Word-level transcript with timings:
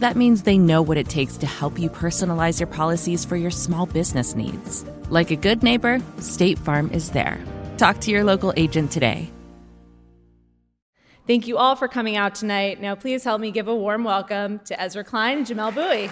That 0.00 0.16
means 0.16 0.44
they 0.44 0.56
know 0.56 0.80
what 0.80 0.96
it 0.96 1.10
takes 1.10 1.36
to 1.36 1.46
help 1.46 1.78
you 1.78 1.90
personalize 1.90 2.58
your 2.58 2.66
policies 2.66 3.26
for 3.26 3.36
your 3.36 3.50
small 3.50 3.84
business 3.84 4.34
needs. 4.34 4.82
Like 5.10 5.30
a 5.30 5.36
good 5.36 5.62
neighbor, 5.62 6.00
State 6.20 6.58
Farm 6.58 6.90
is 6.90 7.10
there. 7.10 7.38
Talk 7.76 8.00
to 8.00 8.10
your 8.10 8.24
local 8.24 8.54
agent 8.56 8.90
today. 8.90 9.30
Thank 11.26 11.46
you 11.46 11.58
all 11.58 11.76
for 11.76 11.86
coming 11.86 12.16
out 12.16 12.34
tonight. 12.34 12.80
Now, 12.80 12.94
please 12.94 13.22
help 13.24 13.42
me 13.42 13.50
give 13.50 13.68
a 13.68 13.76
warm 13.76 14.04
welcome 14.04 14.60
to 14.60 14.80
Ezra 14.80 15.04
Klein 15.04 15.38
and 15.38 15.46
Jamelle 15.46 15.74
Bouie. 15.74 16.10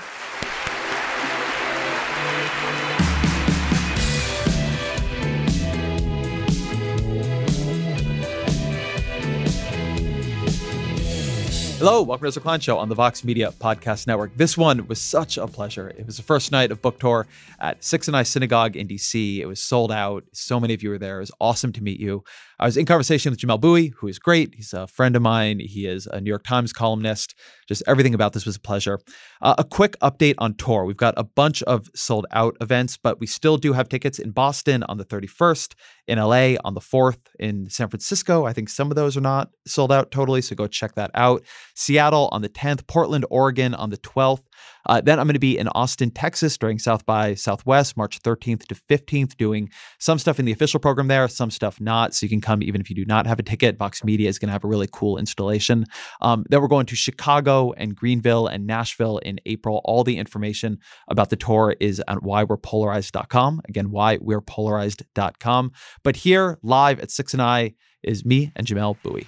Hello, 11.79 12.03
welcome 12.03 12.27
to 12.27 12.35
the 12.35 12.41
Klein 12.41 12.59
Show 12.59 12.77
on 12.77 12.89
the 12.89 12.97
Vox 12.97 13.23
Media 13.23 13.53
Podcast 13.53 14.09
Network. 14.09 14.37
This 14.37 14.59
one 14.59 14.89
was 14.89 15.01
such 15.01 15.39
a 15.39 15.47
pleasure. 15.47 15.91
It 15.91 16.07
was 16.07 16.17
the 16.17 16.25
first 16.25 16.51
night 16.51 16.73
of 16.73 16.83
book 16.83 16.99
tour 16.99 17.29
at 17.61 17.85
Sixth 17.85 18.09
and 18.09 18.17
I 18.17 18.25
Synagogue 18.25 18.75
in 18.75 18.89
DC. 18.89 19.39
It 19.39 19.47
was 19.47 19.63
sold 19.63 19.93
out. 19.93 20.25
So 20.33 20.59
many 20.59 20.75
of 20.75 20.83
you 20.83 20.91
were 20.91 20.99
there. 20.99 21.19
It 21.19 21.21
was 21.21 21.31
awesome 21.41 21.73
to 21.75 21.81
meet 21.81 22.01
you. 22.01 22.25
I 22.61 22.67
was 22.67 22.77
in 22.77 22.87
conversation 22.87 23.31
with 23.31 23.39
Jamelle 23.39 23.61
Bouie, 23.61 23.93
who 23.97 24.09
is 24.09 24.19
great. 24.19 24.53
He's 24.57 24.73
a 24.73 24.89
friend 24.89 25.15
of 25.15 25.23
mine. 25.23 25.61
He 25.61 25.87
is 25.87 26.09
a 26.09 26.21
New 26.21 26.29
York 26.29 26.43
Times 26.43 26.73
columnist. 26.73 27.37
Just 27.69 27.85
everything 27.87 28.15
about 28.15 28.33
this 28.33 28.45
was 28.45 28.57
a 28.57 28.61
pleasure. 28.61 28.99
Uh, 29.41 29.55
a 29.59 29.65
quick 29.65 29.97
update 30.01 30.35
on 30.39 30.55
tour. 30.55 30.85
We've 30.85 30.97
got 30.97 31.15
a 31.17 31.23
bunch 31.23 31.63
of 31.65 31.87
sold 31.95 32.27
out 32.33 32.57
events, 32.61 32.97
but 32.97 33.21
we 33.21 33.29
still 33.29 33.59
do 33.59 33.75
have 33.75 33.89
tickets 33.89 34.19
in 34.19 34.33
Boston 34.33 34.83
on 34.85 34.99
the 34.99 35.05
31st, 35.05 35.75
in 36.09 36.19
LA 36.19 36.55
on 36.65 36.75
the 36.75 36.81
4th, 36.81 37.21
in 37.39 37.71
San 37.71 37.89
Francisco. 37.89 38.45
I 38.45 38.53
think 38.53 38.71
some 38.71 38.91
of 38.91 38.97
those 38.97 39.17
are 39.17 39.21
not 39.21 39.51
sold 39.65 39.93
out 39.93 40.11
totally, 40.11 40.43
so 40.43 40.57
go 40.57 40.67
check 40.67 40.97
that 40.97 41.13
out. 41.15 41.45
Seattle 41.77 42.29
on 42.33 42.43
the 42.43 42.49
10th, 42.49 42.89
Portland, 42.89 43.25
Oregon 43.31 43.73
on 43.73 43.91
the 43.91 43.99
12th. 43.99 44.43
Uh, 44.89 45.01
then 45.01 45.19
I'm 45.19 45.27
going 45.27 45.35
to 45.35 45.39
be 45.39 45.59
in 45.59 45.69
Austin, 45.69 46.11
Texas 46.11 46.57
during 46.57 46.79
South 46.79 47.05
by 47.05 47.35
Southwest, 47.35 47.97
March 47.97 48.21
13th 48.23 48.67
to 48.67 48.75
15th, 48.75 49.37
doing 49.37 49.71
some 49.99 50.19
stuff 50.19 50.39
in 50.39 50.45
the 50.45 50.53
official 50.53 50.81
program 50.81 51.09
there, 51.09 51.29
some 51.29 51.51
stuff 51.51 51.81
not. 51.81 52.15
So 52.15 52.25
you 52.25 52.31
can 52.31 52.41
come 52.41 52.63
even 52.63 52.81
if 52.81 52.89
you 52.89 52.97
do 52.97 53.05
not 53.05 53.27
have 53.27 53.39
a 53.39 53.43
ticket. 53.43 53.79
Vox 53.79 54.03
Media 54.03 54.29
is 54.29 54.39
going 54.39 54.49
to 54.49 54.53
have 54.53 54.65
a 54.65 54.69
really 54.69 54.89
cool 54.91 55.19
installation. 55.19 55.85
Um, 56.21 56.45
then 56.49 56.61
we're 56.61 56.69
going 56.69 56.87
to 56.87 56.97
Chicago 56.97 57.73
and 57.73 57.95
Greenville 57.95 58.47
and 58.47 58.67
Nashville 58.67 59.19
in 59.19 59.39
April. 59.47 59.81
All 59.85 60.05
the 60.05 60.17
information 60.17 60.79
about 61.09 61.31
the 61.31 61.37
tour 61.37 61.77
is 61.81 62.03
at 62.09 62.19
whywe'repolarized.com. 62.19 63.63
Again, 63.69 63.89
whywe'repolarized.com. 63.89 65.73
But 66.03 66.17
here, 66.17 66.59
live 66.63 67.01
at 67.01 67.11
Sixth 67.11 67.35
and 67.35 67.43
I, 67.43 67.75
is 68.03 68.25
me 68.25 68.53
and 68.57 68.67
Jamelle 68.67 68.97
Bouie. 69.03 69.27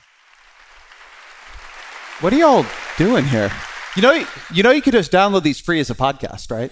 What 2.21 2.33
are 2.33 2.37
y'all 2.37 2.67
doing 2.99 3.25
here? 3.25 3.51
You 3.97 4.03
know, 4.03 4.25
you 4.55 4.63
know, 4.63 4.71
you 4.71 4.83
could 4.83 4.93
just 4.93 5.11
download 5.11 5.43
these 5.43 5.59
free 5.59 5.81
as 5.81 5.91
a 5.91 5.97
podcast, 5.97 6.53
right? 6.53 6.71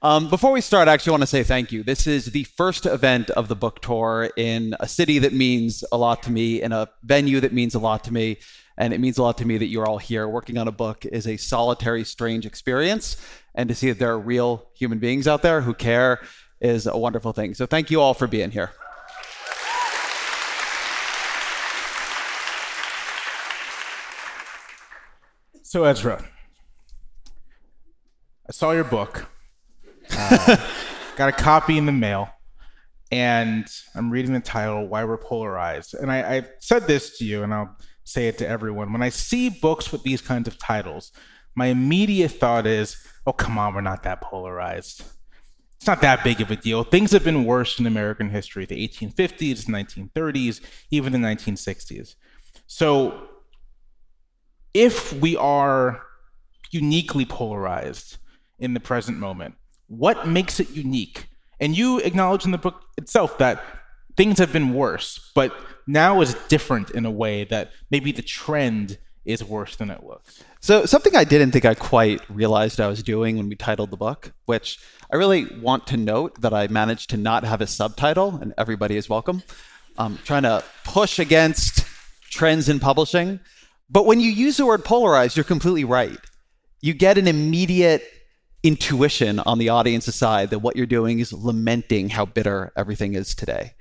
Um, 0.00 0.30
before 0.30 0.52
we 0.52 0.62
start, 0.62 0.88
I 0.88 0.94
actually 0.94 1.10
want 1.10 1.22
to 1.22 1.26
say 1.26 1.42
thank 1.42 1.70
you. 1.70 1.82
This 1.82 2.06
is 2.06 2.26
the 2.26 2.44
first 2.44 2.86
event 2.86 3.28
of 3.30 3.48
the 3.48 3.54
book 3.54 3.82
tour 3.82 4.30
in 4.34 4.74
a 4.80 4.88
city 4.88 5.18
that 5.18 5.34
means 5.34 5.84
a 5.92 5.98
lot 5.98 6.22
to 6.22 6.30
me, 6.30 6.62
in 6.62 6.72
a 6.72 6.88
venue 7.02 7.40
that 7.40 7.52
means 7.52 7.74
a 7.74 7.78
lot 7.78 8.04
to 8.04 8.12
me, 8.12 8.38
and 8.78 8.94
it 8.94 9.00
means 9.00 9.18
a 9.18 9.22
lot 9.22 9.36
to 9.38 9.46
me 9.46 9.58
that 9.58 9.66
you're 9.66 9.86
all 9.86 9.98
here. 9.98 10.26
Working 10.26 10.56
on 10.56 10.66
a 10.66 10.72
book 10.72 11.04
is 11.04 11.26
a 11.26 11.36
solitary, 11.36 12.04
strange 12.04 12.46
experience, 12.46 13.18
and 13.54 13.68
to 13.68 13.74
see 13.74 13.90
that 13.90 13.98
there 13.98 14.12
are 14.12 14.18
real 14.18 14.70
human 14.74 15.00
beings 15.00 15.28
out 15.28 15.42
there 15.42 15.60
who 15.60 15.74
care 15.74 16.20
is 16.58 16.86
a 16.86 16.96
wonderful 16.96 17.34
thing. 17.34 17.52
So 17.52 17.66
thank 17.66 17.90
you 17.90 18.00
all 18.00 18.14
for 18.14 18.26
being 18.26 18.50
here. 18.50 18.70
So, 25.70 25.84
Ezra, 25.84 26.24
I 28.48 28.52
saw 28.52 28.70
your 28.70 28.84
book, 28.84 29.26
uh, 30.10 30.56
got 31.16 31.28
a 31.28 31.32
copy 31.32 31.76
in 31.76 31.84
the 31.84 31.92
mail, 31.92 32.30
and 33.12 33.66
I'm 33.94 34.10
reading 34.10 34.32
the 34.32 34.40
title, 34.40 34.88
Why 34.88 35.04
We're 35.04 35.18
Polarized. 35.18 35.92
And 35.92 36.10
I, 36.10 36.36
I 36.36 36.46
said 36.60 36.86
this 36.86 37.18
to 37.18 37.26
you, 37.26 37.42
and 37.42 37.52
I'll 37.52 37.76
say 38.04 38.28
it 38.28 38.38
to 38.38 38.48
everyone. 38.48 38.94
When 38.94 39.02
I 39.02 39.10
see 39.10 39.50
books 39.50 39.92
with 39.92 40.02
these 40.04 40.22
kinds 40.22 40.48
of 40.48 40.58
titles, 40.58 41.12
my 41.54 41.66
immediate 41.66 42.30
thought 42.30 42.66
is, 42.66 42.96
oh, 43.26 43.34
come 43.34 43.58
on, 43.58 43.74
we're 43.74 43.82
not 43.82 44.04
that 44.04 44.22
polarized. 44.22 45.02
It's 45.76 45.86
not 45.86 46.00
that 46.00 46.24
big 46.24 46.40
of 46.40 46.50
a 46.50 46.56
deal. 46.56 46.82
Things 46.82 47.12
have 47.12 47.24
been 47.24 47.44
worse 47.44 47.78
in 47.78 47.84
American 47.84 48.30
history, 48.30 48.64
the 48.64 48.88
1850s, 48.88 49.66
1930s, 49.66 50.62
even 50.90 51.12
the 51.12 51.18
1960s. 51.18 52.14
So 52.66 53.27
if 54.74 55.12
we 55.12 55.36
are 55.36 56.02
uniquely 56.70 57.24
polarized 57.24 58.18
in 58.58 58.74
the 58.74 58.80
present 58.80 59.18
moment, 59.18 59.54
what 59.86 60.28
makes 60.28 60.60
it 60.60 60.70
unique? 60.70 61.28
And 61.60 61.76
you 61.76 61.98
acknowledge 62.00 62.44
in 62.44 62.50
the 62.50 62.58
book 62.58 62.82
itself 62.96 63.38
that 63.38 63.62
things 64.16 64.38
have 64.38 64.52
been 64.52 64.74
worse, 64.74 65.30
but 65.34 65.52
now 65.86 66.20
is 66.20 66.34
different 66.48 66.90
in 66.90 67.06
a 67.06 67.10
way 67.10 67.44
that 67.44 67.72
maybe 67.90 68.12
the 68.12 68.22
trend 68.22 68.98
is 69.24 69.44
worse 69.44 69.76
than 69.76 69.90
it 69.90 70.04
looks. 70.04 70.42
So, 70.60 70.86
something 70.86 71.14
I 71.14 71.24
didn't 71.24 71.52
think 71.52 71.64
I 71.64 71.74
quite 71.74 72.20
realized 72.30 72.80
I 72.80 72.88
was 72.88 73.02
doing 73.02 73.36
when 73.36 73.48
we 73.48 73.56
titled 73.56 73.90
the 73.90 73.96
book, 73.96 74.32
which 74.46 74.78
I 75.12 75.16
really 75.16 75.44
want 75.60 75.86
to 75.88 75.96
note 75.96 76.40
that 76.40 76.52
I 76.52 76.66
managed 76.66 77.10
to 77.10 77.16
not 77.16 77.44
have 77.44 77.60
a 77.60 77.66
subtitle, 77.66 78.38
and 78.40 78.54
everybody 78.58 78.96
is 78.96 79.08
welcome. 79.08 79.42
I'm 79.96 80.18
trying 80.18 80.44
to 80.44 80.64
push 80.84 81.18
against 81.18 81.84
trends 82.30 82.68
in 82.68 82.80
publishing. 82.80 83.40
But 83.90 84.06
when 84.06 84.20
you 84.20 84.30
use 84.30 84.56
the 84.56 84.66
word 84.66 84.84
polarized, 84.84 85.36
you're 85.36 85.44
completely 85.44 85.84
right. 85.84 86.18
You 86.80 86.94
get 86.94 87.18
an 87.18 87.26
immediate 87.26 88.02
intuition 88.62 89.38
on 89.40 89.58
the 89.58 89.68
audience's 89.68 90.14
side 90.14 90.50
that 90.50 90.58
what 90.58 90.76
you're 90.76 90.86
doing 90.86 91.20
is 91.20 91.32
lamenting 91.32 92.10
how 92.10 92.26
bitter 92.26 92.72
everything 92.76 93.14
is 93.14 93.34
today. 93.34 93.74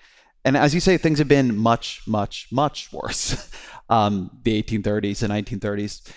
And 0.45 0.55
as 0.55 0.73
you 0.73 0.79
say, 0.79 0.97
things 0.97 1.19
have 1.19 1.27
been 1.27 1.57
much, 1.57 2.01
much, 2.07 2.47
much 2.51 2.91
worse. 2.93 3.51
um, 3.89 4.31
the 4.43 4.61
1830s 4.61 5.23
and 5.23 5.61
1930s. 5.61 6.11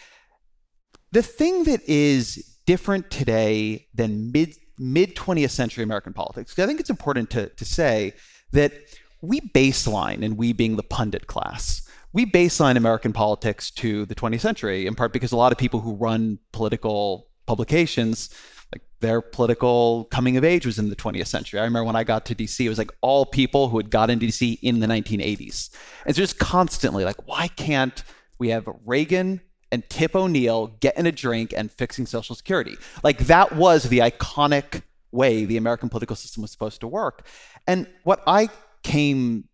The 1.13 1.23
thing 1.23 1.65
that 1.65 1.83
is 1.89 2.59
different 2.67 3.11
today 3.11 3.89
than 3.95 4.31
mid 4.33 4.55
mid 4.79 5.15
20th 5.15 5.51
century 5.51 5.85
American 5.85 6.13
politics, 6.13 6.59
I 6.59 6.67
think 6.67 6.81
it's 6.81 6.91
important 6.91 7.31
to, 7.31 7.49
to 7.49 7.65
say 7.65 8.15
that 8.53 8.73
we 9.21 9.41
baseline, 9.41 10.25
and 10.25 10.39
we 10.39 10.53
being 10.55 10.77
the 10.77 10.83
pundit 10.83 11.27
class, 11.27 11.87
we 12.13 12.27
baseline 12.27 12.77
American 12.77 13.13
politics 13.13 13.71
to 13.73 14.05
the 14.07 14.15
20th 14.15 14.41
century, 14.41 14.87
in 14.87 14.95
part 14.95 15.13
because 15.13 15.33
a 15.33 15.37
lot 15.37 15.53
of 15.53 15.59
people 15.59 15.81
who 15.81 15.95
run 15.95 16.39
political 16.53 17.29
publications, 17.47 18.31
like 18.73 18.83
their 19.01 19.21
political 19.21 20.05
coming 20.11 20.37
of 20.37 20.45
age 20.45 20.67
was 20.67 20.79
in 20.79 20.91
the 20.91 20.97
20th 20.97 21.27
century. 21.27 21.61
I 21.61 21.65
remember 21.65 21.85
when 21.85 21.97
I 21.97 22.05
got 22.05 22.27
to 22.27 22.35
DC, 22.35 22.65
it 22.65 22.69
was 22.69 22.79
like 22.79 22.93
all 23.01 23.27
people 23.27 23.69
who 23.69 23.77
had 23.77 23.91
got 23.91 24.11
into 24.11 24.27
DC 24.27 24.59
in 24.63 24.81
the 24.81 24.87
1980s. 24.87 25.71
And 26.07 26.15
just 26.15 26.39
constantly 26.39 27.05
like, 27.05 27.27
why 27.27 27.49
can't 27.49 28.03
we 28.39 28.49
have 28.51 28.69
Reagan 28.85 29.41
and 29.73 29.89
Tip 29.89 30.17
O'Neill 30.17 30.69
getting 30.81 31.07
a 31.07 31.13
drink 31.13 31.55
and 31.57 31.71
fixing 31.71 32.07
Social 32.07 32.35
Security? 32.35 32.77
Like 33.05 33.19
that 33.27 33.55
was 33.55 33.85
the 33.85 33.99
iconic 33.99 34.83
way 35.13 35.45
the 35.45 35.57
American 35.57 35.89
political 35.89 36.17
system 36.17 36.43
was 36.43 36.51
supposed 36.51 36.81
to 36.81 36.89
work. 36.89 37.27
And 37.67 37.87
what 38.05 38.23
I 38.27 38.49
came 38.83 39.49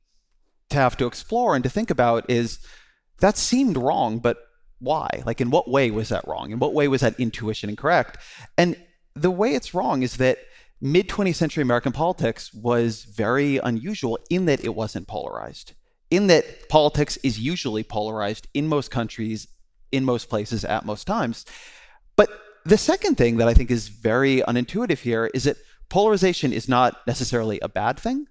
to 0.70 0.76
have 0.76 0.96
to 0.98 1.06
explore 1.06 1.54
and 1.54 1.62
to 1.64 1.70
think 1.70 1.90
about 1.90 2.28
is 2.28 2.58
that 3.20 3.36
seemed 3.36 3.76
wrong, 3.76 4.18
but 4.18 4.38
why? 4.78 5.22
Like, 5.24 5.40
in 5.40 5.50
what 5.50 5.70
way 5.70 5.90
was 5.90 6.10
that 6.10 6.26
wrong? 6.26 6.50
In 6.50 6.58
what 6.58 6.74
way 6.74 6.88
was 6.88 7.00
that 7.00 7.18
intuition 7.18 7.70
incorrect? 7.70 8.18
And 8.58 8.76
the 9.14 9.30
way 9.30 9.54
it's 9.54 9.74
wrong 9.74 10.02
is 10.02 10.18
that 10.18 10.38
mid 10.80 11.08
20th 11.08 11.36
century 11.36 11.62
American 11.62 11.92
politics 11.92 12.52
was 12.52 13.04
very 13.04 13.58
unusual 13.58 14.18
in 14.28 14.44
that 14.46 14.64
it 14.64 14.74
wasn't 14.74 15.08
polarized, 15.08 15.72
in 16.10 16.26
that 16.26 16.68
politics 16.68 17.16
is 17.22 17.38
usually 17.38 17.82
polarized 17.82 18.46
in 18.52 18.68
most 18.68 18.90
countries, 18.90 19.48
in 19.92 20.04
most 20.04 20.28
places, 20.28 20.64
at 20.64 20.84
most 20.84 21.06
times. 21.06 21.46
But 22.16 22.28
the 22.64 22.78
second 22.78 23.16
thing 23.16 23.38
that 23.38 23.48
I 23.48 23.54
think 23.54 23.70
is 23.70 23.88
very 23.88 24.42
unintuitive 24.42 24.98
here 24.98 25.30
is 25.32 25.44
that 25.44 25.56
polarization 25.88 26.52
is 26.52 26.68
not 26.68 27.06
necessarily 27.06 27.58
a 27.60 27.68
bad 27.68 27.98
thing, 27.98 28.26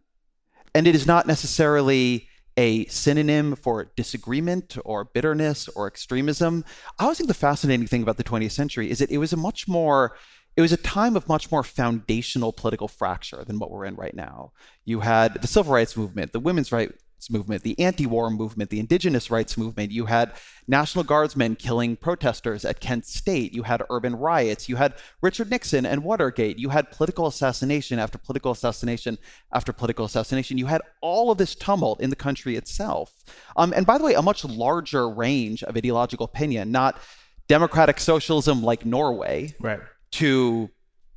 and 0.75 0.85
it 0.85 0.93
is 0.93 1.07
not 1.07 1.25
necessarily 1.25 2.27
a 2.57 2.85
synonym 2.85 3.55
for 3.55 3.91
disagreement 3.95 4.77
or 4.85 5.05
bitterness 5.05 5.67
or 5.69 5.87
extremism. 5.87 6.63
I 6.99 7.03
always 7.03 7.17
think 7.17 7.29
the 7.29 7.33
fascinating 7.33 7.87
thing 7.87 8.03
about 8.03 8.17
the 8.17 8.23
20th 8.23 8.51
century 8.51 8.91
is 8.91 8.99
that 8.99 9.09
it 9.09 9.17
was 9.17 9.33
a 9.33 9.37
much 9.37 9.67
more 9.67 10.15
it 10.57 10.61
was 10.61 10.71
a 10.71 10.77
time 10.77 11.17
of 11.17 11.27
much 11.27 11.51
more 11.51 11.63
foundational 11.63 12.53
political 12.53 12.87
fracture 12.87 13.43
than 13.45 13.59
what 13.59 13.71
we're 13.71 13.83
in 13.83 13.95
right 13.95 14.15
now. 14.15 14.53
You 14.85 15.01
had 15.01 15.33
the 15.41 15.47
civil 15.47 15.73
rights 15.73 15.97
movement, 15.97 16.31
the 16.31 16.39
women's 16.39 16.71
rights 16.71 17.03
movement, 17.29 17.63
the 17.63 17.79
anti-war 17.79 18.29
movement, 18.29 18.69
the 18.69 18.79
indigenous 18.79 19.31
rights 19.31 19.57
movement. 19.57 19.91
You 19.91 20.05
had 20.05 20.33
National 20.67 21.03
Guardsmen 21.03 21.55
killing 21.55 21.95
protesters 21.95 22.65
at 22.65 22.79
Kent 22.79 23.05
State. 23.05 23.53
You 23.53 23.63
had 23.63 23.83
urban 23.89 24.15
riots. 24.15 24.69
You 24.69 24.75
had 24.75 24.95
Richard 25.21 25.49
Nixon 25.49 25.85
and 25.85 26.03
Watergate. 26.03 26.59
You 26.59 26.69
had 26.69 26.91
political 26.91 27.27
assassination 27.27 27.99
after 27.99 28.17
political 28.17 28.51
assassination 28.51 29.17
after 29.53 29.73
political 29.73 30.05
assassination. 30.05 30.57
You 30.57 30.67
had 30.67 30.81
all 31.01 31.31
of 31.31 31.37
this 31.37 31.55
tumult 31.55 32.01
in 32.01 32.09
the 32.09 32.15
country 32.15 32.55
itself. 32.55 33.13
Um, 33.57 33.73
and 33.75 33.85
by 33.85 33.97
the 33.97 34.03
way, 34.03 34.13
a 34.13 34.21
much 34.21 34.45
larger 34.45 35.09
range 35.09 35.63
of 35.63 35.75
ideological 35.75 36.25
opinion, 36.25 36.71
not 36.71 36.99
democratic 37.47 37.99
socialism 37.99 38.63
like 38.63 38.85
Norway, 38.85 39.55
right. 39.59 39.79
to 40.11 40.69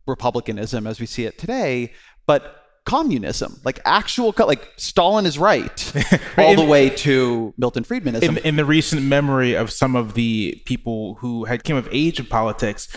republicanism 0.07 0.87
as 0.87 0.99
we 0.99 1.07
see 1.07 1.25
it 1.25 1.39
today, 1.39 1.93
but 2.27 2.68
communism, 2.89 3.61
like 3.65 3.81
actual, 3.85 4.35
like 4.39 4.73
Stalin 4.77 5.27
is 5.27 5.39
right, 5.39 5.93
all 6.39 6.57
the 6.57 6.65
way 6.65 6.89
to 6.89 7.53
Milton 7.59 7.85
Friedmanism. 7.85 8.23
In, 8.23 8.39
in, 8.39 8.57
the 8.57 8.65
recent 8.65 9.03
memory 9.03 9.53
of 9.55 9.71
some 9.71 9.95
of 9.95 10.15
the 10.15 10.63
people 10.65 11.17
who 11.17 11.45
had 11.45 11.65
came 11.65 11.77
of 11.77 11.87
age 11.93 12.19
in 12.19 12.25
politics, 12.25 12.89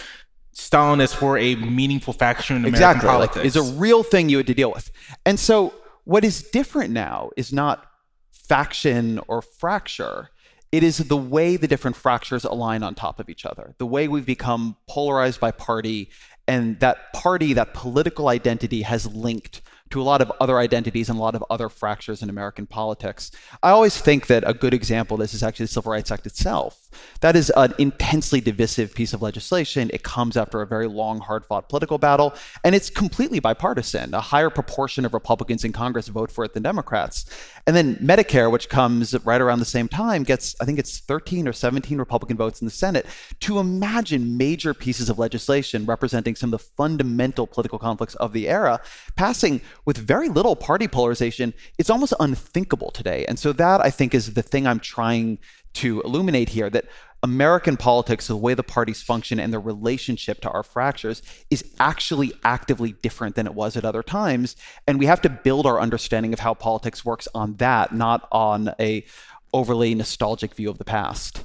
Stalin 0.54 1.02
is 1.02 1.14
for 1.14 1.38
a 1.38 1.56
meaningful 1.56 2.14
faction 2.14 2.56
in 2.56 2.62
American 2.62 2.76
exactly, 2.76 3.08
politics. 3.10 3.36
Like, 3.36 3.46
is 3.46 3.58
a 3.58 3.64
real 3.64 4.02
thing 4.02 4.30
you 4.30 4.38
had 4.38 4.48
to 4.48 4.54
deal 4.54 4.72
with. 4.72 4.90
And 5.26 5.38
so, 5.38 5.74
what 6.06 6.24
is 6.24 6.42
different 6.42 6.92
now 6.92 7.32
is 7.36 7.52
not 7.52 7.86
faction 8.32 9.20
or 9.28 9.42
fracture. 9.42 10.30
It 10.72 10.84
is 10.84 11.00
the 11.00 11.18
way 11.18 11.58
the 11.58 11.68
different 11.68 11.98
fractures 11.98 12.46
align 12.46 12.82
on 12.82 12.96
top 12.96 13.20
of 13.20 13.28
each 13.28 13.46
other, 13.46 13.76
the 13.78 13.86
way 13.86 14.08
we've 14.08 14.26
become 14.26 14.78
polarized 14.88 15.42
by 15.42 15.52
party, 15.52 16.12
and 16.48 16.80
that 16.80 17.12
party, 17.12 17.52
that 17.54 17.74
political 17.74 18.30
identity 18.30 18.84
has 18.84 19.06
linked 19.06 19.62
to 19.92 20.02
a 20.02 20.04
lot 20.04 20.22
of 20.22 20.32
other 20.40 20.58
identities 20.60 21.10
and 21.10 21.18
a 21.18 21.22
lot 21.22 21.36
of 21.36 21.44
other 21.50 21.70
fractures 21.70 22.22
in 22.22 22.30
American 22.30 22.66
politics. 22.66 23.32
I 23.62 23.70
always 23.70 23.98
think 24.00 24.28
that 24.28 24.44
a 24.48 24.54
good 24.54 24.74
example 24.74 25.16
of 25.16 25.22
this 25.22 25.34
is 25.34 25.44
actually 25.44 25.66
the 25.66 25.74
Civil 25.74 25.92
Rights 25.92 26.12
Act 26.12 26.26
itself. 26.26 26.90
That 27.22 27.36
is 27.36 27.52
an 27.56 27.74
intensely 27.78 28.42
divisive 28.42 28.94
piece 28.94 29.14
of 29.14 29.22
legislation. 29.22 29.90
It 29.94 30.04
comes 30.04 30.36
after 30.36 30.62
a 30.62 30.68
very 30.68 30.88
long, 30.88 31.20
hard 31.20 31.46
fought 31.46 31.70
political 31.70 31.98
battle, 31.98 32.34
and 32.64 32.76
it's 32.76 32.90
completely 32.90 33.40
bipartisan. 33.40 34.14
A 34.14 34.22
higher 34.22 34.50
proportion 34.50 35.06
of 35.06 35.14
Republicans 35.14 35.64
in 35.64 35.72
Congress 35.72 36.08
vote 36.08 36.32
for 36.32 36.44
it 36.44 36.54
than 36.54 36.64
Democrats. 36.64 37.26
And 37.68 37.76
then 37.76 37.96
Medicare, 37.98 38.52
which 38.52 38.70
comes 38.70 39.14
right 39.26 39.42
around 39.42 39.60
the 39.60 39.66
same 39.66 39.88
time, 39.88 40.24
gets, 40.24 40.56
I 40.60 40.66
think 40.66 40.80
it's 40.80 41.00
13 41.00 41.48
or 41.48 41.54
17 41.54 41.98
Republican 41.98 42.38
votes 42.38 42.62
in 42.62 42.66
the 42.66 42.72
Senate. 42.72 43.06
To 43.42 43.60
imagine 43.60 44.38
major 44.38 44.74
pieces 44.74 45.10
of 45.10 45.20
legislation 45.20 45.86
representing 45.86 46.36
some 46.36 46.54
of 46.54 46.60
the 46.60 46.66
fundamental 46.78 47.48
political 47.48 47.80
conflicts 47.80 48.16
of 48.16 48.34
the 48.34 48.50
era 48.50 48.82
passing 49.16 49.62
with 49.86 49.98
very 49.98 50.30
little 50.30 50.56
party 50.56 50.88
polarization, 50.88 51.54
it's 51.78 51.90
almost 51.90 52.14
unthinkable 52.20 52.92
today. 52.92 53.26
And 53.28 53.40
so 53.40 53.54
that 53.54 53.82
I 53.82 53.90
think 53.90 54.14
is 54.14 54.34
the 54.34 54.42
thing 54.42 54.68
I'm 54.68 54.80
trying 54.80 55.40
to 55.74 56.02
illuminate 56.02 56.50
here 56.50 56.70
that 56.70 56.86
American 57.24 57.78
politics, 57.78 58.28
the 58.28 58.36
way 58.36 58.56
the 58.56 58.64
parties 58.64 59.02
function 59.02 59.40
and 59.40 59.54
their 59.54 59.60
relationship 59.60 60.42
to 60.42 60.50
our 60.50 60.64
fractures, 60.64 61.22
is 61.52 61.64
actually 61.80 62.34
actively 62.44 62.94
different 62.94 63.36
than 63.36 63.46
it 63.46 63.54
was 63.54 63.78
at 63.78 63.86
other 63.86 64.02
times. 64.02 64.56
And 64.88 64.98
we 64.98 65.06
have 65.06 65.22
to 65.22 65.30
build 65.30 65.68
our 65.68 65.80
understanding 65.80 66.34
of 66.34 66.40
how 66.40 66.56
politics 66.56 67.06
works 67.06 67.28
on 67.36 67.56
that, 67.58 67.94
not 67.94 68.28
on 68.32 68.74
a 68.80 69.06
overly 69.54 69.94
nostalgic 69.94 70.56
view 70.56 70.70
of 70.70 70.78
the 70.80 70.86
past. 70.86 71.44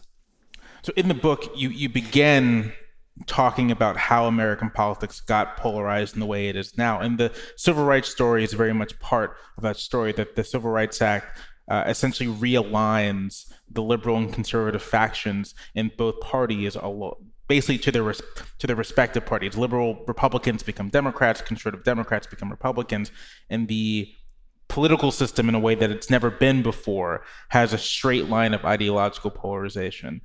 So 0.82 0.92
in 0.96 1.08
the 1.08 1.14
book, 1.14 1.50
you 1.54 1.68
you 1.68 1.88
begin 1.88 2.72
talking 3.26 3.70
about 3.70 3.96
how 3.96 4.26
American 4.26 4.70
politics 4.70 5.20
got 5.20 5.56
polarized 5.56 6.14
in 6.14 6.20
the 6.20 6.26
way 6.26 6.48
it 6.48 6.56
is 6.56 6.76
now. 6.76 7.00
And 7.00 7.16
the 7.16 7.32
civil 7.56 7.84
rights 7.84 8.08
story 8.08 8.44
is 8.44 8.52
very 8.52 8.74
much 8.74 8.98
part 9.00 9.36
of 9.56 9.62
that 9.62 9.76
story 9.76 10.12
that 10.12 10.36
the 10.36 10.44
Civil 10.44 10.70
Rights 10.70 11.00
Act 11.00 11.38
uh, 11.68 11.84
essentially 11.86 12.28
realigns 12.28 13.50
the 13.70 13.82
liberal 13.82 14.16
and 14.16 14.32
conservative 14.32 14.82
factions 14.82 15.54
in 15.74 15.90
both 15.96 16.20
parties 16.20 16.76
basically 17.48 17.78
to 17.78 17.92
their 17.92 18.02
res- 18.02 18.22
to 18.58 18.66
their 18.66 18.76
respective 18.76 19.24
parties. 19.24 19.56
Liberal 19.56 20.04
Republicans 20.06 20.62
become 20.62 20.88
Democrats, 20.88 21.40
conservative 21.40 21.84
Democrats 21.84 22.26
become 22.26 22.50
Republicans, 22.50 23.10
and 23.50 23.68
the 23.68 24.12
political 24.68 25.10
system 25.10 25.48
in 25.48 25.54
a 25.54 25.60
way 25.60 25.74
that 25.74 25.90
it's 25.90 26.10
never 26.10 26.30
been 26.30 26.62
before 26.62 27.24
has 27.48 27.72
a 27.72 27.78
straight 27.78 28.28
line 28.28 28.52
of 28.52 28.64
ideological 28.64 29.30
polarization 29.30 30.20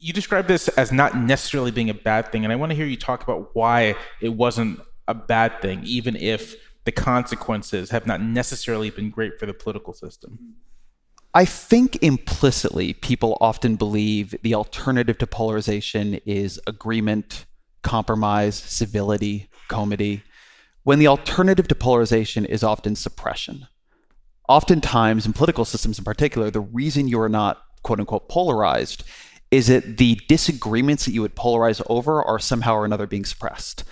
you 0.00 0.14
describe 0.14 0.46
this 0.46 0.68
as 0.68 0.90
not 0.90 1.16
necessarily 1.16 1.70
being 1.70 1.90
a 1.90 1.94
bad 1.94 2.32
thing, 2.32 2.44
and 2.44 2.52
I 2.52 2.56
want 2.56 2.70
to 2.70 2.76
hear 2.76 2.86
you 2.86 2.96
talk 2.96 3.22
about 3.22 3.54
why 3.54 3.94
it 4.20 4.30
wasn't 4.30 4.80
a 5.06 5.14
bad 5.14 5.60
thing, 5.60 5.82
even 5.84 6.16
if 6.16 6.56
the 6.84 6.92
consequences 6.92 7.90
have 7.90 8.06
not 8.06 8.22
necessarily 8.22 8.88
been 8.88 9.10
great 9.10 9.38
for 9.38 9.44
the 9.44 9.52
political 9.52 9.92
system. 9.92 10.56
I 11.34 11.44
think 11.44 12.02
implicitly 12.02 12.94
people 12.94 13.36
often 13.40 13.76
believe 13.76 14.34
the 14.42 14.54
alternative 14.54 15.18
to 15.18 15.26
polarization 15.26 16.14
is 16.24 16.58
agreement, 16.66 17.44
compromise, 17.82 18.56
civility, 18.56 19.48
comity, 19.68 20.22
when 20.82 20.98
the 20.98 21.06
alternative 21.06 21.68
to 21.68 21.74
polarization 21.74 22.46
is 22.46 22.64
often 22.64 22.96
suppression. 22.96 23.68
Oftentimes, 24.48 25.26
in 25.26 25.34
political 25.34 25.64
systems 25.64 25.98
in 25.98 26.04
particular, 26.04 26.50
the 26.50 26.60
reason 26.60 27.06
you 27.06 27.20
are 27.20 27.28
not 27.28 27.62
quote 27.82 28.00
unquote 28.00 28.28
polarized 28.28 29.04
is 29.50 29.66
that 29.66 29.96
the 29.96 30.20
disagreements 30.28 31.04
that 31.04 31.12
you 31.12 31.22
would 31.22 31.34
polarize 31.34 31.82
over 31.88 32.22
are 32.22 32.38
somehow 32.38 32.74
or 32.74 32.84
another 32.84 33.06
being 33.06 33.24
suppressed. 33.24 33.84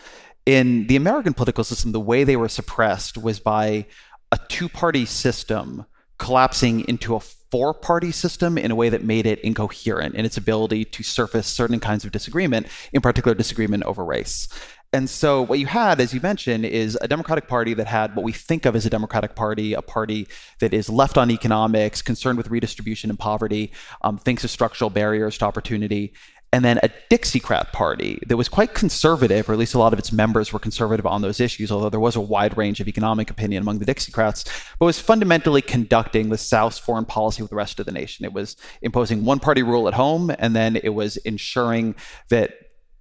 In 0.47 0.87
the 0.87 0.97
American 0.97 1.35
political 1.35 1.65
system, 1.65 1.93
the 1.93 2.01
way 2.01 2.25
they 2.25 2.37
were 2.37 2.49
suppressed 2.49 3.19
was 3.19 3.41
by 3.41 3.87
a 4.31 4.39
two 4.49 4.69
party 4.69 5.05
system 5.05 5.85
collapsing 6.19 6.87
into 6.89 7.15
a 7.15 7.21
four 7.21 7.73
party 7.73 8.13
system 8.13 8.59
in 8.59 8.71
a 8.71 8.75
way 8.75 8.89
that 8.89 9.05
made 9.05 9.27
it 9.27 9.39
incoherent 9.41 10.15
in 10.15 10.25
its 10.25 10.37
ability 10.37 10.85
to 10.85 11.03
surface 11.03 11.47
certain 11.47 11.81
kinds 11.81 12.05
of 12.05 12.13
disagreement, 12.13 12.67
in 12.93 13.01
particular, 13.01 13.35
disagreement 13.35 13.83
over 13.85 14.05
race. 14.05 14.49
And 14.93 15.09
so 15.11 15.43
what 15.43 15.59
you 15.59 15.67
had, 15.67 16.01
as 16.01 16.15
you 16.15 16.21
mentioned, 16.21 16.65
is 16.65 16.97
a 17.03 17.09
Democratic 17.09 17.47
Party 17.47 17.75
that 17.75 17.87
had 17.87 18.17
what 18.17 18.25
we 18.25 18.33
think 18.33 18.65
of 18.65 18.75
as 18.75 18.87
a 18.87 18.91
Democratic 18.91 19.35
Party, 19.35 19.75
a 19.75 19.83
party 19.83 20.27
that 20.61 20.73
is 20.73 20.89
left 20.89 21.19
on 21.19 21.31
economics, 21.31 22.01
concerned 22.01 22.39
with 22.39 22.49
redistribution 22.49 23.11
and 23.11 23.19
poverty, 23.19 23.71
um, 24.01 24.17
thinks 24.17 24.45
of 24.45 24.51
structural 24.51 24.89
barriers 24.89 25.37
to 25.39 25.45
opportunity, 25.45 26.15
and 26.53 26.65
then 26.65 26.79
a 26.83 26.89
Dixiecrat 27.11 27.73
party 27.73 28.19
that 28.27 28.39
was 28.39 28.49
quite 28.49 28.73
conservative, 28.73 29.51
or 29.51 29.53
at 29.53 29.59
least 29.59 29.75
a 29.75 29.79
lot 29.79 29.93
of 29.93 29.99
its 29.99 30.11
members 30.11 30.53
were 30.53 30.59
conservative 30.59 31.07
on 31.07 31.21
those 31.21 31.41
issues, 31.41 31.71
although 31.71 31.91
there 31.91 32.01
was 32.01 32.17
a 32.17 32.21
wide 32.21 32.57
range 32.57 32.81
of 32.81 32.89
economic 32.89 33.29
opinion 33.29 33.63
among 33.63 33.81
the 33.81 33.85
Dixiecrats, 33.85 34.47
but 34.79 34.87
was 34.87 34.99
fundamentally 34.99 35.61
conducting 35.61 36.31
the 36.31 36.39
South's 36.39 36.79
foreign 36.79 37.05
policy 37.05 37.43
with 37.43 37.51
the 37.51 37.57
rest 37.57 37.79
of 37.79 37.85
the 37.85 37.93
nation. 37.93 38.25
It 38.25 38.33
was 38.33 38.57
imposing 38.81 39.27
one 39.27 39.41
party 39.41 39.63
rule 39.63 39.89
at 39.89 39.95
home, 39.95 40.33
and 40.39 40.57
then 40.57 40.77
it 40.77 40.95
was 40.95 41.19
ensuring 41.19 41.95
that 42.31 42.55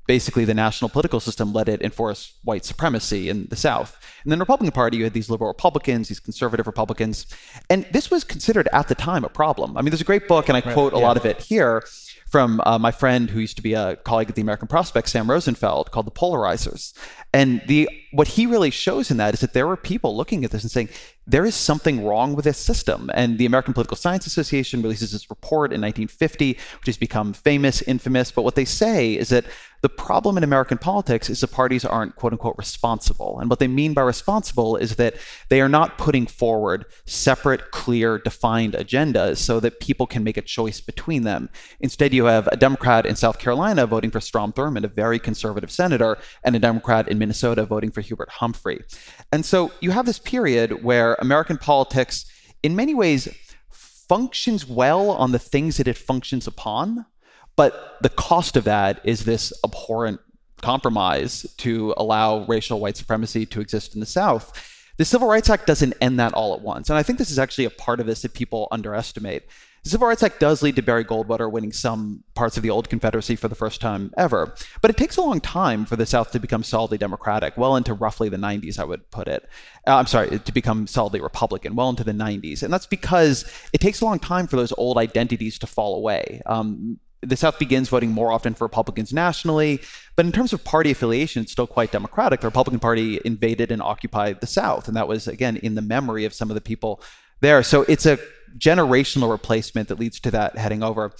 basically 0.08 0.46
the 0.46 0.54
national 0.54 0.90
political 0.90 1.20
system 1.20 1.54
let 1.54 1.70
it 1.70 1.82
enforce 1.82 2.34
white 2.44 2.66
supremacy 2.66 3.30
in 3.30 3.48
the 3.50 3.56
South. 3.56 3.98
And 4.24 4.32
then 4.32 4.40
the 4.40 4.44
Republican 4.44 4.72
Party, 4.72 4.98
you 4.98 5.04
had 5.04 5.14
these 5.14 5.30
liberal 5.30 5.50
Republicans, 5.50 6.08
these 6.08 6.20
conservative 6.20 6.66
Republicans. 6.66 7.28
And 7.70 7.86
this 7.92 8.10
was 8.10 8.24
considered 8.24 8.68
at 8.74 8.88
the 8.88 8.96
time 8.96 9.24
a 9.24 9.30
problem. 9.30 9.78
I 9.78 9.82
mean, 9.82 9.92
there's 9.92 10.02
a 10.02 10.06
great 10.06 10.28
book, 10.28 10.48
and 10.48 10.58
I 10.58 10.62
quote 10.62 10.94
a 10.94 10.98
lot 10.98 11.18
of 11.18 11.26
it 11.26 11.42
here 11.42 11.84
from 12.30 12.62
uh, 12.66 12.78
my 12.78 12.92
friend 12.92 13.30
who 13.30 13.40
used 13.40 13.56
to 13.56 13.64
be 13.64 13.74
a 13.74 13.96
colleague 13.98 14.30
at 14.30 14.36
the 14.36 14.42
American 14.42 14.68
Prospect, 14.68 15.08
Sam 15.08 15.30
Rosenfeld, 15.30 15.92
called 15.92 16.08
The 16.08 16.12
Polarizers. 16.12 16.94
And 17.34 17.62
the 17.68 17.90
what 18.12 18.30
he 18.30 18.46
really 18.46 18.72
shows 18.72 19.12
in 19.12 19.18
that 19.18 19.34
is 19.34 19.42
that 19.42 19.54
there 19.54 19.68
were 19.68 19.78
people 19.78 20.16
looking 20.16 20.44
at 20.44 20.52
this 20.52 20.64
and 20.64 20.72
saying, 20.72 20.90
there 21.26 21.46
is 21.46 21.56
something 21.56 22.06
wrong 22.06 22.36
with 22.36 22.46
this 22.46 22.58
system. 22.58 23.12
And 23.14 23.38
the 23.38 23.46
American 23.46 23.74
Political 23.74 23.98
Science 23.98 24.26
Association 24.26 24.82
releases 24.82 25.12
this 25.12 25.30
report 25.30 25.72
in 25.72 25.82
1950, 25.82 26.54
which 26.54 26.86
has 26.86 26.98
become 26.98 27.34
famous, 27.34 27.82
infamous. 27.82 28.32
But 28.32 28.44
what 28.44 28.56
they 28.56 28.66
say 28.66 29.14
is 29.14 29.30
that 29.30 29.46
the 29.88 29.94
problem 29.94 30.36
in 30.36 30.44
American 30.44 30.78
politics 30.78 31.30
is 31.30 31.40
the 31.40 31.48
parties 31.48 31.86
aren't 31.86 32.18
quote 32.18 32.34
unquote 32.34 32.58
responsible. 32.58 33.40
And 33.40 33.50
what 33.50 33.60
they 33.60 33.70
mean 33.70 33.94
by 33.94 34.02
responsible 34.02 34.76
is 34.76 34.98
that 34.98 35.16
they 35.48 35.62
are 35.62 35.70
not 35.70 35.98
putting 35.98 36.28
forward 36.28 36.84
separate, 37.06 37.72
clear, 37.72 38.18
defined 38.18 38.74
agendas 38.74 39.38
so 39.38 39.62
that 39.62 39.80
people 39.80 40.06
can 40.06 40.26
make 40.26 40.36
a 40.36 40.42
choice 40.42 40.82
between 40.82 41.24
them. 41.24 41.50
Instead, 41.80 42.14
you 42.14 42.26
have 42.26 42.48
a 42.48 42.58
Democrat 42.58 43.06
in 43.06 43.16
South 43.16 43.40
Carolina 43.40 43.88
voting 43.88 44.12
for 44.12 44.20
Strom 44.20 44.52
Thurmond, 44.52 44.84
a 44.84 44.90
very 44.90 45.20
conservative 45.20 45.72
senator, 45.72 46.18
and 46.44 46.54
a 46.54 46.60
Democrat 46.60 47.08
in 47.08 47.18
Minnesota 47.18 47.66
voting 47.66 47.90
for 47.90 48.02
Hubert 48.02 48.30
Humphrey. 48.30 48.84
And 49.32 49.46
so 49.46 49.72
you 49.80 49.92
have 49.92 50.06
this 50.06 50.20
period 50.20 50.84
where 50.84 51.14
American 51.22 51.58
politics, 51.58 52.26
in 52.62 52.76
many 52.76 52.94
ways, 52.94 53.30
functions 53.72 54.68
well 54.68 55.12
on 55.12 55.32
the 55.32 55.40
things 55.40 55.78
that 55.78 55.88
it 55.88 55.98
functions 55.98 56.46
upon, 56.46 57.06
but 57.58 57.98
the 58.02 58.10
cost 58.10 58.56
of 58.56 58.64
that 58.64 59.02
is 59.04 59.26
this 59.26 59.52
abhorrent 59.66 60.22
compromise 60.62 61.46
to 61.58 61.94
allow 61.98 62.46
racial 62.46 62.80
white 62.80 62.96
supremacy 62.96 63.46
to 63.48 63.60
exist 63.60 63.94
in 63.94 64.00
the 64.00 64.06
South. 64.06 64.54
The 64.98 65.06
Civil 65.06 65.28
Rights 65.28 65.50
Act 65.50 65.68
doesn't 65.68 65.94
end 66.02 66.20
that 66.20 66.34
all 66.34 66.56
at 66.56 66.62
once. 66.62 66.90
And 66.90 66.98
I 66.98 67.04
think 67.04 67.20
this 67.20 67.30
is 67.30 67.38
actually 67.38 67.66
a 67.66 67.70
part 67.70 68.00
of 68.00 68.06
this 68.06 68.22
that 68.24 68.34
people 68.34 68.68
underestimate. 68.72 69.44
The 69.84 69.92
Civil 69.92 70.08
Rights 70.08 70.24
Act 70.24 70.40
does 70.40 70.64
lead 70.64 70.76
to 70.76 70.82
Barry 70.82 71.06
Goldwater 71.06 71.52
winning 71.52 71.72
some 71.72 72.24
parts 72.34 72.58
of 72.58 72.64
the 72.64 72.72
old 72.72 72.90
Confederacy 72.90 73.36
for 73.36 73.48
the 73.48 73.56
first 73.56 73.80
time 73.80 74.12
ever. 74.18 74.56
But 74.82 74.92
it 74.92 74.98
takes 74.98 75.18
a 75.18 75.22
long 75.22 75.40
time 75.40 75.86
for 75.86 75.96
the 75.96 76.06
South 76.06 76.32
to 76.32 76.40
become 76.40 76.64
solidly 76.64 76.98
Democratic, 76.98 77.56
well 77.58 77.76
into 77.76 77.94
roughly 77.94 78.28
the 78.28 78.38
90s, 78.38 78.80
I 78.80 78.84
would 78.84 79.10
put 79.12 79.28
it. 79.28 79.48
Uh, 79.86 79.96
I'm 79.96 80.08
sorry, 80.08 80.40
to 80.40 80.52
become 80.52 80.88
solidly 80.88 81.22
Republican, 81.22 81.76
well 81.76 81.90
into 81.90 82.04
the 82.04 82.12
90s. 82.12 82.64
And 82.64 82.74
that's 82.74 82.88
because 82.88 83.50
it 83.72 83.80
takes 83.80 84.02
a 84.02 84.06
long 84.06 84.20
time 84.20 84.48
for 84.48 84.56
those 84.58 84.74
old 84.78 84.98
identities 84.98 85.60
to 85.60 85.68
fall 85.68 85.96
away. 85.96 86.42
Um, 86.48 87.00
the 87.22 87.36
South 87.36 87.58
begins 87.58 87.90
voting 87.90 88.12
more 88.12 88.32
often 88.32 88.54
for 88.54 88.66
Republicans 88.66 89.12
nationally, 89.12 89.82
but 90.16 90.26
in 90.26 90.32
terms 90.32 90.54
of 90.54 90.64
party 90.64 90.92
affiliation, 90.92 91.42
it's 91.42 91.52
still 91.52 91.68
quite 91.68 91.92
Democratic. 91.92 92.42
The 92.42 92.48
Republican 92.48 92.80
Party 92.80 93.20
invaded 93.26 93.72
and 93.72 93.82
occupied 93.82 94.40
the 94.42 94.48
South, 94.48 94.88
and 94.88 94.96
that 94.96 95.08
was, 95.08 95.28
again, 95.28 95.58
in 95.58 95.76
the 95.76 95.82
memory 95.82 96.26
of 96.26 96.34
some 96.34 96.52
of 96.52 96.56
the 96.56 96.62
people 96.62 97.02
there. 97.42 97.64
So 97.64 97.84
it's 97.84 98.06
a 98.06 98.20
generational 98.58 99.32
replacement 99.32 99.90
that 99.90 100.00
leads 100.00 100.20
to 100.22 100.32
that 100.32 100.58
heading 100.58 100.84
over. 100.84 101.14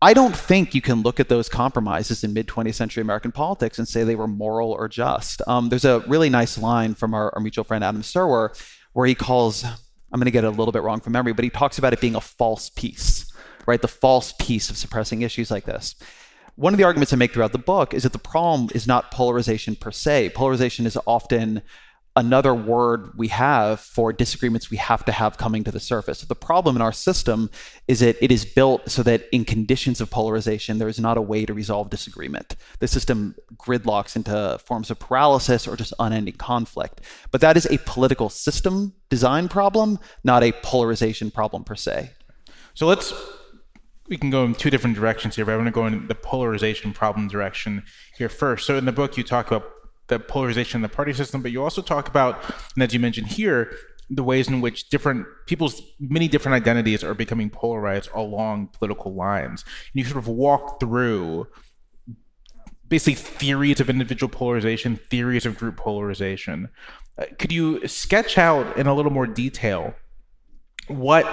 I 0.00 0.14
don't 0.14 0.36
think 0.36 0.74
you 0.74 0.80
can 0.80 1.02
look 1.02 1.18
at 1.18 1.28
those 1.28 1.48
compromises 1.48 2.22
in 2.22 2.32
mid 2.32 2.46
20th 2.46 2.74
century 2.74 3.00
American 3.00 3.32
politics 3.32 3.78
and 3.78 3.88
say 3.88 4.04
they 4.04 4.14
were 4.14 4.28
moral 4.28 4.70
or 4.70 4.88
just. 4.88 5.42
Um, 5.46 5.70
there's 5.70 5.84
a 5.84 6.00
really 6.06 6.30
nice 6.30 6.56
line 6.56 6.94
from 6.94 7.14
our, 7.14 7.34
our 7.34 7.40
mutual 7.40 7.64
friend 7.64 7.82
Adam 7.82 8.02
Serwer 8.02 8.50
where 8.92 9.06
he 9.06 9.14
calls, 9.14 9.64
I'm 9.64 10.20
going 10.20 10.26
to 10.26 10.30
get 10.30 10.44
it 10.44 10.48
a 10.48 10.50
little 10.50 10.72
bit 10.72 10.82
wrong 10.82 11.00
from 11.00 11.14
memory, 11.14 11.32
but 11.32 11.44
he 11.44 11.50
talks 11.50 11.78
about 11.78 11.92
it 11.92 12.00
being 12.00 12.14
a 12.14 12.20
false 12.20 12.70
peace, 12.70 13.27
right? 13.68 13.82
The 13.82 13.86
false 13.86 14.32
peace 14.38 14.70
of 14.70 14.78
suppressing 14.78 15.20
issues 15.20 15.50
like 15.50 15.66
this. 15.66 15.94
One 16.56 16.72
of 16.72 16.78
the 16.78 16.84
arguments 16.84 17.12
I 17.12 17.16
make 17.16 17.34
throughout 17.34 17.52
the 17.52 17.58
book 17.58 17.92
is 17.92 18.02
that 18.02 18.14
the 18.14 18.18
problem 18.18 18.70
is 18.74 18.86
not 18.86 19.12
polarization 19.12 19.76
per 19.76 19.92
se. 19.92 20.30
Polarization 20.30 20.86
is 20.86 20.98
often 21.06 21.62
another 22.16 22.52
word 22.52 23.12
we 23.16 23.28
have 23.28 23.78
for 23.78 24.12
disagreements 24.12 24.70
we 24.70 24.78
have 24.78 25.04
to 25.04 25.12
have 25.12 25.36
coming 25.36 25.62
to 25.62 25.70
the 25.70 25.78
surface. 25.78 26.18
So 26.18 26.26
the 26.26 26.34
problem 26.34 26.74
in 26.74 26.82
our 26.82 26.92
system 26.92 27.50
is 27.86 28.00
that 28.00 28.16
it 28.20 28.32
is 28.32 28.44
built 28.44 28.90
so 28.90 29.04
that 29.04 29.28
in 29.30 29.44
conditions 29.44 30.00
of 30.00 30.10
polarization, 30.10 30.78
there 30.78 30.88
is 30.88 30.98
not 30.98 31.16
a 31.16 31.22
way 31.22 31.44
to 31.44 31.54
resolve 31.54 31.90
disagreement. 31.90 32.56
The 32.80 32.88
system 32.88 33.36
gridlocks 33.54 34.16
into 34.16 34.58
forms 34.64 34.90
of 34.90 34.98
paralysis 34.98 35.68
or 35.68 35.76
just 35.76 35.92
unending 36.00 36.34
conflict. 36.34 37.02
But 37.30 37.42
that 37.42 37.56
is 37.56 37.66
a 37.66 37.78
political 37.84 38.30
system 38.30 38.94
design 39.10 39.48
problem, 39.48 40.00
not 40.24 40.42
a 40.42 40.52
polarization 40.52 41.30
problem 41.30 41.62
per 41.62 41.76
se. 41.76 42.10
So 42.74 42.86
let's 42.86 43.12
we 44.08 44.16
can 44.16 44.30
go 44.30 44.44
in 44.44 44.54
two 44.54 44.70
different 44.70 44.96
directions 44.96 45.36
here, 45.36 45.44
but 45.44 45.52
I 45.52 45.56
want 45.56 45.68
to 45.68 45.72
go 45.72 45.86
in 45.86 46.06
the 46.06 46.14
polarization 46.14 46.92
problem 46.92 47.28
direction 47.28 47.82
here 48.16 48.28
first. 48.28 48.66
So 48.66 48.76
in 48.76 48.84
the 48.84 48.92
book, 48.92 49.16
you 49.16 49.24
talk 49.24 49.48
about 49.48 49.70
the 50.08 50.18
polarization 50.18 50.78
in 50.78 50.82
the 50.82 50.88
party 50.88 51.12
system, 51.12 51.42
but 51.42 51.52
you 51.52 51.62
also 51.62 51.82
talk 51.82 52.08
about, 52.08 52.42
and 52.74 52.82
as 52.82 52.94
you 52.94 53.00
mentioned 53.00 53.28
here, 53.28 53.72
the 54.10 54.22
ways 54.22 54.48
in 54.48 54.62
which 54.62 54.88
different 54.88 55.26
people's 55.46 55.82
many 56.00 56.28
different 56.28 56.56
identities 56.56 57.04
are 57.04 57.12
becoming 57.12 57.50
polarized 57.50 58.08
along 58.14 58.68
political 58.68 59.14
lines. 59.14 59.64
And 59.92 60.00
you 60.00 60.04
sort 60.04 60.16
of 60.16 60.28
walk 60.28 60.80
through 60.80 61.46
basically 62.88 63.16
theories 63.16 63.80
of 63.80 63.90
individual 63.90 64.30
polarization, 64.30 64.96
theories 64.96 65.44
of 65.44 65.58
group 65.58 65.76
polarization. 65.76 66.70
Uh, 67.18 67.26
could 67.38 67.52
you 67.52 67.86
sketch 67.86 68.38
out 68.38 68.78
in 68.78 68.86
a 68.86 68.94
little 68.94 69.12
more 69.12 69.26
detail 69.26 69.94
what 70.86 71.26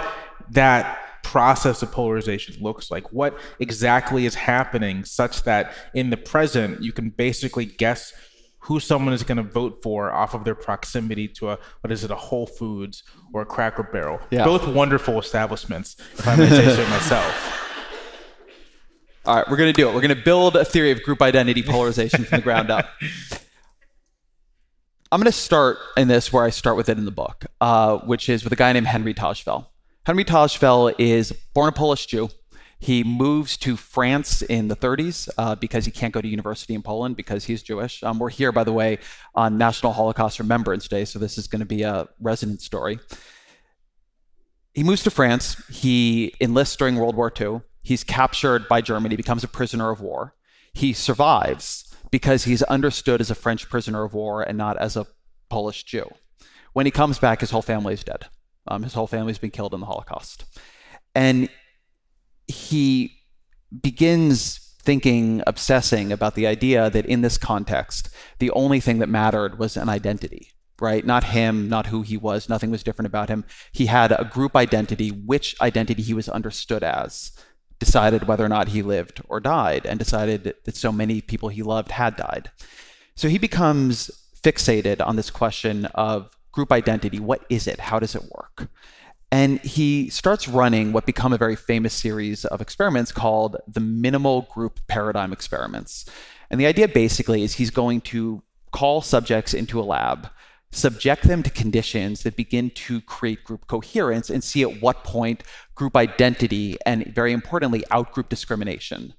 that 0.51 1.04
process 1.25 1.81
of 1.81 1.91
polarization 1.91 2.55
looks 2.61 2.91
like? 2.91 3.11
What 3.11 3.37
exactly 3.59 4.25
is 4.27 4.35
happening 4.35 5.03
such 5.03 5.43
that 5.43 5.73
in 5.95 6.11
the 6.11 6.17
present 6.17 6.83
you 6.83 6.91
can 6.91 7.09
basically 7.09 7.65
guess 7.65 8.13
who 8.59 8.79
someone 8.79 9.13
is 9.13 9.23
going 9.23 9.37
to 9.37 9.43
vote 9.43 9.81
for 9.81 10.11
off 10.11 10.35
of 10.35 10.43
their 10.43 10.55
proximity 10.55 11.27
to 11.27 11.49
a 11.49 11.59
what 11.81 11.91
is 11.91 12.03
it 12.03 12.11
a 12.11 12.15
Whole 12.15 12.45
Foods 12.45 13.03
or 13.33 13.41
a 13.41 13.45
Cracker 13.45 13.83
Barrel. 13.83 14.19
Yeah. 14.29 14.43
Both 14.43 14.67
wonderful 14.67 15.19
establishments, 15.19 15.97
if 16.13 16.27
I 16.27 16.35
may 16.35 16.49
say 16.49 16.75
so 16.75 16.87
myself. 16.89 17.61
All 19.25 19.35
right, 19.35 19.49
we're 19.49 19.57
going 19.57 19.73
to 19.73 19.81
do 19.81 19.89
it. 19.89 19.95
We're 19.95 20.01
going 20.01 20.15
to 20.15 20.23
build 20.23 20.55
a 20.55 20.63
theory 20.63 20.91
of 20.91 21.01
group 21.01 21.21
identity 21.23 21.63
polarization 21.63 22.23
from 22.25 22.37
the 22.37 22.43
ground 22.43 22.69
up. 22.69 22.87
I'm 25.11 25.19
going 25.19 25.31
to 25.31 25.37
start 25.37 25.77
in 25.97 26.07
this 26.07 26.31
where 26.31 26.43
I 26.43 26.51
start 26.51 26.77
with 26.77 26.89
it 26.89 26.97
in 26.97 27.05
the 27.05 27.11
book, 27.11 27.45
uh, 27.61 27.97
which 27.99 28.29
is 28.29 28.43
with 28.43 28.53
a 28.53 28.55
guy 28.55 28.73
named 28.73 28.87
Henry 28.87 29.13
Tajfel. 29.13 29.67
Henry 30.05 30.23
Tajfel 30.23 30.93
is 30.99 31.31
born 31.55 31.69
a 31.69 31.71
Polish 31.71 32.05
Jew. 32.05 32.29
He 32.77 33.03
moves 33.03 33.57
to 33.57 33.75
France 33.75 34.43
in 34.43 34.67
the 34.67 34.75
30s 34.75 35.27
uh, 35.39 35.55
because 35.55 35.85
he 35.85 35.91
can't 35.91 36.13
go 36.13 36.21
to 36.21 36.27
university 36.27 36.75
in 36.75 36.83
Poland 36.83 37.15
because 37.15 37.45
he's 37.45 37.63
Jewish. 37.63 38.03
Um, 38.03 38.19
we're 38.19 38.29
here, 38.29 38.51
by 38.51 38.63
the 38.63 38.71
way, 38.71 38.99
on 39.33 39.57
National 39.57 39.93
Holocaust 39.93 40.37
Remembrance 40.37 40.87
Day, 40.87 41.05
so 41.05 41.17
this 41.17 41.39
is 41.39 41.47
going 41.47 41.61
to 41.61 41.65
be 41.65 41.81
a 41.81 42.07
resonant 42.19 42.61
story. 42.61 42.99
He 44.75 44.83
moves 44.83 45.01
to 45.03 45.09
France. 45.09 45.65
He 45.69 46.35
enlists 46.39 46.75
during 46.75 46.97
World 46.97 47.15
War 47.15 47.33
II. 47.41 47.61
He's 47.81 48.03
captured 48.03 48.67
by 48.67 48.81
Germany, 48.81 49.15
becomes 49.15 49.43
a 49.43 49.47
prisoner 49.47 49.89
of 49.89 50.01
war. 50.01 50.35
He 50.71 50.93
survives 50.93 51.95
because 52.11 52.43
he's 52.43 52.61
understood 52.63 53.21
as 53.21 53.31
a 53.31 53.35
French 53.35 53.69
prisoner 53.69 54.03
of 54.03 54.13
war 54.13 54.43
and 54.43 54.55
not 54.55 54.77
as 54.77 54.95
a 54.95 55.07
Polish 55.49 55.83
Jew. 55.83 56.07
When 56.73 56.85
he 56.85 56.91
comes 56.91 57.17
back, 57.17 57.39
his 57.39 57.49
whole 57.49 57.63
family 57.63 57.95
is 57.95 58.03
dead. 58.03 58.25
Um, 58.67 58.83
his 58.83 58.93
whole 58.93 59.07
family's 59.07 59.37
been 59.37 59.51
killed 59.51 59.73
in 59.73 59.79
the 59.79 59.85
Holocaust. 59.85 60.45
And 61.13 61.49
he 62.47 63.11
begins 63.81 64.59
thinking, 64.81 65.41
obsessing 65.47 66.11
about 66.11 66.35
the 66.35 66.45
idea 66.45 66.89
that 66.91 67.05
in 67.05 67.21
this 67.21 67.37
context, 67.37 68.09
the 68.39 68.51
only 68.51 68.79
thing 68.79 68.99
that 68.99 69.09
mattered 69.09 69.57
was 69.57 69.75
an 69.75 69.89
identity, 69.89 70.51
right? 70.79 71.05
Not 71.05 71.23
him, 71.23 71.67
not 71.67 71.87
who 71.87 72.03
he 72.03 72.17
was, 72.17 72.47
nothing 72.47 72.69
was 72.69 72.83
different 72.83 73.07
about 73.07 73.29
him. 73.29 73.45
He 73.71 73.87
had 73.87 74.11
a 74.11 74.29
group 74.31 74.55
identity, 74.55 75.09
which 75.09 75.55
identity 75.59 76.03
he 76.03 76.13
was 76.13 76.29
understood 76.29 76.83
as, 76.83 77.31
decided 77.79 78.27
whether 78.27 78.45
or 78.45 78.49
not 78.49 78.69
he 78.69 78.83
lived 78.83 79.21
or 79.27 79.39
died, 79.39 79.85
and 79.85 79.97
decided 79.97 80.53
that 80.63 80.77
so 80.77 80.91
many 80.91 81.19
people 81.19 81.49
he 81.49 81.63
loved 81.63 81.91
had 81.91 82.15
died. 82.15 82.51
So 83.15 83.27
he 83.27 83.39
becomes 83.39 84.11
fixated 84.41 85.05
on 85.05 85.15
this 85.15 85.31
question 85.31 85.85
of 85.87 86.29
group 86.55 86.71
identity. 86.71 87.19
What 87.19 87.45
is 87.49 87.67
it? 87.67 87.79
How 87.79 87.99
does 87.99 88.15
it 88.15 88.23
work? 88.31 88.69
And 89.31 89.59
he 89.59 90.09
starts 90.09 90.47
running 90.47 90.93
what 90.93 91.05
become 91.05 91.33
a 91.33 91.37
very 91.37 91.57
famous 91.57 91.93
series 91.93 92.45
of 92.45 92.61
experiments 92.61 93.11
called 93.11 93.57
the 93.67 93.81
minimal 93.81 94.43
group 94.43 94.79
paradigm 94.87 95.33
experiments. 95.33 96.05
And 96.49 96.59
the 96.59 96.65
idea 96.65 96.87
basically 96.87 97.43
is 97.43 97.55
he's 97.55 97.71
going 97.71 98.01
to 98.01 98.41
call 98.71 99.01
subjects 99.01 99.53
into 99.53 99.81
a 99.81 99.83
lab, 99.83 100.29
subject 100.71 101.23
them 101.23 101.43
to 101.43 101.49
conditions 101.49 102.23
that 102.23 102.37
begin 102.37 102.69
to 102.69 103.01
create 103.01 103.43
group 103.43 103.67
coherence, 103.67 104.29
and 104.29 104.41
see 104.41 104.61
at 104.61 104.81
what 104.81 105.03
point 105.03 105.43
group 105.73 105.97
identity 105.97 106.77
and, 106.85 107.05
very 107.13 107.33
importantly, 107.33 107.83
outgroup 107.91 108.29
discrimination 108.29 109.13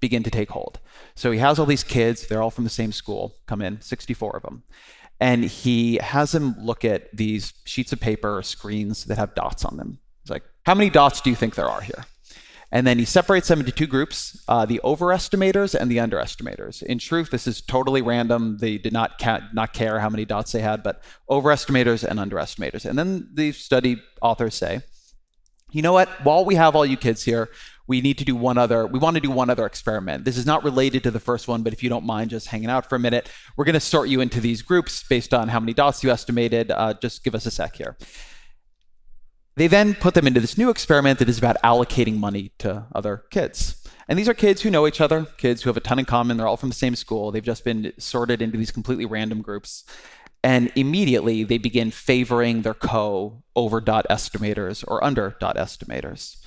begin 0.00 0.22
to 0.24 0.30
take 0.30 0.50
hold. 0.50 0.80
So 1.14 1.30
he 1.30 1.38
has 1.38 1.58
all 1.58 1.66
these 1.66 1.84
kids, 1.84 2.26
they're 2.26 2.42
all 2.42 2.50
from 2.50 2.64
the 2.64 2.70
same 2.70 2.90
school, 2.90 3.36
come 3.46 3.60
in, 3.60 3.80
64 3.80 4.38
of 4.38 4.42
them 4.42 4.64
and 5.20 5.44
he 5.44 5.96
has 5.96 6.32
them 6.32 6.54
look 6.58 6.84
at 6.84 7.14
these 7.14 7.52
sheets 7.64 7.92
of 7.92 8.00
paper 8.00 8.38
or 8.38 8.42
screens 8.42 9.04
that 9.04 9.18
have 9.18 9.34
dots 9.34 9.64
on 9.64 9.76
them. 9.76 9.98
He's 10.22 10.30
like, 10.30 10.44
How 10.64 10.74
many 10.74 10.90
dots 10.90 11.20
do 11.20 11.30
you 11.30 11.36
think 11.36 11.54
there 11.54 11.68
are 11.68 11.82
here? 11.82 12.06
And 12.72 12.86
then 12.86 13.00
he 13.00 13.04
separates 13.04 13.48
them 13.48 13.60
into 13.60 13.72
two 13.72 13.86
groups 13.86 14.42
uh, 14.48 14.64
the 14.64 14.80
overestimators 14.84 15.74
and 15.74 15.90
the 15.90 15.98
underestimators. 15.98 16.82
In 16.82 16.98
truth, 16.98 17.30
this 17.30 17.46
is 17.46 17.60
totally 17.60 18.00
random. 18.00 18.58
They 18.58 18.78
did 18.78 18.92
not, 18.92 19.18
ca- 19.18 19.48
not 19.52 19.72
care 19.72 19.98
how 19.98 20.08
many 20.08 20.24
dots 20.24 20.52
they 20.52 20.60
had, 20.60 20.82
but 20.82 21.02
overestimators 21.28 22.04
and 22.04 22.18
underestimators. 22.18 22.84
And 22.84 22.98
then 22.98 23.28
the 23.34 23.52
study 23.52 24.00
authors 24.22 24.54
say, 24.54 24.82
you 25.72 25.82
know 25.82 25.92
what? 25.92 26.08
While 26.24 26.44
we 26.44 26.56
have 26.56 26.74
all 26.74 26.86
you 26.86 26.96
kids 26.96 27.24
here, 27.24 27.48
we 27.90 28.00
need 28.00 28.16
to 28.16 28.24
do 28.24 28.36
one 28.36 28.56
other 28.56 28.86
we 28.86 28.98
want 28.98 29.16
to 29.16 29.20
do 29.20 29.30
one 29.30 29.50
other 29.50 29.66
experiment 29.66 30.24
this 30.24 30.38
is 30.38 30.46
not 30.46 30.64
related 30.64 31.02
to 31.02 31.10
the 31.10 31.20
first 31.20 31.48
one 31.48 31.62
but 31.64 31.72
if 31.72 31.82
you 31.82 31.90
don't 31.90 32.06
mind 32.06 32.30
just 32.30 32.46
hanging 32.46 32.70
out 32.70 32.88
for 32.88 32.96
a 32.96 32.98
minute 32.98 33.28
we're 33.56 33.64
going 33.64 33.74
to 33.74 33.80
sort 33.80 34.08
you 34.08 34.20
into 34.20 34.40
these 34.40 34.62
groups 34.62 35.02
based 35.08 35.34
on 35.34 35.48
how 35.48 35.60
many 35.60 35.74
dots 35.74 36.02
you 36.04 36.10
estimated 36.10 36.70
uh, 36.70 36.94
just 37.02 37.24
give 37.24 37.34
us 37.34 37.46
a 37.46 37.50
sec 37.50 37.76
here 37.76 37.96
They 39.56 39.66
then 39.66 39.94
put 39.94 40.14
them 40.14 40.26
into 40.26 40.40
this 40.40 40.56
new 40.56 40.70
experiment 40.70 41.18
that 41.18 41.28
is 41.28 41.38
about 41.38 41.56
allocating 41.62 42.16
money 42.16 42.52
to 42.60 42.86
other 42.94 43.24
kids. 43.30 43.76
And 44.08 44.18
these 44.18 44.28
are 44.28 44.34
kids 44.34 44.62
who 44.62 44.70
know 44.70 44.86
each 44.86 45.00
other, 45.00 45.26
kids 45.36 45.62
who 45.62 45.68
have 45.68 45.76
a 45.76 45.80
ton 45.80 45.98
in 45.98 46.06
common. 46.06 46.36
They're 46.36 46.46
all 46.46 46.56
from 46.56 46.70
the 46.70 46.74
same 46.74 46.96
school. 46.96 47.30
They've 47.30 47.42
just 47.42 47.64
been 47.64 47.92
sorted 47.98 48.40
into 48.40 48.56
these 48.56 48.70
completely 48.70 49.06
random 49.06 49.42
groups. 49.42 49.84
And 50.42 50.72
immediately 50.74 51.44
they 51.44 51.58
begin 51.58 51.90
favoring 51.90 52.62
their 52.62 52.74
co 52.74 53.42
over 53.54 53.80
dot 53.82 54.06
estimators 54.08 54.82
or 54.88 55.04
under 55.04 55.36
dot 55.40 55.56
estimators. 55.56 56.39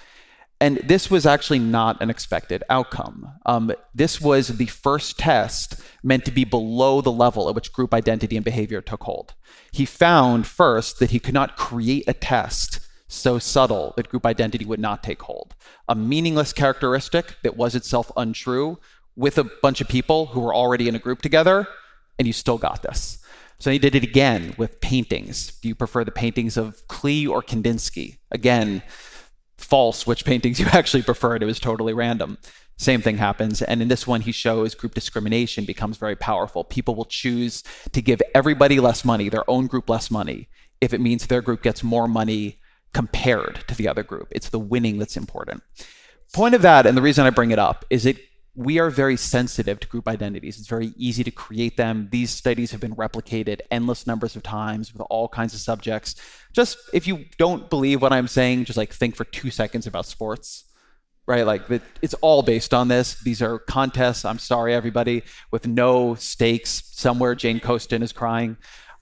And 0.62 0.78
this 0.78 1.12
was 1.12 1.26
actually 1.26 1.60
not 1.60 2.02
an 2.02 2.10
expected 2.10 2.64
outcome. 2.70 3.34
Um, 3.46 3.74
this 3.94 4.22
was 4.22 4.48
the 4.48 4.68
first 4.68 5.20
test 5.20 5.82
meant 6.04 6.24
to 6.26 6.32
be 6.32 6.46
below 6.46 7.02
the 7.02 7.12
level 7.12 7.50
at 7.50 7.56
which 7.56 7.74
group 7.74 7.94
identity 7.94 8.38
and 8.38 8.46
behavior 8.46 8.80
took 8.82 9.04
hold. 9.04 9.34
He 9.72 9.86
found 9.86 10.48
first 10.48 11.00
that 11.00 11.12
he 11.12 11.20
could 11.20 11.34
not 11.34 11.58
create 11.58 12.06
a 12.08 12.14
test 12.14 12.80
so 13.08 13.38
subtle 13.40 13.94
that 13.96 14.10
group 14.10 14.26
identity 14.26 14.66
would 14.66 14.80
not 14.80 15.04
take 15.04 15.22
hold. 15.22 15.54
A 15.88 15.96
meaningless 15.96 16.54
characteristic 16.54 17.36
that 17.44 17.58
was 17.58 17.76
itself 17.76 18.12
untrue 18.18 18.80
with 19.16 19.38
a 19.38 19.44
bunch 19.62 19.82
of 19.82 19.88
people 19.88 20.28
who 20.28 20.40
were 20.40 20.56
already 20.56 20.88
in 20.88 20.96
a 20.96 21.00
group 21.00 21.22
together, 21.22 21.68
and 22.18 22.26
you 22.26 22.34
still 22.34 22.58
got 22.58 22.82
this. 22.82 23.20
So 23.60 23.72
he 23.72 23.80
did 23.80 23.96
it 23.96 24.04
again 24.04 24.56
with 24.58 24.82
paintings. 24.82 25.54
Do 25.62 25.68
you 25.68 25.76
prefer 25.76 26.04
the 26.04 26.12
paintings 26.12 26.58
of 26.58 26.86
Klee 26.88 27.30
or 27.30 27.42
Kandinsky? 27.42 28.18
Again, 28.32 28.82
false 29.64 30.06
which 30.06 30.26
paintings 30.26 30.60
you 30.60 30.68
actually 30.72 31.04
preferred. 31.04 31.42
It 31.42 31.48
was 31.48 31.60
totally 31.60 31.94
random. 31.94 32.38
Same 32.78 33.02
thing 33.02 33.18
happens. 33.18 33.62
And 33.62 33.82
in 33.82 33.88
this 33.88 34.06
one, 34.06 34.22
he 34.22 34.32
shows 34.32 34.76
group 34.76 34.94
discrimination 34.94 35.66
becomes 35.66 35.98
very 35.98 36.16
powerful. 36.16 36.64
People 36.64 36.96
will 36.96 37.06
choose 37.06 37.64
to 37.92 38.02
give 38.02 38.22
everybody 38.34 38.80
less 38.80 39.06
money, 39.06 39.30
their 39.30 39.50
own 39.50 39.68
group 39.68 39.90
less 39.90 40.12
money, 40.12 40.50
if 40.82 40.94
it 40.94 41.02
means 41.02 41.28
their 41.28 41.42
group 41.42 41.62
gets 41.62 41.84
more 41.84 42.08
money 42.08 42.60
compared 42.94 43.64
to 43.68 43.76
the 43.76 43.88
other 43.88 44.04
group. 44.04 44.28
It's 44.32 44.50
the 44.50 44.60
winning 44.60 45.00
that's 45.00 45.18
important. 45.18 45.64
Point 46.34 46.56
of 46.56 46.62
that, 46.64 46.86
and 46.86 46.98
the 46.98 47.02
reason 47.02 47.26
I 47.26 47.30
bring 47.30 47.52
it 47.52 47.60
up, 47.60 47.86
is 47.90 48.06
it 48.06 48.18
we 48.56 48.78
are 48.78 48.92
very 48.92 49.18
sensitive 49.18 49.80
to 49.80 49.88
group 49.88 50.08
identities. 50.08 50.60
It's 50.60 50.68
very 50.68 50.94
easy 50.96 51.24
to 51.24 51.32
create 51.32 51.76
them. 51.76 52.10
These 52.12 52.30
studies 52.30 52.72
have 52.72 52.80
been 52.80 52.96
replicated 52.96 53.62
endless 53.72 54.06
numbers 54.06 54.36
of 54.36 54.44
times 54.44 54.94
with 54.94 55.02
all 55.10 55.28
kinds 55.28 55.56
of 55.56 55.60
subjects. 55.60 56.16
Just 56.54 56.78
if 56.94 57.08
you 57.08 57.26
don't 57.40 57.70
believe 57.70 58.02
what 58.02 58.14
I'm 58.14 58.28
saying, 58.28 58.66
just 58.66 58.78
like 58.78 58.94
think 58.94 59.16
for 59.16 59.24
two 59.26 59.50
seconds 59.50 59.88
about 59.88 60.06
sports, 60.06 60.66
right? 61.26 61.48
Like 61.48 61.64
it's 62.04 62.14
all 62.16 62.44
based 62.44 62.76
on 62.76 62.90
this. 62.90 63.20
These 63.24 63.42
are 63.42 63.58
contests. 63.58 64.24
I'm 64.24 64.38
sorry, 64.38 64.76
everybody, 64.76 65.24
with 65.50 65.66
no 65.66 66.14
stakes. 66.14 66.84
Somewhere 66.92 67.34
Jane 67.34 67.60
Coaston 67.60 68.04
is 68.04 68.12
crying, 68.12 68.58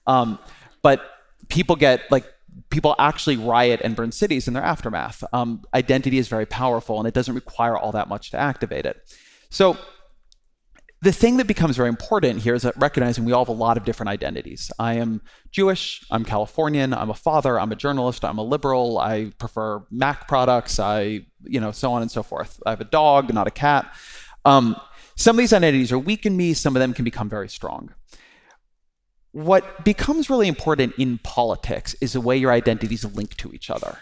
um, 0.06 0.38
but 0.80 1.02
people 1.48 1.76
get 1.76 2.10
like 2.10 2.24
people 2.70 2.94
actually 2.98 3.36
riot 3.36 3.82
and 3.84 3.94
burn 3.94 4.12
cities 4.12 4.48
in 4.48 4.54
their 4.54 4.62
aftermath. 4.62 5.22
Um, 5.34 5.62
identity 5.74 6.16
is 6.16 6.28
very 6.28 6.46
powerful, 6.46 6.98
and 6.98 7.06
it 7.06 7.12
doesn't 7.12 7.34
require 7.34 7.76
all 7.76 7.92
that 7.92 8.08
much 8.08 8.30
to 8.30 8.38
activate 8.38 8.86
it. 8.86 8.96
So 9.52 9.76
the 11.02 11.12
thing 11.12 11.36
that 11.36 11.46
becomes 11.46 11.76
very 11.76 11.90
important 11.90 12.40
here 12.40 12.54
is 12.54 12.62
that 12.62 12.74
recognizing 12.78 13.26
we 13.26 13.32
all 13.32 13.44
have 13.44 13.50
a 13.50 13.52
lot 13.52 13.76
of 13.76 13.84
different 13.84 14.08
identities. 14.08 14.72
I 14.78 14.94
am 14.94 15.20
Jewish, 15.50 16.02
I'm 16.10 16.24
Californian, 16.24 16.94
I'm 16.94 17.10
a 17.10 17.14
father, 17.14 17.60
I'm 17.60 17.70
a 17.70 17.76
journalist, 17.76 18.24
I'm 18.24 18.38
a 18.38 18.42
liberal, 18.42 18.98
I 18.98 19.30
prefer 19.36 19.84
Mac 19.90 20.26
products, 20.26 20.80
I, 20.80 21.26
you 21.44 21.60
know, 21.60 21.70
so 21.70 21.92
on 21.92 22.00
and 22.00 22.10
so 22.10 22.22
forth. 22.22 22.62
I 22.64 22.70
have 22.70 22.80
a 22.80 22.84
dog, 22.84 23.34
not 23.34 23.46
a 23.46 23.50
cat. 23.50 23.94
Um, 24.46 24.74
some 25.16 25.36
of 25.36 25.38
these 25.38 25.52
identities 25.52 25.92
are 25.92 25.98
weak 25.98 26.24
in 26.24 26.34
me, 26.34 26.54
some 26.54 26.74
of 26.74 26.80
them 26.80 26.94
can 26.94 27.04
become 27.04 27.28
very 27.28 27.50
strong. 27.50 27.92
What 29.32 29.84
becomes 29.84 30.30
really 30.30 30.48
important 30.48 30.94
in 30.96 31.18
politics 31.18 31.94
is 32.00 32.14
the 32.14 32.22
way 32.22 32.38
your 32.38 32.52
identities 32.52 33.04
link 33.04 33.36
to 33.36 33.52
each 33.52 33.68
other. 33.68 33.98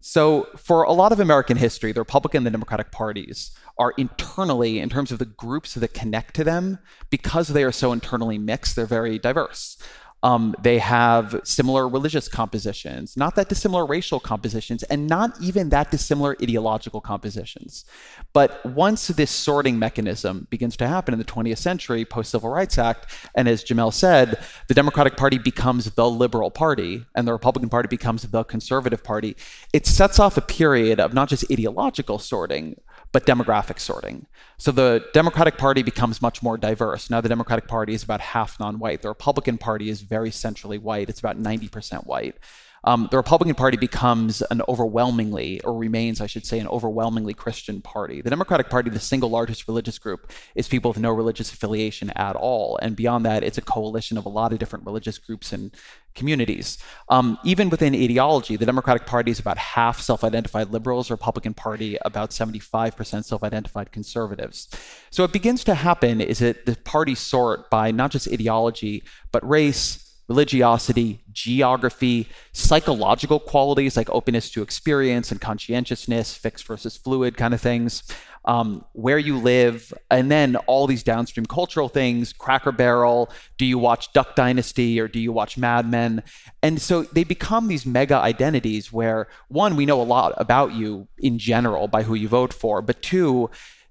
So, 0.00 0.48
for 0.56 0.84
a 0.84 0.92
lot 0.92 1.10
of 1.10 1.18
American 1.18 1.56
history, 1.56 1.92
the 1.92 2.00
Republican 2.00 2.38
and 2.38 2.46
the 2.46 2.50
Democratic 2.50 2.92
parties 2.92 3.50
are 3.78 3.94
internally, 3.96 4.78
in 4.78 4.88
terms 4.88 5.10
of 5.10 5.18
the 5.18 5.24
groups 5.24 5.74
that 5.74 5.92
connect 5.92 6.34
to 6.36 6.44
them, 6.44 6.78
because 7.10 7.48
they 7.48 7.64
are 7.64 7.72
so 7.72 7.92
internally 7.92 8.38
mixed, 8.38 8.76
they're 8.76 8.86
very 8.86 9.18
diverse. 9.18 9.76
Um, 10.22 10.54
they 10.60 10.78
have 10.78 11.40
similar 11.44 11.88
religious 11.88 12.28
compositions, 12.28 13.16
not 13.16 13.36
that 13.36 13.48
dissimilar 13.48 13.86
racial 13.86 14.18
compositions, 14.18 14.82
and 14.84 15.06
not 15.06 15.40
even 15.40 15.68
that 15.68 15.90
dissimilar 15.92 16.36
ideological 16.42 17.00
compositions. 17.00 17.84
But 18.32 18.64
once 18.66 19.06
this 19.08 19.30
sorting 19.30 19.78
mechanism 19.78 20.48
begins 20.50 20.76
to 20.78 20.88
happen 20.88 21.14
in 21.14 21.18
the 21.18 21.24
20th 21.24 21.58
century, 21.58 22.04
post 22.04 22.32
Civil 22.32 22.50
Rights 22.50 22.78
Act, 22.78 23.12
and 23.36 23.48
as 23.48 23.62
Jamelle 23.62 23.92
said, 23.92 24.42
the 24.66 24.74
Democratic 24.74 25.16
Party 25.16 25.38
becomes 25.38 25.84
the 25.92 26.10
liberal 26.10 26.50
party 26.50 27.04
and 27.14 27.26
the 27.26 27.32
Republican 27.32 27.68
Party 27.68 27.88
becomes 27.88 28.22
the 28.22 28.44
conservative 28.44 29.04
party, 29.04 29.36
it 29.72 29.86
sets 29.86 30.18
off 30.18 30.36
a 30.36 30.40
period 30.40 30.98
of 30.98 31.14
not 31.14 31.28
just 31.28 31.44
ideological 31.50 32.18
sorting, 32.18 32.76
but 33.12 33.26
demographic 33.26 33.78
sorting. 33.78 34.26
So 34.58 34.70
the 34.72 35.04
Democratic 35.14 35.56
Party 35.56 35.82
becomes 35.82 36.20
much 36.20 36.42
more 36.42 36.58
diverse. 36.58 37.10
Now 37.10 37.20
the 37.20 37.28
Democratic 37.28 37.66
Party 37.66 37.94
is 37.94 38.02
about 38.02 38.20
half 38.20 38.58
non-white. 38.60 39.02
The 39.02 39.08
Republican 39.08 39.58
Party 39.58 39.88
is 39.88 40.02
very 40.02 40.30
centrally 40.30 40.78
white. 40.78 41.08
It's 41.08 41.20
about 41.20 41.40
90% 41.40 42.06
white. 42.06 42.36
Um, 42.84 43.08
the 43.10 43.16
Republican 43.16 43.54
Party 43.54 43.76
becomes 43.76 44.42
an 44.42 44.62
overwhelmingly, 44.68 45.60
or 45.62 45.76
remains, 45.76 46.20
I 46.20 46.26
should 46.26 46.46
say, 46.46 46.58
an 46.58 46.68
overwhelmingly 46.68 47.34
Christian 47.34 47.82
party. 47.82 48.22
The 48.22 48.30
Democratic 48.30 48.70
Party, 48.70 48.90
the 48.90 49.00
single 49.00 49.30
largest 49.30 49.66
religious 49.66 49.98
group, 49.98 50.30
is 50.54 50.68
people 50.68 50.90
with 50.90 51.00
no 51.00 51.10
religious 51.10 51.52
affiliation 51.52 52.10
at 52.10 52.36
all. 52.36 52.78
And 52.80 52.94
beyond 52.94 53.26
that, 53.26 53.42
it's 53.42 53.58
a 53.58 53.62
coalition 53.62 54.16
of 54.16 54.26
a 54.26 54.30
lot 54.30 54.52
of 54.52 54.58
different 54.58 54.86
religious 54.86 55.18
groups 55.18 55.52
and 55.52 55.74
communities. 56.18 56.76
Um, 57.08 57.38
even 57.44 57.70
within 57.70 57.94
ideology, 57.94 58.56
the 58.56 58.66
Democratic 58.66 59.06
Party 59.06 59.30
is 59.30 59.38
about 59.38 59.56
half 59.56 60.00
self 60.00 60.24
identified 60.24 60.70
liberals, 60.70 61.10
Republican 61.10 61.54
Party 61.54 61.96
about 62.04 62.30
75% 62.30 63.24
self 63.24 63.42
identified 63.42 63.92
conservatives. 63.92 64.68
So 65.10 65.22
what 65.22 65.32
begins 65.32 65.64
to 65.64 65.74
happen 65.74 66.20
is 66.20 66.40
that 66.40 66.66
the 66.66 66.76
parties 66.76 67.20
sort 67.20 67.70
by 67.70 67.90
not 67.92 68.10
just 68.10 68.30
ideology, 68.30 69.04
but 69.32 69.48
race, 69.48 70.07
religiosity, 70.28 71.20
geography, 71.32 72.28
psychological 72.52 73.40
qualities 73.40 73.96
like 73.96 74.10
openness 74.10 74.50
to 74.50 74.62
experience 74.62 75.32
and 75.32 75.40
conscientiousness, 75.40 76.34
fixed 76.34 76.66
versus 76.66 76.96
fluid 76.96 77.36
kind 77.36 77.54
of 77.54 77.60
things, 77.60 78.02
um, 78.44 78.84
where 78.92 79.18
you 79.18 79.38
live, 79.38 79.92
and 80.10 80.30
then 80.30 80.56
all 80.66 80.86
these 80.86 81.02
downstream 81.02 81.46
cultural 81.46 81.88
things 81.88 82.32
Cracker 82.32 82.72
Barrel, 82.72 83.30
do 83.56 83.64
you 83.64 83.78
watch 83.78 84.12
Duck 84.12 84.34
Dynasty 84.34 85.00
or 85.00 85.08
do 85.08 85.18
you 85.18 85.32
watch 85.32 85.58
Mad 85.58 85.90
Men? 85.90 86.22
And 86.62 86.80
so 86.80 87.02
they 87.02 87.24
become 87.24 87.68
these 87.68 87.86
mega 87.86 88.16
identities 88.16 88.92
where, 88.92 89.28
one, 89.48 89.76
we 89.76 89.86
know 89.86 90.00
a 90.00 90.04
lot 90.04 90.34
about 90.36 90.72
you 90.72 91.08
in 91.18 91.38
general 91.38 91.88
by 91.88 92.02
who 92.02 92.14
you 92.14 92.28
vote 92.28 92.52
for, 92.52 92.82
but 92.82 93.02
two, 93.02 93.50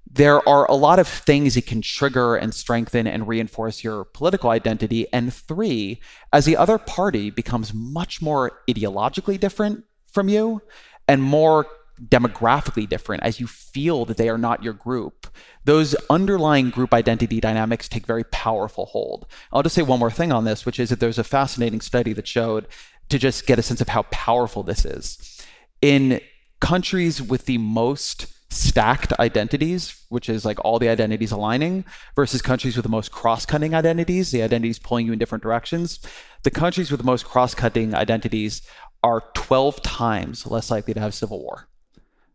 there 0.10 0.48
are 0.48 0.70
a 0.70 0.76
lot 0.76 1.00
of 1.00 1.08
things 1.08 1.56
that 1.56 1.66
can 1.66 1.82
trigger 1.82 2.36
and 2.36 2.54
strengthen 2.54 3.08
and 3.08 3.28
reinforce 3.28 3.84
your 3.84 4.06
political 4.06 4.50
identity. 4.50 5.06
And 5.12 5.34
three, 5.34 6.00
as 6.32 6.46
the 6.46 6.58
other 6.58 6.78
party 6.78 7.30
becomes 7.30 7.74
much 7.74 8.22
more 8.22 8.62
ideologically 8.70 9.40
different 9.40 9.84
from 10.12 10.30
you 10.30 10.62
and 11.08 11.22
more 11.22 11.68
demographically 12.06 12.88
different 12.88 13.24
as 13.24 13.40
you 13.40 13.48
feel 13.48 14.06
that 14.06 14.18
they 14.18 14.30
are 14.30 14.38
not 14.38 14.64
your 14.64 14.74
group 14.74 15.26
those 15.66 15.96
underlying 16.12 16.70
group 16.70 16.94
identity 16.94 17.40
dynamics 17.40 17.90
take 17.90 18.06
very 18.06 18.24
powerful 18.26 18.86
hold 18.86 19.26
i'll 19.52 19.64
just 19.64 19.74
say 19.74 19.82
one 19.82 19.98
more 19.98 20.12
thing 20.12 20.32
on 20.32 20.46
this 20.46 20.64
which 20.64 20.80
is 20.80 20.92
that 20.92 21.00
there's 21.00 21.18
a 21.18 21.24
fascinating 21.24 21.82
study 21.82 22.14
that 22.14 22.28
showed 22.28 22.68
to 23.10 23.18
just 23.18 23.48
get 23.48 23.58
a 23.58 23.64
sense 23.64 23.82
of 23.82 23.88
how 23.88 24.04
powerful 24.12 24.62
this 24.62 24.86
is 24.86 25.42
in 25.82 26.22
countries 26.60 27.20
with 27.20 27.48
the 27.48 27.58
most 27.58 28.28
stacked 28.58 29.14
identities, 29.20 30.04
which 30.10 30.30
is 30.30 30.46
like 30.46 30.64
all 30.64 30.80
the 30.80 30.90
identities 30.90 31.32
aligning, 31.32 31.86
versus 32.16 32.42
countries 32.42 32.76
with 32.76 32.84
the 32.84 32.90
most 32.90 33.12
cross 33.12 33.46
cutting 33.46 33.74
identities, 33.74 34.32
the 34.32 34.42
identities 34.42 34.80
pulling 34.80 35.06
you 35.06 35.14
in 35.14 35.20
different 35.20 35.44
directions. 35.44 36.00
The 36.44 36.52
countries 36.52 36.92
with 36.92 37.00
the 37.00 37.06
most 37.06 37.26
cross 37.26 37.54
cutting 37.54 37.94
identities 37.94 38.62
are 39.04 39.24
12 39.36 39.82
times 39.82 40.46
less 40.48 40.72
likely 40.72 40.94
to 40.94 41.00
have 41.00 41.14
civil 41.14 41.42
war. 41.42 41.68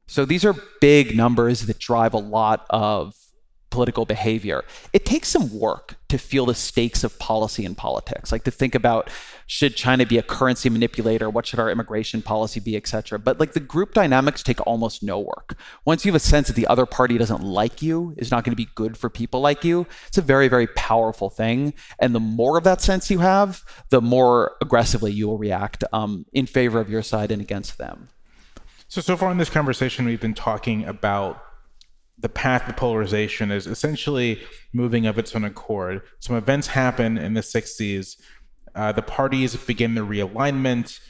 So 0.06 0.24
these 0.24 0.44
are 0.44 0.54
big 0.80 1.16
numbers 1.16 1.66
that 1.66 1.78
drive 1.78 2.14
a 2.14 2.18
lot 2.18 2.66
of 2.70 3.14
political 3.72 4.04
behavior. 4.04 4.64
It 4.92 5.04
takes 5.04 5.28
some 5.28 5.58
work 5.58 5.96
to 6.11 6.18
feel 6.18 6.44
the 6.44 6.54
stakes 6.54 7.02
of 7.02 7.18
policy 7.18 7.64
and 7.64 7.74
politics, 7.74 8.30
like 8.30 8.44
to 8.44 8.50
think 8.50 8.74
about 8.74 9.11
should 9.46 9.74
China 9.74 10.04
be 10.04 10.18
a 10.18 10.22
currency 10.22 10.68
manipulator, 10.68 11.30
what 11.30 11.46
should 11.46 11.58
our 11.58 11.70
immigration 11.70 12.20
policy 12.20 12.61
be, 12.61 12.76
etc. 12.76 13.18
But 13.18 13.40
like 13.40 13.54
the 13.54 13.61
group 13.61 13.94
dynamics 13.94 14.42
take 14.42 14.64
almost 14.66 15.02
no 15.02 15.18
work. 15.18 15.56
Once 15.87 16.04
you 16.04 16.12
have 16.12 16.16
a 16.16 16.24
sense 16.24 16.48
that 16.48 16.56
the 16.56 16.66
other 16.66 16.85
party 16.85 17.16
doesn't 17.16 17.42
like 17.42 17.80
you, 17.80 18.14
is 18.18 18.30
not 18.30 18.44
going 18.44 18.52
to 18.52 18.62
be 18.62 18.68
good 18.74 18.96
for 18.96 19.08
people 19.08 19.40
like 19.40 19.64
you, 19.64 19.87
it's 20.06 20.18
a 20.18 20.22
very 20.22 20.48
very 20.48 20.66
powerful 20.66 21.30
thing. 21.30 21.72
And 21.98 22.14
the 22.14 22.20
more 22.20 22.58
of 22.58 22.64
that 22.64 22.82
sense 22.82 23.11
you 23.11 23.20
have, 23.20 23.64
the 23.88 24.02
more 24.02 24.56
aggressively 24.61 25.12
you 25.12 25.28
will 25.28 25.38
react 25.38 25.82
um, 25.94 26.26
in 26.35 26.44
favor 26.46 26.78
of 26.78 26.90
your 26.90 27.02
side 27.02 27.32
and 27.32 27.40
against 27.40 27.78
them. 27.78 28.08
So 28.88 29.00
so 29.00 29.16
far 29.16 29.30
in 29.32 29.38
this 29.38 29.48
conversation, 29.48 30.04
we've 30.04 30.20
been 30.20 30.35
talking 30.35 30.85
about 30.85 31.42
the 32.22 32.28
path 32.28 32.68
of 32.68 32.76
polarization 32.76 33.50
is 33.50 33.66
essentially 33.66 34.40
moving 34.72 35.06
of 35.06 35.18
its 35.18 35.35
own 35.35 35.44
accord. 35.44 36.02
Some 36.20 36.37
events 36.37 36.68
happen 36.68 37.18
in 37.18 37.35
the 37.35 37.40
60s. 37.40 38.16
Uh, 38.74 38.92
the 38.92 39.02
parties 39.02 39.54
begin 39.56 39.94
the 39.94 40.06
realignment. 40.06 41.00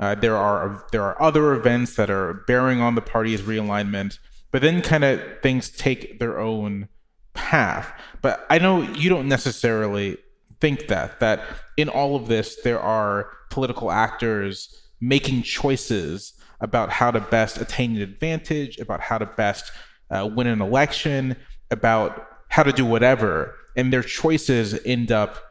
Uh, 0.00 0.14
there 0.16 0.36
are 0.36 0.84
there 0.90 1.04
are 1.04 1.20
other 1.22 1.52
events 1.52 1.94
that 1.94 2.10
are 2.10 2.42
bearing 2.48 2.80
on 2.80 2.96
the 2.96 3.00
party's 3.00 3.42
realignment, 3.42 4.18
but 4.50 4.62
then 4.62 4.82
kind 4.82 5.04
of 5.04 5.20
things 5.42 5.68
take 5.68 6.18
their 6.18 6.40
own 6.40 6.88
path. 7.34 7.92
But 8.20 8.44
I 8.50 8.58
know 8.58 8.82
you 8.82 9.08
don't 9.08 9.28
necessarily 9.28 10.16
think 10.60 10.88
that 10.88 11.20
that 11.20 11.42
in 11.76 11.88
all 11.88 12.16
of 12.16 12.26
this 12.26 12.56
there 12.62 12.80
are 12.80 13.30
political 13.50 13.92
actors 13.92 14.82
making 15.00 15.42
choices 15.42 16.32
about 16.60 16.90
how 16.90 17.10
to 17.10 17.20
best 17.20 17.60
attain 17.60 17.96
an 17.96 18.02
advantage, 18.02 18.78
about 18.78 19.00
how 19.00 19.18
to 19.18 19.26
best 19.26 19.70
uh, 20.10 20.26
win 20.26 20.46
an 20.46 20.60
election, 20.60 21.36
about 21.70 22.26
how 22.48 22.62
to 22.62 22.72
do 22.72 22.84
whatever, 22.84 23.54
and 23.76 23.92
their 23.92 24.02
choices 24.02 24.78
end 24.84 25.10
up 25.10 25.42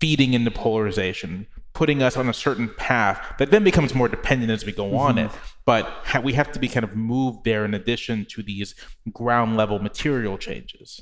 feeding 0.00 0.34
into 0.34 0.50
polarization, 0.50 1.46
putting 1.72 2.02
us 2.02 2.16
on 2.16 2.28
a 2.28 2.34
certain 2.34 2.68
path 2.76 3.34
that 3.38 3.50
then 3.50 3.64
becomes 3.64 3.94
more 3.94 4.08
dependent 4.08 4.50
as 4.50 4.64
we 4.64 4.72
go 4.72 4.84
mm-hmm. 4.84 4.96
on 4.96 5.18
it. 5.18 5.30
But 5.64 5.86
ha- 6.04 6.20
we 6.20 6.32
have 6.34 6.52
to 6.52 6.58
be 6.58 6.68
kind 6.68 6.84
of 6.84 6.96
moved 6.96 7.44
there 7.44 7.64
in 7.64 7.74
addition 7.74 8.26
to 8.30 8.42
these 8.42 8.74
ground 9.12 9.56
level 9.56 9.78
material 9.78 10.36
changes. 10.38 11.00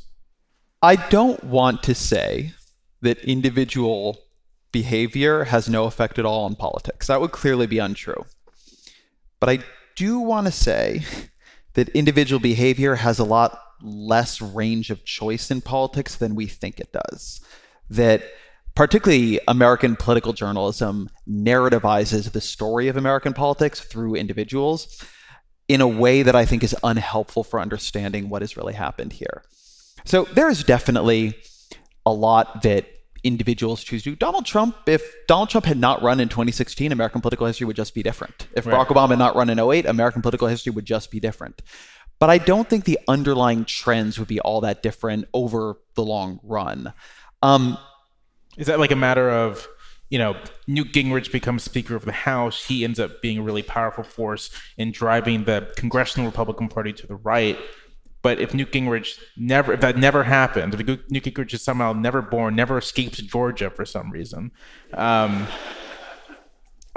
I 0.83 0.97
don't 0.97 1.43
want 1.45 1.83
to 1.85 1.95
say 1.95 2.53
that 3.01 3.19
individual 3.25 4.19
behavior 4.73 5.45
has 5.45 5.69
no 5.69 5.85
effect 5.85 6.19
at 6.19 6.25
all 6.25 6.45
on 6.45 6.55
politics. 6.57 7.07
That 7.07 7.21
would 7.21 7.33
clearly 7.33 7.67
be 7.67 7.79
untrue. 7.79 8.25
But 9.41 9.49
I 9.49 9.59
do 9.97 10.19
want 10.19 10.47
to 10.47 10.53
say 10.53 11.03
that 11.75 11.89
individual 11.91 12.41
behavior 12.41 12.97
has 12.97 13.19
a 13.19 13.25
lot 13.25 13.59
less 13.83 14.41
range 14.41 14.91
of 14.91 15.05
choice 15.05 15.51
in 15.51 15.61
politics 15.61 16.15
than 16.17 16.35
we 16.35 16.47
think 16.47 16.79
it 16.79 16.93
does. 16.93 17.41
That 17.91 18.23
particularly 18.75 19.41
American 19.49 19.97
political 19.97 20.33
journalism 20.33 21.11
narrativizes 21.29 22.33
the 22.33 22.41
story 22.41 22.89
of 22.89 22.97
American 22.97 23.33
politics 23.33 23.81
through 23.81 24.15
individuals 24.15 25.03
in 25.69 25.81
a 25.81 25.89
way 25.89 26.23
that 26.23 26.35
I 26.37 26.45
think 26.45 26.63
is 26.63 26.77
unhelpful 26.83 27.45
for 27.45 27.61
understanding 27.61 28.29
what 28.29 28.43
has 28.43 28.57
really 28.57 28.75
happened 28.75 29.13
here. 29.13 29.43
So 30.05 30.25
there 30.25 30.51
is 30.51 30.65
definitely 30.65 31.35
a 32.05 32.13
lot 32.13 32.63
that 32.63 32.87
individuals 33.25 33.83
choose 33.85 34.03
to 34.03 34.11
do. 34.11 34.17
Donald 34.17 34.47
Trump, 34.47 34.77
if 34.87 35.03
Donald 35.27 35.49
Trump 35.49 35.67
had 35.67 35.79
not 35.79 36.03
run 36.03 36.21
in 36.21 36.29
2016, 36.29 36.93
American 36.93 37.21
political 37.21 37.47
history 37.47 37.67
would 37.67 37.77
just 37.77 37.95
be 37.95 38.03
different. 38.03 38.49
If 38.55 38.67
right. 38.67 38.75
Barack 38.75 38.89
Obama 38.89 39.11
had 39.11 39.19
not 39.19 39.37
run 39.37 39.51
in 39.51 39.59
08, 39.59 39.87
American 39.87 40.23
political 40.23 40.49
history 40.49 40.73
would 40.73 40.85
just 40.85 41.11
be 41.11 41.21
different. 41.21 41.63
But 42.19 42.31
I 42.31 42.39
don't 42.39 42.69
think 42.69 42.85
the 42.85 42.99
underlying 43.09 43.65
trends 43.65 44.19
would 44.19 44.29
be 44.29 44.41
all 44.41 44.61
that 44.61 44.83
different 44.83 45.27
over 45.35 45.77
the 45.95 46.05
long 46.05 46.41
run. 46.43 46.93
Um, 47.43 47.79
Is 48.57 48.69
that 48.69 48.79
like 48.79 48.93
a 48.93 48.97
matter 48.97 49.29
of, 49.31 49.67
you 50.09 50.19
know, 50.19 50.37
Newt 50.67 50.93
Gingrich 50.93 51.33
becomes 51.33 51.63
Speaker 51.65 51.97
of 51.97 52.05
the 52.05 52.13
House. 52.13 52.65
He 52.67 52.85
ends 52.85 53.01
up 53.01 53.23
being 53.23 53.39
a 53.39 53.43
really 53.43 53.63
powerful 53.63 54.05
force 54.05 54.51
in 54.77 54.93
driving 54.93 55.45
the 55.45 55.73
Congressional 55.77 56.27
Republican 56.27 56.69
Party 56.69 56.93
to 56.93 57.07
the 57.07 57.17
right. 57.17 57.59
But 58.23 58.41
if 58.41 58.55
Newt 58.55 58.71
Gingrich 58.71 59.19
never, 59.37 59.73
if 59.73 59.81
that 59.81 59.99
never 59.99 60.23
happened, 60.23 60.75
if 60.75 60.87
Newt 60.87 61.09
Gingrich 61.11 61.53
is 61.53 61.63
somehow 61.63 61.93
never 61.93 62.23
born, 62.23 62.55
never 62.55 62.79
escapes 62.79 63.19
Georgia 63.19 63.69
for 63.69 63.85
some 63.85 64.13
reason, 64.13 64.53
um, 64.95 65.49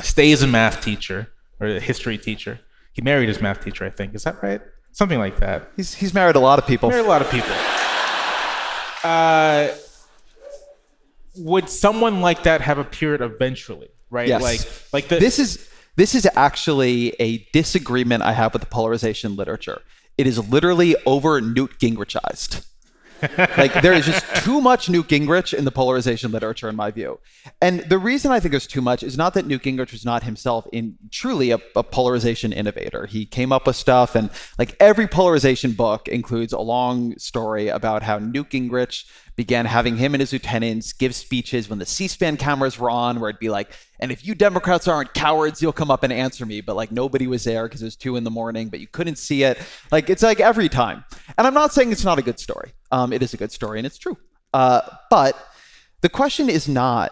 stays 0.02 0.44
a 0.44 0.48
math 0.48 0.82
teacher 0.82 1.32
or 1.60 1.68
a 1.68 1.80
history 1.80 2.18
teacher. 2.18 2.60
He 2.94 3.02
married 3.02 3.28
his 3.28 3.42
math 3.42 3.64
teacher, 3.64 3.86
I 3.86 3.90
think. 3.90 4.14
Is 4.14 4.24
that 4.24 4.42
right? 4.44 4.62
Something 4.92 5.20
like 5.20 5.38
that. 5.38 5.72
He's 5.76 5.94
he's 5.96 6.14
married 6.14 6.36
a 6.36 6.40
lot 6.40 6.60
of 6.60 6.68
people. 6.68 6.90
Married 6.90 7.06
a 7.06 7.10
lot 7.10 7.22
of 7.22 7.30
people. 7.30 7.54
Uh, 9.04 9.70
would 11.38 11.70
someone 11.70 12.22
like 12.22 12.44
that 12.44 12.62
have 12.62 12.78
appeared 12.78 13.22
eventually? 13.22 13.90
Right? 14.10 14.28
Yes. 14.28 14.42
Like 14.42 14.62
like 14.94 15.08
the, 15.10 15.20
this 15.20 15.40
is 15.40 15.70
this 15.96 16.16
is 16.16 16.28
actually 16.36 17.10
a 17.20 17.40
disagreement 17.52 18.24
I 18.24 18.32
have 18.34 18.54
with 18.54 18.62
the 18.62 18.68
polarization 18.68 19.36
literature. 19.36 19.82
It 20.18 20.28
is 20.28 20.50
literally 20.50 20.96
over 21.06 21.42
Newt 21.42 21.80
Gingrichized. 21.80 22.66
like 23.58 23.74
there 23.82 23.94
is 23.94 24.06
just 24.06 24.26
too 24.44 24.62
much 24.62 24.90
Newt 24.90 25.08
Gingrich 25.08 25.54
in 25.54 25.66
the 25.66 25.72
polarization 25.72 26.32
literature, 26.32 26.70
in 26.70 26.76
my 26.76 26.92
view. 26.92 27.20
And 27.62 27.80
the 27.82 27.98
reason 27.98 28.32
I 28.32 28.40
think 28.40 28.52
there's 28.52 28.68
too 28.68 28.82
much 28.82 29.04
is 29.04 29.18
not 29.18 29.34
that 29.34 29.46
Newt 29.46 29.64
Gingrich 29.64 29.92
was 29.92 30.06
not 30.06 30.24
himself 30.24 30.68
in 30.74 30.96
truly 31.12 31.52
a, 31.52 31.60
a, 31.76 31.84
polarization 31.84 32.52
innovator. 32.52 33.06
He 33.06 33.26
came 33.26 33.52
up 33.52 33.68
with 33.68 33.76
stuff, 33.76 34.16
and 34.16 34.30
like 34.60 34.76
every 34.80 35.08
polarization 35.08 35.72
book 35.72 36.08
includes 36.08 36.54
a 36.54 36.60
long 36.60 37.18
story 37.18 37.70
about 37.70 38.04
how 38.04 38.20
Newt 38.20 38.50
Gingrich 38.50 39.06
began 39.36 39.66
having 39.66 39.98
him 39.98 40.14
and 40.14 40.22
his 40.22 40.32
lieutenants 40.32 40.94
give 40.94 41.14
speeches 41.14 41.70
when 41.70 41.80
the 41.80 41.86
C-SPAN 41.86 42.38
cameras 42.38 42.80
were 42.80 42.90
on, 42.90 43.20
where 43.20 43.30
it'd 43.30 43.40
be 43.40 43.50
like, 43.50 43.72
"And 44.00 44.12
if 44.12 44.26
you 44.26 44.36
Democrats 44.36 44.88
aren't 44.88 45.14
cowards, 45.14 45.62
you'll 45.62 45.74
come 45.74 45.92
up 45.92 46.04
and 46.04 46.14
answer 46.14 46.46
me." 46.46 46.62
But 46.62 46.76
like 46.76 46.92
nobody 46.92 47.28
was 47.28 47.44
there 47.44 47.68
because 47.68 47.82
it 47.82 47.86
was 47.86 47.96
two 47.96 48.16
in 48.16 48.24
the 48.24 48.32
morning, 48.32 48.70
but 48.70 48.80
you 48.80 48.88
couldn't 48.88 49.18
see 49.18 49.44
it. 49.44 49.58
Like 49.92 50.10
it's 50.10 50.24
like 50.24 50.40
every 50.40 50.70
time. 50.70 51.04
And 51.38 51.46
I'm 51.46 51.54
not 51.54 51.74
saying 51.74 51.92
it's 51.92 52.06
not 52.06 52.20
a 52.20 52.22
good 52.22 52.40
story. 52.40 52.74
Um, 52.92 53.12
it 53.12 53.22
is 53.22 53.34
a 53.34 53.38
good 53.38 53.52
story 53.52 53.80
and 53.80 53.86
it's 53.86 53.98
true. 53.98 54.18
Uh, 54.54 54.82
but 55.10 55.36
the 56.02 56.10
question 56.10 56.50
is 56.50 56.68
not 56.68 57.12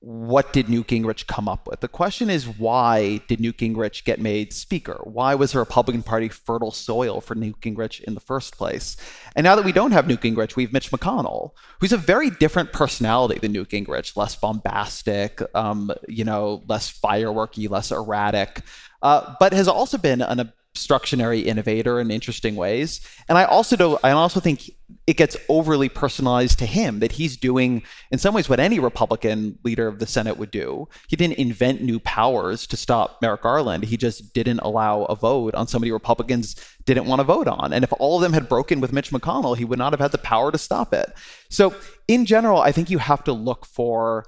what 0.00 0.54
did 0.54 0.70
Newt 0.70 0.86
Gingrich 0.86 1.26
come 1.26 1.46
up 1.46 1.68
with? 1.68 1.80
The 1.80 1.88
question 1.88 2.30
is 2.30 2.48
why 2.48 3.20
did 3.28 3.38
Newt 3.38 3.58
Gingrich 3.58 4.02
get 4.04 4.18
made 4.18 4.54
speaker? 4.54 4.98
Why 5.04 5.34
was 5.34 5.52
the 5.52 5.58
Republican 5.58 6.02
Party 6.02 6.28
fertile 6.28 6.70
soil 6.70 7.20
for 7.20 7.34
Newt 7.34 7.60
Gingrich 7.60 8.00
in 8.00 8.14
the 8.14 8.20
first 8.20 8.56
place? 8.56 8.96
And 9.36 9.44
now 9.44 9.56
that 9.56 9.64
we 9.64 9.72
don't 9.72 9.92
have 9.92 10.08
Newt 10.08 10.22
Gingrich, 10.22 10.56
we 10.56 10.64
have 10.64 10.72
Mitch 10.72 10.90
McConnell, 10.90 11.50
who's 11.80 11.92
a 11.92 11.98
very 11.98 12.30
different 12.30 12.72
personality 12.72 13.38
than 13.38 13.52
Newt 13.52 13.68
Gingrich, 13.68 14.16
less 14.16 14.34
bombastic, 14.36 15.42
um, 15.54 15.92
you 16.08 16.24
know, 16.24 16.62
less 16.66 16.90
fireworky, 16.90 17.68
less 17.68 17.92
erratic, 17.92 18.62
uh, 19.02 19.34
but 19.38 19.52
has 19.52 19.68
also 19.68 19.98
been 19.98 20.22
an 20.22 20.50
obstructionary 20.80 21.44
innovator 21.44 22.00
in 22.00 22.10
interesting 22.10 22.56
ways. 22.56 23.00
And 23.28 23.36
I 23.36 23.44
also 23.44 23.76
do 23.76 23.98
I 24.02 24.12
also 24.12 24.40
think 24.40 24.70
it 25.06 25.16
gets 25.16 25.36
overly 25.48 25.88
personalized 25.88 26.58
to 26.58 26.66
him 26.66 27.00
that 27.00 27.12
he's 27.12 27.36
doing 27.36 27.82
in 28.10 28.18
some 28.18 28.34
ways 28.34 28.48
what 28.48 28.60
any 28.60 28.78
Republican 28.78 29.58
leader 29.62 29.86
of 29.86 29.98
the 29.98 30.06
Senate 30.06 30.36
would 30.36 30.50
do. 30.50 30.88
He 31.08 31.16
didn't 31.16 31.38
invent 31.38 31.80
new 31.80 32.00
powers 32.00 32.66
to 32.68 32.76
stop 32.76 33.20
Merrick 33.22 33.42
Garland. 33.42 33.84
He 33.84 33.96
just 33.96 34.32
didn't 34.34 34.60
allow 34.60 35.04
a 35.04 35.14
vote 35.14 35.54
on 35.54 35.68
somebody 35.68 35.92
Republicans 35.92 36.56
didn't 36.84 37.06
want 37.06 37.20
to 37.20 37.24
vote 37.24 37.48
on. 37.48 37.72
And 37.72 37.84
if 37.84 37.92
all 37.98 38.16
of 38.16 38.22
them 38.22 38.32
had 38.32 38.48
broken 38.48 38.80
with 38.80 38.92
Mitch 38.92 39.10
McConnell, 39.10 39.56
he 39.56 39.64
would 39.64 39.78
not 39.78 39.92
have 39.92 40.00
had 40.00 40.12
the 40.12 40.18
power 40.18 40.50
to 40.50 40.58
stop 40.58 40.92
it. 40.92 41.12
So 41.48 41.74
in 42.08 42.26
general, 42.26 42.60
I 42.60 42.72
think 42.72 42.90
you 42.90 42.98
have 42.98 43.24
to 43.24 43.32
look 43.32 43.66
for 43.66 44.26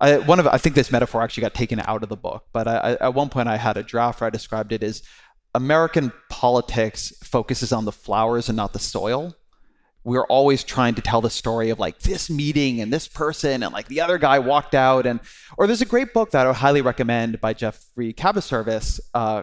I, 0.00 0.18
one 0.18 0.38
of 0.38 0.46
I 0.46 0.58
think 0.58 0.76
this 0.76 0.92
metaphor 0.92 1.22
actually 1.22 1.40
got 1.42 1.54
taken 1.54 1.80
out 1.80 2.02
of 2.02 2.08
the 2.08 2.16
book, 2.16 2.44
but 2.52 2.68
I, 2.68 2.96
at 3.00 3.14
one 3.14 3.28
point 3.28 3.48
I 3.48 3.56
had 3.56 3.76
a 3.76 3.82
draft 3.82 4.20
where 4.20 4.28
I 4.28 4.30
described 4.30 4.72
it 4.72 4.82
as 4.82 5.02
American 5.58 6.12
politics 6.28 7.12
focuses 7.24 7.72
on 7.72 7.84
the 7.84 7.90
flowers 7.90 8.48
and 8.48 8.54
not 8.56 8.72
the 8.72 8.78
soil. 8.78 9.34
We're 10.04 10.26
always 10.26 10.62
trying 10.62 10.94
to 10.94 11.02
tell 11.02 11.20
the 11.20 11.30
story 11.30 11.70
of 11.70 11.80
like 11.80 11.98
this 11.98 12.30
meeting 12.30 12.80
and 12.80 12.92
this 12.92 13.08
person 13.08 13.64
and 13.64 13.72
like 13.72 13.88
the 13.88 14.00
other 14.00 14.18
guy 14.18 14.38
walked 14.38 14.76
out 14.76 15.04
and 15.04 15.18
or 15.56 15.66
there's 15.66 15.82
a 15.82 15.86
great 15.86 16.14
book 16.14 16.30
that 16.30 16.46
I 16.46 16.46
would 16.46 16.56
highly 16.56 16.80
recommend 16.80 17.40
by 17.40 17.54
Geoffrey 17.54 18.12
Kabaservice, 18.12 19.00
uh, 19.14 19.42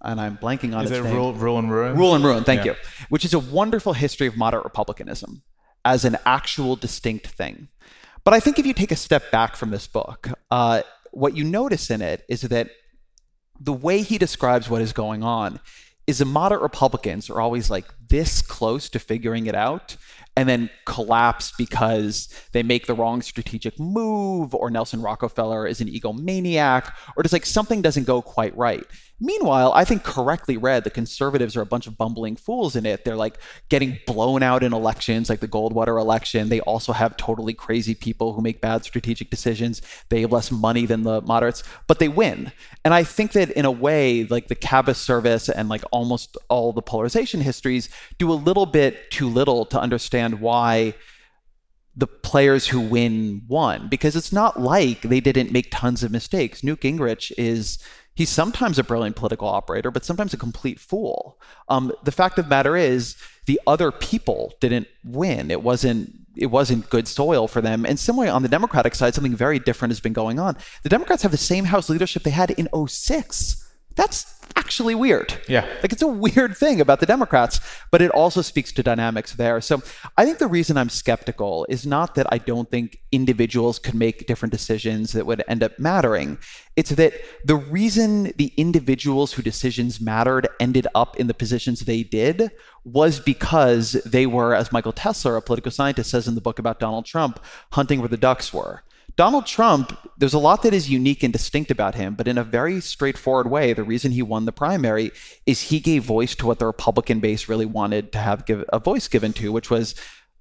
and 0.00 0.18
I'm 0.18 0.38
blanking 0.38 0.74
on 0.74 0.84
is 0.84 0.90
its 0.90 1.00
it 1.00 1.04
name. 1.04 1.14
Rule, 1.14 1.34
Rule 1.34 1.58
and 1.58 1.70
Ruin? 1.70 1.98
Rule 1.98 2.14
and 2.14 2.24
Ruin, 2.24 2.44
thank 2.44 2.64
yeah. 2.64 2.72
you. 2.72 2.78
Which 3.10 3.26
is 3.26 3.34
a 3.34 3.38
wonderful 3.38 3.92
history 3.92 4.26
of 4.26 4.38
moderate 4.38 4.64
republicanism 4.64 5.42
as 5.84 6.06
an 6.06 6.16
actual 6.24 6.76
distinct 6.76 7.26
thing. 7.26 7.68
But 8.24 8.32
I 8.32 8.40
think 8.40 8.58
if 8.58 8.64
you 8.64 8.72
take 8.72 8.90
a 8.90 8.96
step 8.96 9.30
back 9.30 9.54
from 9.54 9.68
this 9.70 9.86
book, 9.86 10.30
uh, 10.50 10.80
what 11.10 11.36
you 11.36 11.44
notice 11.44 11.90
in 11.90 12.00
it 12.00 12.24
is 12.26 12.40
that 12.40 12.70
the 13.60 13.72
way 13.72 14.02
he 14.02 14.18
describes 14.18 14.68
what 14.68 14.82
is 14.82 14.92
going 14.92 15.22
on 15.22 15.60
is 16.06 16.18
the 16.18 16.24
moderate 16.24 16.62
Republicans 16.62 17.30
are 17.30 17.40
always 17.40 17.70
like 17.70 17.86
this 18.08 18.42
close 18.42 18.88
to 18.90 18.98
figuring 18.98 19.46
it 19.46 19.54
out 19.54 19.96
and 20.36 20.48
then 20.48 20.70
collapse 20.86 21.52
because 21.56 22.28
they 22.52 22.62
make 22.62 22.86
the 22.86 22.94
wrong 22.94 23.22
strategic 23.22 23.78
move 23.78 24.54
or 24.54 24.70
Nelson 24.70 25.02
Rockefeller 25.02 25.66
is 25.66 25.80
an 25.80 25.88
egomaniac 25.88 26.92
or 27.16 27.22
just 27.22 27.32
like 27.32 27.46
something 27.46 27.82
doesn't 27.82 28.04
go 28.04 28.22
quite 28.22 28.56
right. 28.56 28.84
Meanwhile, 29.24 29.72
I 29.72 29.84
think 29.84 30.02
correctly 30.02 30.56
read, 30.56 30.82
the 30.82 30.90
conservatives 30.90 31.56
are 31.56 31.60
a 31.60 31.66
bunch 31.66 31.86
of 31.86 31.96
bumbling 31.96 32.34
fools 32.34 32.74
in 32.74 32.84
it. 32.84 33.04
They're 33.04 33.14
like 33.14 33.38
getting 33.68 34.00
blown 34.04 34.42
out 34.42 34.64
in 34.64 34.72
elections, 34.72 35.30
like 35.30 35.38
the 35.38 35.46
Goldwater 35.46 36.00
election. 36.00 36.48
They 36.48 36.58
also 36.62 36.92
have 36.92 37.16
totally 37.16 37.54
crazy 37.54 37.94
people 37.94 38.32
who 38.32 38.42
make 38.42 38.60
bad 38.60 38.84
strategic 38.84 39.30
decisions. 39.30 39.80
They 40.08 40.22
have 40.22 40.32
less 40.32 40.50
money 40.50 40.86
than 40.86 41.04
the 41.04 41.20
moderates, 41.20 41.62
but 41.86 42.00
they 42.00 42.08
win. 42.08 42.50
And 42.84 42.92
I 42.92 43.04
think 43.04 43.30
that 43.32 43.52
in 43.52 43.64
a 43.64 43.70
way, 43.70 44.24
like 44.24 44.48
the 44.48 44.56
Kabaservice 44.56 45.48
and 45.48 45.68
like 45.68 45.84
almost 45.92 46.36
all 46.48 46.72
the 46.72 46.82
polarization 46.82 47.42
histories 47.42 47.90
do 48.18 48.32
a 48.32 48.34
little 48.34 48.66
bit 48.66 49.12
too 49.12 49.28
little 49.28 49.64
to 49.66 49.80
understand 49.80 50.40
why 50.40 50.94
the 51.94 52.06
players 52.06 52.66
who 52.66 52.80
win 52.80 53.42
won 53.46 53.86
because 53.88 54.16
it's 54.16 54.32
not 54.32 54.58
like 54.58 55.02
they 55.02 55.20
didn't 55.20 55.52
make 55.52 55.68
tons 55.70 56.02
of 56.02 56.10
mistakes. 56.10 56.64
Newt 56.64 56.80
Gingrich 56.80 57.30
is 57.36 57.78
he's 58.14 58.30
sometimes 58.30 58.78
a 58.78 58.84
brilliant 58.84 59.16
political 59.16 59.48
operator, 59.48 59.90
but 59.90 60.04
sometimes 60.04 60.34
a 60.34 60.36
complete 60.36 60.78
fool. 60.78 61.38
Um, 61.68 61.92
the 62.04 62.12
fact 62.12 62.38
of 62.38 62.46
the 62.46 62.50
matter 62.50 62.76
is, 62.76 63.16
the 63.46 63.60
other 63.66 63.90
people 63.90 64.54
didn't 64.60 64.86
win. 65.04 65.50
It 65.50 65.62
wasn't 65.62 66.22
it 66.34 66.46
wasn't 66.46 66.88
good 66.88 67.06
soil 67.06 67.46
for 67.46 67.60
them. 67.60 67.84
And 67.84 67.98
similarly, 67.98 68.30
on 68.30 68.42
the 68.42 68.48
Democratic 68.48 68.94
side, 68.94 69.14
something 69.14 69.36
very 69.36 69.58
different 69.58 69.90
has 69.90 70.00
been 70.00 70.14
going 70.14 70.38
on. 70.38 70.56
The 70.82 70.88
Democrats 70.88 71.22
have 71.22 71.30
the 71.30 71.36
same 71.36 71.66
House 71.66 71.90
leadership 71.90 72.22
they 72.22 72.30
had 72.30 72.52
in 72.52 72.68
06. 72.88 73.61
That's 73.94 74.42
actually 74.56 74.94
weird. 74.94 75.34
Yeah. 75.48 75.66
Like 75.82 75.92
it's 75.92 76.02
a 76.02 76.06
weird 76.06 76.56
thing 76.56 76.80
about 76.80 77.00
the 77.00 77.06
Democrats, 77.06 77.60
but 77.90 78.02
it 78.02 78.10
also 78.10 78.42
speaks 78.42 78.72
to 78.72 78.82
dynamics 78.82 79.32
there. 79.34 79.60
So 79.60 79.82
I 80.16 80.24
think 80.24 80.38
the 80.38 80.46
reason 80.46 80.76
I'm 80.76 80.88
skeptical 80.88 81.66
is 81.68 81.86
not 81.86 82.14
that 82.14 82.26
I 82.30 82.38
don't 82.38 82.70
think 82.70 82.98
individuals 83.10 83.78
could 83.78 83.94
make 83.94 84.26
different 84.26 84.52
decisions 84.52 85.12
that 85.12 85.26
would 85.26 85.42
end 85.48 85.62
up 85.62 85.78
mattering. 85.78 86.38
It's 86.76 86.90
that 86.90 87.14
the 87.44 87.56
reason 87.56 88.32
the 88.36 88.52
individuals 88.56 89.32
whose 89.32 89.44
decisions 89.44 90.00
mattered 90.00 90.48
ended 90.60 90.86
up 90.94 91.16
in 91.16 91.26
the 91.26 91.34
positions 91.34 91.80
they 91.80 92.02
did 92.02 92.50
was 92.84 93.20
because 93.20 93.92
they 94.04 94.26
were, 94.26 94.54
as 94.54 94.72
Michael 94.72 94.92
Tesler, 94.92 95.36
a 95.36 95.40
political 95.40 95.70
scientist, 95.70 96.10
says 96.10 96.26
in 96.26 96.34
the 96.34 96.40
book 96.40 96.58
about 96.58 96.80
Donald 96.80 97.04
Trump, 97.04 97.42
hunting 97.72 98.00
where 98.00 98.08
the 98.08 98.16
ducks 98.16 98.52
were. 98.52 98.82
Donald 99.22 99.46
Trump, 99.46 99.96
there's 100.18 100.34
a 100.34 100.38
lot 100.40 100.64
that 100.64 100.74
is 100.74 100.90
unique 100.90 101.22
and 101.22 101.32
distinct 101.32 101.70
about 101.70 101.94
him, 101.94 102.16
but 102.16 102.26
in 102.26 102.36
a 102.36 102.42
very 102.42 102.80
straightforward 102.80 103.48
way, 103.48 103.72
the 103.72 103.84
reason 103.84 104.10
he 104.10 104.20
won 104.20 104.46
the 104.46 104.50
primary 104.50 105.12
is 105.46 105.60
he 105.60 105.78
gave 105.78 106.02
voice 106.02 106.34
to 106.34 106.44
what 106.44 106.58
the 106.58 106.66
Republican 106.66 107.20
base 107.20 107.48
really 107.48 107.64
wanted 107.64 108.10
to 108.10 108.18
have 108.18 108.44
give, 108.46 108.64
a 108.72 108.80
voice 108.80 109.06
given 109.06 109.32
to, 109.34 109.52
which 109.52 109.70
was 109.70 109.94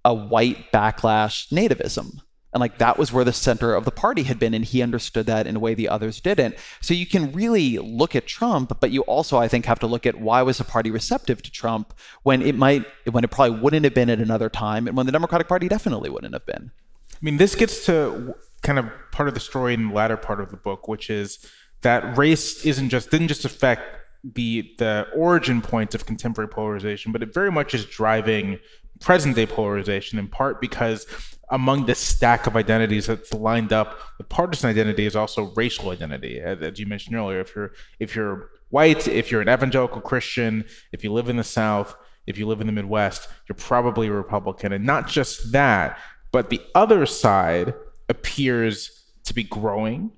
a 0.03 0.11
white 0.15 0.71
backlash 0.71 1.47
nativism. 1.51 2.21
And 2.53 2.59
like 2.59 2.79
that 2.79 2.97
was 2.97 3.13
where 3.13 3.23
the 3.23 3.31
center 3.31 3.75
of 3.75 3.85
the 3.85 3.91
party 3.91 4.23
had 4.23 4.39
been, 4.39 4.55
and 4.55 4.65
he 4.65 4.81
understood 4.81 5.27
that 5.27 5.45
in 5.45 5.57
a 5.57 5.59
way 5.59 5.75
the 5.75 5.87
others 5.87 6.19
didn't. 6.19 6.55
So 6.81 6.95
you 6.95 7.05
can 7.05 7.31
really 7.33 7.77
look 7.77 8.15
at 8.15 8.25
Trump, 8.25 8.79
but 8.79 8.89
you 8.89 9.01
also, 9.01 9.37
I 9.37 9.47
think, 9.47 9.67
have 9.67 9.77
to 9.81 9.85
look 9.85 10.07
at 10.07 10.19
why 10.19 10.41
was 10.41 10.57
the 10.57 10.63
party 10.63 10.89
receptive 10.89 11.43
to 11.43 11.51
Trump 11.51 11.93
when 12.23 12.41
it 12.41 12.55
might, 12.55 12.83
when 13.11 13.23
it 13.23 13.29
probably 13.29 13.59
wouldn't 13.59 13.83
have 13.83 13.93
been 13.93 14.09
at 14.09 14.17
another 14.17 14.49
time, 14.49 14.87
and 14.87 14.97
when 14.97 15.05
the 15.05 15.11
Democratic 15.11 15.47
Party 15.47 15.67
definitely 15.67 16.09
wouldn't 16.09 16.33
have 16.33 16.47
been. 16.47 16.71
I 17.13 17.19
mean, 17.21 17.37
this 17.37 17.53
gets 17.53 17.85
to 17.85 18.33
kind 18.61 18.79
of 18.79 18.85
part 19.11 19.27
of 19.27 19.33
the 19.33 19.39
story 19.39 19.73
in 19.73 19.89
the 19.89 19.93
latter 19.93 20.17
part 20.17 20.39
of 20.39 20.51
the 20.51 20.57
book, 20.57 20.87
which 20.87 21.09
is 21.09 21.45
that 21.81 22.17
race 22.17 22.65
isn't 22.65 22.89
just 22.89 23.09
didn't 23.09 23.27
just 23.27 23.45
affect 23.45 23.83
the 24.23 24.73
the 24.77 25.07
origin 25.15 25.61
points 25.61 25.95
of 25.95 26.05
contemporary 26.05 26.49
polarization, 26.49 27.11
but 27.11 27.23
it 27.23 27.33
very 27.33 27.51
much 27.51 27.73
is 27.73 27.85
driving 27.85 28.59
present 28.99 29.35
day 29.35 29.47
polarization 29.47 30.19
in 30.19 30.27
part 30.27 30.61
because 30.61 31.07
among 31.49 31.85
the 31.85 31.95
stack 31.95 32.47
of 32.47 32.55
identities 32.55 33.07
that's 33.07 33.33
lined 33.33 33.73
up, 33.73 33.99
the 34.17 34.23
partisan 34.23 34.69
identity 34.69 35.05
is 35.05 35.15
also 35.15 35.51
racial 35.55 35.89
identity, 35.89 36.39
as 36.39 36.79
you 36.79 36.85
mentioned 36.85 37.15
earlier. 37.15 37.41
If 37.41 37.55
you're 37.55 37.71
if 37.99 38.15
you're 38.15 38.49
white, 38.69 39.07
if 39.07 39.31
you're 39.31 39.41
an 39.41 39.49
evangelical 39.49 40.01
Christian, 40.01 40.65
if 40.93 41.03
you 41.03 41.11
live 41.11 41.27
in 41.27 41.35
the 41.35 41.43
South, 41.43 41.95
if 42.25 42.37
you 42.37 42.47
live 42.47 42.61
in 42.61 42.67
the 42.67 42.73
Midwest, 42.73 43.27
you're 43.49 43.55
probably 43.55 44.07
a 44.07 44.11
Republican, 44.11 44.71
and 44.71 44.85
not 44.85 45.07
just 45.07 45.51
that, 45.51 45.97
but 46.31 46.49
the 46.49 46.61
other 46.73 47.05
side 47.05 47.73
appears 48.11 48.75
to 49.23 49.33
be 49.33 49.43
growing, 49.43 50.11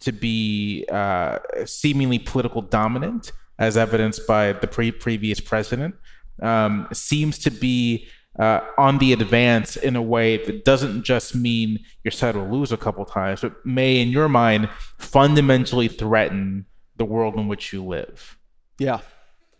to 0.00 0.12
be 0.12 0.86
uh, 0.90 1.38
seemingly 1.64 2.18
political 2.18 2.62
dominant, 2.62 3.32
as 3.58 3.76
evidenced 3.76 4.26
by 4.26 4.52
the 4.52 4.66
pre- 4.66 4.92
previous 4.92 5.40
president, 5.40 5.94
um, 6.42 6.88
seems 6.92 7.38
to 7.38 7.50
be 7.50 8.08
uh, 8.38 8.60
on 8.78 8.98
the 8.98 9.12
advance 9.12 9.76
in 9.76 9.96
a 9.96 10.02
way 10.02 10.42
that 10.46 10.64
doesn't 10.64 11.02
just 11.02 11.34
mean 11.34 11.78
your 12.04 12.12
side 12.12 12.36
will 12.36 12.48
lose 12.48 12.72
a 12.72 12.76
couple 12.76 13.04
times, 13.04 13.40
but 13.42 13.54
may, 13.66 14.00
in 14.00 14.08
your 14.08 14.28
mind, 14.28 14.68
fundamentally 14.98 15.88
threaten 15.88 16.64
the 16.96 17.04
world 17.04 17.34
in 17.34 17.48
which 17.48 17.72
you 17.72 17.84
live. 17.84 18.38
Yeah. 18.78 19.00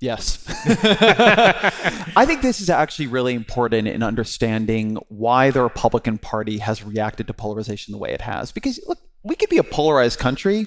Yes. 0.01 0.43
I 0.67 2.25
think 2.27 2.41
this 2.41 2.61
is 2.61 2.71
actually 2.71 3.07
really 3.07 3.35
important 3.35 3.87
in 3.87 4.03
understanding 4.03 4.97
why 5.09 5.51
the 5.51 5.63
Republican 5.63 6.17
Party 6.17 6.59
has 6.59 6.83
reacted 6.83 7.27
to 7.27 7.35
polarization 7.35 7.93
the 7.93 7.99
way 7.99 8.11
it 8.11 8.23
has. 8.23 8.51
Because, 8.51 8.81
look, 8.87 8.99
we 9.23 9.37
could 9.37 9.51
be 9.51 9.59
a 9.59 9.63
polarized 9.63 10.19
country 10.19 10.67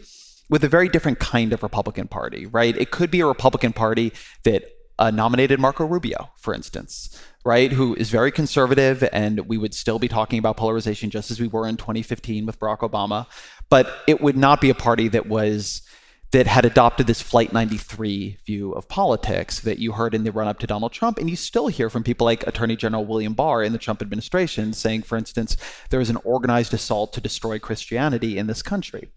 with 0.50 0.63
a 0.63 0.69
very 0.69 0.88
different 0.88 1.19
kind 1.19 1.52
of 1.52 1.63
Republican 1.63 2.08
Party, 2.08 2.46
right? 2.46 2.78
It 2.78 2.91
could 2.91 3.10
be 3.10 3.22
a 3.22 3.26
Republican 3.26 3.74
Party 3.74 4.13
that 4.43 4.65
uh, 5.00 5.10
nominated 5.10 5.60
Marco 5.60 5.86
Rubio, 5.86 6.30
for 6.38 6.54
instance, 6.54 7.19
right? 7.43 7.72
Who 7.72 7.96
is 7.96 8.12
very 8.12 8.32
conservative, 8.32 9.04
and 9.12 9.48
we 9.48 9.58
would 9.58 9.74
still 9.74 9.98
be 9.98 10.08
talking 10.08 10.38
about 10.38 10.58
polarization 10.58 11.10
just 11.10 11.32
as 11.32 11.39
we 11.39 11.48
were 11.48 11.67
in 11.67 11.78
2015 11.78 12.46
with 12.46 12.60
Barack 12.60 12.80
Obama. 12.80 13.26
But 13.69 13.91
it 14.06 14.22
would 14.22 14.38
not 14.38 14.62
be 14.62 14.69
a 14.69 14.76
party 14.76 15.08
that 15.08 15.26
was 15.28 15.82
that 16.34 16.48
had 16.48 16.65
adopted 16.65 17.06
this 17.06 17.22
Flight 17.22 17.54
93 17.54 18.39
view 18.43 18.72
of 18.72 18.88
politics 18.88 19.60
that 19.60 19.78
you 19.78 19.91
heard 19.91 20.15
in 20.15 20.24
the 20.24 20.32
run 20.32 20.48
up 20.48 20.58
to 20.58 20.65
Donald 20.65 20.91
Trump. 20.91 21.19
And 21.19 21.30
you 21.30 21.36
still 21.36 21.67
hear 21.67 21.91
from 21.91 22.04
people 22.04 22.26
like 22.26 22.46
Attorney 22.48 22.76
General 22.76 23.06
William 23.06 23.36
Barr 23.36 23.62
in 23.62 23.72
the 23.72 23.78
Trump 23.78 24.02
administration 24.02 24.74
saying, 24.74 25.04
for 25.04 25.15
instance, 25.15 25.56
there 25.91 26.02
is 26.02 26.10
an 26.10 26.17
organized 26.24 26.74
assault 26.74 27.13
to 27.13 27.22
destroy 27.22 27.60
Christianity 27.60 28.39
in 28.39 28.48
this 28.48 28.63
country. 28.63 29.10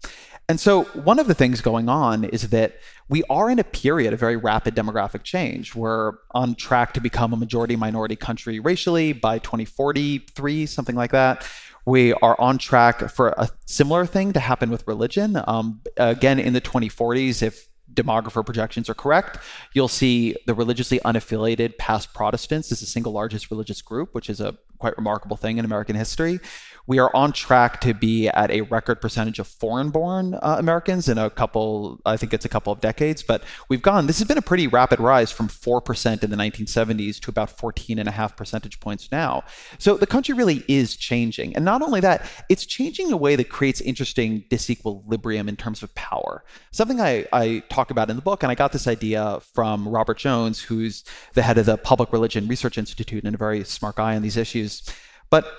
And 0.47 0.59
so, 0.59 0.83
one 0.83 1.17
of 1.17 1.27
the 1.27 1.33
things 1.33 1.59
going 1.59 1.89
on 1.89 2.23
is 2.23 2.49
that 2.49 2.77
we 3.09 3.23
are 3.29 3.49
in 3.49 3.57
a 3.57 3.63
period 3.63 4.13
of 4.13 4.19
very 4.19 4.37
rapid 4.37 4.75
demographic 4.75 5.23
change. 5.23 5.75
We're 5.75 6.13
on 6.31 6.55
track 6.55 6.93
to 6.93 7.01
become 7.01 7.33
a 7.33 7.35
majority 7.35 7.75
minority 7.75 8.15
country 8.15 8.59
racially 8.59 9.11
by 9.11 9.39
2043, 9.39 10.67
something 10.67 10.95
like 10.95 11.11
that. 11.11 11.45
We 11.87 12.11
are 12.11 12.35
on 12.37 12.57
track 12.57 13.09
for 13.11 13.29
a 13.29 13.47
similar 13.65 14.05
thing 14.05 14.33
to 14.33 14.41
happen 14.41 14.69
with 14.69 14.85
religion. 14.89 15.41
Um, 15.47 15.79
again, 15.95 16.37
in 16.37 16.51
the 16.51 16.59
2040s, 16.59 17.41
if 17.41 17.69
demographer 17.93 18.45
projections 18.45 18.89
are 18.89 18.93
correct, 18.93 19.37
you'll 19.71 19.87
see 19.87 20.35
the 20.47 20.53
religiously 20.53 20.99
unaffiliated 21.05 21.77
past 21.77 22.13
Protestants 22.13 22.73
is 22.73 22.81
the 22.81 22.85
single 22.85 23.13
largest 23.13 23.49
religious 23.49 23.81
group, 23.81 24.13
which 24.13 24.29
is 24.29 24.41
a 24.41 24.57
quite 24.79 24.97
remarkable 24.97 25.37
thing 25.37 25.59
in 25.59 25.63
American 25.63 25.95
history. 25.95 26.41
We 26.87 26.99
are 26.99 27.13
on 27.13 27.33
track 27.33 27.81
to 27.81 27.93
be 27.93 28.29
at 28.29 28.49
a 28.49 28.61
record 28.61 29.01
percentage 29.01 29.39
of 29.39 29.47
foreign 29.47 29.89
born 29.89 30.35
uh, 30.35 30.55
Americans 30.57 31.09
in 31.09 31.17
a 31.17 31.29
couple, 31.29 31.99
I 32.05 32.15
think 32.15 32.33
it's 32.33 32.45
a 32.45 32.49
couple 32.49 32.71
of 32.71 32.79
decades, 32.79 33.21
but 33.21 33.43
we've 33.67 33.81
gone, 33.81 34.07
this 34.07 34.19
has 34.19 34.27
been 34.27 34.37
a 34.37 34.41
pretty 34.41 34.67
rapid 34.67 35.01
rise 35.01 35.29
from 35.29 35.49
4% 35.49 36.23
in 36.23 36.29
the 36.29 36.37
1970s 36.37 37.19
to 37.19 37.29
about 37.29 37.49
14 37.49 37.99
and 37.99 38.07
a 38.07 38.11
half 38.11 38.37
percentage 38.37 38.79
points 38.79 39.11
now. 39.11 39.43
So 39.77 39.97
the 39.97 40.07
country 40.07 40.33
really 40.33 40.63
is 40.69 40.95
changing. 40.95 41.55
And 41.57 41.65
not 41.65 41.81
only 41.81 41.99
that, 41.99 42.25
it's 42.47 42.65
changing 42.65 43.07
in 43.07 43.13
a 43.13 43.17
way 43.17 43.35
that 43.35 43.49
creates 43.49 43.81
interesting 43.81 44.45
disequilibrium 44.49 45.49
in 45.49 45.57
terms 45.57 45.83
of 45.83 45.93
power. 45.95 46.45
Something 46.71 47.01
I, 47.01 47.25
I 47.33 47.63
talk 47.69 47.91
about 47.91 48.09
in 48.09 48.15
the 48.15 48.21
book, 48.21 48.43
and 48.43 48.51
I 48.51 48.55
got 48.55 48.71
this 48.71 48.87
idea 48.87 49.41
from 49.53 49.87
Robert 49.87 50.17
Jones, 50.17 50.61
who's 50.61 51.03
the 51.33 51.41
head 51.41 51.57
of 51.57 51.65
the 51.65 51.77
Public 51.77 52.13
Religion 52.13 52.47
Research 52.47 52.77
Institute 52.77 53.25
and 53.25 53.35
a 53.35 53.37
very 53.37 53.65
smart 53.65 53.97
guy 53.97 54.15
on 54.15 54.21
these 54.21 54.37
issues. 54.37 54.83
But 55.29 55.51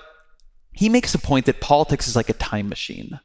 he 0.71 0.89
makes 0.89 1.11
the 1.11 1.17
point 1.17 1.45
that 1.45 1.61
politics 1.61 2.07
is 2.07 2.15
like 2.15 2.29
a 2.29 2.33
time 2.33 2.69
machine. 2.69 3.19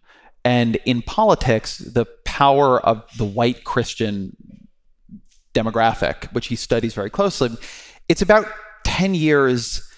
And 0.44 0.76
in 0.84 1.02
politics, 1.02 1.78
the 1.78 2.04
power 2.24 2.80
of 2.80 3.04
the 3.16 3.24
white 3.24 3.64
Christian 3.64 4.36
demographic, 5.54 6.32
which 6.32 6.48
he 6.48 6.56
studies 6.56 6.94
very 6.94 7.10
closely, 7.10 7.50
it's 8.08 8.22
about 8.22 8.46
10 8.84 9.14
years. 9.14 9.88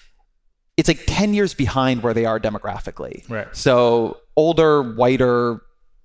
It's 0.77 0.87
like 0.87 1.01
10 1.07 1.33
years 1.33 1.53
behind 1.53 2.03
where 2.03 2.13
they 2.13 2.25
are 2.25 2.39
demographically. 2.39 3.27
Right. 3.29 3.47
So 3.55 4.19
older, 4.35 4.93
whiter, 4.93 5.61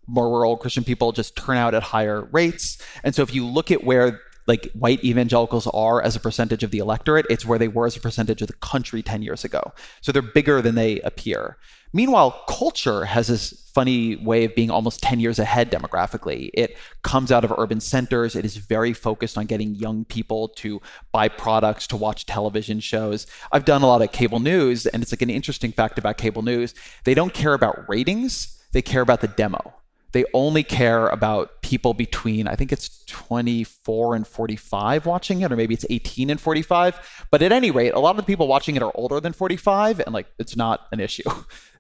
more 0.07 0.29
rural 0.29 0.57
Christian 0.57 0.85
people 0.85 1.13
just 1.13 1.37
turn 1.37 1.57
out 1.57 1.75
at 1.75 1.83
higher 1.83 2.23
rates. 2.33 2.79
And 3.05 3.15
so 3.15 3.23
if 3.23 3.35
you 3.35 3.47
look 3.47 3.71
at 3.71 3.85
where 3.85 4.21
like 4.47 4.71
white 4.73 5.03
evangelicals 5.05 5.67
are 5.69 6.03
as 6.03 6.17
a 6.17 6.21
percentage 6.21 6.63
of 6.63 6.71
the 6.71 6.79
electorate, 6.79 7.27
it's 7.31 7.47
where 7.47 7.59
they 7.59 7.69
were 7.69 7.87
as 7.87 7.97
a 7.97 8.01
percentage 8.01 8.43
of 8.43 8.49
the 8.49 8.55
country 8.55 9.03
10 9.03 9.23
years 9.23 9.45
ago. 9.45 9.73
So 10.01 10.13
they're 10.13 10.23
bigger 10.23 10.61
than 10.63 10.75
they 10.75 11.01
appear. 11.01 11.57
Meanwhile, 11.93 12.45
culture 12.49 13.05
has 13.05 13.27
this 13.27 13.71
funny 13.75 14.17
way 14.17 14.45
of 14.45 14.55
being 14.55 14.71
almost 14.71 15.03
10 15.03 15.21
years 15.21 15.39
ahead 15.39 15.71
demographically. 15.71 16.51
It 16.55 16.77
comes 17.03 17.31
out 17.31 17.45
of 17.45 17.53
urban 17.57 17.81
centers. 17.81 18.35
It 18.35 18.45
is 18.45 18.57
very 18.57 18.93
focused 18.93 19.37
on 19.37 19.47
getting 19.47 19.75
young 19.75 20.07
people 20.07 20.49
to 20.49 20.81
buy 21.13 21.29
products, 21.29 21.87
to 21.89 21.97
watch 21.97 22.25
television 22.25 22.81
shows. 22.81 23.27
I've 23.53 23.67
done 23.67 23.83
a 23.83 23.87
lot 23.87 24.03
of 24.03 24.11
cable 24.13 24.41
news, 24.41 24.87
and 24.87 25.03
it's 25.03 25.13
like 25.13 25.23
an 25.23 25.31
interesting 25.31 25.73
fact 25.73 25.99
about 25.99 26.17
cable 26.17 26.43
news. 26.43 26.75
They 27.05 27.15
don't 27.15 27.35
care 27.35 27.55
about 27.55 27.89
ratings, 27.89 28.59
they 28.73 28.83
care 28.83 29.03
about 29.03 29.21
the 29.21 29.29
demo 29.29 29.75
they 30.13 30.25
only 30.35 30.63
care 30.63 31.09
about 31.09 31.63
people 31.63 31.95
between 31.95 32.47
i 32.47 32.55
think 32.55 32.73
it's 32.73 33.05
24 33.07 34.15
and 34.15 34.27
45 34.27 35.07
watching 35.07 35.41
it 35.43 35.53
or 35.53 35.57
maybe 35.57 35.75
it's 35.75 35.87
18 35.89 36.31
and 36.31 36.41
45 36.41 37.27
but 37.31 37.43
at 37.43 37.53
any 37.53 37.71
rate 37.71 37.95
a 37.95 37.99
lot 37.99 38.11
of 38.11 38.17
the 38.17 38.23
people 38.23 38.47
watching 38.47 38.77
it 38.77 38.83
are 38.83 38.93
older 38.95 39.21
than 39.21 39.33
45 39.33 40.01
and 40.01 40.13
like 40.13 40.27
it's 40.39 40.57
not 40.57 40.87
an 40.93 41.01
issue. 41.01 41.23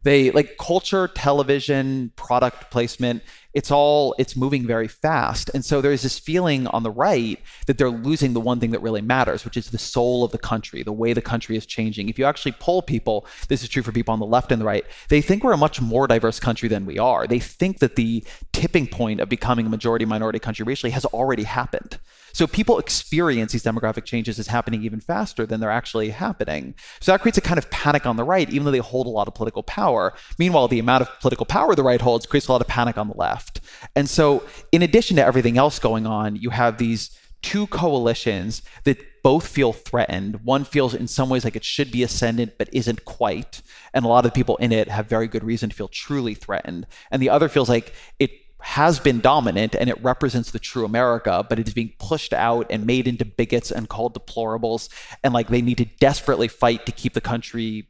They 0.04 0.32
like 0.32 0.56
culture 0.58 1.06
television 1.06 2.10
product 2.16 2.72
placement 2.72 3.22
it's 3.54 3.70
all 3.70 4.14
it's 4.18 4.36
moving 4.36 4.66
very 4.66 4.88
fast. 4.88 5.50
And 5.54 5.64
so 5.64 5.80
there's 5.80 6.02
this 6.02 6.18
feeling 6.18 6.66
on 6.68 6.82
the 6.82 6.90
right 6.90 7.38
that 7.66 7.78
they're 7.78 7.90
losing 7.90 8.32
the 8.32 8.40
one 8.40 8.60
thing 8.60 8.70
that 8.70 8.82
really 8.82 9.02
matters 9.02 9.44
which 9.44 9.56
is 9.56 9.70
the 9.70 9.78
soul 9.78 10.24
of 10.24 10.32
the 10.32 10.38
country 10.38 10.82
the 10.82 10.92
way 10.92 11.12
the 11.12 11.22
country 11.22 11.56
is 11.56 11.66
changing. 11.66 12.08
If 12.08 12.18
you 12.18 12.24
actually 12.24 12.52
poll 12.52 12.82
people 12.82 13.26
this 13.48 13.62
is 13.62 13.68
true 13.68 13.82
for 13.82 13.92
people 13.92 14.12
on 14.12 14.20
the 14.20 14.26
left 14.26 14.52
and 14.52 14.60
the 14.60 14.66
right 14.66 14.84
they 15.08 15.20
think 15.20 15.44
we're 15.44 15.52
a 15.52 15.56
much 15.56 15.80
more 15.80 16.06
diverse 16.06 16.40
country 16.40 16.68
than 16.68 16.86
we 16.86 16.98
are. 16.98 17.26
They 17.26 17.40
think 17.40 17.78
that 17.78 17.96
the 17.96 18.24
tipping 18.52 18.86
point 18.86 19.20
of 19.20 19.28
becoming 19.28 19.66
a 19.66 19.70
majority 19.70 20.04
minority 20.04 20.38
country 20.38 20.64
racially 20.64 20.92
has 20.92 21.04
already 21.06 21.44
happened 21.44 21.98
so 22.32 22.46
people 22.46 22.78
experience 22.78 23.52
these 23.52 23.62
demographic 23.62 24.04
changes 24.04 24.38
as 24.38 24.46
happening 24.46 24.82
even 24.82 25.00
faster 25.00 25.46
than 25.46 25.60
they're 25.60 25.70
actually 25.70 26.10
happening. 26.10 26.74
So 27.00 27.12
that 27.12 27.20
creates 27.20 27.38
a 27.38 27.42
kind 27.42 27.58
of 27.58 27.70
panic 27.70 28.06
on 28.06 28.16
the 28.16 28.24
right, 28.24 28.48
even 28.50 28.64
though 28.64 28.70
they 28.70 28.78
hold 28.78 29.06
a 29.06 29.10
lot 29.10 29.28
of 29.28 29.34
political 29.34 29.62
power. 29.62 30.14
Meanwhile, 30.38 30.68
the 30.68 30.78
amount 30.78 31.02
of 31.02 31.20
political 31.20 31.46
power 31.46 31.74
the 31.74 31.82
right 31.82 32.00
holds 32.00 32.26
creates 32.26 32.48
a 32.48 32.52
lot 32.52 32.60
of 32.60 32.68
panic 32.68 32.98
on 32.98 33.08
the 33.08 33.16
left. 33.16 33.60
And 33.94 34.08
so, 34.08 34.44
in 34.70 34.82
addition 34.82 35.16
to 35.16 35.24
everything 35.24 35.58
else 35.58 35.78
going 35.78 36.06
on, 36.06 36.36
you 36.36 36.50
have 36.50 36.78
these 36.78 37.16
two 37.42 37.66
coalitions 37.66 38.62
that 38.84 38.98
both 39.22 39.46
feel 39.46 39.72
threatened. 39.72 40.44
One 40.44 40.64
feels 40.64 40.94
in 40.94 41.06
some 41.06 41.28
ways 41.28 41.44
like 41.44 41.56
it 41.56 41.64
should 41.64 41.90
be 41.92 42.02
ascendant, 42.02 42.54
but 42.58 42.68
isn't 42.72 43.04
quite. 43.04 43.62
And 43.92 44.04
a 44.04 44.08
lot 44.08 44.26
of 44.26 44.34
people 44.34 44.56
in 44.56 44.72
it 44.72 44.88
have 44.88 45.06
very 45.06 45.28
good 45.28 45.44
reason 45.44 45.70
to 45.70 45.76
feel 45.76 45.88
truly 45.88 46.34
threatened. 46.34 46.86
And 47.10 47.22
the 47.22 47.30
other 47.30 47.48
feels 47.48 47.68
like 47.68 47.92
it 48.18 48.30
has 48.62 48.98
been 49.00 49.20
dominant 49.20 49.74
and 49.74 49.90
it 49.90 50.02
represents 50.02 50.50
the 50.50 50.58
true 50.58 50.84
America, 50.84 51.44
but 51.48 51.58
it 51.58 51.66
is 51.66 51.74
being 51.74 51.92
pushed 51.98 52.32
out 52.32 52.66
and 52.70 52.86
made 52.86 53.08
into 53.08 53.24
bigots 53.24 53.70
and 53.70 53.88
called 53.88 54.14
deplorables. 54.14 54.88
And 55.22 55.34
like 55.34 55.48
they 55.48 55.62
need 55.62 55.78
to 55.78 55.84
desperately 55.84 56.48
fight 56.48 56.86
to 56.86 56.92
keep 56.92 57.14
the 57.14 57.20
country 57.20 57.88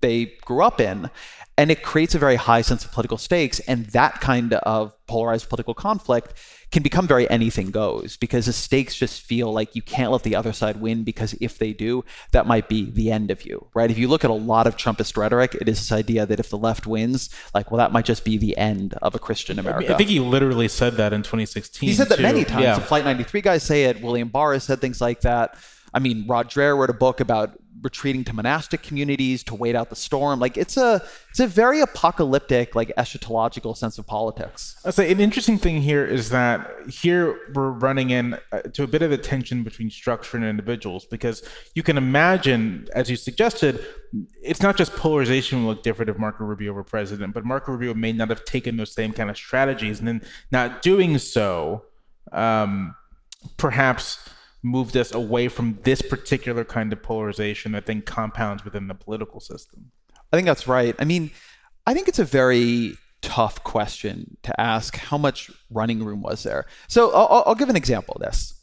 they 0.00 0.34
grew 0.44 0.62
up 0.62 0.80
in. 0.80 1.10
And 1.58 1.70
it 1.70 1.82
creates 1.82 2.14
a 2.14 2.18
very 2.18 2.36
high 2.36 2.62
sense 2.62 2.84
of 2.84 2.92
political 2.92 3.18
stakes. 3.18 3.60
And 3.60 3.86
that 3.86 4.20
kind 4.20 4.54
of 4.54 4.94
polarized 5.06 5.48
political 5.48 5.74
conflict 5.74 6.34
can 6.72 6.82
become 6.82 7.06
very 7.06 7.28
anything 7.30 7.70
goes 7.70 8.16
because 8.16 8.46
the 8.46 8.52
stakes 8.52 8.96
just 8.96 9.20
feel 9.20 9.52
like 9.52 9.76
you 9.76 9.82
can't 9.82 10.10
let 10.10 10.22
the 10.22 10.34
other 10.34 10.52
side 10.52 10.80
win 10.80 11.04
because 11.04 11.34
if 11.34 11.58
they 11.58 11.72
do, 11.72 12.02
that 12.30 12.46
might 12.46 12.68
be 12.68 12.90
the 12.90 13.12
end 13.12 13.30
of 13.30 13.44
you, 13.44 13.66
right? 13.74 13.90
If 13.90 13.98
you 13.98 14.08
look 14.08 14.24
at 14.24 14.30
a 14.30 14.34
lot 14.34 14.66
of 14.66 14.76
Trumpist 14.76 15.16
rhetoric, 15.16 15.54
it 15.54 15.68
is 15.68 15.78
this 15.78 15.92
idea 15.92 16.24
that 16.24 16.40
if 16.40 16.48
the 16.48 16.58
left 16.58 16.86
wins, 16.86 17.28
like, 17.54 17.70
well, 17.70 17.78
that 17.78 17.92
might 17.92 18.06
just 18.06 18.24
be 18.24 18.38
the 18.38 18.56
end 18.56 18.94
of 19.02 19.14
a 19.14 19.18
Christian 19.18 19.58
America. 19.58 19.94
I 19.94 19.98
think 19.98 20.08
he 20.08 20.18
literally 20.18 20.68
said 20.68 20.94
that 20.94 21.12
in 21.12 21.22
2016. 21.22 21.88
He 21.88 21.94
said 21.94 22.08
that 22.08 22.16
too. 22.16 22.22
many 22.22 22.44
times. 22.44 22.64
Yeah. 22.64 22.74
The 22.76 22.80
Flight 22.80 23.04
93 23.04 23.42
guys 23.42 23.62
say 23.62 23.84
it. 23.84 24.00
William 24.00 24.28
Barr 24.28 24.54
has 24.54 24.64
said 24.64 24.80
things 24.80 25.00
like 25.00 25.20
that. 25.20 25.56
I 25.94 25.98
mean, 25.98 26.26
Rod 26.26 26.50
Dreher 26.50 26.76
wrote 26.76 26.88
a 26.88 26.94
book 26.94 27.20
about 27.20 27.58
retreating 27.82 28.24
to 28.24 28.32
monastic 28.32 28.82
communities 28.82 29.42
to 29.44 29.54
wait 29.54 29.74
out 29.74 29.90
the 29.90 29.96
storm. 29.96 30.38
Like 30.40 30.56
it's 30.56 30.76
a 30.76 31.02
it's 31.30 31.40
a 31.40 31.46
very 31.46 31.80
apocalyptic, 31.80 32.74
like 32.74 32.92
eschatological 32.96 33.76
sense 33.76 33.98
of 33.98 34.06
politics. 34.06 34.76
I 34.84 34.90
say 34.90 35.10
an 35.10 35.20
interesting 35.20 35.58
thing 35.58 35.82
here 35.82 36.04
is 36.04 36.30
that 36.30 36.70
here 36.88 37.38
we're 37.54 37.70
running 37.70 38.10
in 38.10 38.38
uh, 38.52 38.60
to 38.74 38.82
a 38.84 38.86
bit 38.86 39.02
of 39.02 39.12
a 39.12 39.18
tension 39.18 39.62
between 39.62 39.90
structure 39.90 40.36
and 40.36 40.46
individuals 40.46 41.04
because 41.04 41.42
you 41.74 41.82
can 41.82 41.96
imagine, 41.98 42.88
as 42.94 43.10
you 43.10 43.16
suggested, 43.16 43.84
it's 44.42 44.62
not 44.62 44.76
just 44.76 44.92
polarization 44.94 45.62
will 45.64 45.70
look 45.70 45.82
different 45.82 46.10
if 46.10 46.18
Marco 46.18 46.44
Rubio 46.44 46.72
were 46.72 46.84
president, 46.84 47.34
but 47.34 47.44
Marco 47.44 47.72
Rubio 47.72 47.94
may 47.94 48.12
not 48.12 48.28
have 48.28 48.44
taken 48.44 48.76
those 48.76 48.92
same 48.92 49.12
kind 49.12 49.30
of 49.30 49.36
strategies, 49.36 49.98
and 49.98 50.08
then 50.08 50.22
not 50.50 50.82
doing 50.82 51.18
so, 51.18 51.84
um, 52.30 52.94
perhaps 53.56 54.28
moved 54.62 54.96
us 54.96 55.12
away 55.12 55.48
from 55.48 55.78
this 55.82 56.02
particular 56.02 56.64
kind 56.64 56.92
of 56.92 57.02
polarization 57.02 57.72
that 57.72 57.86
then 57.86 58.02
compounds 58.02 58.64
within 58.64 58.88
the 58.88 58.94
political 58.94 59.40
system. 59.40 59.90
I 60.32 60.36
think 60.36 60.46
that's 60.46 60.68
right. 60.68 60.94
I 60.98 61.04
mean, 61.04 61.30
I 61.86 61.94
think 61.94 62.08
it's 62.08 62.18
a 62.18 62.24
very 62.24 62.96
tough 63.22 63.62
question 63.64 64.36
to 64.42 64.60
ask 64.60 64.96
how 64.96 65.18
much 65.18 65.50
running 65.70 66.04
room 66.04 66.22
was 66.22 66.42
there. 66.42 66.66
So 66.88 67.10
I'll, 67.12 67.44
I'll 67.46 67.54
give 67.54 67.68
an 67.68 67.76
example 67.76 68.14
of 68.14 68.22
this. 68.22 68.58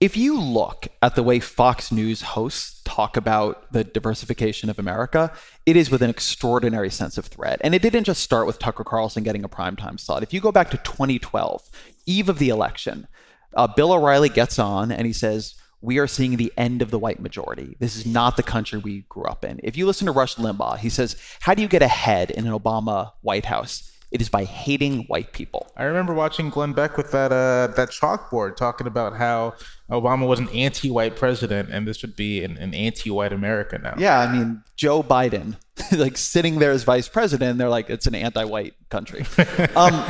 If 0.00 0.16
you 0.16 0.38
look 0.38 0.88
at 1.02 1.14
the 1.14 1.22
way 1.22 1.40
Fox 1.40 1.90
News 1.90 2.20
hosts 2.20 2.82
talk 2.84 3.16
about 3.16 3.72
the 3.72 3.84
diversification 3.84 4.68
of 4.68 4.78
America, 4.78 5.32
it 5.66 5.76
is 5.76 5.90
with 5.90 6.02
an 6.02 6.10
extraordinary 6.10 6.90
sense 6.90 7.16
of 7.16 7.26
threat. 7.26 7.60
And 7.64 7.74
it 7.74 7.80
didn't 7.80 8.04
just 8.04 8.22
start 8.22 8.46
with 8.46 8.58
Tucker 8.58 8.84
Carlson 8.84 9.22
getting 9.22 9.44
a 9.44 9.48
primetime 9.48 9.98
slot. 9.98 10.22
If 10.22 10.34
you 10.34 10.40
go 10.40 10.52
back 10.52 10.70
to 10.70 10.76
2012, 10.78 11.70
eve 12.06 12.28
of 12.28 12.38
the 12.38 12.50
election, 12.50 13.06
uh, 13.56 13.66
Bill 13.68 13.92
O'Reilly 13.92 14.28
gets 14.28 14.58
on 14.58 14.90
and 14.92 15.06
he 15.06 15.12
says, 15.12 15.54
we 15.84 15.98
are 15.98 16.06
seeing 16.06 16.36
the 16.36 16.52
end 16.56 16.80
of 16.80 16.90
the 16.90 16.98
white 16.98 17.20
majority. 17.20 17.76
This 17.78 17.94
is 17.94 18.06
not 18.06 18.36
the 18.36 18.42
country 18.42 18.78
we 18.78 19.02
grew 19.10 19.24
up 19.24 19.44
in. 19.44 19.60
If 19.62 19.76
you 19.76 19.86
listen 19.86 20.06
to 20.06 20.12
Rush 20.12 20.36
Limbaugh, 20.36 20.78
he 20.78 20.88
says, 20.88 21.14
How 21.40 21.52
do 21.52 21.60
you 21.60 21.68
get 21.68 21.82
ahead 21.82 22.30
in 22.30 22.46
an 22.46 22.58
Obama 22.58 23.12
White 23.20 23.44
House? 23.44 23.90
It 24.10 24.22
is 24.22 24.28
by 24.28 24.44
hating 24.44 25.02
white 25.08 25.32
people. 25.32 25.70
I 25.76 25.84
remember 25.84 26.14
watching 26.14 26.48
Glenn 26.48 26.72
Beck 26.72 26.96
with 26.96 27.10
that 27.10 27.32
uh, 27.32 27.74
that 27.74 27.90
chalkboard 27.90 28.56
talking 28.56 28.86
about 28.86 29.16
how 29.16 29.54
Obama 29.90 30.26
was 30.26 30.38
an 30.38 30.48
anti-white 30.50 31.16
president 31.16 31.68
and 31.70 31.86
this 31.86 32.00
would 32.00 32.16
be 32.16 32.44
an, 32.44 32.56
an 32.56 32.74
anti-white 32.74 33.32
America 33.32 33.76
now. 33.78 33.94
Yeah, 33.98 34.20
I 34.20 34.32
mean 34.32 34.62
Joe 34.76 35.02
Biden, 35.02 35.56
like 35.92 36.16
sitting 36.16 36.60
there 36.60 36.70
as 36.70 36.84
vice 36.84 37.08
president, 37.08 37.58
they're 37.58 37.68
like 37.68 37.90
it's 37.90 38.06
an 38.06 38.14
anti-white 38.14 38.74
country. 38.88 39.26
um, 39.76 40.04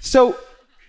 so 0.00 0.36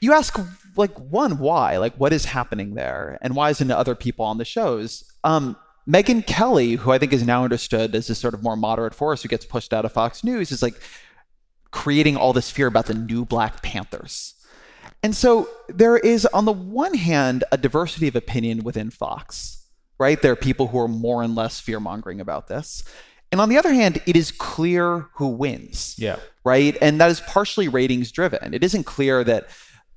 you 0.02 0.14
ask 0.14 0.38
like 0.80 0.98
one 0.98 1.38
why 1.38 1.78
like 1.78 1.94
what 1.96 2.14
is 2.14 2.26
happening 2.26 2.74
there 2.74 3.20
and 3.22 3.36
why 3.36 3.50
isn't 3.50 3.70
other 3.70 3.96
people 3.96 4.26
on 4.26 4.38
the 4.38 4.46
shows 4.46 5.04
um, 5.24 5.56
megyn 5.88 6.26
kelly 6.26 6.74
who 6.74 6.92
i 6.92 6.98
think 6.98 7.14
is 7.14 7.26
now 7.26 7.44
understood 7.44 7.94
as 7.94 8.08
this 8.08 8.18
sort 8.18 8.34
of 8.34 8.42
more 8.42 8.56
moderate 8.56 8.96
force 8.96 9.22
who 9.22 9.30
gets 9.30 9.46
pushed 9.46 9.74
out 9.74 9.86
of 9.86 9.92
fox 9.92 10.24
news 10.24 10.52
is 10.52 10.62
like 10.62 10.82
creating 11.72 12.18
all 12.18 12.34
this 12.34 12.50
fear 12.50 12.68
about 12.68 12.88
the 12.88 12.94
new 12.94 13.24
black 13.26 13.62
panthers 13.62 14.34
and 15.04 15.16
so 15.16 15.48
there 15.68 15.98
is 15.98 16.26
on 16.28 16.46
the 16.46 16.52
one 16.52 16.96
hand 16.96 17.44
a 17.52 17.58
diversity 17.58 18.08
of 18.08 18.16
opinion 18.16 18.64
within 18.64 18.90
fox 18.90 19.68
right 20.00 20.22
there 20.22 20.32
are 20.32 20.38
people 20.38 20.68
who 20.68 20.80
are 20.80 20.88
more 20.88 21.22
and 21.22 21.36
less 21.36 21.60
fear 21.60 21.80
mongering 21.80 22.22
about 22.22 22.48
this 22.48 22.84
and 23.32 23.40
on 23.40 23.50
the 23.50 23.58
other 23.58 23.74
hand, 23.74 24.02
it 24.08 24.16
is 24.16 24.32
clear 24.32 25.06
who 25.14 25.28
wins. 25.28 25.96
Yeah. 26.00 26.18
Right. 26.44 26.76
And 26.82 27.00
that 27.00 27.12
is 27.12 27.22
partially 27.22 27.68
ratings 27.68 28.12
driven. 28.12 28.54
It 28.54 28.64
isn't 28.64 28.86
clear 28.86 29.24
that 29.24 29.50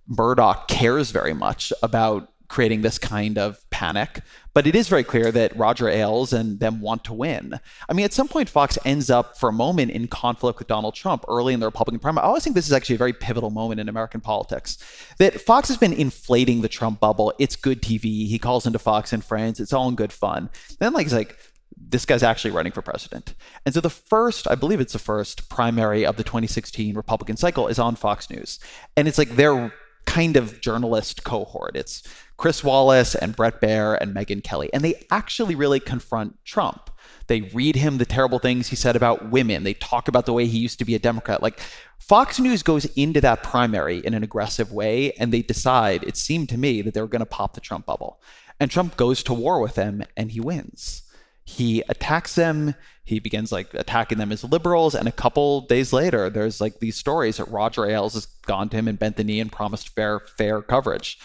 Murdoch 0.06 0.68
cares 0.68 1.10
very 1.10 1.34
much 1.34 1.72
about 1.82 2.28
creating 2.52 2.82
this 2.82 2.98
kind 2.98 3.38
of 3.38 3.68
panic. 3.70 4.20
But 4.52 4.66
it 4.66 4.74
is 4.74 4.86
very 4.86 5.04
clear 5.04 5.32
that 5.32 5.56
Roger 5.56 5.88
Ailes 5.88 6.34
and 6.34 6.60
them 6.60 6.82
want 6.82 7.02
to 7.04 7.14
win. 7.14 7.58
I 7.88 7.94
mean, 7.94 8.04
at 8.04 8.12
some 8.12 8.28
point, 8.28 8.50
Fox 8.50 8.76
ends 8.84 9.08
up 9.08 9.38
for 9.38 9.48
a 9.48 9.52
moment 9.52 9.92
in 9.92 10.06
conflict 10.06 10.58
with 10.58 10.68
Donald 10.68 10.94
Trump 10.94 11.24
early 11.28 11.54
in 11.54 11.60
the 11.60 11.66
Republican 11.66 11.98
primary. 11.98 12.24
I 12.24 12.28
always 12.28 12.44
think 12.44 12.54
this 12.54 12.66
is 12.66 12.72
actually 12.74 12.96
a 12.96 12.98
very 12.98 13.14
pivotal 13.14 13.48
moment 13.48 13.80
in 13.80 13.88
American 13.88 14.20
politics. 14.20 14.76
That 15.16 15.40
Fox 15.40 15.68
has 15.68 15.78
been 15.78 15.94
inflating 15.94 16.60
the 16.60 16.68
Trump 16.68 17.00
bubble. 17.00 17.32
It's 17.38 17.56
good 17.56 17.80
TV. 17.80 18.28
He 18.28 18.38
calls 18.38 18.66
into 18.66 18.78
Fox 18.78 19.14
and 19.14 19.24
Friends. 19.24 19.58
It's 19.58 19.72
all 19.72 19.88
in 19.88 19.94
good 19.94 20.12
fun. 20.12 20.50
Then, 20.78 20.92
like, 20.92 21.06
he's 21.06 21.14
like, 21.14 21.38
this 21.74 22.04
guy's 22.04 22.22
actually 22.22 22.50
running 22.50 22.72
for 22.72 22.82
president. 22.82 23.34
And 23.64 23.74
so 23.74 23.80
the 23.80 23.88
first, 23.88 24.46
I 24.46 24.56
believe 24.56 24.78
it's 24.78 24.92
the 24.92 24.98
first 24.98 25.48
primary 25.48 26.04
of 26.04 26.16
the 26.16 26.22
2016 26.22 26.94
Republican 26.94 27.38
cycle 27.38 27.66
is 27.66 27.78
on 27.78 27.96
Fox 27.96 28.28
News. 28.28 28.60
And 28.94 29.08
it's 29.08 29.16
like 29.16 29.36
their 29.36 29.72
kind 30.06 30.36
of 30.36 30.60
journalist 30.60 31.24
cohort. 31.24 31.76
It's 31.76 32.02
Chris 32.36 32.64
Wallace 32.64 33.14
and 33.14 33.36
Bret 33.36 33.60
Baier 33.60 33.96
and 34.00 34.14
Megyn 34.14 34.42
Kelly. 34.42 34.68
And 34.72 34.82
they 34.82 35.06
actually 35.10 35.54
really 35.54 35.80
confront 35.80 36.42
Trump. 36.44 36.90
They 37.28 37.42
read 37.42 37.76
him 37.76 37.98
the 37.98 38.04
terrible 38.04 38.38
things 38.38 38.68
he 38.68 38.76
said 38.76 38.96
about 38.96 39.30
women. 39.30 39.64
They 39.64 39.74
talk 39.74 40.08
about 40.08 40.26
the 40.26 40.32
way 40.32 40.46
he 40.46 40.58
used 40.58 40.78
to 40.80 40.84
be 40.84 40.94
a 40.94 40.98
Democrat. 40.98 41.42
Like 41.42 41.60
Fox 41.98 42.40
News 42.40 42.62
goes 42.62 42.84
into 42.96 43.20
that 43.20 43.42
primary 43.42 43.98
in 43.98 44.12
an 44.12 44.24
aggressive 44.24 44.72
way, 44.72 45.12
and 45.12 45.32
they 45.32 45.42
decide, 45.42 46.02
it 46.02 46.16
seemed 46.16 46.48
to 46.48 46.58
me, 46.58 46.82
that 46.82 46.94
they 46.94 47.00
were 47.00 47.06
going 47.06 47.20
to 47.20 47.26
pop 47.26 47.54
the 47.54 47.60
Trump 47.60 47.86
bubble. 47.86 48.20
And 48.58 48.70
Trump 48.70 48.96
goes 48.96 49.22
to 49.24 49.34
war 49.34 49.60
with 49.60 49.76
them 49.76 50.02
and 50.16 50.32
he 50.32 50.40
wins. 50.40 51.01
He 51.44 51.82
attacks 51.88 52.34
them. 52.34 52.74
He 53.04 53.18
begins 53.18 53.50
like 53.50 53.74
attacking 53.74 54.18
them 54.18 54.32
as 54.32 54.44
liberals. 54.44 54.94
And 54.94 55.08
a 55.08 55.12
couple 55.12 55.62
days 55.62 55.92
later, 55.92 56.30
there's 56.30 56.60
like 56.60 56.78
these 56.78 56.96
stories 56.96 57.38
that 57.38 57.48
Roger 57.48 57.86
Ailes 57.86 58.14
has 58.14 58.26
gone 58.46 58.68
to 58.70 58.76
him 58.76 58.88
and 58.88 58.98
bent 58.98 59.16
the 59.16 59.24
knee 59.24 59.40
and 59.40 59.50
promised 59.50 59.88
fair, 59.90 60.20
fair 60.36 60.62
coverage. 60.62 61.18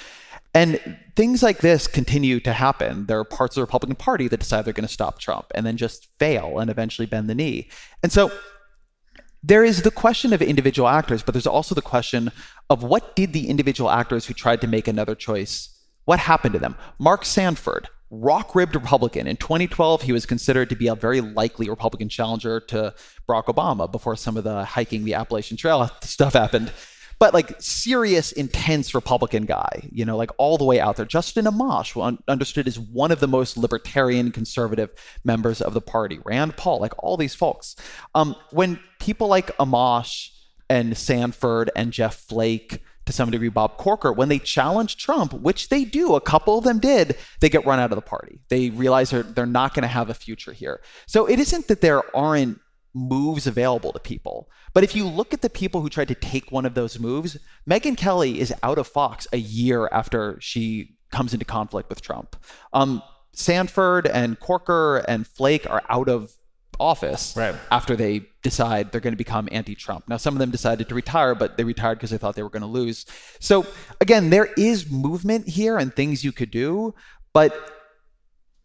And 0.53 0.97
things 1.15 1.43
like 1.43 1.59
this 1.59 1.85
continue 1.85 2.39
to 2.39 2.53
happen. 2.53 3.05
There 3.05 3.19
are 3.19 3.23
parts 3.23 3.55
of 3.55 3.61
the 3.61 3.65
Republican 3.65 3.95
Party 3.95 4.27
that 4.27 4.39
decide 4.39 4.65
they're 4.65 4.73
going 4.73 4.87
to 4.87 4.93
stop 4.93 5.19
Trump 5.19 5.45
and 5.53 5.65
then 5.65 5.77
just 5.77 6.07
fail 6.17 6.57
and 6.57 6.69
eventually 6.69 7.05
bend 7.05 7.29
the 7.29 7.35
knee. 7.35 7.69
And 8.01 8.11
so 8.11 8.31
there 9.43 9.63
is 9.63 9.83
the 9.83 9.91
question 9.91 10.33
of 10.33 10.41
individual 10.41 10.87
actors, 10.87 11.21
but 11.21 11.33
there's 11.33 11.45
also 11.45 11.75
the 11.75 11.81
question 11.81 12.31
of 12.71 12.81
what 12.81 13.15
did 13.15 13.33
the 13.33 13.49
individual 13.49 13.91
actors 13.91 14.25
who 14.25 14.33
tried 14.33 14.61
to 14.61 14.67
make 14.67 14.87
another 14.87 15.13
choice, 15.13 15.69
what 16.05 16.19
happened 16.19 16.53
to 16.53 16.59
them? 16.59 16.75
Mark 16.97 17.23
Sanford, 17.23 17.87
rock 18.09 18.55
ribbed 18.55 18.75
Republican. 18.75 19.27
In 19.27 19.37
2012, 19.37 20.01
he 20.01 20.11
was 20.11 20.25
considered 20.25 20.69
to 20.69 20.75
be 20.75 20.87
a 20.87 20.95
very 20.95 21.21
likely 21.21 21.69
Republican 21.69 22.09
challenger 22.09 22.59
to 22.61 22.93
Barack 23.27 23.45
Obama 23.45 23.91
before 23.91 24.15
some 24.15 24.37
of 24.37 24.43
the 24.43 24.63
hiking 24.63 25.03
the 25.05 25.13
Appalachian 25.13 25.57
Trail 25.57 25.89
stuff 26.01 26.33
happened. 26.33 26.71
But 27.19 27.33
like 27.33 27.59
serious, 27.59 28.31
intense 28.31 28.93
Republican 28.93 29.45
guy, 29.45 29.89
you 29.91 30.05
know, 30.05 30.15
like 30.15 30.29
all 30.37 30.57
the 30.57 30.65
way 30.65 30.79
out 30.79 30.97
there. 30.97 31.05
Justin 31.05 31.45
Amash, 31.45 32.19
understood 32.27 32.67
as 32.67 32.77
one 32.77 33.11
of 33.11 33.19
the 33.19 33.27
most 33.27 33.57
libertarian 33.57 34.31
conservative 34.31 34.91
members 35.23 35.59
of 35.59 35.73
the 35.73 35.81
party. 35.81 36.19
Rand 36.23 36.57
Paul, 36.57 36.79
like 36.79 36.93
all 37.03 37.17
these 37.17 37.33
folks. 37.33 37.75
Um, 38.13 38.35
when 38.51 38.79
people 38.99 39.27
like 39.27 39.47
Amash 39.57 40.29
and 40.69 40.95
Sanford 40.95 41.71
and 41.75 41.91
Jeff 41.91 42.15
Flake 42.15 42.83
to 43.07 43.13
some 43.13 43.31
degree 43.31 43.49
Bob 43.49 43.77
Corker, 43.77 44.13
when 44.13 44.29
they 44.29 44.39
challenge 44.39 44.97
Trump, 44.97 45.33
which 45.33 45.69
they 45.69 45.83
do, 45.83 46.15
a 46.15 46.21
couple 46.21 46.57
of 46.57 46.63
them 46.63 46.79
did, 46.79 47.17
they 47.41 47.49
get 47.49 47.65
run 47.65 47.79
out 47.79 47.91
of 47.91 47.95
the 47.95 48.01
party. 48.01 48.39
They 48.49 48.69
realize 48.69 49.09
they're, 49.09 49.23
they're 49.23 49.45
not 49.45 49.73
going 49.73 49.83
to 49.83 49.87
have 49.87 50.09
a 50.09 50.13
future 50.13 50.53
here. 50.53 50.81
So 51.07 51.25
it 51.25 51.39
isn't 51.39 51.67
that 51.67 51.81
there 51.81 52.15
aren't 52.15 52.59
moves 52.93 53.47
available 53.47 53.91
to 53.93 53.99
people. 53.99 54.49
But 54.73 54.83
if 54.83 54.95
you 54.95 55.07
look 55.07 55.33
at 55.33 55.41
the 55.41 55.49
people 55.49 55.81
who 55.81 55.89
tried 55.89 56.07
to 56.09 56.15
take 56.15 56.51
one 56.51 56.65
of 56.65 56.73
those 56.73 56.99
moves, 56.99 57.37
Megyn 57.69 57.97
Kelly 57.97 58.39
is 58.39 58.53
out 58.63 58.77
of 58.77 58.87
Fox 58.87 59.27
a 59.31 59.37
year 59.37 59.89
after 59.91 60.37
she 60.39 60.97
comes 61.11 61.33
into 61.33 61.45
conflict 61.45 61.89
with 61.89 62.01
Trump. 62.01 62.35
Um, 62.73 63.01
Sanford 63.33 64.07
and 64.07 64.39
Corker 64.39 64.97
and 65.07 65.27
Flake 65.27 65.69
are 65.69 65.83
out 65.89 66.09
of 66.09 66.31
office 66.79 67.35
right. 67.35 67.55
after 67.71 67.95
they 67.95 68.27
decide 68.43 68.91
they're 68.91 69.01
going 69.01 69.13
to 69.13 69.17
become 69.17 69.49
anti-Trump. 69.51 70.07
Now, 70.07 70.17
some 70.17 70.33
of 70.35 70.39
them 70.39 70.51
decided 70.51 70.89
to 70.89 70.95
retire, 70.95 71.35
but 71.35 71.57
they 71.57 71.63
retired 71.63 71.95
because 71.95 72.11
they 72.11 72.17
thought 72.17 72.35
they 72.35 72.43
were 72.43 72.49
going 72.49 72.61
to 72.61 72.67
lose. 72.67 73.05
So 73.39 73.65
again, 73.99 74.29
there 74.29 74.49
is 74.57 74.89
movement 74.89 75.47
here 75.47 75.77
and 75.77 75.93
things 75.93 76.23
you 76.23 76.31
could 76.31 76.51
do, 76.51 76.93
but 77.33 77.73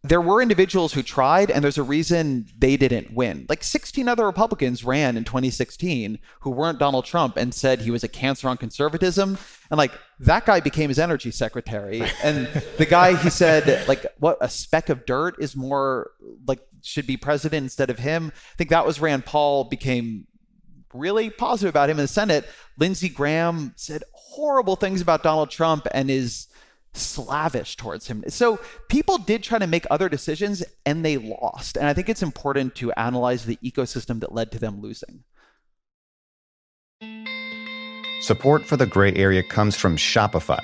there 0.05 0.19
were 0.19 0.41
individuals 0.41 0.91
who 0.91 1.01
tried, 1.01 1.49
and 1.49 1.63
there's 1.63 1.77
a 1.77 1.83
reason 1.83 2.45
they 2.57 2.75
didn't 2.75 3.13
win. 3.13 3.45
Like 3.47 3.63
16 3.63 4.09
other 4.09 4.25
Republicans 4.25 4.83
ran 4.83 5.15
in 5.15 5.23
2016 5.23 6.19
who 6.41 6.49
weren't 6.49 6.77
Donald 6.77 7.05
Trump 7.05 7.37
and 7.37 7.53
said 7.53 7.79
he 7.79 7.91
was 7.91 8.03
a 8.03 8.09
cancer 8.09 8.49
on 8.49 8.57
conservatism. 8.57 9.37
And 9.71 9.77
like 9.77 9.93
that 10.19 10.45
guy 10.45 10.59
became 10.59 10.89
his 10.89 10.99
energy 10.99 11.31
secretary. 11.31 12.03
And 12.21 12.47
the 12.77 12.85
guy 12.85 13.15
he 13.15 13.29
said, 13.29 13.87
like, 13.87 14.05
what 14.19 14.37
a 14.41 14.49
speck 14.49 14.89
of 14.89 15.05
dirt 15.05 15.35
is 15.39 15.55
more 15.55 16.11
like 16.45 16.59
should 16.83 17.07
be 17.07 17.17
president 17.17 17.63
instead 17.63 17.89
of 17.89 17.99
him. 17.99 18.31
I 18.35 18.55
think 18.57 18.69
that 18.69 18.85
was 18.85 18.99
Rand 18.99 19.25
Paul 19.25 19.65
became 19.65 20.27
really 20.93 21.29
positive 21.29 21.69
about 21.69 21.89
him 21.89 21.97
in 21.97 22.03
the 22.03 22.07
Senate. 22.07 22.47
Lindsey 22.77 23.09
Graham 23.09 23.73
said 23.75 24.03
horrible 24.13 24.75
things 24.75 25.01
about 25.01 25.23
Donald 25.23 25.49
Trump 25.49 25.87
and 25.91 26.09
is 26.09 26.47
slavish 26.93 27.75
towards 27.75 28.07
him. 28.07 28.23
So 28.27 28.59
people 28.89 29.17
did 29.17 29.43
try 29.43 29.57
to 29.59 29.67
make 29.67 29.85
other 29.89 30.09
decisions 30.09 30.63
and 30.85 31.03
they 31.03 31.17
lost. 31.17 31.77
And 31.77 31.87
I 31.87 31.93
think 31.93 32.09
it's 32.09 32.23
important 32.23 32.75
to 32.75 32.91
analyze 32.93 33.45
the 33.45 33.57
ecosystem 33.63 34.19
that 34.19 34.33
led 34.33 34.51
to 34.51 34.59
them 34.59 34.81
losing. 34.81 35.23
Support 38.21 38.65
for 38.65 38.77
the 38.77 38.85
gray 38.85 39.13
area 39.15 39.43
comes 39.43 39.75
from 39.75 39.97
Shopify. 39.97 40.63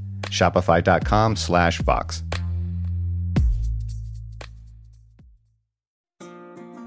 Shopify.com 0.31 1.35
slash 1.35 1.79
Vox. 1.81 2.23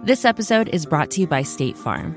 This 0.03 0.25
episode 0.25 0.69
is 0.69 0.85
brought 0.85 1.11
to 1.13 1.21
you 1.21 1.27
by 1.27 1.43
State 1.43 1.79
Farm. 1.79 2.17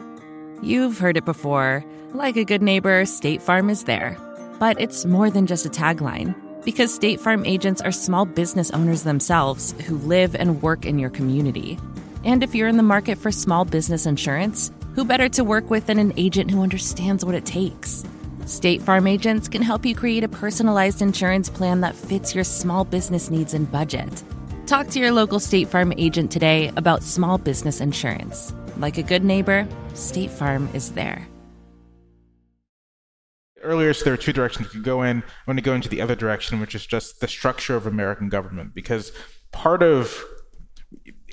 You've 0.64 0.98
heard 0.98 1.18
it 1.18 1.26
before. 1.26 1.86
Like 2.14 2.36
a 2.36 2.44
good 2.44 2.64
neighbor, 2.64 3.06
State 3.06 3.42
Farm 3.42 3.70
is 3.70 3.84
there 3.84 4.18
but 4.60 4.80
it's 4.80 5.06
more 5.06 5.30
than 5.30 5.48
just 5.48 5.66
a 5.66 5.70
tagline. 5.70 6.36
Because 6.64 6.94
State 6.94 7.20
Farm 7.20 7.46
agents 7.46 7.82
are 7.82 7.92
small 7.92 8.26
business 8.26 8.72
owners 8.72 9.04
themselves 9.04 9.74
who 9.86 9.98
live 10.00 10.36
and 10.36 10.62
work 10.62 10.86
in 10.86 11.00
your 11.00 11.10
community. 11.10 11.78
And 12.26 12.44
if 12.44 12.54
you're 12.54 12.68
in 12.68 12.78
the 12.78 12.84
market 12.84 13.18
for 13.18 13.32
small 13.32 13.64
business 13.64 14.06
insurance, 14.06 14.72
who 14.96 15.06
better 15.06 15.30
to 15.30 15.44
work 15.44 15.70
with 15.70 15.86
than 15.86 16.00
an 16.00 16.14
agent 16.18 16.52
who 16.52 16.64
understands 16.64 17.24
what 17.24 17.36
it 17.36 17.46
takes? 17.46 18.04
State 18.48 18.82
Farm 18.82 19.08
agents 19.08 19.48
can 19.48 19.62
help 19.62 19.86
you 19.86 19.94
create 19.94 20.24
a 20.24 20.30
personalized 20.30 21.02
insurance 21.02 21.50
plan 21.50 21.82
that 21.82 21.96
fits 21.96 22.34
your 22.34 22.44
small 22.44 22.86
business 22.86 23.30
needs 23.30 23.54
and 23.54 23.70
budget. 23.72 24.24
Talk 24.66 24.88
to 24.88 25.00
your 25.00 25.12
local 25.12 25.40
State 25.40 25.68
Farm 25.68 25.94
agent 25.98 26.32
today 26.32 26.72
about 26.78 27.04
small 27.04 27.38
business 27.38 27.82
insurance. 27.82 28.54
Like 28.78 28.98
a 28.98 29.04
good 29.04 29.24
neighbor, 29.24 29.68
State 29.94 30.32
Farm 30.32 30.70
is 30.74 30.94
there 30.94 31.28
earlier, 33.64 33.94
so 33.94 34.06
there 34.06 34.14
are 34.14 34.18
two 34.18 34.32
directions 34.32 34.68
you 34.68 34.72
could 34.80 34.84
go 34.84 35.04
in. 35.04 35.18
I'm 35.18 35.24
going 35.46 35.58
to 35.58 35.62
go 35.62 35.74
into 35.74 35.90
the 35.90 36.02
other 36.02 36.16
direction, 36.16 36.60
which 36.60 36.74
is 36.74 36.86
just 36.86 37.20
the 37.20 37.28
structure 37.28 37.76
of 37.76 37.86
American 37.86 38.30
government, 38.30 38.74
because 38.74 39.12
part 39.52 39.84
of, 39.84 40.24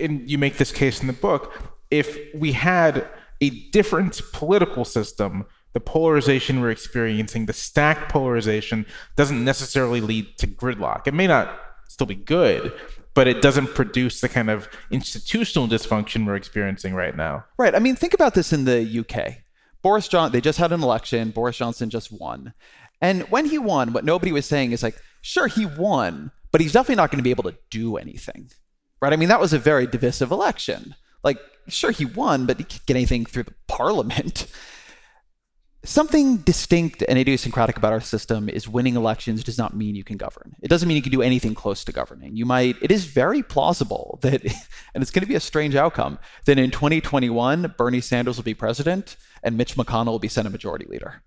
and 0.01 0.29
you 0.29 0.37
make 0.37 0.57
this 0.57 0.73
case 0.73 1.01
in 1.01 1.07
the 1.07 1.13
book, 1.13 1.53
if 1.91 2.19
we 2.35 2.53
had 2.53 3.07
a 3.41 3.51
different 3.71 4.21
political 4.33 4.85
system, 4.85 5.47
the 5.75 5.81
polarization 5.81 6.61
we're 6.61 6.71
experiencing, 6.71 7.47
the 7.47 7.53
stacked 7.53 8.11
polarization, 8.11 8.87
doesn't 9.17 9.45
necessarily 9.45 10.01
lead 10.01 10.39
to 10.39 10.47
gridlock. 10.47 11.07
It 11.07 11.15
may 11.15 11.27
not 11.27 11.61
still 11.89 12.07
be 12.07 12.15
good, 12.15 12.73
but 13.13 13.29
it 13.29 13.43
doesn't 13.43 13.75
produce 13.75 14.21
the 14.21 14.29
kind 14.29 14.49
of 14.49 14.69
institutional 14.91 15.69
dysfunction 15.69 16.27
we're 16.27 16.37
experiencing 16.37 16.95
right 16.95 17.17
now. 17.17 17.45
Right. 17.59 17.75
I 17.75 17.81
mean, 17.81 17.97
think 17.97 18.15
about 18.15 18.35
this 18.35 18.53
in 18.53 18.65
the 18.65 18.99
UK. 19.01 19.39
Boris 19.83 20.09
Johnson, 20.09 20.33
they 20.33 20.41
just 20.41 20.59
had 20.59 20.73
an 20.73 20.83
election. 20.83 21.31
Boris 21.31 21.57
Johnson 21.57 21.91
just 21.91 22.11
won. 22.11 22.55
And 23.01 23.25
when 23.25 23.45
he 23.47 23.59
won, 23.59 23.93
what 23.93 24.05
nobody 24.05 24.33
was 24.33 24.47
saying 24.47 24.73
is 24.73 24.83
like, 24.83 24.97
sure, 25.21 25.47
he 25.47 25.67
won, 25.67 26.31
but 26.53 26.61
he's 26.61 26.73
definitely 26.73 26.97
not 26.97 27.11
going 27.11 27.19
to 27.19 27.25
be 27.25 27.31
able 27.31 27.45
to 27.45 27.57
do 27.69 27.97
anything. 27.97 28.51
Right? 29.03 29.13
I 29.13 29.17
mean, 29.17 29.29
that 29.29 29.41
was 29.41 29.53
a 29.53 29.59
very 29.59 29.87
divisive 29.87 30.31
election. 30.31 30.95
Like, 31.23 31.39
sure, 31.69 31.91
he 31.91 32.05
won, 32.05 32.47
but 32.47 32.59
he 32.59 32.65
can't 32.65 32.87
get 32.87 32.97
anything 32.97 33.27
through 33.27 33.43
the 33.43 33.55
parliament. 33.69 34.47
Something 35.85 36.39
distinct 36.39 37.05
and 37.07 37.19
idiosyncratic 37.19 37.77
about 37.77 37.93
our 37.93 38.01
system 38.01 38.49
is 38.49 38.67
winning 38.67 38.97
elections 38.97 39.45
does 39.45 39.59
not 39.59 39.77
mean 39.77 39.95
you 39.95 40.03
can 40.03 40.17
govern. 40.17 40.57
It 40.63 40.69
doesn't 40.69 40.89
mean 40.89 40.97
you 40.97 41.03
can 41.03 41.13
do 41.13 41.21
anything 41.21 41.55
close 41.55 41.85
to 41.85 41.93
governing. 41.93 42.37
You 42.37 42.47
might, 42.47 42.77
it 42.81 42.91
is 42.91 43.05
very 43.05 43.43
plausible 43.43 44.19
that, 44.23 44.43
and 44.95 45.03
it's 45.03 45.11
going 45.11 45.23
to 45.23 45.29
be 45.29 45.35
a 45.35 45.41
strange 45.41 45.75
outcome, 45.75 46.19
that 46.47 46.59
in 46.59 46.71
2021, 46.71 47.75
Bernie 47.77 48.01
Sanders 48.01 48.37
will 48.39 48.45
be 48.45 48.55
president 48.55 49.17
and 49.43 49.59
Mitch 49.59 49.77
McConnell 49.77 50.13
will 50.13 50.19
be 50.19 50.29
Senate 50.29 50.53
Majority 50.53 50.87
Leader. 50.87 51.23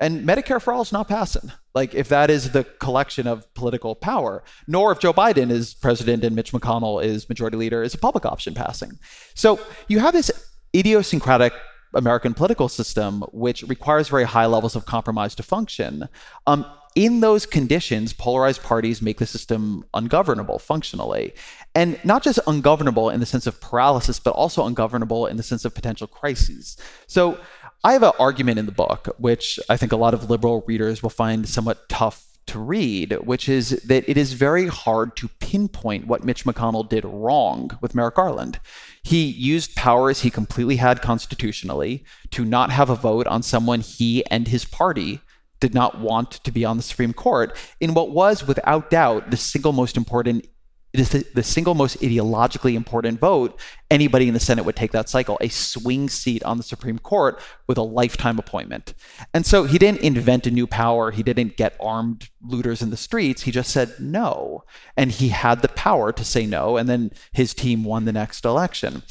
And 0.00 0.26
Medicare 0.26 0.60
for 0.60 0.72
All 0.72 0.82
is 0.82 0.90
not 0.90 1.06
passing. 1.06 1.52
Like, 1.72 1.94
if 1.94 2.08
that 2.08 2.28
is 2.28 2.50
the 2.50 2.64
collection 2.64 3.28
of 3.28 3.54
political 3.54 3.94
power, 3.94 4.42
nor 4.66 4.90
if 4.90 4.98
Joe 4.98 5.12
Biden 5.12 5.48
is 5.48 5.74
president 5.74 6.24
and 6.24 6.34
Mitch 6.34 6.50
McConnell 6.50 7.02
is 7.04 7.28
majority 7.28 7.56
leader, 7.56 7.84
is 7.84 7.94
a 7.94 7.98
public 7.98 8.26
option 8.26 8.52
passing. 8.52 8.98
So 9.36 9.60
you 9.86 10.00
have 10.00 10.12
this 10.12 10.32
idiosyncratic 10.74 11.52
American 11.94 12.34
political 12.34 12.68
system, 12.68 13.22
which 13.32 13.62
requires 13.64 14.08
very 14.08 14.24
high 14.24 14.46
levels 14.46 14.76
of 14.76 14.86
compromise 14.86 15.34
to 15.36 15.42
function. 15.42 16.08
Um, 16.46 16.64
in 16.94 17.20
those 17.20 17.46
conditions, 17.46 18.12
polarized 18.12 18.62
parties 18.62 19.00
make 19.00 19.18
the 19.18 19.26
system 19.26 19.84
ungovernable 19.94 20.58
functionally. 20.58 21.32
And 21.74 21.98
not 22.04 22.22
just 22.22 22.38
ungovernable 22.46 23.08
in 23.08 23.20
the 23.20 23.26
sense 23.26 23.46
of 23.46 23.60
paralysis, 23.60 24.20
but 24.20 24.32
also 24.32 24.66
ungovernable 24.66 25.26
in 25.26 25.36
the 25.36 25.42
sense 25.42 25.64
of 25.64 25.74
potential 25.74 26.06
crises. 26.06 26.76
So 27.06 27.38
I 27.82 27.94
have 27.94 28.02
an 28.02 28.12
argument 28.18 28.58
in 28.58 28.66
the 28.66 28.72
book, 28.72 29.14
which 29.18 29.58
I 29.68 29.76
think 29.76 29.92
a 29.92 29.96
lot 29.96 30.12
of 30.12 30.28
liberal 30.28 30.62
readers 30.66 31.02
will 31.02 31.10
find 31.10 31.48
somewhat 31.48 31.88
tough 31.88 32.31
to 32.46 32.58
read, 32.58 33.12
which 33.24 33.48
is 33.48 33.70
that 33.86 34.08
it 34.08 34.16
is 34.16 34.32
very 34.32 34.66
hard 34.66 35.16
to 35.16 35.28
pinpoint 35.40 36.06
what 36.06 36.24
Mitch 36.24 36.44
McConnell 36.44 36.88
did 36.88 37.04
wrong 37.04 37.70
with 37.80 37.94
Merrick 37.94 38.16
Garland. 38.16 38.60
He 39.02 39.24
used 39.24 39.76
powers 39.76 40.20
he 40.20 40.30
completely 40.30 40.76
had 40.76 41.02
constitutionally 41.02 42.04
to 42.30 42.44
not 42.44 42.70
have 42.70 42.90
a 42.90 42.96
vote 42.96 43.26
on 43.26 43.42
someone 43.42 43.80
he 43.80 44.24
and 44.26 44.48
his 44.48 44.64
party 44.64 45.20
did 45.60 45.74
not 45.74 46.00
want 46.00 46.32
to 46.32 46.50
be 46.50 46.64
on 46.64 46.76
the 46.76 46.82
Supreme 46.82 47.12
Court 47.12 47.56
in 47.80 47.94
what 47.94 48.10
was, 48.10 48.46
without 48.46 48.90
doubt, 48.90 49.30
the 49.30 49.36
single 49.36 49.72
most 49.72 49.96
important 49.96 50.46
it 50.92 51.00
is 51.00 51.08
the, 51.08 51.26
the 51.34 51.42
single 51.42 51.74
most 51.74 52.00
ideologically 52.00 52.74
important 52.74 53.18
vote. 53.18 53.58
Anybody 53.90 54.28
in 54.28 54.34
the 54.34 54.40
Senate 54.40 54.64
would 54.64 54.76
take 54.76 54.92
that 54.92 55.08
cycle, 55.08 55.38
a 55.40 55.48
swing 55.48 56.10
seat 56.10 56.42
on 56.44 56.58
the 56.58 56.62
Supreme 56.62 56.98
Court 56.98 57.40
with 57.66 57.78
a 57.78 57.82
lifetime 57.82 58.38
appointment. 58.38 58.92
And 59.32 59.46
so 59.46 59.64
he 59.64 59.78
didn't 59.78 60.00
invent 60.00 60.46
a 60.46 60.50
new 60.50 60.66
power. 60.66 61.10
He 61.10 61.22
didn't 61.22 61.56
get 61.56 61.76
armed 61.80 62.28
looters 62.42 62.82
in 62.82 62.90
the 62.90 62.96
streets. 62.98 63.42
He 63.42 63.50
just 63.50 63.70
said 63.70 63.94
no. 63.98 64.64
And 64.96 65.10
he 65.10 65.28
had 65.28 65.62
the 65.62 65.68
power 65.68 66.12
to 66.12 66.24
say 66.24 66.44
no. 66.44 66.76
And 66.76 66.88
then 66.88 67.10
his 67.32 67.54
team 67.54 67.84
won 67.84 68.04
the 68.04 68.12
next 68.12 68.44
election. 68.44 69.02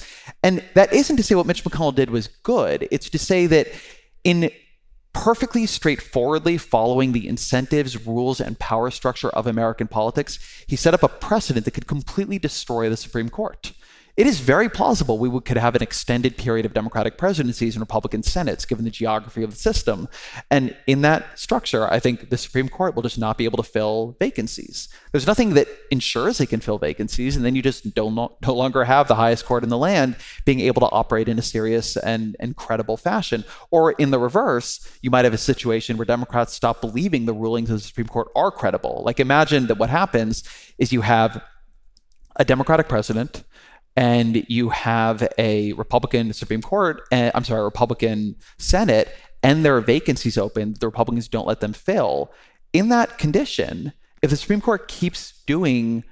And 0.43 0.63
that 0.75 0.93
isn't 0.93 1.17
to 1.17 1.23
say 1.23 1.33
what 1.33 1.47
Mitch 1.47 1.63
McConnell 1.63 1.95
did 1.95 2.11
was 2.11 2.27
good. 2.27 2.87
It's 2.91 3.09
to 3.09 3.17
say 3.17 3.47
that 3.47 3.67
in 4.23 4.51
perfectly 5.13 5.65
straightforwardly 5.65 6.57
following 6.57 7.11
the 7.11 7.27
incentives, 7.27 8.05
rules, 8.05 8.39
and 8.39 8.59
power 8.59 8.89
structure 8.89 9.29
of 9.29 9.47
American 9.47 9.87
politics, 9.87 10.39
he 10.67 10.75
set 10.75 10.93
up 10.93 11.03
a 11.03 11.09
precedent 11.09 11.65
that 11.65 11.71
could 11.71 11.87
completely 11.87 12.39
destroy 12.39 12.89
the 12.89 12.97
Supreme 12.97 13.29
Court 13.29 13.73
it 14.17 14.27
is 14.27 14.39
very 14.39 14.69
plausible 14.69 15.17
we 15.17 15.39
could 15.41 15.57
have 15.57 15.75
an 15.75 15.81
extended 15.81 16.37
period 16.37 16.65
of 16.65 16.73
Democratic 16.73 17.17
presidencies 17.17 17.75
and 17.75 17.81
Republican 17.81 18.23
Senates, 18.23 18.65
given 18.65 18.85
the 18.85 18.91
geography 18.91 19.43
of 19.43 19.51
the 19.51 19.55
system. 19.55 20.07
And 20.49 20.75
in 20.87 21.01
that 21.01 21.39
structure, 21.39 21.91
I 21.91 21.99
think 21.99 22.29
the 22.29 22.37
Supreme 22.37 22.69
Court 22.69 22.95
will 22.95 23.03
just 23.03 23.17
not 23.17 23.37
be 23.37 23.45
able 23.45 23.57
to 23.57 23.69
fill 23.69 24.15
vacancies. 24.19 24.89
There's 25.11 25.27
nothing 25.27 25.53
that 25.53 25.67
ensures 25.91 26.37
they 26.37 26.45
can 26.45 26.59
fill 26.59 26.77
vacancies, 26.77 27.35
and 27.35 27.45
then 27.45 27.55
you 27.55 27.61
just 27.61 27.93
don't 27.93 28.15
no, 28.15 28.37
longer 28.45 28.83
have 28.83 29.07
the 29.07 29.15
highest 29.15 29.45
court 29.45 29.63
in 29.63 29.69
the 29.69 29.77
land 29.77 30.15
being 30.45 30.59
able 30.59 30.81
to 30.81 30.89
operate 30.91 31.29
in 31.29 31.39
a 31.39 31.41
serious 31.41 31.95
and, 31.97 32.35
and 32.39 32.55
credible 32.55 32.97
fashion. 32.97 33.43
Or 33.69 33.93
in 33.93 34.11
the 34.11 34.19
reverse, 34.19 34.87
you 35.01 35.09
might 35.09 35.25
have 35.25 35.33
a 35.33 35.37
situation 35.37 35.97
where 35.97 36.05
Democrats 36.05 36.53
stop 36.53 36.81
believing 36.81 37.25
the 37.25 37.33
rulings 37.33 37.69
of 37.69 37.77
the 37.77 37.83
Supreme 37.83 38.07
Court 38.07 38.27
are 38.35 38.51
credible. 38.51 39.03
Like 39.05 39.19
imagine 39.19 39.67
that 39.67 39.77
what 39.77 39.89
happens 39.89 40.43
is 40.77 40.91
you 40.91 41.01
have 41.01 41.43
a 42.35 42.45
Democratic 42.45 42.87
president 42.87 43.43
and 43.95 44.45
you 44.47 44.69
have 44.69 45.27
a 45.37 45.73
Republican 45.73 46.33
Supreme 46.33 46.61
Court, 46.61 47.03
and, 47.11 47.27
eh, 47.27 47.31
I'm 47.35 47.43
sorry, 47.43 47.61
a 47.61 47.65
Republican 47.65 48.35
Senate, 48.57 49.13
and 49.43 49.65
there 49.65 49.75
are 49.75 49.81
vacancies 49.81 50.37
open, 50.37 50.75
the 50.79 50.87
Republicans 50.87 51.27
don't 51.27 51.47
let 51.47 51.59
them 51.59 51.73
fill. 51.73 52.31
In 52.73 52.89
that 52.89 53.17
condition, 53.17 53.93
if 54.21 54.29
the 54.29 54.37
Supreme 54.37 54.61
Court 54.61 54.87
keeps 54.87 55.43
doing 55.45 56.03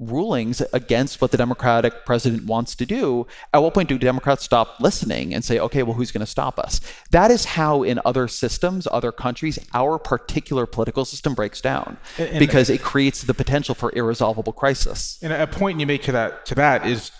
rulings 0.00 0.60
against 0.72 1.20
what 1.20 1.30
the 1.30 1.36
Democratic 1.36 2.04
president 2.04 2.46
wants 2.46 2.74
to 2.74 2.86
do, 2.86 3.26
at 3.52 3.58
what 3.58 3.74
point 3.74 3.88
do 3.88 3.98
Democrats 3.98 4.42
stop 4.42 4.80
listening 4.80 5.32
and 5.32 5.44
say, 5.44 5.58
okay, 5.58 5.82
well, 5.82 5.94
who's 5.94 6.10
going 6.10 6.20
to 6.20 6.26
stop 6.26 6.58
us? 6.58 6.80
That 7.10 7.30
is 7.30 7.44
how, 7.44 7.82
in 7.82 8.00
other 8.04 8.26
systems, 8.26 8.88
other 8.90 9.12
countries, 9.12 9.58
our 9.72 9.98
particular 9.98 10.66
political 10.66 11.04
system 11.04 11.34
breaks 11.34 11.60
down 11.60 11.96
and, 12.18 12.30
and 12.30 12.38
because 12.38 12.70
it 12.70 12.82
creates 12.82 13.22
the 13.22 13.34
potential 13.34 13.74
for 13.74 13.92
irresolvable 13.94 14.52
crisis. 14.52 15.18
And 15.22 15.32
a 15.32 15.46
point 15.46 15.80
you 15.80 15.86
make 15.86 16.02
to 16.04 16.12
that 16.12 16.46
to 16.46 16.54
that 16.56 16.86
is 16.86 17.10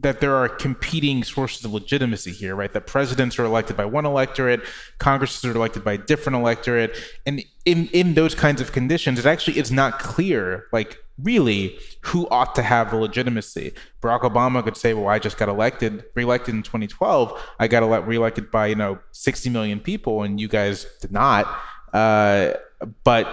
that 0.00 0.20
there 0.20 0.34
are 0.36 0.48
competing 0.48 1.24
sources 1.24 1.64
of 1.64 1.72
legitimacy 1.72 2.30
here, 2.30 2.54
right? 2.54 2.72
That 2.72 2.86
presidents 2.86 3.38
are 3.38 3.44
elected 3.44 3.76
by 3.76 3.84
one 3.84 4.06
electorate, 4.06 4.62
Congresses 4.98 5.44
are 5.44 5.52
elected 5.52 5.84
by 5.84 5.94
a 5.94 5.98
different 5.98 6.36
electorate, 6.36 6.96
and 7.26 7.42
in 7.64 7.88
in 7.88 8.14
those 8.14 8.34
kinds 8.34 8.60
of 8.60 8.72
conditions, 8.72 9.18
it 9.18 9.26
actually 9.26 9.58
is 9.58 9.72
not 9.72 9.98
clear, 9.98 10.66
like 10.72 10.98
really, 11.22 11.78
who 12.02 12.28
ought 12.30 12.54
to 12.54 12.62
have 12.62 12.90
the 12.90 12.96
legitimacy. 12.96 13.72
Barack 14.02 14.20
Obama 14.20 14.62
could 14.62 14.76
say, 14.76 14.94
"Well, 14.94 15.08
I 15.08 15.18
just 15.18 15.36
got 15.36 15.48
elected, 15.48 16.04
reelected 16.14 16.54
in 16.54 16.62
2012. 16.62 17.40
I 17.58 17.68
got 17.68 17.82
ele- 17.82 18.02
reelected 18.02 18.50
by 18.50 18.66
you 18.66 18.76
know 18.76 18.98
60 19.12 19.50
million 19.50 19.80
people, 19.80 20.22
and 20.22 20.40
you 20.40 20.48
guys 20.48 20.86
did 21.00 21.12
not." 21.12 21.46
Uh, 21.92 22.54
but 23.04 23.26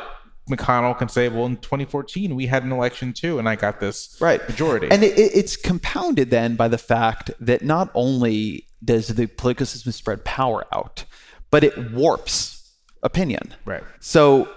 McConnell 0.49 0.97
can 0.97 1.09
say, 1.09 1.27
well, 1.27 1.45
in 1.45 1.57
2014, 1.57 2.36
we 2.36 2.45
had 2.45 2.63
an 2.63 2.71
election 2.71 3.13
too, 3.13 3.39
and 3.39 3.49
I 3.49 3.55
got 3.55 3.79
this 3.79 4.15
right. 4.21 4.47
majority. 4.47 4.88
And 4.91 5.03
it, 5.03 5.17
it's 5.17 5.55
compounded 5.57 6.29
then 6.29 6.55
by 6.55 6.67
the 6.67 6.77
fact 6.77 7.31
that 7.39 7.63
not 7.63 7.89
only 7.95 8.67
does 8.83 9.07
the 9.07 9.27
political 9.27 9.65
system 9.65 9.91
spread 9.91 10.23
power 10.23 10.65
out, 10.71 11.05
but 11.49 11.63
it 11.63 11.91
warps 11.91 12.73
opinion. 13.01 13.53
Right. 13.65 13.83
So, 13.99 14.49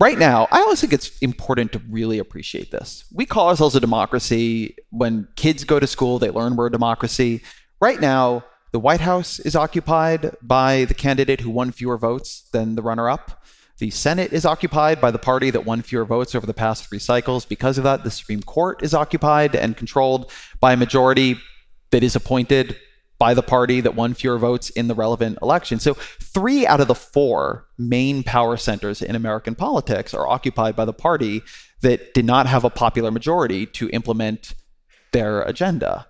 right 0.00 0.18
now, 0.18 0.48
I 0.50 0.60
always 0.60 0.80
think 0.80 0.92
it's 0.92 1.18
important 1.18 1.72
to 1.72 1.80
really 1.90 2.18
appreciate 2.18 2.70
this. 2.70 3.04
We 3.12 3.26
call 3.26 3.48
ourselves 3.48 3.76
a 3.76 3.80
democracy. 3.80 4.76
When 4.90 5.28
kids 5.36 5.64
go 5.64 5.80
to 5.80 5.86
school, 5.86 6.18
they 6.18 6.30
learn 6.30 6.56
we're 6.56 6.66
a 6.66 6.70
democracy. 6.70 7.42
Right 7.80 8.00
now, 8.00 8.44
the 8.72 8.80
White 8.80 9.00
House 9.00 9.38
is 9.38 9.56
occupied 9.56 10.36
by 10.42 10.84
the 10.84 10.94
candidate 10.94 11.40
who 11.40 11.50
won 11.50 11.72
fewer 11.72 11.96
votes 11.96 12.48
than 12.52 12.74
the 12.74 12.82
runner 12.82 13.08
up. 13.08 13.44
The 13.78 13.90
Senate 13.90 14.32
is 14.32 14.46
occupied 14.46 15.00
by 15.00 15.10
the 15.10 15.18
party 15.18 15.50
that 15.50 15.66
won 15.66 15.82
fewer 15.82 16.06
votes 16.06 16.34
over 16.34 16.46
the 16.46 16.54
past 16.54 16.88
three 16.88 16.98
cycles. 16.98 17.44
Because 17.44 17.76
of 17.76 17.84
that, 17.84 18.04
the 18.04 18.10
Supreme 18.10 18.42
Court 18.42 18.82
is 18.82 18.94
occupied 18.94 19.54
and 19.54 19.76
controlled 19.76 20.30
by 20.60 20.72
a 20.72 20.76
majority 20.76 21.38
that 21.90 22.02
is 22.02 22.16
appointed 22.16 22.76
by 23.18 23.34
the 23.34 23.42
party 23.42 23.80
that 23.80 23.94
won 23.94 24.14
fewer 24.14 24.38
votes 24.38 24.70
in 24.70 24.88
the 24.88 24.94
relevant 24.94 25.38
election. 25.42 25.78
So, 25.78 25.94
three 25.94 26.66
out 26.66 26.80
of 26.80 26.88
the 26.88 26.94
four 26.94 27.66
main 27.78 28.22
power 28.22 28.56
centers 28.56 29.02
in 29.02 29.16
American 29.16 29.54
politics 29.54 30.12
are 30.14 30.26
occupied 30.26 30.76
by 30.76 30.84
the 30.84 30.92
party 30.92 31.42
that 31.80 32.14
did 32.14 32.24
not 32.24 32.46
have 32.46 32.64
a 32.64 32.70
popular 32.70 33.10
majority 33.10 33.66
to 33.66 33.88
implement 33.90 34.54
their 35.12 35.42
agenda 35.42 36.06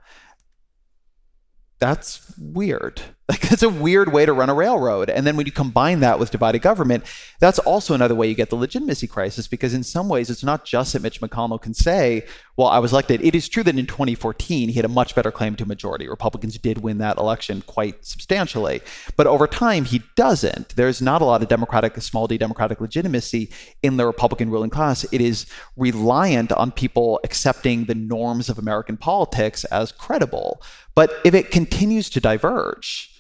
that's 1.79 2.33
weird. 2.39 3.03
Like 3.37 3.41
that's 3.41 3.65
a 3.65 3.69
weird 3.69 4.13
way 4.13 4.25
to 4.25 4.33
run 4.33 4.51
a 4.51 4.55
railroad. 4.55 5.11
And 5.11 5.27
then 5.27 5.37
when 5.37 5.47
you 5.47 5.53
combine 5.53 5.99
that 6.01 6.21
with 6.21 6.31
divided 6.31 6.61
government, 6.63 7.03
that's 7.41 7.59
also 7.59 7.93
another 7.93 8.15
way 8.15 8.29
you 8.29 8.37
get 8.37 8.51
the 8.51 8.57
legitimacy 8.57 9.09
crisis 9.09 9.49
because 9.49 9.75
in 9.75 9.83
some 9.83 10.09
ways 10.09 10.31
it's 10.31 10.45
not 10.45 10.65
just 10.65 10.93
that 10.93 11.03
Mitch 11.03 11.21
McConnell 11.21 11.61
can 11.61 11.75
say, 11.75 12.25
"Well, 12.57 12.69
I 12.69 12.79
was 12.79 12.93
elected." 12.93 13.21
It 13.23 13.35
is 13.35 13.49
true 13.49 13.65
that 13.65 13.77
in 13.77 13.87
2014 13.87 14.69
he 14.69 14.75
had 14.75 14.85
a 14.85 14.89
much 14.89 15.17
better 15.17 15.33
claim 15.33 15.57
to 15.57 15.67
majority. 15.67 16.09
Republicans 16.09 16.57
did 16.57 16.83
win 16.83 16.99
that 16.99 17.19
election 17.19 17.65
quite 17.67 18.07
substantially. 18.07 18.81
But 19.17 19.27
over 19.27 19.49
time 19.49 19.87
he 19.87 20.03
doesn't. 20.15 20.77
There's 20.77 21.03
not 21.03 21.21
a 21.21 21.25
lot 21.25 21.43
of 21.43 21.49
democratic 21.49 22.01
small 22.01 22.29
d 22.29 22.39
democratic 22.39 22.81
legitimacy 22.81 23.51
in 23.83 23.97
the 23.97 24.07
Republican 24.07 24.51
ruling 24.51 24.71
class. 24.71 25.05
It 25.13 25.21
is 25.21 25.47
reliant 25.77 26.53
on 26.53 26.71
people 26.71 27.19
accepting 27.25 27.87
the 27.87 27.97
norms 27.97 28.49
of 28.49 28.57
American 28.57 28.97
politics 28.97 29.65
as 29.65 29.91
credible. 29.91 30.63
But 30.95 31.13
if 31.25 31.35
it 31.35 31.51
continues 31.51 32.09
to 32.11 32.21
diverge, 32.21 33.11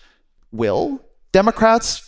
will. 0.52 1.00
Democrats 1.32 2.06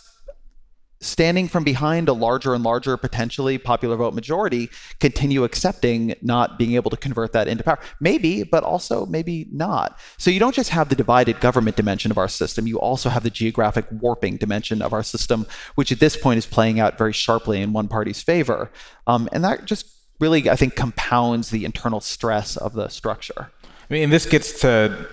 standing 1.00 1.46
from 1.46 1.62
behind 1.62 2.08
a 2.08 2.12
larger 2.12 2.54
and 2.54 2.64
larger 2.64 2.96
potentially 2.96 3.56
popular 3.56 3.96
vote 3.96 4.14
majority 4.14 4.68
continue 4.98 5.44
accepting 5.44 6.14
not 6.22 6.58
being 6.58 6.74
able 6.74 6.90
to 6.90 6.96
convert 6.96 7.32
that 7.32 7.46
into 7.46 7.62
power. 7.62 7.78
Maybe 8.00 8.42
but 8.42 8.64
also 8.64 9.06
maybe 9.06 9.46
not. 9.52 9.98
So 10.16 10.30
you 10.30 10.40
don't 10.40 10.54
just 10.54 10.70
have 10.70 10.88
the 10.88 10.96
divided 10.96 11.40
government 11.40 11.76
dimension 11.76 12.10
of 12.10 12.18
our 12.18 12.28
system. 12.28 12.66
You 12.66 12.80
also 12.80 13.10
have 13.10 13.22
the 13.22 13.30
geographic 13.30 13.86
warping 13.92 14.38
dimension 14.38 14.82
of 14.82 14.92
our 14.92 15.02
system 15.02 15.46
which 15.76 15.92
at 15.92 16.00
this 16.00 16.16
point 16.16 16.38
is 16.38 16.46
playing 16.46 16.80
out 16.80 16.98
very 16.98 17.12
sharply 17.12 17.62
in 17.62 17.72
one 17.72 17.88
party's 17.88 18.20
favor. 18.20 18.70
Um, 19.06 19.28
and 19.32 19.44
that 19.44 19.64
just 19.64 19.94
really 20.20 20.50
i 20.50 20.56
think 20.56 20.74
compounds 20.74 21.50
the 21.50 21.64
internal 21.64 22.00
stress 22.00 22.56
of 22.56 22.72
the 22.72 22.88
structure. 22.88 23.50
I 23.88 23.94
mean 23.94 24.10
this 24.10 24.26
gets 24.26 24.60
to 24.62 25.08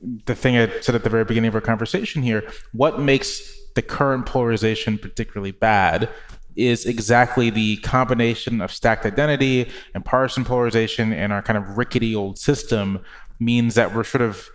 the 0.00 0.34
thing 0.34 0.56
I 0.56 0.80
said 0.80 0.94
at 0.94 1.04
the 1.04 1.10
very 1.10 1.24
beginning 1.24 1.48
of 1.48 1.54
our 1.54 1.60
conversation 1.60 2.22
here, 2.22 2.48
what 2.72 3.00
makes 3.00 3.56
the 3.74 3.82
current 3.82 4.26
polarization 4.26 4.98
particularly 4.98 5.52
bad 5.52 6.08
is 6.56 6.86
exactly 6.86 7.50
the 7.50 7.76
combination 7.78 8.60
of 8.60 8.72
stacked 8.72 9.04
identity 9.04 9.70
and 9.94 10.04
partisan 10.04 10.44
polarization 10.44 11.12
and 11.12 11.32
our 11.32 11.42
kind 11.42 11.58
of 11.58 11.76
rickety 11.76 12.14
old 12.16 12.38
system 12.38 13.00
means 13.38 13.74
that 13.74 13.94
we're 13.94 14.04
sort 14.04 14.22
of 14.22 14.48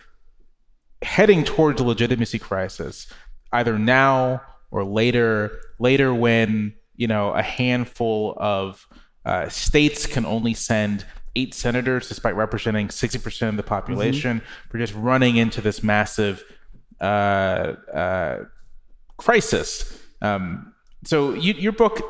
heading 1.03 1.43
towards 1.43 1.79
a 1.79 1.83
legitimacy 1.83 2.39
crisis 2.39 3.07
either 3.53 3.77
now 3.77 4.41
or 4.71 4.83
later 4.83 5.59
later 5.79 6.13
when 6.13 6.73
you 6.95 7.07
know 7.07 7.31
a 7.31 7.41
handful 7.41 8.35
of 8.37 8.87
uh, 9.25 9.47
states 9.49 10.07
can 10.07 10.25
only 10.25 10.53
send 10.53 11.05
eight 11.35 11.53
senators, 11.53 12.07
despite 12.07 12.35
representing 12.35 12.87
60% 12.89 13.49
of 13.49 13.57
the 13.57 13.63
population. 13.63 14.39
Mm-hmm. 14.39 14.69
We're 14.73 14.79
just 14.79 14.93
running 14.93 15.37
into 15.37 15.61
this 15.61 15.81
massive 15.83 16.43
uh, 16.99 17.03
uh, 17.93 18.37
crisis. 19.17 19.99
Um, 20.21 20.73
so 21.03 21.33
you, 21.33 21.53
your 21.53 21.71
book 21.71 22.01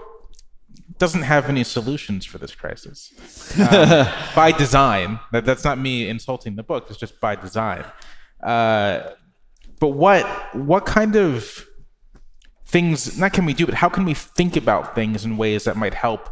doesn't 0.98 1.24
have 1.24 1.50
any 1.50 1.64
solutions 1.64 2.26
for 2.26 2.38
this 2.38 2.54
crisis 2.54 3.12
um, 3.60 4.08
by 4.36 4.52
design. 4.52 5.20
That, 5.32 5.46
that's 5.46 5.64
not 5.64 5.80
me 5.80 6.08
insulting 6.08 6.56
the 6.56 6.64
book. 6.64 6.88
It's 6.90 7.00
just 7.00 7.20
by 7.20 7.36
design. 7.36 7.86
Uh, 8.44 9.12
but 9.80 9.90
what 9.90 10.26
what 10.56 10.86
kind 10.86 11.16
of 11.16 11.66
things 12.68 13.18
not 13.18 13.34
can 13.34 13.46
we 13.46 13.54
do, 13.54 13.66
but 13.66 13.76
how 13.76 13.90
can 13.90 14.06
we 14.06 14.14
think 14.14 14.56
about 14.56 14.94
things 14.96 15.26
in 15.26 15.38
ways 15.38 15.64
that 15.64 15.76
might 15.76 15.94
help 15.94 16.30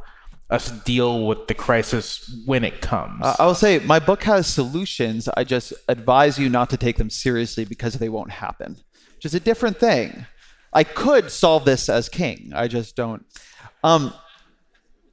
us 0.50 0.72
deal 0.72 1.28
with 1.28 1.48
the 1.48 1.54
crisis 1.54 2.42
when 2.46 2.64
it 2.64 2.82
comes. 2.82 3.22
Uh, 3.24 3.36
I 3.38 3.46
will 3.46 3.56
say 3.56 3.80
my 3.80 4.00
book 4.00 4.24
has 4.24 4.48
solutions. 4.48 5.30
I 5.38 5.44
just 5.44 5.74
advise 5.88 6.40
you 6.40 6.50
not 6.50 6.70
to 6.72 6.78
take 6.78 6.98
them 6.98 7.10
seriously 7.10 7.66
because 7.66 7.96
they 7.96 8.10
won't 8.10 8.32
happen, 8.32 8.78
which 9.16 9.26
is 9.26 9.36
a 9.36 9.40
different 9.40 9.78
thing. 9.78 10.26
I 10.74 10.84
could 10.84 11.32
solve 11.32 11.66
this 11.66 11.90
as 11.90 12.10
king. 12.10 12.52
I 12.56 12.68
just 12.68 12.96
don't. 12.96 13.26
Um, 13.84 14.14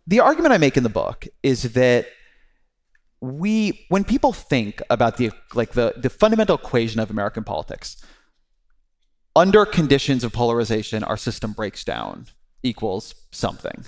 the 0.07 0.21
argument 0.21 0.55
I 0.55 0.59
make 0.59 0.77
in 0.77 0.83
the 0.83 0.89
book 0.89 1.27
is 1.43 1.75
that 1.75 2.07
we 3.21 3.87
when 3.89 4.05
people 4.05 4.33
think 4.33 4.83
about 4.91 5.17
the 5.17 5.33
like 5.55 5.73
the 5.73 5.95
the 5.97 6.11
fundamental 6.11 6.57
equation 6.57 7.01
of 7.01 7.11
American 7.11 7.45
politics, 7.45 8.03
under 9.35 9.67
conditions 9.67 10.25
of 10.25 10.33
polarization, 10.33 11.03
our 11.05 11.17
system 11.17 11.53
breaks 11.53 11.85
down 11.85 12.27
equals 12.63 13.15
something. 13.33 13.85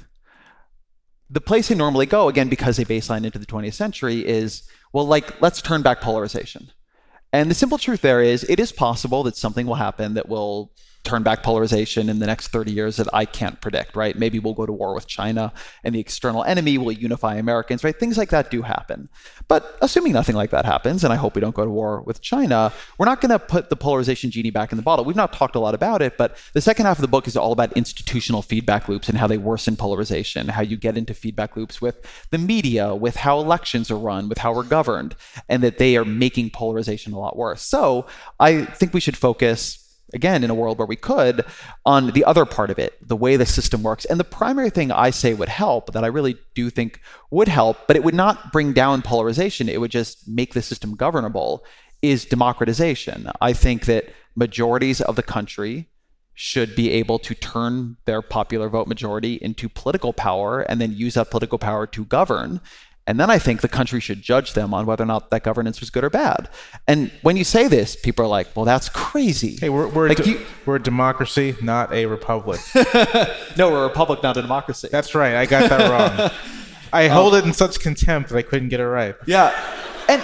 The 1.30 1.40
place 1.40 1.68
they 1.68 1.74
normally 1.74 2.06
go, 2.06 2.28
again, 2.28 2.48
because 2.48 2.76
they 2.76 2.84
baseline 2.84 3.24
into 3.24 3.38
the 3.38 3.46
20th 3.46 3.74
century, 3.74 4.26
is 4.26 4.62
well, 4.92 5.06
like, 5.06 5.40
let's 5.42 5.60
turn 5.60 5.82
back 5.82 6.00
polarization. 6.00 6.70
And 7.32 7.50
the 7.50 7.54
simple 7.54 7.76
truth 7.76 8.00
there 8.00 8.22
is, 8.22 8.44
it 8.44 8.58
is 8.58 8.72
possible 8.72 9.22
that 9.24 9.36
something 9.36 9.66
will 9.66 9.74
happen 9.74 10.14
that 10.14 10.28
will 10.28 10.72
turn 11.04 11.22
back 11.22 11.42
polarization 11.42 12.08
in 12.08 12.18
the 12.18 12.26
next 12.26 12.48
30 12.48 12.70
years 12.70 12.96
that 12.96 13.08
I 13.14 13.24
can't 13.24 13.60
predict, 13.60 13.96
right? 13.96 14.16
Maybe 14.16 14.38
we'll 14.38 14.54
go 14.54 14.66
to 14.66 14.72
war 14.72 14.94
with 14.94 15.06
China 15.06 15.52
and 15.82 15.94
the 15.94 16.00
external 16.00 16.44
enemy 16.44 16.76
will 16.76 16.92
unify 16.92 17.36
Americans, 17.36 17.82
right? 17.82 17.98
Things 17.98 18.18
like 18.18 18.28
that 18.30 18.50
do 18.50 18.62
happen. 18.62 19.08
But 19.48 19.78
assuming 19.80 20.12
nothing 20.12 20.36
like 20.36 20.50
that 20.50 20.66
happens, 20.66 21.04
and 21.04 21.12
I 21.12 21.16
hope 21.16 21.34
we 21.34 21.40
don't 21.40 21.54
go 21.54 21.64
to 21.64 21.70
war 21.70 22.02
with 22.02 22.20
China, 22.20 22.72
we're 22.98 23.06
not 23.06 23.20
going 23.20 23.30
to 23.30 23.38
put 23.38 23.70
the 23.70 23.76
polarization 23.76 24.30
genie 24.30 24.50
back 24.50 24.70
in 24.70 24.76
the 24.76 24.82
bottle. 24.82 25.04
We've 25.04 25.16
not 25.16 25.32
talked 25.32 25.56
a 25.56 25.60
lot 25.60 25.74
about 25.74 26.02
it, 26.02 26.18
but 26.18 26.36
the 26.52 26.60
second 26.60 26.84
half 26.84 26.98
of 26.98 27.02
the 27.02 27.08
book 27.08 27.26
is 27.26 27.36
all 27.36 27.52
about 27.52 27.72
institutional 27.72 28.42
feedback 28.42 28.88
loops 28.88 29.08
and 29.08 29.16
how 29.16 29.26
they 29.26 29.38
worsen 29.38 29.76
polarization, 29.76 30.48
how 30.48 30.62
you 30.62 30.76
get 30.76 30.98
into 30.98 31.14
feedback 31.14 31.56
loops 31.56 31.80
with 31.80 32.04
the 32.30 32.38
media, 32.38 32.94
with 32.94 33.16
how 33.16 33.38
elections 33.40 33.90
are 33.90 33.98
run, 33.98 34.28
with 34.28 34.38
how 34.38 34.52
we're 34.52 34.62
governed, 34.62 35.16
and 35.48 35.62
that 35.62 35.78
they 35.78 35.96
are 35.96 36.04
making 36.04 36.50
polarization 36.50 37.14
a 37.14 37.18
lot 37.18 37.36
worse. 37.36 37.62
So 37.62 38.06
I 38.38 38.64
think 38.64 38.92
we 38.92 39.00
should 39.00 39.16
focus 39.16 39.87
again, 40.14 40.44
in 40.44 40.50
a 40.50 40.54
world 40.54 40.78
where 40.78 40.86
we 40.86 40.96
could, 40.96 41.44
on 41.84 42.12
the 42.12 42.24
other 42.24 42.44
part 42.44 42.70
of 42.70 42.78
it, 42.78 42.96
the 43.06 43.16
way 43.16 43.36
the 43.36 43.46
system 43.46 43.82
works. 43.82 44.04
And 44.04 44.18
the 44.18 44.24
primary 44.24 44.70
thing 44.70 44.90
I 44.90 45.10
say 45.10 45.34
would 45.34 45.48
help, 45.48 45.92
that 45.92 46.04
I 46.04 46.08
really 46.08 46.36
do 46.54 46.70
think 46.70 47.00
would 47.30 47.48
help, 47.48 47.86
but 47.86 47.96
it 47.96 48.04
would 48.04 48.14
not 48.14 48.52
bring 48.52 48.72
down 48.72 49.02
polarization, 49.02 49.68
it 49.68 49.80
would 49.80 49.90
just 49.90 50.26
make 50.28 50.54
the 50.54 50.62
system 50.62 50.94
governable, 50.94 51.64
is 52.00 52.24
democratization. 52.24 53.30
I 53.40 53.52
think 53.52 53.86
that 53.86 54.10
majorities 54.34 55.00
of 55.00 55.16
the 55.16 55.22
country 55.22 55.88
should 56.34 56.76
be 56.76 56.90
able 56.92 57.18
to 57.18 57.34
turn 57.34 57.96
their 58.04 58.22
popular 58.22 58.68
vote 58.68 58.86
majority 58.86 59.34
into 59.42 59.68
political 59.68 60.12
power 60.12 60.60
and 60.60 60.80
then 60.80 60.92
use 60.92 61.14
that 61.14 61.32
political 61.32 61.58
power 61.58 61.84
to 61.84 62.04
govern. 62.04 62.60
And 63.08 63.18
then 63.18 63.30
I 63.30 63.38
think 63.38 63.62
the 63.62 63.68
country 63.68 64.00
should 64.00 64.20
judge 64.20 64.52
them 64.52 64.74
on 64.74 64.84
whether 64.84 65.02
or 65.02 65.06
not 65.06 65.30
that 65.30 65.42
governance 65.42 65.80
was 65.80 65.88
good 65.88 66.04
or 66.04 66.10
bad. 66.10 66.50
And 66.86 67.10
when 67.22 67.38
you 67.38 67.42
say 67.42 67.66
this, 67.66 67.96
people 67.96 68.22
are 68.26 68.28
like, 68.28 68.54
well, 68.54 68.66
that's 68.66 68.90
crazy. 68.90 69.56
Hey, 69.58 69.70
we're, 69.70 69.88
we're, 69.88 70.10
like 70.10 70.18
a, 70.18 70.24
de- 70.24 70.30
you, 70.32 70.46
we're 70.66 70.76
a 70.76 70.82
democracy, 70.82 71.56
not 71.62 71.90
a 71.90 72.04
republic. 72.04 72.60
no, 73.56 73.70
we're 73.70 73.84
a 73.84 73.88
republic, 73.88 74.22
not 74.22 74.36
a 74.36 74.42
democracy. 74.42 74.88
That's 74.92 75.14
right. 75.14 75.36
I 75.36 75.46
got 75.46 75.70
that 75.70 75.90
wrong. 75.90 76.30
I 76.92 77.08
hold 77.08 77.32
um, 77.32 77.40
it 77.40 77.46
in 77.46 77.54
such 77.54 77.80
contempt 77.80 78.28
that 78.28 78.36
I 78.36 78.42
couldn't 78.42 78.68
get 78.68 78.78
it 78.78 78.86
right. 78.86 79.14
Yeah. 79.26 79.58
And 80.06 80.22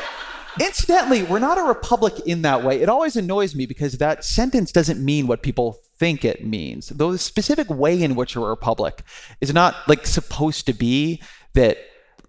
incidentally, 0.61 1.23
we're 1.23 1.39
not 1.39 1.57
a 1.57 1.63
republic 1.63 2.21
in 2.27 2.43
that 2.43 2.63
way. 2.65 2.83
It 2.83 2.91
always 2.91 3.17
annoys 3.17 3.55
me 3.55 3.65
because 3.65 3.97
that 3.97 4.27
sentence 4.27 4.73
doesn't 4.73 5.03
mean 5.03 5.27
what 5.27 5.43
people 5.43 5.79
think 5.97 6.23
it 6.23 6.45
means. 6.45 6.89
Though 6.89 7.13
the 7.13 7.19
specific 7.19 7.71
way 7.71 8.03
in 8.03 8.15
which 8.15 8.37
we're 8.37 8.49
a 8.49 8.51
republic 8.51 9.05
is 9.41 9.55
not 9.55 9.75
like 9.89 10.07
supposed 10.07 10.67
to 10.67 10.75
be 10.75 11.23
that 11.55 11.79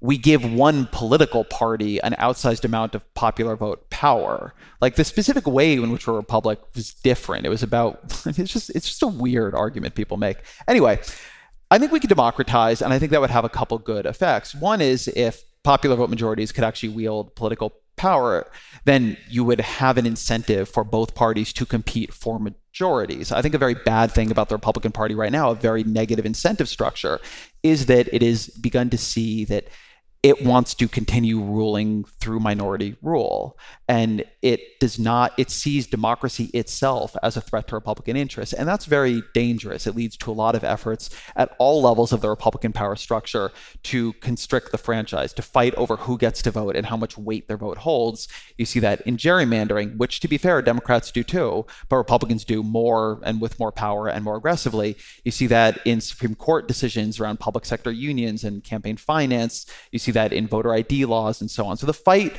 we 0.05 0.17
give 0.17 0.53
one 0.53 0.87
political 0.91 1.43
party 1.43 1.99
an 2.01 2.13
outsized 2.13 2.63
amount 2.63 2.93
of 2.95 3.13
popular 3.15 3.55
vote 3.55 3.89
power. 3.89 4.53
Like 4.81 4.95
the 4.95 5.03
specific 5.03 5.47
way 5.47 5.73
in 5.73 5.91
which 5.91 6.07
we're 6.07 6.13
a 6.13 6.17
republic 6.17 6.59
was 6.75 6.93
different. 6.93 7.45
It 7.45 7.49
was 7.49 7.63
about 7.63 7.99
it's 8.25 8.51
just 8.51 8.69
it's 8.69 8.87
just 8.87 9.03
a 9.03 9.07
weird 9.07 9.55
argument 9.55 9.95
people 9.95 10.17
make. 10.17 10.37
Anyway, 10.67 10.99
I 11.71 11.79
think 11.79 11.91
we 11.91 11.99
could 11.99 12.09
democratize, 12.09 12.81
and 12.81 12.93
I 12.93 12.99
think 12.99 13.11
that 13.11 13.21
would 13.21 13.31
have 13.31 13.45
a 13.45 13.49
couple 13.49 13.77
good 13.79 14.05
effects. 14.05 14.53
One 14.53 14.81
is 14.81 15.07
if 15.09 15.43
popular 15.63 15.95
vote 15.95 16.11
majorities 16.11 16.51
could 16.51 16.63
actually 16.63 16.89
wield 16.89 17.35
political 17.35 17.73
power, 17.95 18.49
then 18.83 19.17
you 19.29 19.43
would 19.43 19.61
have 19.61 19.97
an 19.97 20.05
incentive 20.05 20.69
for 20.69 20.83
both 20.83 21.15
parties 21.15 21.51
to 21.53 21.65
compete 21.65 22.13
for 22.13 22.39
majorities. 22.39 23.31
I 23.31 23.41
think 23.41 23.55
a 23.55 23.57
very 23.57 23.73
bad 23.73 24.11
thing 24.11 24.31
about 24.31 24.49
the 24.49 24.55
Republican 24.55 24.91
Party 24.91 25.15
right 25.15 25.31
now, 25.31 25.51
a 25.51 25.55
very 25.55 25.83
negative 25.83 26.25
incentive 26.25 26.69
structure, 26.69 27.19
is 27.63 27.87
that 27.87 28.13
it 28.13 28.21
has 28.21 28.47
begun 28.47 28.89
to 28.91 28.97
see 28.97 29.45
that 29.45 29.67
it 30.25 30.43
wants 30.43 30.73
to 30.73 30.87
continue 30.87 31.39
ruling 31.39 32.03
through 32.19 32.39
minority 32.39 32.95
rule. 33.03 33.55
And 33.87 34.25
it 34.41 34.79
does 34.79 34.97
not, 34.97 35.33
it 35.37 35.51
sees 35.51 35.85
democracy 35.85 36.45
itself 36.45 37.15
as 37.21 37.37
a 37.37 37.41
threat 37.41 37.67
to 37.67 37.75
Republican 37.75 38.17
interests. 38.17 38.51
And 38.51 38.67
that's 38.67 38.85
very 38.85 39.21
dangerous. 39.35 39.85
It 39.85 39.95
leads 39.95 40.17
to 40.17 40.31
a 40.31 40.33
lot 40.33 40.55
of 40.55 40.63
efforts 40.63 41.11
at 41.35 41.55
all 41.59 41.83
levels 41.83 42.11
of 42.11 42.21
the 42.21 42.29
Republican 42.29 42.73
power 42.73 42.95
structure 42.95 43.51
to 43.83 44.13
constrict 44.13 44.71
the 44.71 44.79
franchise, 44.79 45.31
to 45.33 45.43
fight 45.43 45.75
over 45.75 45.95
who 45.95 46.17
gets 46.17 46.41
to 46.41 46.49
vote 46.49 46.75
and 46.75 46.87
how 46.87 46.97
much 46.97 47.19
weight 47.19 47.47
their 47.47 47.57
vote 47.57 47.77
holds. 47.77 48.27
You 48.57 48.65
see 48.65 48.79
that 48.79 49.01
in 49.01 49.17
gerrymandering, 49.17 49.97
which 49.97 50.21
to 50.21 50.27
be 50.27 50.39
fair, 50.39 50.59
Democrats 50.63 51.11
do 51.11 51.21
too, 51.21 51.67
but 51.87 51.97
Republicans 51.97 52.43
do 52.43 52.63
more 52.63 53.19
and 53.23 53.39
with 53.39 53.59
more 53.59 53.71
power 53.71 54.07
and 54.07 54.25
more 54.25 54.37
aggressively. 54.37 54.97
You 55.23 55.29
see 55.29 55.45
that 55.47 55.85
in 55.85 56.01
Supreme 56.01 56.33
Court 56.33 56.67
decisions 56.67 57.19
around 57.19 57.39
public 57.39 57.63
sector 57.63 57.91
unions 57.91 58.43
and 58.43 58.63
campaign 58.63 58.97
finance. 58.97 59.67
You 59.91 59.99
see 59.99 60.14
that 60.15 60.33
in 60.33 60.47
voter 60.47 60.73
ID 60.73 61.05
laws 61.05 61.39
and 61.39 61.49
so 61.49 61.65
on. 61.65 61.77
So 61.77 61.85
the 61.85 61.93
fight, 61.93 62.35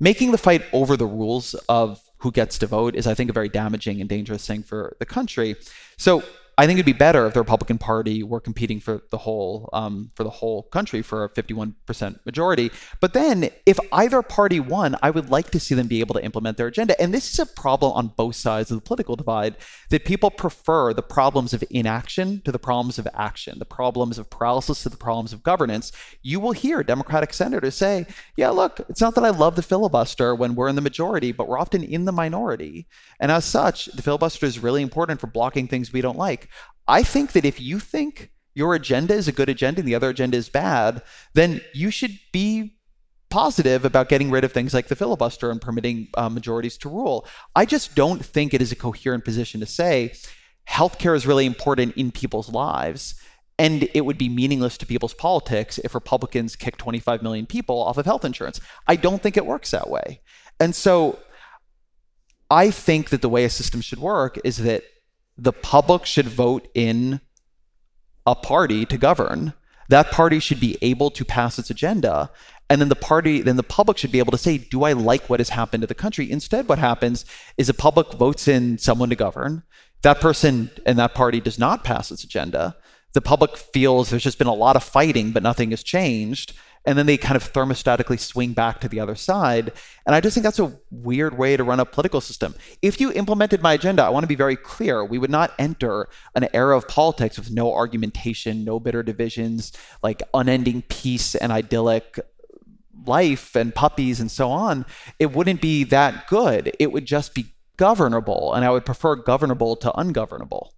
making 0.00 0.32
the 0.32 0.38
fight 0.38 0.62
over 0.72 0.96
the 0.96 1.06
rules 1.06 1.54
of 1.68 2.02
who 2.18 2.32
gets 2.32 2.58
to 2.58 2.66
vote 2.66 2.96
is, 2.96 3.06
I 3.06 3.14
think, 3.14 3.30
a 3.30 3.32
very 3.32 3.48
damaging 3.48 4.00
and 4.00 4.10
dangerous 4.10 4.44
thing 4.46 4.64
for 4.64 4.96
the 4.98 5.06
country. 5.06 5.56
So 5.96 6.22
I 6.58 6.66
think 6.66 6.76
it'd 6.76 6.86
be 6.86 6.92
better 6.92 7.24
if 7.24 7.34
the 7.34 7.40
Republican 7.40 7.78
Party 7.78 8.24
were 8.24 8.40
competing 8.40 8.80
for 8.80 9.00
the 9.12 9.18
whole 9.18 9.70
um, 9.72 10.10
for 10.16 10.24
the 10.24 10.30
whole 10.30 10.64
country 10.64 11.02
for 11.02 11.22
a 11.22 11.30
51% 11.30 12.26
majority. 12.26 12.72
But 13.00 13.12
then, 13.12 13.50
if 13.64 13.78
either 13.92 14.22
party 14.22 14.58
won, 14.58 14.96
I 15.00 15.10
would 15.10 15.30
like 15.30 15.52
to 15.52 15.60
see 15.60 15.76
them 15.76 15.86
be 15.86 16.00
able 16.00 16.16
to 16.16 16.24
implement 16.24 16.56
their 16.56 16.66
agenda. 16.66 17.00
And 17.00 17.14
this 17.14 17.32
is 17.32 17.38
a 17.38 17.46
problem 17.46 17.92
on 17.92 18.08
both 18.08 18.34
sides 18.34 18.72
of 18.72 18.76
the 18.76 18.82
political 18.82 19.14
divide 19.14 19.54
that 19.90 20.04
people 20.04 20.32
prefer 20.32 20.92
the 20.92 21.00
problems 21.00 21.54
of 21.54 21.62
inaction 21.70 22.42
to 22.44 22.50
the 22.50 22.58
problems 22.58 22.98
of 22.98 23.06
action, 23.14 23.60
the 23.60 23.64
problems 23.64 24.18
of 24.18 24.28
paralysis 24.28 24.82
to 24.82 24.88
the 24.88 24.96
problems 24.96 25.32
of 25.32 25.44
governance. 25.44 25.92
You 26.22 26.40
will 26.40 26.52
hear 26.52 26.82
Democratic 26.82 27.34
senators 27.34 27.76
say, 27.76 28.04
"Yeah, 28.36 28.50
look, 28.50 28.80
it's 28.88 29.00
not 29.00 29.14
that 29.14 29.24
I 29.24 29.30
love 29.30 29.54
the 29.54 29.62
filibuster 29.62 30.34
when 30.34 30.56
we're 30.56 30.68
in 30.68 30.74
the 30.74 30.82
majority, 30.82 31.30
but 31.30 31.46
we're 31.46 31.60
often 31.60 31.84
in 31.84 32.04
the 32.04 32.10
minority, 32.10 32.88
and 33.20 33.30
as 33.30 33.44
such, 33.44 33.86
the 33.86 34.02
filibuster 34.02 34.44
is 34.44 34.58
really 34.58 34.82
important 34.82 35.20
for 35.20 35.28
blocking 35.28 35.68
things 35.68 35.92
we 35.92 36.00
don't 36.00 36.18
like." 36.18 36.47
I 36.86 37.02
think 37.02 37.32
that 37.32 37.44
if 37.44 37.60
you 37.60 37.78
think 37.78 38.30
your 38.54 38.74
agenda 38.74 39.14
is 39.14 39.28
a 39.28 39.32
good 39.32 39.48
agenda 39.48 39.80
and 39.80 39.88
the 39.88 39.94
other 39.94 40.08
agenda 40.08 40.36
is 40.36 40.48
bad, 40.48 41.02
then 41.34 41.60
you 41.74 41.90
should 41.90 42.18
be 42.32 42.78
positive 43.30 43.84
about 43.84 44.08
getting 44.08 44.30
rid 44.30 44.42
of 44.42 44.52
things 44.52 44.72
like 44.72 44.88
the 44.88 44.96
filibuster 44.96 45.50
and 45.50 45.60
permitting 45.60 46.08
uh, 46.14 46.28
majorities 46.28 46.78
to 46.78 46.88
rule. 46.88 47.26
I 47.54 47.66
just 47.66 47.94
don't 47.94 48.24
think 48.24 48.54
it 48.54 48.62
is 48.62 48.72
a 48.72 48.76
coherent 48.76 49.24
position 49.24 49.60
to 49.60 49.66
say 49.66 50.14
healthcare 50.68 51.16
is 51.16 51.26
really 51.26 51.46
important 51.46 51.96
in 51.96 52.10
people's 52.10 52.48
lives. 52.50 53.14
And 53.58 53.88
it 53.92 54.02
would 54.02 54.18
be 54.18 54.28
meaningless 54.28 54.78
to 54.78 54.86
people's 54.86 55.14
politics 55.14 55.78
if 55.78 55.94
Republicans 55.94 56.54
kick 56.54 56.76
25 56.76 57.22
million 57.22 57.44
people 57.44 57.82
off 57.82 57.98
of 57.98 58.06
health 58.06 58.24
insurance. 58.24 58.60
I 58.86 58.94
don't 58.94 59.20
think 59.20 59.36
it 59.36 59.46
works 59.46 59.72
that 59.72 59.90
way. 59.90 60.20
And 60.60 60.76
so 60.76 61.18
I 62.50 62.70
think 62.70 63.10
that 63.10 63.20
the 63.20 63.28
way 63.28 63.44
a 63.44 63.50
system 63.50 63.80
should 63.80 63.98
work 63.98 64.38
is 64.44 64.58
that 64.58 64.84
the 65.38 65.52
public 65.52 66.04
should 66.04 66.26
vote 66.26 66.68
in 66.74 67.20
a 68.26 68.34
party 68.34 68.84
to 68.86 68.98
govern. 68.98 69.54
That 69.88 70.10
party 70.10 70.40
should 70.40 70.60
be 70.60 70.76
able 70.82 71.10
to 71.12 71.24
pass 71.24 71.58
its 71.58 71.70
agenda. 71.70 72.30
And 72.68 72.80
then 72.80 72.90
the 72.90 72.96
party, 72.96 73.40
then 73.40 73.56
the 73.56 73.62
public 73.62 73.96
should 73.96 74.12
be 74.12 74.18
able 74.18 74.32
to 74.32 74.38
say, 74.38 74.58
do 74.58 74.82
I 74.82 74.92
like 74.92 75.30
what 75.30 75.40
has 75.40 75.50
happened 75.50 75.80
to 75.82 75.86
the 75.86 75.94
country? 75.94 76.30
Instead, 76.30 76.68
what 76.68 76.78
happens 76.78 77.24
is 77.56 77.68
the 77.68 77.74
public 77.74 78.12
votes 78.12 78.46
in 78.48 78.76
someone 78.76 79.08
to 79.08 79.16
govern. 79.16 79.62
That 80.02 80.20
person 80.20 80.70
and 80.84 80.98
that 80.98 81.14
party 81.14 81.40
does 81.40 81.58
not 81.58 81.84
pass 81.84 82.10
its 82.10 82.24
agenda. 82.24 82.76
The 83.14 83.22
public 83.22 83.56
feels 83.56 84.10
there's 84.10 84.22
just 84.22 84.38
been 84.38 84.46
a 84.46 84.54
lot 84.54 84.76
of 84.76 84.84
fighting, 84.84 85.30
but 85.30 85.42
nothing 85.42 85.70
has 85.70 85.82
changed 85.82 86.52
and 86.88 86.96
then 86.96 87.04
they 87.04 87.18
kind 87.18 87.36
of 87.36 87.52
thermostatically 87.52 88.18
swing 88.18 88.54
back 88.54 88.80
to 88.80 88.88
the 88.88 88.98
other 88.98 89.14
side. 89.14 89.72
And 90.06 90.14
I 90.14 90.22
just 90.22 90.32
think 90.32 90.42
that's 90.42 90.58
a 90.58 90.72
weird 90.90 91.36
way 91.36 91.54
to 91.54 91.62
run 91.62 91.80
a 91.80 91.84
political 91.84 92.22
system. 92.22 92.54
If 92.80 92.98
you 92.98 93.12
implemented 93.12 93.60
my 93.60 93.74
agenda, 93.74 94.02
I 94.02 94.08
want 94.08 94.24
to 94.24 94.26
be 94.26 94.34
very 94.34 94.56
clear. 94.56 95.04
We 95.04 95.18
would 95.18 95.28
not 95.28 95.52
enter 95.58 96.08
an 96.34 96.48
era 96.54 96.74
of 96.74 96.88
politics 96.88 97.38
with 97.38 97.50
no 97.50 97.74
argumentation, 97.74 98.64
no 98.64 98.80
bitter 98.80 99.02
divisions, 99.02 99.70
like 100.02 100.22
unending 100.32 100.80
peace 100.80 101.34
and 101.34 101.52
idyllic 101.52 102.20
life 103.04 103.54
and 103.54 103.74
puppies 103.74 104.18
and 104.18 104.30
so 104.30 104.50
on. 104.50 104.86
It 105.18 105.32
wouldn't 105.32 105.60
be 105.60 105.84
that 105.84 106.26
good. 106.26 106.74
It 106.78 106.90
would 106.90 107.04
just 107.04 107.34
be 107.34 107.52
governable. 107.76 108.54
And 108.54 108.64
I 108.64 108.70
would 108.70 108.86
prefer 108.86 109.14
governable 109.14 109.76
to 109.76 109.92
ungovernable. 109.94 110.72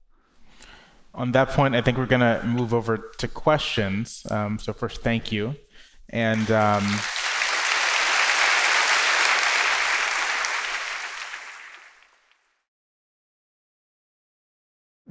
On 1.15 1.31
that 1.33 1.51
point, 1.51 1.77
I 1.77 1.83
think 1.83 1.99
we're 1.99 2.07
going 2.07 2.21
to 2.21 2.45
move 2.45 2.75
over 2.75 2.97
to 2.97 3.29
questions. 3.29 4.27
Um, 4.29 4.59
so, 4.59 4.73
first, 4.73 5.03
thank 5.03 5.31
you. 5.31 5.55
And 6.11 6.51
um, 6.51 6.85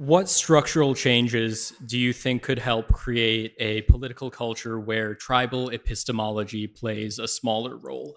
What 0.00 0.30
structural 0.30 0.94
changes 0.94 1.74
do 1.84 1.98
you 1.98 2.14
think 2.14 2.42
could 2.42 2.58
help 2.58 2.90
create 2.90 3.52
a 3.60 3.82
political 3.82 4.30
culture 4.30 4.80
where 4.80 5.14
tribal 5.14 5.68
epistemology 5.68 6.66
plays 6.66 7.18
a 7.18 7.28
smaller 7.28 7.76
role? 7.76 8.16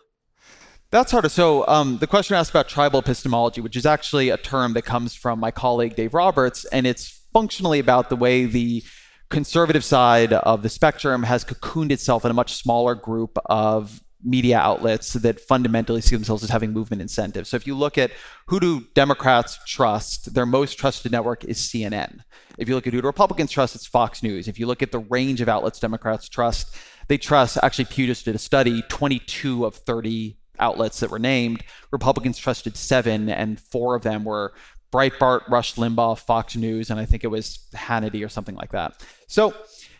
That's 0.91 1.11
harder. 1.11 1.27
So 1.27 1.67
um, 1.67 1.97
the 1.97 2.07
question 2.07 2.37
asked 2.37 2.51
about 2.51 2.69
tribal 2.69 3.01
epistemology, 3.01 3.59
which 3.59 3.75
is 3.75 3.85
actually 3.85 4.29
a 4.29 4.37
term 4.37 4.71
that 4.75 4.83
comes 4.83 5.13
from 5.13 5.41
my 5.41 5.51
colleague 5.51 5.97
Dave 5.97 6.13
Roberts, 6.13 6.63
and 6.63 6.87
it's 6.87 7.25
functionally 7.33 7.79
about 7.79 8.07
the 8.07 8.15
way 8.15 8.45
the 8.45 8.81
conservative 9.29 9.83
side 9.83 10.33
of 10.33 10.61
the 10.63 10.69
spectrum 10.69 11.23
has 11.23 11.43
cocooned 11.43 11.91
itself 11.91 12.25
in 12.25 12.31
a 12.31 12.33
much 12.33 12.53
smaller 12.53 12.95
group 12.95 13.37
of 13.45 14.01
media 14.23 14.57
outlets 14.57 15.13
that 15.13 15.39
fundamentally 15.39 16.01
see 16.01 16.15
themselves 16.15 16.43
as 16.43 16.49
having 16.49 16.71
movement 16.71 17.01
incentives. 17.01 17.49
So 17.49 17.57
if 17.57 17.67
you 17.67 17.75
look 17.75 17.97
at 17.97 18.11
who 18.47 18.59
do 18.59 18.87
Democrats 18.93 19.59
trust, 19.67 20.33
their 20.33 20.45
most 20.45 20.77
trusted 20.77 21.11
network 21.11 21.43
is 21.43 21.57
CNN. 21.57 22.19
If 22.57 22.69
you 22.69 22.75
look 22.75 22.87
at 22.87 22.93
who 22.93 23.01
do 23.01 23.07
Republicans 23.07 23.51
trust, 23.51 23.75
it's 23.75 23.87
Fox 23.87 24.23
News. 24.23 24.47
If 24.47 24.59
you 24.59 24.65
look 24.65 24.81
at 24.81 24.91
the 24.91 24.99
range 24.99 25.41
of 25.41 25.49
outlets 25.49 25.79
Democrats 25.79 26.29
trust, 26.29 26.75
they 27.07 27.17
trust, 27.17 27.57
actually, 27.61 27.85
Pew 27.85 28.07
just 28.07 28.25
did 28.25 28.35
a 28.35 28.39
study, 28.39 28.81
22 28.89 29.65
of 29.65 29.75
30 29.75 30.37
outlets 30.59 30.99
that 30.99 31.09
were 31.09 31.19
named. 31.19 31.63
Republicans 31.91 32.37
trusted 32.37 32.77
seven, 32.77 33.29
and 33.29 33.59
four 33.59 33.95
of 33.95 34.03
them 34.03 34.23
were 34.23 34.53
Breitbart, 34.93 35.49
Rush 35.49 35.73
Limbaugh, 35.75 36.19
Fox 36.19 36.55
News, 36.55 36.91
and 36.91 36.99
I 36.99 37.05
think 37.05 37.23
it 37.23 37.27
was 37.27 37.59
Hannity 37.73 38.23
or 38.23 38.29
something 38.29 38.55
like 38.55 38.71
that. 38.71 39.03
So, 39.27 39.53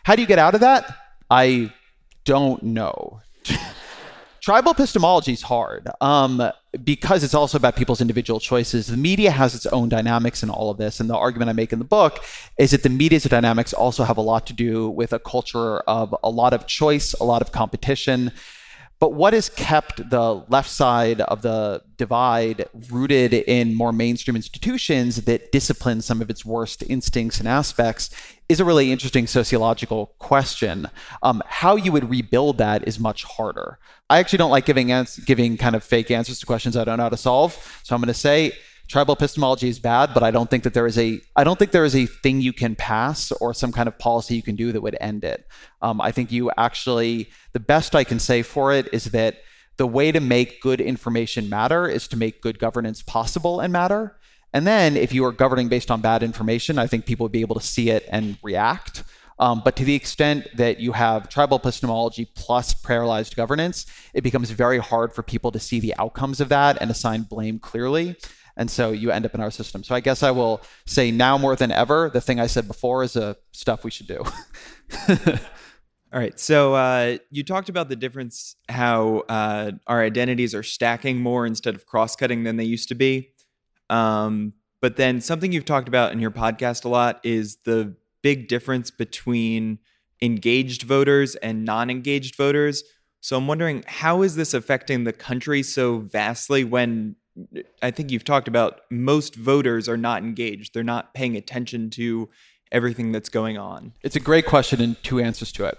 how 0.04 0.14
do 0.14 0.22
you 0.22 0.28
get 0.28 0.38
out 0.38 0.54
of 0.54 0.60
that? 0.60 0.96
I 1.30 1.72
don't 2.24 2.62
know. 2.62 3.20
Tribal 4.40 4.72
epistemology 4.72 5.32
is 5.32 5.42
hard 5.42 5.88
um, 6.02 6.50
because 6.84 7.24
it's 7.24 7.32
also 7.32 7.56
about 7.56 7.76
people's 7.76 8.02
individual 8.02 8.38
choices. 8.38 8.86
The 8.88 8.96
media 8.96 9.30
has 9.30 9.54
its 9.54 9.64
own 9.66 9.88
dynamics 9.88 10.42
in 10.42 10.50
all 10.50 10.70
of 10.70 10.76
this. 10.76 11.00
And 11.00 11.08
the 11.08 11.16
argument 11.16 11.48
I 11.48 11.54
make 11.54 11.72
in 11.72 11.78
the 11.78 11.84
book 11.86 12.22
is 12.58 12.72
that 12.72 12.82
the 12.82 12.90
media's 12.90 13.24
dynamics 13.24 13.72
also 13.72 14.04
have 14.04 14.18
a 14.18 14.20
lot 14.20 14.46
to 14.48 14.52
do 14.52 14.90
with 14.90 15.14
a 15.14 15.18
culture 15.18 15.78
of 15.80 16.14
a 16.22 16.28
lot 16.28 16.52
of 16.52 16.66
choice, 16.66 17.14
a 17.14 17.24
lot 17.24 17.40
of 17.40 17.52
competition. 17.52 18.32
But 19.00 19.12
what 19.12 19.32
has 19.34 19.48
kept 19.48 20.08
the 20.08 20.44
left 20.48 20.70
side 20.70 21.20
of 21.22 21.42
the 21.42 21.82
divide 21.96 22.68
rooted 22.90 23.34
in 23.34 23.74
more 23.74 23.92
mainstream 23.92 24.36
institutions 24.36 25.16
that 25.24 25.52
discipline 25.52 26.00
some 26.00 26.22
of 26.22 26.30
its 26.30 26.44
worst 26.44 26.82
instincts 26.84 27.38
and 27.38 27.48
aspects 27.48 28.10
is 28.48 28.60
a 28.60 28.64
really 28.64 28.92
interesting 28.92 29.26
sociological 29.26 30.14
question. 30.18 30.88
Um, 31.22 31.42
how 31.46 31.76
you 31.76 31.92
would 31.92 32.08
rebuild 32.08 32.58
that 32.58 32.86
is 32.86 32.98
much 32.98 33.24
harder. 33.24 33.78
I 34.10 34.18
actually 34.18 34.38
don't 34.38 34.50
like 34.50 34.66
giving 34.66 34.92
ans- 34.92 35.18
giving 35.18 35.56
kind 35.56 35.74
of 35.74 35.82
fake 35.82 36.10
answers 36.10 36.38
to 36.40 36.46
questions 36.46 36.76
I 36.76 36.84
don't 36.84 36.98
know 36.98 37.04
how 37.04 37.08
to 37.08 37.16
solve. 37.16 37.80
So 37.82 37.94
I'm 37.94 38.00
going 38.00 38.08
to 38.08 38.14
say 38.14 38.52
tribal 38.88 39.14
epistemology 39.14 39.68
is 39.68 39.78
bad, 39.78 40.12
but 40.14 40.22
I 40.22 40.30
don't 40.30 40.50
think 40.50 40.64
that 40.64 40.74
there 40.74 40.86
is 40.86 40.98
a 40.98 41.20
I 41.36 41.44
don't 41.44 41.58
think 41.58 41.72
there 41.72 41.84
is 41.84 41.96
a 41.96 42.06
thing 42.06 42.40
you 42.40 42.52
can 42.52 42.76
pass 42.76 43.32
or 43.32 43.54
some 43.54 43.72
kind 43.72 43.88
of 43.88 43.98
policy 43.98 44.36
you 44.36 44.42
can 44.42 44.56
do 44.56 44.72
that 44.72 44.80
would 44.80 44.96
end 45.00 45.24
it. 45.24 45.46
Um, 45.82 46.00
I 46.00 46.12
think 46.12 46.30
you 46.30 46.50
actually 46.56 47.30
the 47.52 47.60
best 47.60 47.94
I 47.94 48.04
can 48.04 48.18
say 48.18 48.42
for 48.42 48.72
it 48.72 48.88
is 48.92 49.06
that 49.06 49.38
the 49.76 49.86
way 49.86 50.12
to 50.12 50.20
make 50.20 50.60
good 50.60 50.80
information 50.80 51.48
matter 51.48 51.88
is 51.88 52.06
to 52.08 52.16
make 52.16 52.42
good 52.42 52.58
governance 52.58 53.02
possible 53.02 53.60
and 53.60 53.72
matter. 53.72 54.16
And 54.52 54.66
then 54.66 54.96
if 54.96 55.12
you 55.12 55.24
are 55.24 55.32
governing 55.32 55.68
based 55.68 55.90
on 55.90 56.00
bad 56.00 56.22
information, 56.22 56.78
I 56.78 56.86
think 56.86 57.06
people 57.06 57.24
would 57.24 57.32
be 57.32 57.40
able 57.40 57.56
to 57.56 57.66
see 57.66 57.90
it 57.90 58.06
and 58.08 58.38
react. 58.42 59.02
Um, 59.40 59.62
but 59.64 59.74
to 59.76 59.84
the 59.84 59.96
extent 59.96 60.46
that 60.54 60.78
you 60.78 60.92
have 60.92 61.28
tribal 61.28 61.58
epistemology 61.58 62.28
plus 62.36 62.72
parallelized 62.72 63.34
governance, 63.34 63.86
it 64.12 64.22
becomes 64.22 64.50
very 64.50 64.78
hard 64.78 65.12
for 65.12 65.24
people 65.24 65.50
to 65.50 65.58
see 65.58 65.80
the 65.80 65.94
outcomes 65.98 66.40
of 66.40 66.50
that 66.50 66.78
and 66.80 66.88
assign 66.88 67.22
blame 67.22 67.58
clearly. 67.58 68.16
And 68.56 68.70
so 68.70 68.92
you 68.92 69.10
end 69.10 69.26
up 69.26 69.34
in 69.34 69.40
our 69.40 69.50
system. 69.50 69.82
So 69.82 69.94
I 69.94 70.00
guess 70.00 70.22
I 70.22 70.30
will 70.30 70.60
say 70.86 71.10
now 71.10 71.36
more 71.36 71.56
than 71.56 71.72
ever, 71.72 72.10
the 72.12 72.20
thing 72.20 72.38
I 72.38 72.46
said 72.46 72.68
before 72.68 73.02
is 73.02 73.16
a 73.16 73.24
uh, 73.24 73.34
stuff 73.52 73.84
we 73.84 73.90
should 73.90 74.06
do. 74.06 74.22
All 76.12 76.20
right. 76.20 76.38
So 76.38 76.74
uh, 76.74 77.18
you 77.30 77.42
talked 77.42 77.68
about 77.68 77.88
the 77.88 77.96
difference, 77.96 78.54
how 78.68 79.24
uh, 79.28 79.72
our 79.88 80.00
identities 80.00 80.54
are 80.54 80.62
stacking 80.62 81.18
more 81.18 81.44
instead 81.44 81.74
of 81.74 81.86
cross 81.86 82.14
cutting 82.14 82.44
than 82.44 82.56
they 82.56 82.64
used 82.64 82.88
to 82.90 82.94
be. 82.94 83.32
Um, 83.90 84.52
but 84.80 84.96
then 84.96 85.20
something 85.20 85.50
you've 85.50 85.64
talked 85.64 85.88
about 85.88 86.12
in 86.12 86.20
your 86.20 86.30
podcast 86.30 86.84
a 86.84 86.88
lot 86.88 87.18
is 87.24 87.56
the 87.64 87.96
big 88.22 88.46
difference 88.46 88.92
between 88.92 89.78
engaged 90.22 90.82
voters 90.82 91.34
and 91.36 91.64
non 91.64 91.90
engaged 91.90 92.36
voters. 92.36 92.84
So 93.20 93.36
I'm 93.36 93.46
wondering, 93.46 93.84
how 93.86 94.22
is 94.22 94.36
this 94.36 94.54
affecting 94.54 95.04
the 95.04 95.12
country 95.12 95.62
so 95.62 95.98
vastly 95.98 96.62
when 96.62 97.16
I 97.82 97.90
think 97.90 98.10
you've 98.10 98.24
talked 98.24 98.48
about 98.48 98.82
most 98.90 99.34
voters 99.34 99.88
are 99.88 99.96
not 99.96 100.22
engaged. 100.22 100.74
They're 100.74 100.84
not 100.84 101.14
paying 101.14 101.36
attention 101.36 101.90
to 101.90 102.28
everything 102.70 103.12
that's 103.12 103.28
going 103.28 103.58
on. 103.58 103.92
It's 104.02 104.16
a 104.16 104.20
great 104.20 104.46
question 104.46 104.80
and 104.80 105.02
two 105.02 105.20
answers 105.20 105.52
to 105.52 105.64
it. 105.64 105.78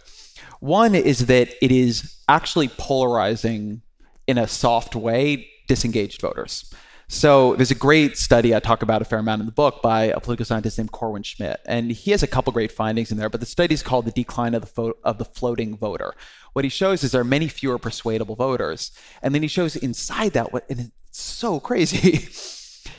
One 0.60 0.96
is 0.96 1.28
that 1.28 1.50
it 1.62 1.72
is 1.72 2.18
actually 2.28 2.70
polarizing 2.70 3.82
in 4.28 4.38
a 4.38 4.48
soft 4.48 4.96
way 4.96 5.50
disengaged 5.68 6.22
voters. 6.22 6.74
So 7.08 7.56
there's 7.56 7.72
a 7.72 7.76
great 7.76 8.18
study 8.18 8.56
I 8.56 8.60
talk 8.60 8.82
about 8.82 9.02
a 9.02 9.06
fair 9.06 9.20
amount 9.20 9.42
in 9.42 9.46
the 9.46 9.52
book 9.52 9.84
by 9.84 10.06
a 10.06 10.20
political 10.20 10.46
scientist 10.46 10.78
named 10.80 10.92
Corwin 10.92 11.24
Smidt, 11.24 11.60
and 11.68 11.92
he 11.92 12.10
has 12.12 12.24
a 12.24 12.28
couple 12.28 12.52
great 12.52 12.72
findings 12.72 13.12
in 13.12 13.18
there. 13.18 13.30
But 13.30 13.42
the 13.42 13.46
study 13.46 13.76
is 13.76 13.84
called 13.84 14.06
"The 14.06 14.12
Decline 14.12 14.56
of 14.56 14.62
the 14.62 14.68
Fo- 14.68 14.98
of 15.04 15.20
the 15.20 15.26
Floating 15.26 15.78
Voter." 15.78 16.16
What 16.54 16.66
he 16.66 16.70
shows 16.70 17.04
is 17.04 17.12
there 17.12 17.22
are 17.22 17.26
many 17.26 17.48
fewer 17.48 17.78
persuadable 17.78 18.36
voters, 18.36 18.92
and 19.22 19.36
then 19.36 19.44
he 19.44 19.48
shows 19.48 19.76
inside 19.76 20.34
that 20.34 20.52
what 20.52 20.66
so 21.18 21.60
crazy 21.60 22.28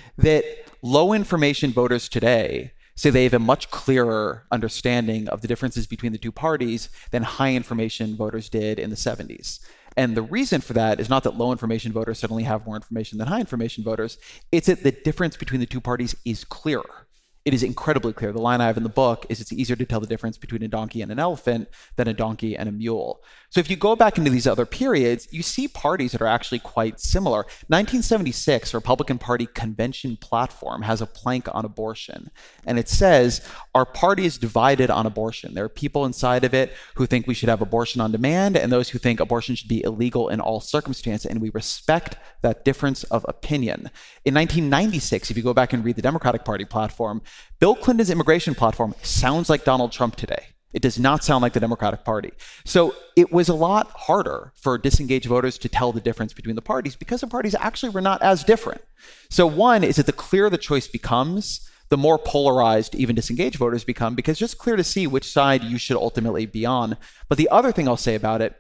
that 0.16 0.44
low 0.82 1.12
information 1.12 1.72
voters 1.72 2.08
today 2.08 2.72
say 2.94 3.10
they 3.10 3.24
have 3.24 3.34
a 3.34 3.38
much 3.38 3.70
clearer 3.70 4.46
understanding 4.50 5.28
of 5.28 5.42
the 5.42 5.48
differences 5.48 5.86
between 5.86 6.12
the 6.12 6.18
two 6.18 6.32
parties 6.32 6.88
than 7.10 7.22
high 7.22 7.54
information 7.54 8.16
voters 8.16 8.48
did 8.48 8.78
in 8.78 8.88
the 8.88 8.96
70s. 8.96 9.60
And 9.98 10.16
the 10.16 10.22
reason 10.22 10.60
for 10.62 10.72
that 10.72 10.98
is 10.98 11.10
not 11.10 11.22
that 11.24 11.36
low 11.36 11.52
information 11.52 11.92
voters 11.92 12.18
suddenly 12.18 12.44
have 12.44 12.66
more 12.66 12.76
information 12.76 13.18
than 13.18 13.28
high 13.28 13.40
information 13.40 13.84
voters, 13.84 14.18
it's 14.50 14.66
that 14.66 14.82
the 14.82 14.92
difference 14.92 15.36
between 15.36 15.60
the 15.60 15.66
two 15.66 15.80
parties 15.80 16.14
is 16.24 16.44
clearer 16.44 17.06
it 17.46 17.54
is 17.54 17.62
incredibly 17.62 18.12
clear. 18.12 18.32
The 18.32 18.42
line 18.42 18.60
I 18.60 18.66
have 18.66 18.76
in 18.76 18.82
the 18.82 18.88
book 18.88 19.24
is 19.28 19.40
it's 19.40 19.52
easier 19.52 19.76
to 19.76 19.86
tell 19.86 20.00
the 20.00 20.06
difference 20.08 20.36
between 20.36 20.64
a 20.64 20.68
donkey 20.68 21.00
and 21.00 21.12
an 21.12 21.20
elephant 21.20 21.68
than 21.94 22.08
a 22.08 22.12
donkey 22.12 22.56
and 22.56 22.68
a 22.68 22.72
mule. 22.72 23.22
So 23.56 23.60
if 23.60 23.70
you 23.70 23.76
go 23.76 23.96
back 23.96 24.18
into 24.18 24.30
these 24.30 24.46
other 24.46 24.66
periods, 24.66 25.28
you 25.30 25.42
see 25.42 25.66
parties 25.66 26.12
that 26.12 26.20
are 26.20 26.26
actually 26.26 26.58
quite 26.58 27.00
similar. 27.00 27.38
1976, 27.68 28.74
Republican 28.74 29.16
Party 29.16 29.46
convention 29.46 30.18
platform 30.18 30.82
has 30.82 31.00
a 31.00 31.06
plank 31.06 31.48
on 31.54 31.64
abortion, 31.64 32.30
and 32.66 32.78
it 32.78 32.86
says 32.86 33.40
our 33.74 33.86
party 33.86 34.26
is 34.26 34.36
divided 34.36 34.90
on 34.90 35.06
abortion. 35.06 35.54
There 35.54 35.64
are 35.64 35.70
people 35.70 36.04
inside 36.04 36.44
of 36.44 36.52
it 36.52 36.74
who 36.96 37.06
think 37.06 37.26
we 37.26 37.32
should 37.32 37.48
have 37.48 37.62
abortion 37.62 38.02
on 38.02 38.12
demand, 38.12 38.58
and 38.58 38.70
those 38.70 38.90
who 38.90 38.98
think 38.98 39.20
abortion 39.20 39.54
should 39.54 39.70
be 39.70 39.82
illegal 39.84 40.28
in 40.28 40.38
all 40.38 40.60
circumstances, 40.60 41.24
and 41.24 41.40
we 41.40 41.48
respect 41.48 42.16
that 42.42 42.62
difference 42.62 43.04
of 43.04 43.24
opinion. 43.26 43.90
In 44.26 44.34
1996, 44.34 45.30
if 45.30 45.36
you 45.38 45.42
go 45.42 45.54
back 45.54 45.72
and 45.72 45.82
read 45.82 45.96
the 45.96 46.02
Democratic 46.02 46.44
Party 46.44 46.66
platform, 46.66 47.22
Bill 47.58 47.74
Clinton's 47.74 48.10
immigration 48.10 48.54
platform 48.54 48.94
sounds 49.00 49.48
like 49.48 49.64
Donald 49.64 49.92
Trump 49.92 50.16
today. 50.16 50.48
It 50.76 50.82
does 50.82 50.98
not 50.98 51.24
sound 51.24 51.40
like 51.40 51.54
the 51.54 51.60
Democratic 51.60 52.04
Party. 52.04 52.32
So 52.66 52.94
it 53.16 53.32
was 53.32 53.48
a 53.48 53.54
lot 53.54 53.90
harder 53.92 54.52
for 54.54 54.76
disengaged 54.76 55.24
voters 55.24 55.56
to 55.56 55.70
tell 55.70 55.90
the 55.90 56.02
difference 56.02 56.34
between 56.34 56.54
the 56.54 56.60
parties 56.60 56.94
because 56.94 57.22
the 57.22 57.26
parties 57.26 57.54
actually 57.58 57.88
were 57.88 58.02
not 58.02 58.20
as 58.20 58.44
different. 58.44 58.82
So, 59.30 59.46
one 59.46 59.82
is 59.82 59.96
that 59.96 60.04
the 60.04 60.12
clearer 60.12 60.50
the 60.50 60.58
choice 60.58 60.86
becomes, 60.86 61.66
the 61.88 61.96
more 61.96 62.18
polarized 62.18 62.94
even 62.94 63.16
disengaged 63.16 63.56
voters 63.56 63.84
become 63.84 64.14
because 64.14 64.32
it's 64.32 64.40
just 64.40 64.58
clear 64.58 64.76
to 64.76 64.84
see 64.84 65.06
which 65.06 65.32
side 65.32 65.64
you 65.64 65.78
should 65.78 65.96
ultimately 65.96 66.44
be 66.44 66.66
on. 66.66 66.98
But 67.30 67.38
the 67.38 67.48
other 67.48 67.72
thing 67.72 67.88
I'll 67.88 67.96
say 67.96 68.14
about 68.14 68.42
it 68.42 68.54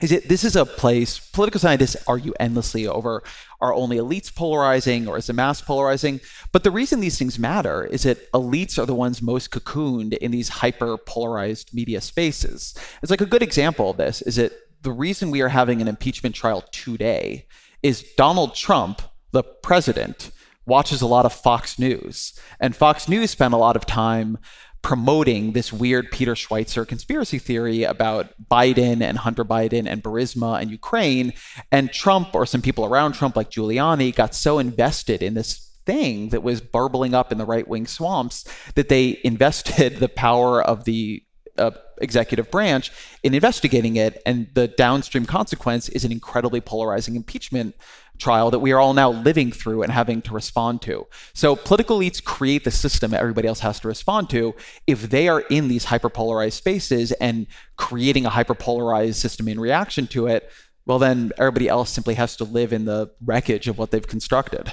is 0.00 0.12
it 0.12 0.28
this 0.28 0.44
is 0.44 0.56
a 0.56 0.64
place 0.64 1.18
political 1.18 1.60
scientists 1.60 1.96
argue 2.06 2.32
endlessly 2.38 2.86
over 2.86 3.22
are 3.60 3.74
only 3.74 3.96
elites 3.96 4.32
polarizing 4.32 5.08
or 5.08 5.16
is 5.18 5.26
the 5.26 5.32
mass 5.32 5.60
polarizing? 5.60 6.20
But 6.52 6.62
the 6.64 6.70
reason 6.70 7.00
these 7.00 7.18
things 7.18 7.38
matter 7.38 7.84
is 7.84 8.04
that 8.04 8.30
elites 8.32 8.78
are 8.78 8.86
the 8.86 8.94
ones 8.94 9.20
most 9.20 9.50
cocooned 9.50 10.16
in 10.18 10.30
these 10.30 10.48
hyper 10.48 10.96
polarized 10.96 11.74
media 11.74 12.00
spaces. 12.00 12.74
It's 13.02 13.10
like 13.10 13.20
a 13.20 13.26
good 13.26 13.42
example 13.42 13.90
of 13.90 13.96
this 13.96 14.22
is 14.22 14.36
that 14.36 14.52
the 14.82 14.92
reason 14.92 15.30
we 15.30 15.40
are 15.40 15.48
having 15.48 15.82
an 15.82 15.88
impeachment 15.88 16.36
trial 16.36 16.62
today 16.70 17.46
is 17.82 18.04
donald 18.16 18.54
trump 18.54 19.02
the 19.32 19.42
president 19.42 20.30
watches 20.68 21.00
a 21.00 21.06
lot 21.06 21.24
of 21.24 21.32
fox 21.32 21.78
news. 21.78 22.38
And 22.60 22.76
fox 22.76 23.08
news 23.08 23.30
spent 23.30 23.54
a 23.54 23.58
lot 23.58 23.74
of 23.74 23.86
time 23.86 24.38
promoting 24.82 25.52
this 25.52 25.72
weird 25.72 26.10
Peter 26.10 26.34
Schweizer 26.34 26.86
conspiracy 26.86 27.38
theory 27.38 27.82
about 27.82 28.28
Biden 28.50 29.02
and 29.02 29.18
Hunter 29.18 29.44
Biden 29.44 29.86
and 29.86 30.02
Burisma 30.02 30.60
and 30.60 30.70
Ukraine. 30.70 31.32
And 31.70 31.92
Trump 31.92 32.34
or 32.34 32.46
some 32.46 32.62
people 32.62 32.84
around 32.84 33.12
Trump, 33.12 33.36
like 33.36 33.50
Giuliani, 33.50 34.14
got 34.14 34.34
so 34.34 34.58
invested 34.58 35.22
in 35.22 35.34
this 35.34 35.68
thing 35.84 36.28
that 36.28 36.42
was 36.42 36.60
burbling 36.60 37.14
up 37.14 37.32
in 37.32 37.38
the 37.38 37.46
right 37.46 37.66
wing 37.66 37.86
swamps 37.86 38.44
that 38.74 38.88
they 38.88 39.18
invested 39.24 39.96
the 39.96 40.08
power 40.08 40.62
of 40.62 40.84
the 40.84 41.22
uh, 41.58 41.72
executive 42.00 42.50
branch 42.50 42.92
in 43.22 43.34
investigating 43.34 43.96
it. 43.96 44.22
And 44.24 44.48
the 44.54 44.68
downstream 44.68 45.26
consequence 45.26 45.88
is 45.88 46.04
an 46.04 46.12
incredibly 46.12 46.60
polarizing 46.60 47.16
impeachment 47.16 47.74
trial 48.18 48.50
that 48.50 48.58
we 48.58 48.72
are 48.72 48.78
all 48.78 48.94
now 48.94 49.10
living 49.10 49.52
through 49.52 49.82
and 49.82 49.92
having 49.92 50.20
to 50.22 50.34
respond 50.34 50.82
to. 50.82 51.06
So 51.34 51.56
political 51.56 51.98
elites 51.98 52.22
create 52.22 52.64
the 52.64 52.70
system 52.70 53.14
everybody 53.14 53.46
else 53.48 53.60
has 53.60 53.80
to 53.80 53.88
respond 53.88 54.28
to. 54.30 54.54
If 54.86 55.10
they 55.10 55.28
are 55.28 55.40
in 55.40 55.68
these 55.68 55.86
hyperpolarized 55.86 56.52
spaces 56.52 57.12
and 57.12 57.46
creating 57.76 58.26
a 58.26 58.30
hyperpolarized 58.30 59.14
system 59.14 59.48
in 59.48 59.60
reaction 59.60 60.06
to 60.08 60.26
it, 60.26 60.50
well, 60.84 60.98
then 60.98 61.32
everybody 61.38 61.68
else 61.68 61.90
simply 61.90 62.14
has 62.14 62.34
to 62.36 62.44
live 62.44 62.72
in 62.72 62.86
the 62.86 63.10
wreckage 63.24 63.68
of 63.68 63.78
what 63.78 63.90
they've 63.90 64.06
constructed. 64.06 64.72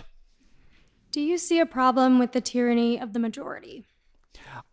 Do 1.12 1.22
you 1.22 1.38
see 1.38 1.60
a 1.60 1.66
problem 1.66 2.20
with 2.20 2.32
the 2.32 2.42
tyranny 2.42 3.00
of 3.00 3.14
the 3.14 3.20
majority? 3.20 3.86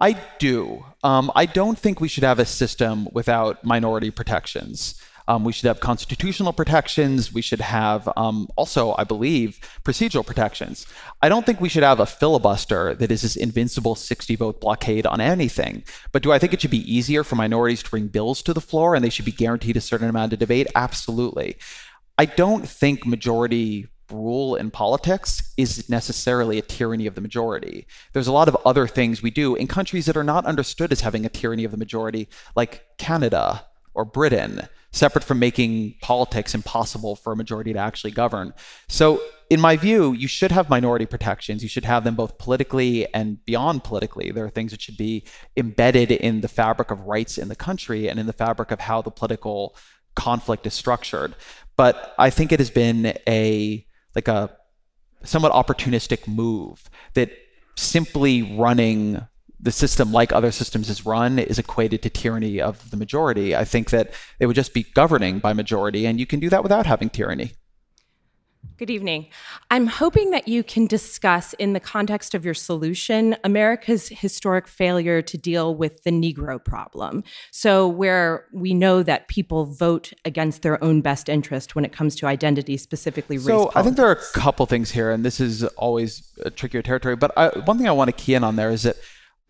I 0.00 0.20
do. 0.38 0.84
Um, 1.04 1.30
I 1.34 1.46
don't 1.46 1.78
think 1.78 2.00
we 2.00 2.08
should 2.08 2.24
have 2.24 2.38
a 2.38 2.44
system 2.44 3.08
without 3.12 3.64
minority 3.64 4.10
protections. 4.10 5.00
Um, 5.28 5.44
we 5.44 5.52
should 5.52 5.68
have 5.68 5.80
constitutional 5.80 6.52
protections. 6.52 7.32
We 7.32 7.42
should 7.42 7.60
have 7.60 8.08
um, 8.16 8.48
also, 8.56 8.94
I 8.98 9.04
believe, 9.04 9.60
procedural 9.84 10.26
protections. 10.26 10.86
I 11.22 11.28
don't 11.28 11.46
think 11.46 11.60
we 11.60 11.68
should 11.68 11.84
have 11.84 12.00
a 12.00 12.06
filibuster 12.06 12.94
that 12.94 13.12
is 13.12 13.22
this 13.22 13.36
invincible 13.36 13.94
60 13.94 14.34
vote 14.36 14.60
blockade 14.60 15.06
on 15.06 15.20
anything. 15.20 15.84
But 16.10 16.22
do 16.22 16.32
I 16.32 16.38
think 16.38 16.52
it 16.52 16.60
should 16.60 16.70
be 16.70 16.92
easier 16.92 17.22
for 17.22 17.36
minorities 17.36 17.82
to 17.84 17.90
bring 17.90 18.08
bills 18.08 18.42
to 18.42 18.52
the 18.52 18.60
floor 18.60 18.94
and 18.94 19.04
they 19.04 19.10
should 19.10 19.24
be 19.24 19.32
guaranteed 19.32 19.76
a 19.76 19.80
certain 19.80 20.08
amount 20.08 20.32
of 20.32 20.38
debate? 20.38 20.66
Absolutely. 20.74 21.56
I 22.18 22.26
don't 22.26 22.68
think 22.68 23.06
majority 23.06 23.88
rule 24.12 24.54
in 24.56 24.70
politics 24.70 25.52
is 25.56 25.88
necessarily 25.88 26.58
a 26.58 26.62
tyranny 26.62 27.06
of 27.06 27.14
the 27.14 27.20
majority. 27.20 27.86
There's 28.12 28.26
a 28.26 28.32
lot 28.32 28.48
of 28.48 28.56
other 28.64 28.86
things 28.86 29.22
we 29.22 29.30
do 29.30 29.54
in 29.54 29.66
countries 29.66 30.06
that 30.06 30.16
are 30.16 30.24
not 30.24 30.46
understood 30.46 30.92
as 30.92 31.00
having 31.00 31.24
a 31.24 31.28
tyranny 31.28 31.64
of 31.64 31.70
the 31.70 31.76
majority, 31.76 32.28
like 32.54 32.84
Canada 32.98 33.64
or 33.94 34.04
Britain, 34.04 34.68
separate 34.90 35.24
from 35.24 35.38
making 35.38 35.94
politics 36.00 36.54
impossible 36.54 37.16
for 37.16 37.32
a 37.32 37.36
majority 37.36 37.72
to 37.72 37.78
actually 37.78 38.10
govern. 38.10 38.54
So, 38.88 39.20
in 39.50 39.60
my 39.60 39.76
view, 39.76 40.12
you 40.12 40.28
should 40.28 40.50
have 40.50 40.70
minority 40.70 41.04
protections. 41.04 41.62
You 41.62 41.68
should 41.68 41.84
have 41.84 42.04
them 42.04 42.14
both 42.14 42.38
politically 42.38 43.12
and 43.12 43.44
beyond 43.44 43.84
politically. 43.84 44.30
There 44.30 44.46
are 44.46 44.50
things 44.50 44.70
that 44.70 44.80
should 44.80 44.96
be 44.96 45.24
embedded 45.58 46.10
in 46.10 46.40
the 46.40 46.48
fabric 46.48 46.90
of 46.90 47.02
rights 47.02 47.36
in 47.36 47.48
the 47.48 47.56
country 47.56 48.08
and 48.08 48.18
in 48.18 48.26
the 48.26 48.32
fabric 48.32 48.70
of 48.70 48.80
how 48.80 49.02
the 49.02 49.10
political 49.10 49.76
conflict 50.14 50.66
is 50.66 50.72
structured. 50.72 51.34
But 51.76 52.14
I 52.18 52.30
think 52.30 52.52
it 52.52 52.60
has 52.60 52.70
been 52.70 53.18
a 53.28 53.86
like 54.14 54.28
a 54.28 54.50
somewhat 55.24 55.52
opportunistic 55.52 56.26
move 56.26 56.90
that 57.14 57.30
simply 57.76 58.42
running 58.56 59.26
the 59.60 59.72
system 59.72 60.12
like 60.12 60.32
other 60.32 60.50
systems 60.50 60.90
is 60.90 61.06
run 61.06 61.38
is 61.38 61.58
equated 61.58 62.02
to 62.02 62.10
tyranny 62.10 62.60
of 62.60 62.90
the 62.90 62.96
majority. 62.96 63.54
I 63.54 63.64
think 63.64 63.90
that 63.90 64.12
it 64.40 64.46
would 64.46 64.56
just 64.56 64.74
be 64.74 64.82
governing 64.94 65.38
by 65.38 65.52
majority, 65.52 66.04
and 66.04 66.18
you 66.18 66.26
can 66.26 66.40
do 66.40 66.50
that 66.50 66.64
without 66.64 66.86
having 66.86 67.08
tyranny. 67.08 67.52
Good 68.78 68.90
evening. 68.90 69.28
I'm 69.70 69.86
hoping 69.86 70.30
that 70.30 70.48
you 70.48 70.64
can 70.64 70.86
discuss, 70.86 71.52
in 71.54 71.72
the 71.72 71.78
context 71.78 72.34
of 72.34 72.44
your 72.44 72.54
solution, 72.54 73.36
America's 73.44 74.08
historic 74.08 74.66
failure 74.66 75.22
to 75.22 75.38
deal 75.38 75.74
with 75.74 76.02
the 76.02 76.10
Negro 76.10 76.62
problem. 76.64 77.22
So, 77.52 77.86
where 77.86 78.46
we 78.52 78.74
know 78.74 79.02
that 79.04 79.28
people 79.28 79.66
vote 79.66 80.12
against 80.24 80.62
their 80.62 80.82
own 80.82 81.00
best 81.00 81.28
interest 81.28 81.76
when 81.76 81.84
it 81.84 81.92
comes 81.92 82.16
to 82.16 82.26
identity, 82.26 82.76
specifically 82.76 83.36
race. 83.36 83.46
So, 83.46 83.70
I 83.74 83.82
think 83.82 83.96
there 83.96 84.08
are 84.08 84.18
a 84.18 84.38
couple 84.38 84.66
things 84.66 84.90
here, 84.90 85.12
and 85.12 85.24
this 85.24 85.38
is 85.38 85.62
always 85.76 86.32
a 86.44 86.50
trickier 86.50 86.82
territory. 86.82 87.14
But 87.14 87.30
I, 87.36 87.48
one 87.60 87.78
thing 87.78 87.88
I 87.88 87.92
want 87.92 88.08
to 88.08 88.24
key 88.24 88.34
in 88.34 88.42
on 88.42 88.56
there 88.56 88.70
is 88.70 88.82
that 88.82 88.96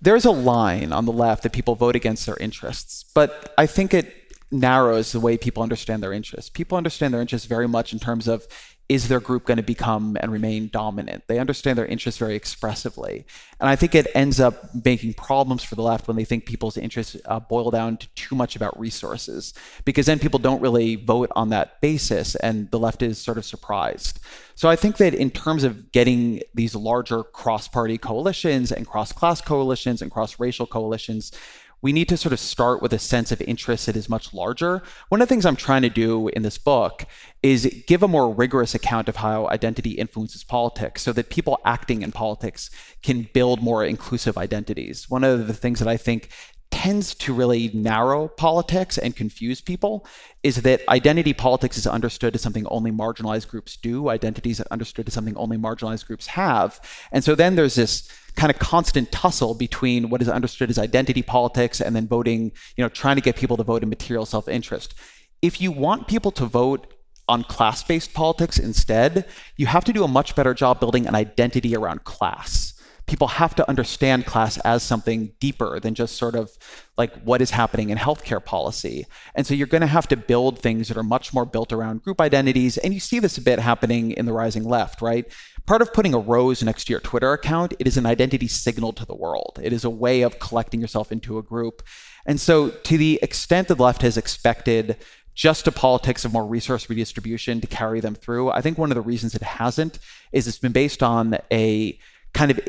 there's 0.02 0.24
a 0.24 0.30
line 0.30 0.92
on 0.92 1.06
the 1.06 1.12
left 1.12 1.44
that 1.44 1.52
people 1.52 1.74
vote 1.74 1.96
against 1.96 2.26
their 2.26 2.36
interests, 2.38 3.04
but 3.14 3.54
I 3.56 3.66
think 3.66 3.94
it 3.94 4.12
narrows 4.52 5.12
the 5.12 5.20
way 5.20 5.38
people 5.38 5.62
understand 5.62 6.02
their 6.02 6.12
interests. 6.12 6.50
People 6.50 6.76
understand 6.76 7.14
their 7.14 7.20
interests 7.20 7.46
very 7.46 7.66
much 7.66 7.92
in 7.92 7.98
terms 7.98 8.28
of 8.28 8.46
is 8.88 9.08
their 9.08 9.20
group 9.20 9.46
going 9.46 9.56
to 9.56 9.62
become 9.62 10.16
and 10.20 10.30
remain 10.30 10.68
dominant? 10.68 11.24
They 11.26 11.38
understand 11.38 11.78
their 11.78 11.86
interests 11.86 12.18
very 12.18 12.34
expressively. 12.34 13.24
And 13.60 13.68
I 13.68 13.76
think 13.76 13.94
it 13.94 14.06
ends 14.14 14.40
up 14.40 14.74
making 14.84 15.14
problems 15.14 15.62
for 15.62 15.76
the 15.76 15.82
left 15.82 16.08
when 16.08 16.16
they 16.16 16.24
think 16.24 16.46
people's 16.46 16.76
interests 16.76 17.16
uh, 17.24 17.40
boil 17.40 17.70
down 17.70 17.96
to 17.96 18.08
too 18.14 18.34
much 18.34 18.56
about 18.56 18.78
resources, 18.78 19.54
because 19.84 20.06
then 20.06 20.18
people 20.18 20.38
don't 20.38 20.60
really 20.60 20.96
vote 20.96 21.30
on 21.34 21.50
that 21.50 21.80
basis, 21.80 22.34
and 22.36 22.70
the 22.70 22.78
left 22.78 23.02
is 23.02 23.18
sort 23.18 23.38
of 23.38 23.44
surprised. 23.44 24.20
So 24.54 24.68
I 24.68 24.76
think 24.76 24.98
that 24.98 25.14
in 25.14 25.30
terms 25.30 25.64
of 25.64 25.92
getting 25.92 26.42
these 26.54 26.74
larger 26.74 27.22
cross 27.22 27.68
party 27.68 27.98
coalitions 27.98 28.70
and 28.70 28.86
cross 28.86 29.12
class 29.12 29.40
coalitions 29.40 30.02
and 30.02 30.10
cross 30.10 30.38
racial 30.38 30.66
coalitions, 30.66 31.32
we 31.82 31.92
need 31.92 32.08
to 32.08 32.16
sort 32.16 32.32
of 32.32 32.40
start 32.40 32.80
with 32.80 32.92
a 32.92 32.98
sense 32.98 33.32
of 33.32 33.42
interest 33.42 33.86
that 33.86 33.96
is 33.96 34.08
much 34.08 34.32
larger. 34.32 34.82
One 35.08 35.20
of 35.20 35.28
the 35.28 35.32
things 35.32 35.44
I'm 35.44 35.56
trying 35.56 35.82
to 35.82 35.90
do 35.90 36.28
in 36.28 36.42
this 36.42 36.56
book 36.56 37.04
is 37.42 37.82
give 37.88 38.02
a 38.02 38.08
more 38.08 38.32
rigorous 38.32 38.74
account 38.74 39.08
of 39.08 39.16
how 39.16 39.48
identity 39.48 39.90
influences 39.90 40.44
politics 40.44 41.02
so 41.02 41.12
that 41.12 41.28
people 41.28 41.60
acting 41.64 42.02
in 42.02 42.12
politics 42.12 42.70
can 43.02 43.28
build 43.34 43.60
more 43.60 43.84
inclusive 43.84 44.38
identities. 44.38 45.10
One 45.10 45.24
of 45.24 45.48
the 45.48 45.54
things 45.54 45.80
that 45.80 45.88
I 45.88 45.96
think 45.96 46.30
tends 46.70 47.14
to 47.14 47.34
really 47.34 47.70
narrow 47.74 48.26
politics 48.28 48.96
and 48.96 49.14
confuse 49.14 49.60
people 49.60 50.06
is 50.42 50.62
that 50.62 50.80
identity 50.88 51.34
politics 51.34 51.76
is 51.76 51.86
understood 51.86 52.34
as 52.34 52.40
something 52.40 52.66
only 52.68 52.90
marginalized 52.90 53.46
groups 53.48 53.76
do, 53.76 54.08
identities 54.08 54.58
are 54.60 54.66
understood 54.70 55.06
as 55.06 55.14
something 55.14 55.36
only 55.36 55.58
marginalized 55.58 56.06
groups 56.06 56.28
have. 56.28 56.80
And 57.12 57.22
so 57.22 57.34
then 57.34 57.56
there's 57.56 57.74
this 57.74 58.08
kind 58.36 58.50
of 58.50 58.58
constant 58.58 59.12
tussle 59.12 59.54
between 59.54 60.10
what 60.10 60.22
is 60.22 60.28
understood 60.28 60.70
as 60.70 60.78
identity 60.78 61.22
politics 61.22 61.80
and 61.80 61.94
then 61.94 62.06
voting, 62.06 62.52
you 62.76 62.84
know, 62.84 62.88
trying 62.88 63.16
to 63.16 63.22
get 63.22 63.36
people 63.36 63.56
to 63.56 63.62
vote 63.62 63.82
in 63.82 63.88
material 63.88 64.26
self-interest. 64.26 64.94
If 65.42 65.60
you 65.60 65.72
want 65.72 66.08
people 66.08 66.30
to 66.32 66.46
vote 66.46 66.94
on 67.28 67.44
class-based 67.44 68.14
politics 68.14 68.58
instead, 68.58 69.26
you 69.56 69.66
have 69.66 69.84
to 69.84 69.92
do 69.92 70.04
a 70.04 70.08
much 70.08 70.34
better 70.34 70.54
job 70.54 70.80
building 70.80 71.06
an 71.06 71.14
identity 71.14 71.76
around 71.76 72.04
class 72.04 72.71
people 73.06 73.26
have 73.26 73.54
to 73.56 73.68
understand 73.68 74.26
class 74.26 74.58
as 74.58 74.82
something 74.82 75.32
deeper 75.40 75.80
than 75.80 75.94
just 75.94 76.16
sort 76.16 76.34
of 76.34 76.50
like 76.96 77.12
what 77.22 77.42
is 77.42 77.50
happening 77.50 77.90
in 77.90 77.98
healthcare 77.98 78.42
policy. 78.44 79.06
And 79.34 79.46
so 79.46 79.54
you're 79.54 79.66
going 79.66 79.80
to 79.80 79.86
have 79.86 80.08
to 80.08 80.16
build 80.16 80.58
things 80.58 80.88
that 80.88 80.96
are 80.96 81.02
much 81.02 81.34
more 81.34 81.44
built 81.44 81.72
around 81.72 82.02
group 82.02 82.20
identities. 82.20 82.78
And 82.78 82.94
you 82.94 83.00
see 83.00 83.18
this 83.18 83.38
a 83.38 83.42
bit 83.42 83.58
happening 83.58 84.12
in 84.12 84.26
the 84.26 84.32
rising 84.32 84.64
left, 84.64 85.02
right? 85.02 85.26
Part 85.66 85.82
of 85.82 85.92
putting 85.92 86.14
a 86.14 86.18
rose 86.18 86.62
next 86.62 86.84
to 86.84 86.92
your 86.92 87.00
Twitter 87.00 87.32
account, 87.32 87.74
it 87.78 87.86
is 87.86 87.96
an 87.96 88.06
identity 88.06 88.48
signal 88.48 88.92
to 88.94 89.04
the 89.04 89.14
world. 89.14 89.58
It 89.62 89.72
is 89.72 89.84
a 89.84 89.90
way 89.90 90.22
of 90.22 90.38
collecting 90.38 90.80
yourself 90.80 91.10
into 91.10 91.38
a 91.38 91.42
group. 91.42 91.82
And 92.26 92.40
so 92.40 92.70
to 92.70 92.96
the 92.96 93.18
extent 93.22 93.68
that 93.68 93.76
the 93.76 93.82
left 93.82 94.02
has 94.02 94.16
expected 94.16 94.96
just 95.34 95.66
a 95.66 95.72
politics 95.72 96.24
of 96.24 96.32
more 96.32 96.46
resource 96.46 96.90
redistribution 96.90 97.60
to 97.60 97.66
carry 97.66 98.00
them 98.00 98.14
through. 98.14 98.50
I 98.50 98.60
think 98.60 98.76
one 98.76 98.90
of 98.90 98.96
the 98.96 99.00
reasons 99.00 99.34
it 99.34 99.42
hasn't 99.42 99.98
is 100.30 100.46
it's 100.46 100.58
been 100.58 100.72
based 100.72 101.02
on 101.02 101.38
a 101.50 101.98
kind 102.34 102.50
of 102.50 102.60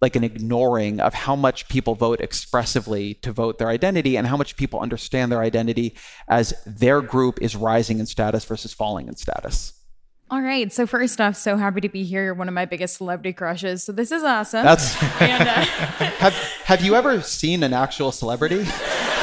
like 0.00 0.16
an 0.16 0.24
ignoring 0.24 1.00
of 1.00 1.14
how 1.14 1.34
much 1.34 1.66
people 1.68 1.94
vote 1.94 2.20
expressively 2.20 3.14
to 3.14 3.32
vote 3.32 3.58
their 3.58 3.68
identity 3.68 4.16
and 4.16 4.26
how 4.26 4.36
much 4.36 4.56
people 4.56 4.80
understand 4.80 5.32
their 5.32 5.40
identity 5.40 5.94
as 6.28 6.52
their 6.66 7.00
group 7.00 7.40
is 7.40 7.56
rising 7.56 8.00
in 8.00 8.06
status 8.06 8.44
versus 8.44 8.74
falling 8.74 9.08
in 9.08 9.16
status. 9.16 9.72
All 10.30 10.42
right. 10.42 10.72
So 10.72 10.86
first 10.86 11.20
off, 11.20 11.36
so 11.36 11.56
happy 11.56 11.80
to 11.80 11.88
be 11.88 12.02
here. 12.02 12.24
You're 12.24 12.34
one 12.34 12.48
of 12.48 12.54
my 12.54 12.64
biggest 12.64 12.96
celebrity 12.96 13.32
crushes. 13.32 13.84
So 13.84 13.92
this 13.92 14.10
is 14.10 14.22
awesome. 14.22 14.64
That's. 14.64 15.00
and, 15.20 15.48
uh, 15.48 15.64
have 16.18 16.34
Have 16.64 16.82
you 16.82 16.96
ever 16.96 17.20
seen 17.20 17.62
an 17.62 17.72
actual 17.72 18.10
celebrity? 18.10 18.66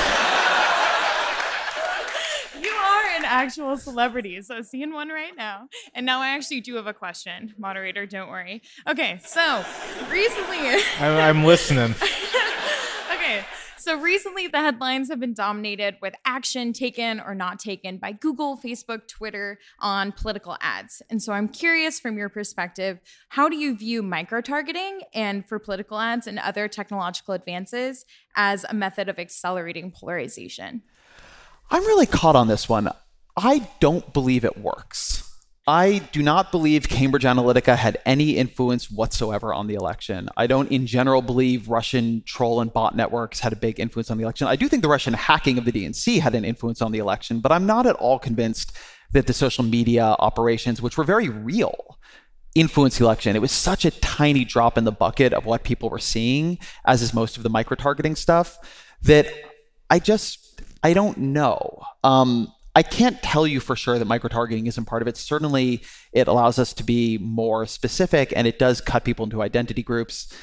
actual 3.42 3.78
celebrities. 3.78 4.48
So 4.48 4.62
seeing 4.62 4.94
one 4.94 5.10
right 5.10 5.36
now. 5.36 5.68
And 5.94 6.06
now 6.06 6.22
I 6.22 6.30
actually 6.30 6.62
do 6.62 6.76
have 6.76 6.88
a 6.88 6.94
question. 6.94 7.54
Moderator, 7.58 8.06
don't 8.06 8.30
worry. 8.30 8.62
Okay, 8.88 9.20
so 9.24 9.66
recently 10.10 10.60
I'm 11.00 11.44
listening. 11.44 11.96
okay. 13.14 13.44
So 13.78 14.00
recently, 14.00 14.46
the 14.46 14.60
headlines 14.60 15.10
have 15.10 15.20
been 15.20 15.34
dominated 15.34 15.96
with 16.04 16.14
action 16.24 16.72
taken 16.72 17.20
or 17.20 17.34
not 17.34 17.58
taken 17.58 17.98
by 17.98 18.12
Google, 18.12 18.56
Facebook, 18.56 19.08
Twitter 19.08 19.58
on 19.80 20.12
political 20.12 20.56
ads. 20.62 21.02
And 21.10 21.20
so 21.20 21.34
I'm 21.34 21.48
curious 21.48 22.00
from 22.00 22.16
your 22.16 22.30
perspective, 22.30 23.00
how 23.30 23.50
do 23.50 23.56
you 23.56 23.76
view 23.76 24.04
micro 24.04 24.40
targeting 24.40 25.02
and 25.16 25.50
for 25.50 25.58
political 25.58 25.98
ads 25.98 26.28
and 26.28 26.38
other 26.38 26.68
technological 26.68 27.34
advances 27.34 28.06
as 28.36 28.68
a 28.70 28.76
method 28.76 29.10
of 29.10 29.18
accelerating 29.18 29.90
polarization? 29.90 30.84
I'm 31.72 31.84
really 31.84 32.06
caught 32.06 32.36
on 32.36 32.48
this 32.48 32.70
one. 32.70 32.88
I 33.38 33.70
don't 33.80 34.14
believe 34.14 34.46
it 34.46 34.58
works. 34.58 35.28
I 35.68 36.00
do 36.12 36.24
not 36.24 36.52
believe 36.52 36.90
Cambridge 36.90 37.24
Analytica 37.24 37.78
had 37.78 38.00
any 38.06 38.32
influence 38.32 38.90
whatsoever 38.90 39.54
on 39.54 39.68
the 39.68 39.76
election. 39.76 40.28
I 40.36 40.48
don't, 40.48 40.72
in 40.72 40.88
general, 40.88 41.22
believe 41.22 41.70
Russian 41.70 42.24
troll 42.26 42.62
and 42.62 42.74
bot 42.74 42.96
networks 42.96 43.40
had 43.40 43.54
a 43.54 43.56
big 43.56 43.80
influence 43.80 44.10
on 44.10 44.18
the 44.18 44.24
election. 44.24 44.48
I 44.48 44.56
do 44.56 44.68
think 44.68 44.82
the 44.82 44.90
Russian 44.90 45.14
hacking 45.14 45.60
of 45.60 45.66
the 45.66 45.72
DNC 45.72 46.20
had 46.20 46.34
an 46.34 46.46
influence 46.46 46.82
on 46.82 46.92
the 46.92 46.98
election, 46.98 47.42
but 47.42 47.52
I'm 47.52 47.68
not 47.68 47.86
at 47.86 47.96
all 47.98 48.18
convinced 48.18 48.76
that 49.12 49.28
the 49.28 49.34
social 49.34 49.64
media 49.64 50.16
operations, 50.20 50.82
which 50.82 50.98
were 50.98 51.04
very 51.04 51.30
real, 51.30 52.00
influenced 52.56 52.98
the 52.98 53.06
election. 53.06 53.36
It 53.36 53.42
was 53.42 53.52
such 53.52 53.86
a 53.86 53.92
tiny 53.92 54.44
drop 54.46 54.78
in 54.80 54.84
the 54.84 54.92
bucket 54.92 55.32
of 55.32 55.46
what 55.46 55.64
people 55.64 55.90
were 55.90 56.00
seeing, 56.00 56.58
as 56.86 57.02
is 57.04 57.14
most 57.14 57.38
of 57.38 57.44
the 57.44 57.50
micro 57.50 57.76
targeting 57.76 58.16
stuff, 58.16 58.58
that 59.04 59.28
I 59.90 60.00
just 60.00 60.62
I 60.84 60.94
don't 60.94 61.18
know. 61.18 61.84
Um, 62.04 62.52
I 62.74 62.84
can't 62.84 63.22
tell 63.22 63.46
you 63.46 63.60
for 63.60 63.76
sure 63.76 64.00
that 64.00 64.06
micro-targeting 64.06 64.68
isn't 64.68 64.86
part 64.86 65.02
of 65.02 65.08
it. 65.08 65.18
Certainly, 65.18 65.82
it 66.14 66.28
allows 66.28 66.58
us 66.58 66.74
to 66.74 66.84
be 66.84 67.18
more 67.18 67.66
specific, 67.66 68.32
and 68.36 68.48
it 68.48 68.60
does 68.60 68.80
cut 68.80 69.04
people 69.04 69.26
into 69.26 69.42
identity 69.42 69.84
groups. 69.84 70.34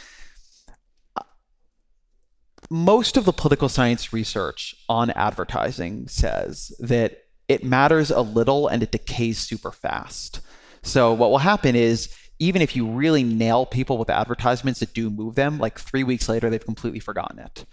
Most 2.70 3.16
of 3.16 3.24
the 3.24 3.33
political 3.33 3.70
science 3.70 4.12
research 4.12 4.74
on 4.91 5.11
advertising 5.12 6.07
says 6.09 6.70
that 6.81 7.22
it 7.49 7.64
matters 7.64 8.11
a 8.11 8.20
little 8.20 8.68
and 8.68 8.83
it 8.83 8.93
decays 8.93 9.39
super 9.39 9.72
fast. 9.72 10.41
So 10.83 11.14
what 11.14 11.31
will 11.31 11.39
happen 11.39 11.74
is 11.74 12.14
even 12.39 12.61
if 12.61 12.76
you 12.76 12.87
really 12.87 13.24
nail 13.24 13.64
people 13.64 13.97
with 13.97 14.11
advertisements 14.11 14.81
that 14.81 14.93
do 14.93 15.09
move 15.09 15.35
them, 15.35 15.59
like 15.59 15.79
three 15.79 16.05
weeks 16.05 16.29
later, 16.29 16.51
they've 16.51 16.64
completely 16.64 17.01
forgotten 17.01 17.39
it. 17.39 17.64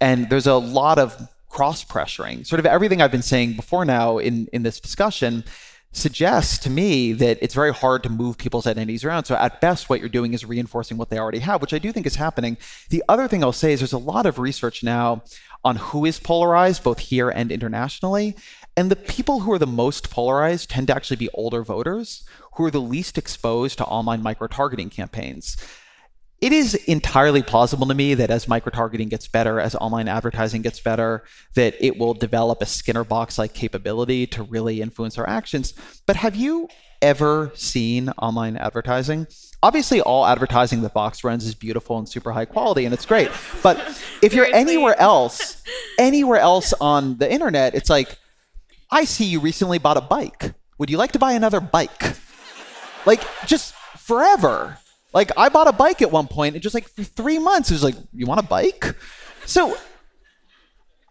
And 0.00 0.30
there's 0.30 0.46
a 0.46 0.54
lot 0.54 0.98
of 0.98 1.28
cross 1.54 1.84
pressuring. 1.84 2.44
Sort 2.44 2.58
of 2.58 2.66
everything 2.66 3.00
I've 3.00 3.12
been 3.12 3.22
saying 3.22 3.54
before 3.54 3.84
now 3.84 4.18
in, 4.18 4.48
in 4.52 4.64
this 4.64 4.80
discussion 4.80 5.44
suggests 5.92 6.58
to 6.58 6.68
me 6.68 7.12
that 7.12 7.38
it's 7.40 7.54
very 7.54 7.72
hard 7.72 8.02
to 8.02 8.08
move 8.08 8.36
people's 8.36 8.66
identities 8.66 9.04
around. 9.04 9.26
So 9.26 9.36
at 9.36 9.60
best, 9.60 9.88
what 9.88 10.00
you're 10.00 10.08
doing 10.08 10.34
is 10.34 10.44
reinforcing 10.44 10.96
what 10.96 11.10
they 11.10 11.18
already 11.18 11.38
have, 11.38 11.60
which 11.60 11.72
I 11.72 11.78
do 11.78 11.92
think 11.92 12.06
is 12.06 12.16
happening. 12.16 12.56
The 12.90 13.04
other 13.08 13.28
thing 13.28 13.44
I'll 13.44 13.52
say 13.52 13.72
is 13.72 13.78
there's 13.78 13.92
a 13.92 13.98
lot 13.98 14.26
of 14.26 14.40
research 14.40 14.82
now 14.82 15.22
on 15.64 15.76
who 15.76 16.04
is 16.04 16.18
polarized, 16.18 16.82
both 16.82 16.98
here 16.98 17.30
and 17.30 17.52
internationally. 17.52 18.34
And 18.76 18.90
the 18.90 18.96
people 18.96 19.40
who 19.40 19.52
are 19.52 19.58
the 19.58 19.66
most 19.68 20.10
polarized 20.10 20.70
tend 20.70 20.88
to 20.88 20.96
actually 20.96 21.18
be 21.18 21.30
older 21.34 21.62
voters 21.62 22.24
who 22.54 22.64
are 22.64 22.70
the 22.72 22.80
least 22.80 23.16
exposed 23.16 23.78
to 23.78 23.84
online 23.84 24.24
micro 24.24 24.48
targeting 24.48 24.90
campaigns. 24.90 25.56
It 26.44 26.52
is 26.52 26.74
entirely 26.74 27.42
plausible 27.42 27.86
to 27.86 27.94
me 27.94 28.12
that 28.12 28.30
as 28.30 28.46
micro 28.46 28.70
targeting 28.70 29.08
gets 29.08 29.26
better, 29.26 29.58
as 29.58 29.74
online 29.76 30.08
advertising 30.08 30.60
gets 30.60 30.78
better, 30.78 31.24
that 31.54 31.74
it 31.80 31.96
will 31.96 32.12
develop 32.12 32.60
a 32.60 32.66
Skinner 32.66 33.02
box 33.02 33.38
like 33.38 33.54
capability 33.54 34.26
to 34.26 34.42
really 34.42 34.82
influence 34.82 35.16
our 35.16 35.26
actions. 35.26 35.72
But 36.04 36.16
have 36.16 36.36
you 36.36 36.68
ever 37.00 37.50
seen 37.54 38.10
online 38.18 38.58
advertising? 38.58 39.26
Obviously, 39.62 40.02
all 40.02 40.26
advertising 40.26 40.82
that 40.82 40.92
Vox 40.92 41.24
runs 41.24 41.46
is 41.46 41.54
beautiful 41.54 41.96
and 41.96 42.06
super 42.06 42.32
high 42.32 42.44
quality, 42.44 42.84
and 42.84 42.92
it's 42.92 43.06
great. 43.06 43.30
But 43.62 43.78
if 44.20 44.34
you're 44.34 44.54
anywhere 44.54 45.00
else, 45.00 45.62
anywhere 45.98 46.40
else 46.40 46.74
on 46.78 47.16
the 47.16 47.32
internet, 47.32 47.74
it's 47.74 47.88
like, 47.88 48.18
I 48.90 49.06
see 49.06 49.24
you 49.24 49.40
recently 49.40 49.78
bought 49.78 49.96
a 49.96 50.02
bike. 50.02 50.52
Would 50.76 50.90
you 50.90 50.98
like 50.98 51.12
to 51.12 51.18
buy 51.18 51.32
another 51.32 51.60
bike? 51.60 52.18
Like, 53.06 53.22
just 53.46 53.72
forever. 53.96 54.76
Like 55.14 55.30
I 55.36 55.48
bought 55.48 55.68
a 55.68 55.72
bike 55.72 56.02
at 56.02 56.10
one 56.10 56.26
point, 56.26 56.56
and 56.56 56.62
just 56.62 56.74
like 56.74 56.88
for 56.88 57.04
three 57.04 57.38
months, 57.38 57.70
it 57.70 57.74
was 57.74 57.84
like, 57.84 57.94
"You 58.12 58.26
want 58.26 58.40
a 58.40 58.44
bike?" 58.44 58.94
So 59.46 59.76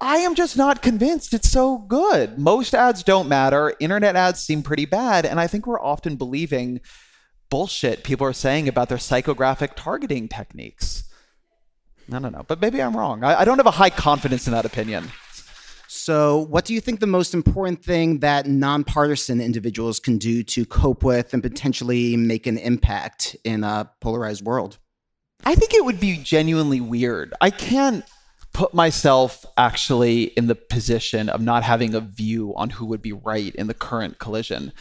I 0.02 0.18
am 0.18 0.36
just 0.36 0.58
not 0.58 0.82
convinced 0.82 1.34
it's 1.34 1.50
so 1.50 1.78
good. 1.78 2.38
Most 2.38 2.76
ads 2.76 3.04
don't 3.04 3.30
matter. 3.30 3.74
Internet 3.80 4.18
ads 4.18 4.42
seem 4.42 4.62
pretty 4.62 4.86
bad, 4.86 5.26
and 5.26 5.40
I 5.40 5.48
think 5.48 5.66
we're 5.66 5.82
often 5.82 6.18
believing 6.18 6.82
bullshit 7.50 8.04
people 8.04 8.28
are 8.28 8.34
saying 8.34 8.68
about 8.68 8.90
their 8.90 8.98
psychographic 8.98 9.72
targeting 9.76 10.28
techniques. 10.28 11.06
I 12.12 12.20
don't 12.20 12.34
know, 12.34 12.44
but 12.46 12.60
maybe 12.60 12.82
I'm 12.82 12.98
wrong. 12.98 13.24
I, 13.24 13.42
I 13.42 13.46
don't 13.46 13.58
have 13.58 13.66
a 13.68 13.72
high 13.72 13.90
confidence 13.90 14.46
in 14.46 14.54
that 14.54 14.66
opinion. 14.66 15.10
So, 15.96 16.48
what 16.50 16.66
do 16.66 16.74
you 16.74 16.82
think 16.82 17.02
the 17.02 17.08
most 17.08 17.36
important 17.36 17.86
thing 17.86 18.18
that 18.20 18.48
nonpartisan 18.48 19.40
individuals 19.40 20.00
can 20.00 20.18
do 20.18 20.42
to 20.46 20.66
cope 20.66 21.04
with 21.04 21.36
and 21.36 21.44
potentially 21.44 22.18
make 22.18 22.48
an 22.48 22.58
impact 22.58 23.36
in 23.44 23.64
a 23.64 23.92
polarized 24.02 24.44
world? 24.44 24.80
I 25.46 25.54
think 25.54 25.76
it 25.76 25.86
would 25.86 26.00
be 26.00 26.18
genuinely 26.18 26.82
weird. 26.82 27.36
I 27.42 27.52
can't 27.52 28.04
put 28.54 28.74
myself 28.74 29.46
actually 29.56 30.24
in 30.24 30.48
the 30.48 30.56
position 30.56 31.30
of 31.30 31.42
not 31.42 31.62
having 31.62 31.94
a 31.94 32.00
view 32.00 32.56
on 32.56 32.72
who 32.72 32.88
would 32.88 33.04
be 33.04 33.14
right 33.14 33.54
in 33.54 33.68
the 33.68 33.76
current 33.76 34.18
collision. 34.18 34.74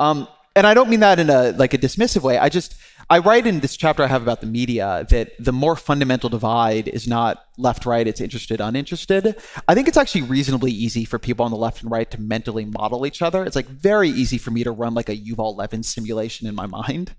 Um, 0.00 0.26
and 0.56 0.66
I 0.66 0.72
don't 0.72 0.88
mean 0.88 1.00
that 1.00 1.18
in 1.18 1.28
a 1.28 1.50
like 1.50 1.74
a 1.74 1.78
dismissive 1.78 2.22
way. 2.22 2.38
I 2.38 2.48
just 2.48 2.74
I 3.10 3.18
write 3.18 3.46
in 3.46 3.60
this 3.60 3.76
chapter 3.76 4.02
I 4.02 4.06
have 4.06 4.22
about 4.22 4.40
the 4.40 4.46
media 4.46 5.06
that 5.10 5.32
the 5.38 5.52
more 5.52 5.76
fundamental 5.76 6.28
divide 6.28 6.88
is 6.88 7.06
not 7.06 7.44
left 7.58 7.86
right, 7.86 8.06
it's 8.06 8.20
interested 8.20 8.60
uninterested. 8.60 9.36
I 9.68 9.74
think 9.74 9.88
it's 9.88 9.96
actually 9.96 10.22
reasonably 10.22 10.72
easy 10.72 11.04
for 11.04 11.18
people 11.18 11.44
on 11.44 11.50
the 11.50 11.56
left 11.56 11.82
and 11.82 11.90
right 11.90 12.10
to 12.10 12.20
mentally 12.20 12.64
model 12.64 13.06
each 13.06 13.22
other. 13.22 13.44
It's 13.44 13.56
like 13.56 13.66
very 13.66 14.08
easy 14.08 14.38
for 14.38 14.50
me 14.50 14.64
to 14.64 14.70
run 14.70 14.94
like 14.94 15.08
a 15.08 15.16
Yuval 15.16 15.56
Levin 15.56 15.82
simulation 15.82 16.46
in 16.46 16.54
my 16.54 16.66
mind. 16.66 17.14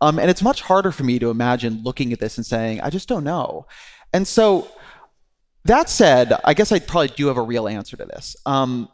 Um, 0.00 0.18
and 0.18 0.30
it's 0.30 0.42
much 0.42 0.62
harder 0.62 0.92
for 0.92 1.04
me 1.04 1.18
to 1.18 1.30
imagine 1.30 1.82
looking 1.82 2.12
at 2.12 2.20
this 2.20 2.36
and 2.36 2.46
saying, 2.46 2.80
I 2.80 2.90
just 2.90 3.08
don't 3.08 3.24
know. 3.24 3.66
And 4.12 4.26
so 4.26 4.68
that 5.64 5.88
said, 5.88 6.32
I 6.44 6.54
guess 6.54 6.72
I 6.72 6.78
probably 6.78 7.08
do 7.08 7.26
have 7.28 7.36
a 7.36 7.42
real 7.42 7.68
answer 7.68 7.96
to 7.96 8.04
this, 8.04 8.36
um, 8.46 8.88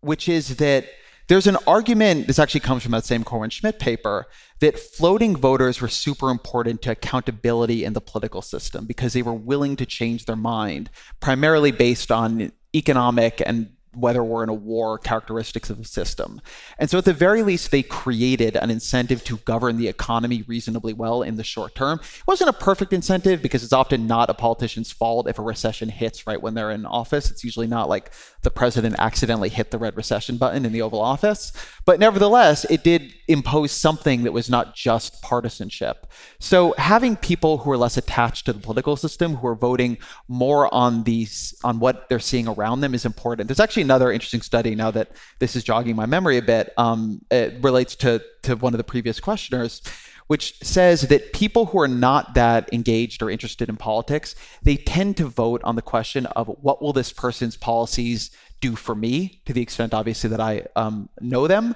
which 0.00 0.28
is 0.28 0.56
that 0.56 0.86
there's 1.28 1.46
an 1.46 1.56
argument, 1.66 2.26
this 2.26 2.38
actually 2.38 2.60
comes 2.60 2.82
from 2.82 2.92
that 2.92 3.04
same 3.04 3.24
Corwin 3.24 3.50
Smidt 3.50 3.78
paper, 3.78 4.26
that 4.60 4.78
floating 4.78 5.36
voters 5.36 5.80
were 5.80 5.88
super 5.88 6.30
important 6.30 6.82
to 6.82 6.92
accountability 6.92 7.84
in 7.84 7.92
the 7.92 8.00
political 8.00 8.42
system 8.42 8.86
because 8.86 9.12
they 9.12 9.22
were 9.22 9.34
willing 9.34 9.76
to 9.76 9.86
change 9.86 10.24
their 10.24 10.36
mind, 10.36 10.90
primarily 11.20 11.72
based 11.72 12.12
on 12.12 12.52
economic 12.74 13.42
and 13.44 13.70
whether 13.96 14.22
we're 14.22 14.42
in 14.42 14.48
a 14.48 14.54
war 14.54 14.98
characteristics 14.98 15.70
of 15.70 15.78
the 15.78 15.84
system. 15.84 16.40
And 16.78 16.90
so 16.90 16.98
at 16.98 17.04
the 17.04 17.12
very 17.12 17.42
least, 17.42 17.70
they 17.70 17.82
created 17.82 18.56
an 18.56 18.70
incentive 18.70 19.24
to 19.24 19.38
govern 19.38 19.78
the 19.78 19.88
economy 19.88 20.44
reasonably 20.46 20.92
well 20.92 21.22
in 21.22 21.36
the 21.36 21.44
short 21.44 21.74
term. 21.74 21.98
It 22.02 22.26
wasn't 22.26 22.50
a 22.50 22.52
perfect 22.52 22.92
incentive 22.92 23.42
because 23.42 23.64
it's 23.64 23.72
often 23.72 24.06
not 24.06 24.30
a 24.30 24.34
politician's 24.34 24.92
fault 24.92 25.28
if 25.28 25.38
a 25.38 25.42
recession 25.42 25.88
hits 25.88 26.26
right 26.26 26.40
when 26.40 26.54
they're 26.54 26.70
in 26.70 26.84
office. 26.84 27.30
It's 27.30 27.44
usually 27.44 27.66
not 27.66 27.88
like 27.88 28.12
the 28.42 28.50
president 28.50 28.96
accidentally 28.98 29.48
hit 29.48 29.70
the 29.70 29.78
red 29.78 29.96
recession 29.96 30.36
button 30.36 30.64
in 30.66 30.72
the 30.72 30.82
Oval 30.82 31.00
Office. 31.00 31.52
But 31.84 31.98
nevertheless, 31.98 32.64
it 32.66 32.84
did 32.84 33.14
impose 33.28 33.72
something 33.72 34.24
that 34.24 34.32
was 34.32 34.50
not 34.50 34.74
just 34.74 35.22
partisanship. 35.22 36.06
So 36.38 36.74
having 36.78 37.16
people 37.16 37.58
who 37.58 37.70
are 37.70 37.76
less 37.76 37.96
attached 37.96 38.46
to 38.46 38.52
the 38.52 38.60
political 38.60 38.96
system, 38.96 39.36
who 39.36 39.46
are 39.46 39.54
voting 39.54 39.98
more 40.28 40.72
on 40.72 41.04
these 41.04 41.54
on 41.64 41.80
what 41.80 42.08
they're 42.08 42.18
seeing 42.18 42.46
around 42.46 42.80
them 42.80 42.94
is 42.94 43.04
important. 43.04 43.48
There's 43.48 43.60
actually 43.60 43.84
another 43.86 44.12
interesting 44.12 44.42
study 44.42 44.74
now 44.74 44.90
that 44.90 45.12
this 45.38 45.56
is 45.56 45.64
jogging 45.64 45.96
my 45.96 46.06
memory 46.06 46.36
a 46.36 46.42
bit. 46.42 46.72
Um, 46.76 47.24
it 47.30 47.62
relates 47.62 47.94
to 47.96 48.22
to 48.42 48.56
one 48.56 48.74
of 48.74 48.78
the 48.78 48.84
previous 48.84 49.20
questioners, 49.20 49.82
which 50.26 50.58
says 50.62 51.02
that 51.02 51.32
people 51.32 51.66
who 51.66 51.80
are 51.80 51.88
not 51.88 52.34
that 52.34 52.68
engaged 52.72 53.22
or 53.22 53.30
interested 53.30 53.68
in 53.68 53.76
politics, 53.76 54.34
they 54.62 54.76
tend 54.76 55.16
to 55.16 55.26
vote 55.26 55.60
on 55.64 55.76
the 55.76 55.82
question 55.82 56.26
of 56.26 56.48
what 56.60 56.82
will 56.82 56.92
this 56.92 57.12
person's 57.12 57.56
policies 57.56 58.30
do 58.60 58.74
for 58.74 58.94
me, 58.94 59.42
to 59.44 59.52
the 59.52 59.60
extent 59.60 59.92
obviously 59.92 60.30
that 60.30 60.40
I 60.40 60.64
um, 60.76 61.08
know 61.20 61.46
them. 61.46 61.74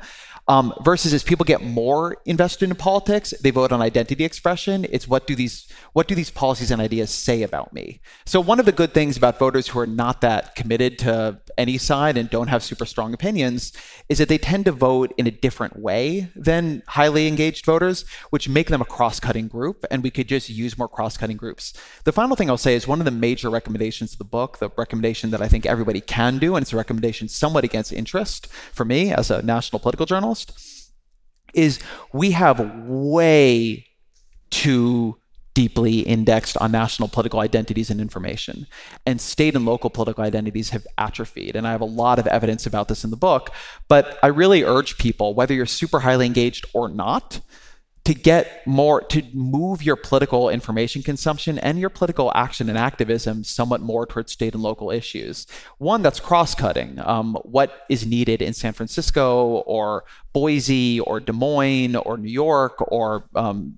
Um, 0.49 0.75
versus 0.83 1.13
as 1.13 1.23
people 1.23 1.45
get 1.45 1.63
more 1.63 2.17
invested 2.25 2.71
in 2.71 2.75
politics, 2.75 3.33
they 3.43 3.51
vote 3.51 3.71
on 3.71 3.83
identity 3.83 4.25
expression. 4.25 4.87
It's 4.91 5.07
what 5.07 5.27
do 5.27 5.35
these 5.37 5.69
what 5.93 6.09
do 6.09 6.15
these 6.15 6.31
policies 6.31 6.71
and 6.71 6.81
ideas 6.81 7.11
say 7.11 7.43
about 7.43 7.73
me? 7.73 8.01
So 8.25 8.41
one 8.41 8.59
of 8.59 8.67
the 8.67 8.73
good 8.73 8.95
things 8.95 9.17
about 9.17 9.39
voters 9.39 9.69
who 9.69 9.79
are 9.79 9.87
not 9.87 10.23
that 10.23 10.55
committed 10.57 10.99
to 11.01 11.41
any 11.61 11.79
side 11.79 12.17
and 12.17 12.29
don't 12.31 12.49
have 12.49 12.65
super 12.65 12.87
strong 12.87 13.15
opinions 13.15 13.73
is 14.09 14.19
that 14.19 14.29
they 14.29 14.39
tend 14.39 14.65
to 14.65 14.73
vote 14.73 15.13
in 15.17 15.27
a 15.27 15.31
different 15.31 15.79
way 15.79 16.31
than 16.35 16.83
highly 16.89 17.29
engaged 17.29 17.65
voters, 17.67 18.05
which 18.31 18.49
make 18.49 18.69
them 18.69 18.81
a 18.81 18.87
cross-cutting 18.87 19.47
group. 19.47 19.85
And 19.91 20.03
we 20.03 20.11
could 20.11 20.27
just 20.27 20.49
use 20.49 20.79
more 20.79 20.89
cross-cutting 20.89 21.37
groups. 21.37 21.75
The 22.05 22.13
final 22.13 22.35
thing 22.35 22.49
I'll 22.49 22.57
say 22.57 22.75
is 22.75 22.89
one 22.89 23.01
of 23.01 23.05
the 23.05 23.11
major 23.11 23.51
recommendations 23.51 24.13
of 24.13 24.19
the 24.19 24.25
book, 24.25 24.59
the 24.59 24.71
recommendation 24.77 25.31
that 25.31 25.43
I 25.43 25.49
think 25.49 25.67
everybody 25.67 26.01
can 26.01 26.39
do, 26.39 26.57
and 26.57 26.63
it's 26.63 26.73
a 26.73 26.77
recommendation 26.77 27.29
somewhat 27.29 27.65
against 27.65 27.93
interest 27.93 28.49
for 28.73 28.85
me 28.85 29.13
as 29.13 29.31
a 29.31 29.43
national 29.43 29.81
political 29.81 30.07
journalist, 30.07 30.91
is 31.53 31.79
we 32.13 32.31
have 32.31 32.59
way 32.87 33.87
too 34.49 35.20
deeply 35.61 35.99
indexed 36.01 36.57
on 36.57 36.73
national 36.73 37.07
political 37.07 37.41
identities 37.41 37.91
and 37.91 38.01
information. 38.01 38.67
And 39.05 39.21
state 39.21 39.55
and 39.55 39.67
local 39.67 39.91
political 39.91 40.25
identities 40.25 40.71
have 40.71 40.87
atrophied. 40.97 41.55
And 41.55 41.69
I 41.69 41.73
have 41.73 41.83
a 41.83 41.97
lot 42.03 42.19
of 42.19 42.27
evidence 42.27 42.65
about 42.65 42.89
this 42.89 43.05
in 43.05 43.11
the 43.11 43.17
book. 43.29 43.51
But 43.87 44.19
I 44.23 44.29
really 44.29 44.63
urge 44.65 44.97
people, 44.97 45.35
whether 45.35 45.53
you're 45.53 45.67
super 45.67 46.01
highly 46.01 46.25
engaged 46.25 46.65
or 46.73 46.89
not, 46.89 47.43
to 48.05 48.15
get 48.15 48.67
more, 48.67 49.03
to 49.03 49.23
move 49.35 49.83
your 49.83 49.97
political 49.97 50.49
information 50.49 51.03
consumption 51.03 51.59
and 51.59 51.79
your 51.79 51.91
political 51.91 52.33
action 52.35 52.71
and 52.71 52.79
activism 52.79 53.45
somewhat 53.45 53.83
more 53.83 54.07
towards 54.07 54.33
state 54.33 54.55
and 54.55 54.63
local 54.63 54.91
issues. 54.91 55.47
One 55.77 56.01
that's 56.01 56.21
cross 56.21 56.55
cutting. 56.55 56.99
Um, 57.01 57.35
what 57.43 57.85
is 57.91 58.07
needed 58.07 58.41
in 58.41 58.55
San 58.55 58.73
Francisco 58.73 59.63
or 59.67 60.05
Boise 60.33 61.01
or 61.01 61.21
Des 61.21 61.35
Moines 61.35 61.97
or 61.97 62.17
New 62.17 62.31
York 62.31 62.77
or 62.91 63.29
um, 63.35 63.77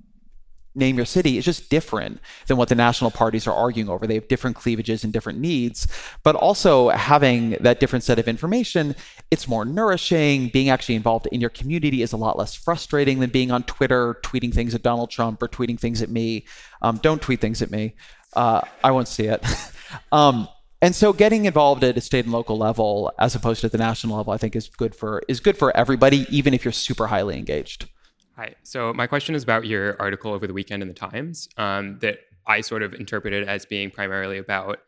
name 0.75 0.97
your 0.97 1.07
city 1.07 1.39
is 1.39 1.45
just 1.45 1.69
different 1.69 2.21
than 2.47 2.57
what 2.57 2.69
the 2.69 2.75
national 2.75 3.11
parties 3.11 3.47
are 3.47 3.55
arguing 3.55 3.89
over. 3.89 4.07
They 4.07 4.15
have 4.15 4.29
different 4.29 4.57
cleavages 4.57 5.05
and 5.05 5.13
different 5.13 5.39
needs, 5.39 5.87
but 6.23 6.35
also 6.35 6.89
having 6.91 7.51
that 7.61 7.81
different 7.81 8.05
set 8.05 8.19
of 8.19 8.29
information, 8.29 8.95
it's 9.31 9.49
more 9.49 9.65
nourishing. 9.65 10.49
Being 10.49 10.71
actually 10.71 10.95
involved 10.95 11.27
in 11.29 11.41
your 11.41 11.51
community 11.51 12.03
is 12.03 12.13
a 12.13 12.17
lot 12.17 12.39
less 12.39 12.55
frustrating 12.55 13.21
than 13.21 13.31
being 13.31 13.51
on 13.51 13.63
Twitter, 13.65 14.19
tweeting 14.23 14.55
things 14.55 14.75
at 14.75 14.83
Donald 14.83 15.11
Trump 15.11 15.43
or 15.43 15.49
tweeting 15.49 15.79
things 15.79 16.03
at 16.03 16.09
me. 16.09 16.47
Um, 16.81 16.99
don't 16.99 17.21
tweet 17.21 17.41
things 17.41 17.63
at 17.63 17.71
me. 17.71 17.95
Uh, 18.35 18.63
I 18.83 18.91
won't 18.91 19.09
see 19.09 19.27
it. 19.27 19.45
um, 20.13 20.49
and 20.81 20.97
so 20.97 21.13
getting 21.13 21.45
involved 21.45 21.85
at 21.85 21.97
a 21.97 22.01
state 22.01 22.25
and 22.25 22.33
local 22.33 22.59
level 22.59 23.13
as 23.19 23.37
opposed 23.37 23.61
to 23.61 23.69
the 23.69 23.79
national 23.79 24.17
level, 24.17 24.33
I 24.33 24.37
think 24.37 24.57
is 24.57 24.69
good 24.69 24.97
for 24.97 25.23
is 25.29 25.39
good 25.39 25.57
for 25.57 25.75
everybody, 25.77 26.27
even 26.29 26.55
if 26.55 26.65
you're 26.65 26.73
super 26.73 27.07
highly 27.07 27.39
engaged. 27.39 27.89
Hi. 28.37 28.55
So 28.63 28.95
my 28.95 29.07
question 29.07 29.35
is 29.35 29.43
about 29.43 29.67
your 29.67 30.01
article 30.01 30.33
over 30.33 30.47
the 30.47 30.55
weekend 30.55 30.83
in 30.83 30.89
the 30.89 30.95
Times 30.95 31.49
um, 31.59 31.99
that 32.01 32.21
I 32.47 32.63
sort 32.63 32.83
of 32.83 32.95
interpreted 32.95 33.47
as 33.47 33.67
being 33.67 33.91
primarily 33.91 34.39
about 34.39 34.79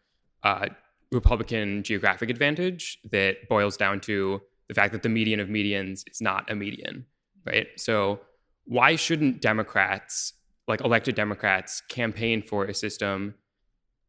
uh, 0.42 0.68
Republican 1.12 1.82
geographic 1.82 2.30
advantage 2.30 2.98
that 3.10 3.48
boils 3.48 3.76
down 3.76 4.00
to 4.00 4.40
the 4.68 4.74
fact 4.74 4.92
that 4.92 5.02
the 5.02 5.08
median 5.08 5.40
of 5.40 5.48
medians 5.48 6.04
is 6.10 6.20
not 6.20 6.50
a 6.50 6.54
median, 6.54 7.04
right? 7.44 7.66
So 7.76 8.20
why 8.64 8.96
shouldn't 8.96 9.42
Democrats, 9.42 10.32
like 10.66 10.80
elected 10.80 11.14
Democrats, 11.14 11.82
campaign 11.82 12.42
for 12.42 12.64
a 12.64 12.72
system, 12.72 13.34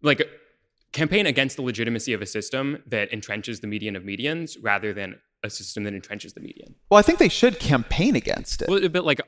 like 0.02 0.22
campaign 0.94 1.26
against 1.26 1.58
the 1.58 1.62
legitimacy 1.62 2.14
of 2.14 2.22
a 2.22 2.26
system 2.26 2.82
that 2.88 3.12
entrenches 3.12 3.60
the 3.60 3.68
median 3.68 3.98
of 3.98 4.04
medians 4.04 4.56
rather 4.62 4.94
than 4.94 5.20
a 5.44 5.50
system 5.50 5.84
that 5.84 5.94
entrenches 5.94 6.34
the 6.34 6.40
median? 6.40 6.76
Well, 6.90 6.98
I 6.98 7.02
think 7.02 7.20
they 7.20 7.30
should 7.30 7.60
campaign 7.60 8.16
against 8.16 8.62
it. 8.62 8.70
Well, 8.70 8.88
but 8.90 9.06
like 9.06 9.22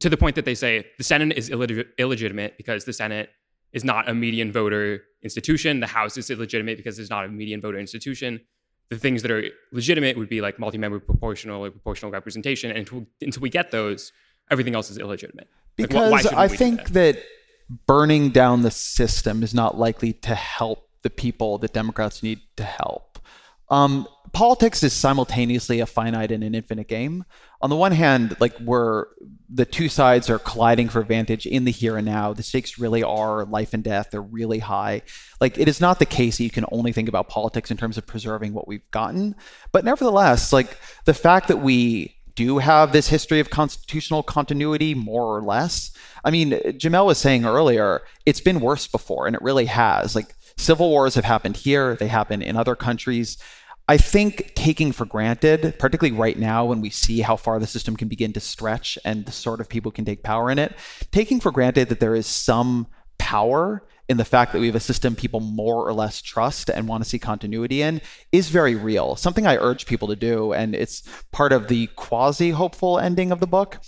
to 0.00 0.08
the 0.08 0.16
point 0.16 0.36
that 0.36 0.44
they 0.44 0.54
say 0.54 0.86
the 0.98 1.04
Senate 1.04 1.36
is 1.36 1.50
illeg- 1.50 1.86
illegitimate 1.98 2.56
because 2.56 2.84
the 2.84 2.92
Senate 2.92 3.30
is 3.72 3.84
not 3.84 4.08
a 4.08 4.14
median 4.14 4.52
voter 4.52 5.02
institution. 5.22 5.80
The 5.80 5.86
House 5.86 6.16
is 6.16 6.30
illegitimate 6.30 6.76
because 6.76 6.98
it's 6.98 7.10
not 7.10 7.24
a 7.24 7.28
median 7.28 7.60
voter 7.60 7.78
institution. 7.78 8.40
The 8.90 8.98
things 8.98 9.22
that 9.22 9.30
are 9.30 9.44
legitimate 9.72 10.18
would 10.18 10.28
be 10.28 10.40
like 10.40 10.58
multi-member 10.58 11.00
proportional 11.00 11.64
or 11.64 11.70
proportional 11.70 12.12
representation. 12.12 12.70
And 12.70 12.80
until, 12.80 13.06
until 13.20 13.40
we 13.40 13.48
get 13.48 13.70
those, 13.70 14.12
everything 14.50 14.74
else 14.74 14.90
is 14.90 14.98
illegitimate. 14.98 15.48
Because 15.76 16.10
like, 16.10 16.32
I 16.34 16.48
think 16.48 16.88
that? 16.88 17.14
that 17.14 17.24
burning 17.86 18.30
down 18.30 18.62
the 18.62 18.70
system 18.70 19.42
is 19.42 19.54
not 19.54 19.78
likely 19.78 20.12
to 20.12 20.34
help 20.34 20.90
the 21.02 21.10
people 21.10 21.58
that 21.58 21.72
Democrats 21.72 22.22
need 22.22 22.40
to 22.56 22.64
help. 22.64 23.11
Um, 23.72 24.06
politics 24.34 24.82
is 24.82 24.92
simultaneously 24.92 25.80
a 25.80 25.86
finite 25.86 26.30
and 26.30 26.44
an 26.44 26.54
infinite 26.54 26.88
game. 26.88 27.24
On 27.62 27.70
the 27.70 27.76
one 27.76 27.92
hand, 27.92 28.36
like 28.38 28.54
where 28.58 29.06
the 29.48 29.64
two 29.64 29.88
sides 29.88 30.28
are 30.28 30.38
colliding 30.38 30.90
for 30.90 31.00
advantage 31.00 31.46
in 31.46 31.64
the 31.64 31.70
here 31.70 31.96
and 31.96 32.04
now, 32.04 32.34
the 32.34 32.42
stakes 32.42 32.78
really 32.78 33.02
are 33.02 33.46
life 33.46 33.72
and 33.72 33.82
death. 33.82 34.08
They're 34.10 34.20
really 34.20 34.58
high. 34.58 35.02
Like 35.40 35.56
it 35.56 35.68
is 35.68 35.80
not 35.80 35.98
the 35.98 36.06
case 36.06 36.36
that 36.36 36.44
you 36.44 36.50
can 36.50 36.66
only 36.70 36.92
think 36.92 37.08
about 37.08 37.30
politics 37.30 37.70
in 37.70 37.78
terms 37.78 37.96
of 37.96 38.06
preserving 38.06 38.52
what 38.52 38.68
we've 38.68 38.90
gotten. 38.90 39.36
But 39.72 39.86
nevertheless, 39.86 40.52
like 40.52 40.76
the 41.06 41.14
fact 41.14 41.48
that 41.48 41.62
we 41.62 42.14
do 42.34 42.58
have 42.58 42.92
this 42.92 43.08
history 43.08 43.40
of 43.40 43.50
constitutional 43.50 44.22
continuity, 44.22 44.94
more 44.94 45.36
or 45.36 45.42
less. 45.42 45.92
I 46.24 46.30
mean, 46.30 46.52
Jamelle 46.52 47.06
was 47.06 47.18
saying 47.18 47.44
earlier, 47.44 48.02
it's 48.26 48.40
been 48.40 48.60
worse 48.60 48.86
before, 48.86 49.26
and 49.26 49.36
it 49.36 49.42
really 49.42 49.66
has. 49.66 50.14
Like 50.14 50.34
civil 50.56 50.88
wars 50.90 51.14
have 51.14 51.24
happened 51.24 51.56
here, 51.56 51.96
they 51.96 52.08
happen 52.08 52.42
in 52.42 52.56
other 52.56 52.74
countries. 52.74 53.38
I 53.88 53.96
think 53.96 54.52
taking 54.54 54.92
for 54.92 55.04
granted, 55.04 55.74
particularly 55.78 56.16
right 56.16 56.38
now 56.38 56.64
when 56.64 56.80
we 56.80 56.90
see 56.90 57.20
how 57.20 57.36
far 57.36 57.58
the 57.58 57.66
system 57.66 57.96
can 57.96 58.08
begin 58.08 58.32
to 58.34 58.40
stretch 58.40 58.96
and 59.04 59.26
the 59.26 59.32
sort 59.32 59.60
of 59.60 59.68
people 59.68 59.90
can 59.90 60.04
take 60.04 60.22
power 60.22 60.50
in 60.50 60.58
it, 60.58 60.74
taking 61.10 61.40
for 61.40 61.50
granted 61.50 61.88
that 61.88 62.00
there 62.00 62.14
is 62.14 62.26
some 62.26 62.86
power 63.18 63.84
in 64.08 64.16
the 64.16 64.24
fact 64.24 64.52
that 64.52 64.60
we 64.60 64.66
have 64.66 64.76
a 64.76 64.80
system 64.80 65.16
people 65.16 65.40
more 65.40 65.86
or 65.86 65.92
less 65.92 66.20
trust 66.20 66.68
and 66.68 66.86
want 66.86 67.02
to 67.02 67.08
see 67.08 67.18
continuity 67.18 67.82
in 67.82 68.00
is 68.30 68.50
very 68.50 68.74
real. 68.74 69.16
Something 69.16 69.46
I 69.46 69.56
urge 69.56 69.86
people 69.86 70.08
to 70.08 70.16
do, 70.16 70.52
and 70.52 70.74
it's 70.74 71.02
part 71.30 71.52
of 71.52 71.68
the 71.68 71.88
quasi 71.96 72.50
hopeful 72.50 72.98
ending 72.98 73.32
of 73.32 73.40
the 73.40 73.46
book, 73.46 73.78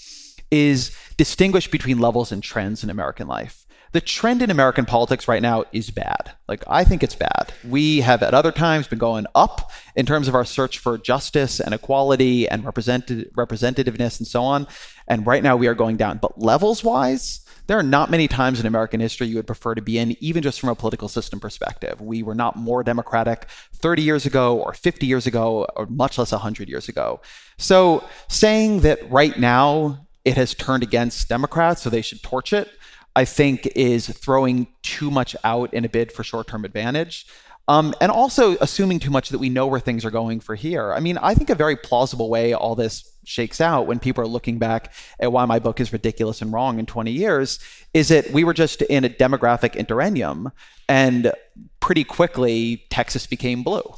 is 0.51 0.97
distinguish 1.17 1.71
between 1.71 1.99
levels 1.99 2.33
and 2.33 2.43
trends 2.43 2.83
in 2.83 2.91
American 2.91 3.27
life 3.27 3.64
the 3.95 4.01
trend 4.01 4.43
in 4.43 4.51
American 4.51 4.85
politics 4.85 5.29
right 5.29 5.41
now 5.41 5.63
is 5.71 5.89
bad. 5.89 6.33
Like, 6.49 6.65
I 6.67 6.83
think 6.83 7.05
it's 7.05 7.15
bad. 7.15 7.55
We 7.63 8.01
have 8.01 8.25
at 8.25 8.35
other 8.35 8.51
times 8.51 8.89
been 8.89 8.99
going 8.99 9.25
up 9.37 9.71
in 9.95 10.05
terms 10.05 10.27
of 10.27 10.35
our 10.35 10.45
search 10.45 10.79
for 10.79 10.99
justice 10.99 11.61
and 11.61 11.73
equality 11.73 12.49
and 12.49 12.65
representativeness 12.65 14.19
and 14.19 14.27
so 14.27 14.43
on. 14.43 14.67
And 15.07 15.25
right 15.25 15.45
now 15.45 15.57
we 15.57 15.69
are 15.69 15.77
going 15.77 15.97
down. 15.97 16.19
But 16.19 16.43
levels 16.43 16.83
wise, 16.83 17.47
there 17.69 17.79
are 17.79 17.85
not 17.85 18.11
many 18.11 18.27
times 18.27 18.59
in 18.59 18.67
American 18.67 18.99
history 18.99 19.29
you 19.29 19.37
would 19.37 19.47
prefer 19.47 19.77
to 19.77 19.83
be 19.83 19.97
in, 19.97 20.17
even 20.21 20.43
just 20.43 20.59
from 20.59 20.71
a 20.71 20.75
political 20.75 21.07
system 21.07 21.39
perspective. 21.39 22.01
We 22.01 22.25
were 22.25 22.35
not 22.35 22.57
more 22.57 22.83
democratic 22.83 23.47
30 23.77 24.03
years 24.03 24.27
ago 24.27 24.59
or 24.59 24.75
50 24.75 25.07
years 25.07 25.29
ago, 25.29 25.69
or 25.77 25.87
much 25.87 26.19
less 26.19 26.33
100 26.33 26.69
years 26.69 26.89
ago. 26.89 27.21
So 27.59 28.03
saying 28.27 28.81
that 28.81 29.09
right 29.09 29.39
now 29.39 30.05
it 30.25 30.37
has 30.37 30.53
turned 30.53 30.83
against 30.83 31.29
Democrats, 31.29 31.83
so 31.83 31.91
they 31.91 32.03
should 32.03 32.25
torch 32.25 32.53
it, 32.53 32.69
I 33.17 33.25
think 33.25 33.67
is 33.77 34.09
throwing 34.09 34.67
too 34.83 35.11
much 35.11 35.37
out 35.45 35.73
in 35.73 35.85
a 35.85 35.89
bid 35.89 36.13
for 36.13 36.25
short 36.25 36.47
term 36.47 36.65
advantage. 36.65 37.27
Um, 37.67 37.95
and 38.01 38.13
also 38.13 38.57
assuming 38.61 38.99
too 38.99 39.11
much 39.11 39.31
that 39.31 39.39
we 39.39 39.49
know 39.49 39.67
where 39.67 39.81
things 39.81 40.05
are 40.05 40.11
going 40.11 40.41
for 40.41 40.55
here. 40.55 40.93
I 40.93 41.01
mean, 41.01 41.17
I 41.17 41.35
think 41.35 41.49
a 41.49 41.55
very 41.55 41.77
plausible 41.77 42.29
way 42.29 42.53
all 42.53 42.75
this 42.75 43.11
shakes 43.25 43.59
out 43.59 43.87
when 43.87 43.99
people 43.99 44.23
are 44.23 44.27
looking 44.27 44.59
back 44.59 44.93
at 45.19 45.33
why 45.33 45.47
my 45.47 45.59
book 45.59 45.81
is 45.81 45.91
ridiculous 45.91 46.43
and 46.43 46.53
wrong 46.53 46.79
in 46.79 46.85
20 46.85 47.11
years 47.11 47.59
is 47.95 48.09
that 48.09 48.31
we 48.33 48.45
were 48.45 48.53
just 48.53 48.83
in 48.83 49.05
a 49.05 49.09
demographic 49.09 49.77
interregnum 49.77 50.53
and 50.91 51.33
pretty 51.81 52.05
quickly 52.05 52.85
Texas 52.91 53.27
became 53.27 53.63
blue. 53.63 53.95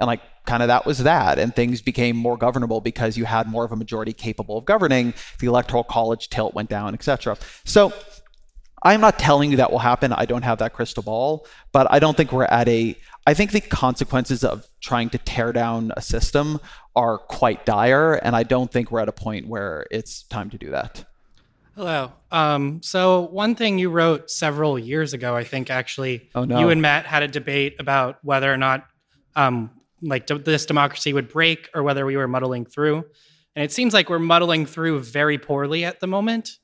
And 0.00 0.08
like 0.08 0.20
kind 0.44 0.62
of 0.62 0.68
that 0.68 0.84
was 0.84 0.98
that 0.98 1.38
and 1.38 1.54
things 1.54 1.80
became 1.80 2.16
more 2.16 2.36
governable 2.36 2.80
because 2.80 3.16
you 3.16 3.24
had 3.24 3.46
more 3.46 3.64
of 3.64 3.72
a 3.72 3.76
majority 3.76 4.12
capable 4.12 4.58
of 4.58 4.64
governing 4.64 5.14
the 5.38 5.46
electoral 5.46 5.84
college 5.84 6.28
tilt 6.28 6.52
went 6.54 6.68
down 6.68 6.92
etc 6.92 7.36
so 7.64 7.92
I'm 8.84 9.00
not 9.00 9.18
telling 9.18 9.50
you 9.50 9.56
that 9.56 9.72
will 9.72 9.78
happen. 9.78 10.12
I 10.12 10.26
don't 10.26 10.42
have 10.42 10.58
that 10.58 10.74
crystal 10.74 11.02
ball, 11.02 11.46
but 11.72 11.86
I 11.90 11.98
don't 11.98 12.16
think 12.16 12.32
we're 12.32 12.44
at 12.44 12.68
a. 12.68 12.96
I 13.26 13.32
think 13.32 13.52
the 13.52 13.62
consequences 13.62 14.44
of 14.44 14.68
trying 14.80 15.08
to 15.10 15.18
tear 15.18 15.52
down 15.52 15.92
a 15.96 16.02
system 16.02 16.60
are 16.94 17.16
quite 17.16 17.64
dire, 17.64 18.14
and 18.14 18.36
I 18.36 18.42
don't 18.42 18.70
think 18.70 18.90
we're 18.90 19.00
at 19.00 19.08
a 19.08 19.12
point 19.12 19.48
where 19.48 19.86
it's 19.90 20.24
time 20.24 20.50
to 20.50 20.58
do 20.58 20.70
that. 20.70 21.04
Hello. 21.74 22.12
Um, 22.30 22.82
so 22.82 23.22
one 23.22 23.54
thing 23.54 23.78
you 23.78 23.90
wrote 23.90 24.30
several 24.30 24.78
years 24.78 25.12
ago, 25.12 25.34
I 25.34 25.42
think 25.42 25.70
actually, 25.70 26.28
oh, 26.34 26.44
no. 26.44 26.60
you 26.60 26.68
and 26.68 26.80
Matt 26.80 27.06
had 27.06 27.24
a 27.24 27.28
debate 27.28 27.76
about 27.80 28.18
whether 28.22 28.52
or 28.52 28.56
not, 28.56 28.86
um, 29.34 29.70
like 30.00 30.26
this 30.26 30.66
democracy 30.66 31.12
would 31.12 31.28
break 31.28 31.68
or 31.74 31.82
whether 31.82 32.06
we 32.06 32.16
were 32.16 32.28
muddling 32.28 32.66
through, 32.66 33.04
and 33.56 33.64
it 33.64 33.72
seems 33.72 33.94
like 33.94 34.10
we're 34.10 34.18
muddling 34.18 34.66
through 34.66 35.00
very 35.00 35.38
poorly 35.38 35.84
at 35.84 36.00
the 36.00 36.06
moment. 36.06 36.58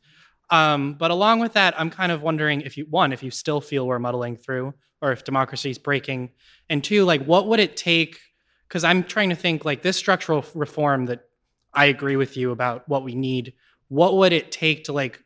Um, 0.50 0.94
but 0.94 1.10
along 1.10 1.40
with 1.40 1.52
that, 1.52 1.78
I'm 1.78 1.90
kind 1.90 2.10
of 2.10 2.22
wondering 2.22 2.62
if 2.62 2.76
you 2.76 2.86
one, 2.90 3.12
if 3.12 3.22
you 3.22 3.30
still 3.30 3.60
feel 3.60 3.86
we're 3.86 3.98
muddling 3.98 4.36
through, 4.36 4.74
or 5.00 5.12
if 5.12 5.24
democracy 5.24 5.70
is 5.70 5.78
breaking, 5.78 6.30
and 6.68 6.82
two, 6.82 7.04
like 7.04 7.24
what 7.24 7.46
would 7.46 7.60
it 7.60 7.76
take? 7.76 8.18
Because 8.68 8.84
I'm 8.84 9.04
trying 9.04 9.30
to 9.30 9.36
think 9.36 9.64
like 9.64 9.82
this 9.82 9.96
structural 9.96 10.44
reform 10.54 11.06
that 11.06 11.24
I 11.72 11.86
agree 11.86 12.16
with 12.16 12.36
you 12.36 12.50
about 12.50 12.88
what 12.88 13.04
we 13.04 13.14
need. 13.14 13.54
What 13.88 14.16
would 14.16 14.32
it 14.32 14.50
take 14.50 14.84
to 14.84 14.92
like 14.92 15.22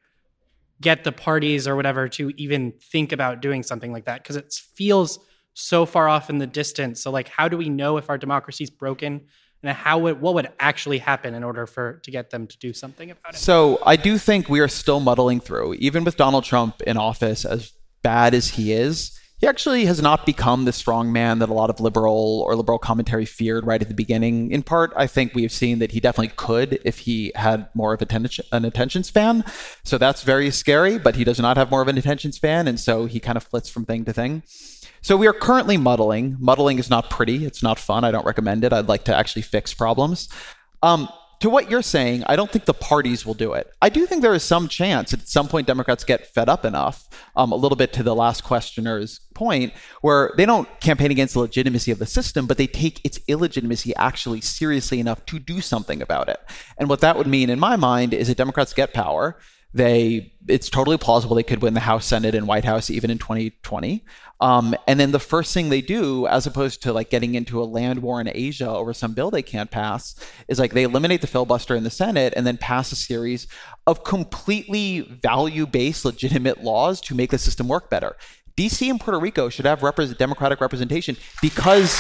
get 0.81 1.05
the 1.05 1.12
parties 1.12 1.66
or 1.66 1.77
whatever 1.77 2.09
to 2.09 2.33
even 2.37 2.72
think 2.72 3.12
about 3.12 3.41
doing 3.41 3.62
something 3.62 3.93
like 3.93 4.05
that? 4.05 4.22
Because 4.22 4.37
it 4.37 4.53
feels 4.75 5.18
so 5.55 5.87
far 5.87 6.09
off 6.09 6.29
in 6.29 6.39
the 6.39 6.47
distance. 6.47 7.03
So 7.03 7.11
like, 7.11 7.29
how 7.29 7.49
do 7.49 7.57
we 7.57 7.68
know 7.68 7.97
if 7.97 8.11
our 8.11 8.18
democracy 8.18 8.64
is 8.64 8.70
broken 8.70 9.22
and 9.65 9.77
how 9.77 9.99
would, 9.99 10.21
what 10.21 10.35
would 10.35 10.49
actually 10.61 10.99
happen 10.99 11.35
in 11.35 11.43
order 11.43 11.67
for 11.67 11.95
to 12.05 12.11
get 12.11 12.31
them 12.31 12.47
to 12.47 12.59
do 12.59 12.73
something 12.73 13.11
about 13.11 13.35
it? 13.35 13.39
So 13.39 13.81
I 13.85 13.97
do 13.97 14.19
think 14.19 14.49
we 14.49 14.61
are 14.61 14.69
still 14.69 15.01
muddling 15.01 15.41
through, 15.41 15.75
even 15.75 16.05
with 16.05 16.17
Donald 16.17 16.45
Trump 16.45 16.83
in 16.83 16.97
office, 16.97 17.45
as 17.45 17.73
bad 18.03 18.35
as 18.35 18.51
he 18.51 18.73
is. 18.73 19.19
He 19.41 19.49
actually 19.49 19.85
has 19.87 20.01
not 20.01 20.25
become 20.25 20.65
the 20.65 20.73
strong 20.73 21.12
man 21.12 21.41
that 21.41 21.49
a 21.49 21.55
lot 21.55 21.69
of 21.69 21.81
liberal 21.81 22.43
or 22.47 22.55
liberal 22.55 22.79
commentary 22.79 23.25
feared 23.25 23.67
right 23.67 23.83
at 23.83 23.89
the 23.89 23.95
beginning. 23.95 24.51
In 24.51 24.62
part, 24.62 24.93
I 24.97 25.07
think 25.07 25.35
we 25.35 25.43
have 25.43 25.53
seen 25.53 25.81
that 25.81 25.93
he 25.93 26.01
definitely 26.01 26.33
could 26.37 26.79
if 26.85 27.01
he 27.01 27.33
had 27.35 27.69
more 27.75 27.93
of 27.93 28.01
an 28.01 28.65
attention 28.65 29.03
span. 29.03 29.45
So 29.83 29.99
that's 29.99 30.23
very 30.23 30.51
scary, 30.51 30.99
but 30.99 31.17
he 31.17 31.25
does 31.25 31.41
not 31.41 31.57
have 31.57 31.71
more 31.71 31.83
of 31.83 31.89
an 31.89 31.99
attention 31.99 32.33
span. 32.33 32.69
And 32.69 32.79
so 32.79 33.07
he 33.07 33.21
kind 33.21 33.37
of 33.37 33.43
flits 33.43 33.69
from 33.69 33.85
thing 33.85 34.05
to 34.05 34.12
thing. 34.12 34.45
So 35.05 35.19
we 35.19 35.27
are 35.27 35.35
currently 35.35 35.77
muddling. 35.77 36.39
Muddling 36.41 36.79
is 36.79 36.89
not 36.89 37.11
pretty. 37.11 37.45
It's 37.45 37.63
not 37.63 37.79
fun. 37.79 38.05
I 38.05 38.11
don't 38.11 38.25
recommend 38.25 38.65
it. 38.65 38.73
I'd 38.73 38.89
like 38.89 39.05
to 39.05 39.15
actually 39.15 39.43
fix 39.43 39.75
problems. 39.75 40.31
Um, 40.83 41.11
to 41.41 41.51
what 41.51 41.71
you're 41.71 41.83
saying, 41.83 42.25
I 42.27 42.37
don't 42.37 42.51
think 42.51 42.65
the 42.65 42.73
parties 42.73 43.27
will 43.27 43.35
do 43.35 43.53
it. 43.53 43.71
I 43.83 43.91
do 43.91 44.07
think 44.07 44.23
there 44.23 44.33
is 44.33 44.43
some 44.43 44.67
chance 44.67 45.13
at 45.13 45.29
some 45.29 45.47
point 45.47 45.67
Democrats 45.67 46.05
get 46.05 46.29
fed 46.29 46.49
up 46.49 46.65
enough, 46.65 47.07
um, 47.37 47.53
a 47.53 47.55
little 47.55 47.77
bit 47.77 47.93
to 47.93 48.03
the 48.03 48.15
last 48.15 48.45
questioner's 48.45 49.21
point, 49.35 49.75
where 50.01 50.33
they 50.39 50.47
don't 50.47 50.69
campaign 50.81 51.11
against 51.11 51.35
the 51.35 51.41
legitimacy 51.41 51.91
of 51.91 51.99
the 51.99 52.07
system, 52.07 52.47
but 52.47 52.57
they 52.57 52.67
take 52.67 53.05
its 53.05 53.21
illegitimacy 53.29 53.95
actually 53.97 54.41
seriously 54.41 55.01
enough 55.01 55.27
to 55.27 55.39
do 55.39 55.61
something 55.61 56.01
about 56.01 56.31
it. 56.31 56.41
And 56.79 56.89
what 56.89 57.03
that 57.03 57.18
would 57.18 57.26
mean, 57.26 57.51
in 57.51 57.61
my 57.61 57.76
mind, 57.76 58.14
is 58.14 58.29
that 58.29 58.39
Democrats 58.39 58.72
get 58.72 58.95
power. 58.95 59.37
They, 59.75 60.33
it's 60.47 60.71
totally 60.71 60.97
plausible 60.97 61.35
they 61.35 61.43
could 61.43 61.61
win 61.61 61.75
the 61.75 61.81
House, 61.81 62.07
Senate, 62.07 62.37
and 62.37 62.47
White 62.47 62.64
House 62.64 62.91
even 62.91 63.11
in 63.11 63.18
2020. 63.18 64.05
Um, 64.45 64.75
and 64.87 65.00
then 65.00 65.11
the 65.11 65.18
first 65.18 65.54
thing 65.54 65.71
they 65.71 65.80
do, 65.80 66.26
as 66.26 66.46
opposed 66.46 66.83
to 66.83 66.92
like 66.92 67.08
getting 67.08 67.34
into 67.34 67.62
a 67.62 67.64
land 67.64 68.03
war 68.03 68.21
in 68.21 68.29
Asia 68.29 68.68
over 68.68 68.92
some 68.92 69.14
bill 69.14 69.30
they 69.30 69.41
can't 69.41 69.71
pass, 69.71 70.14
is 70.49 70.58
like 70.58 70.75
they 70.75 70.83
eliminate 70.83 71.22
the 71.22 71.26
filibuster 71.26 71.75
in 71.75 71.83
the 71.83 71.88
Senate 71.88 72.34
and 72.37 72.46
then 72.46 72.58
pass 72.58 72.92
a 72.92 72.96
series 72.96 73.46
of 73.87 74.04
completely 74.04 75.00
value 75.00 75.64
based, 75.64 76.04
legitimate 76.04 76.62
laws 76.62 77.00
to 77.00 77.14
make 77.14 77.30
the 77.30 77.38
system 77.38 77.68
work 77.68 77.88
better. 77.88 78.16
DC 78.54 78.87
and 78.91 79.00
Puerto 79.00 79.18
Rico 79.18 79.49
should 79.49 79.64
have 79.64 79.80
repre- 79.80 80.14
democratic 80.18 80.61
representation 80.61 81.16
because. 81.41 81.99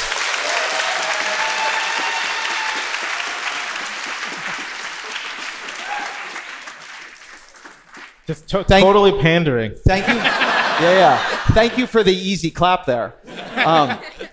Just 8.26 8.48
to- 8.50 8.64
totally 8.64 9.18
pandering. 9.22 9.74
Thank 9.86 10.08
you. 10.08 10.43
Yeah, 10.80 10.92
yeah. 10.92 11.18
Thank 11.52 11.78
you 11.78 11.86
for 11.86 12.02
the 12.02 12.14
easy 12.14 12.50
clap 12.50 12.86
there. 12.86 13.14
Um, 13.64 13.90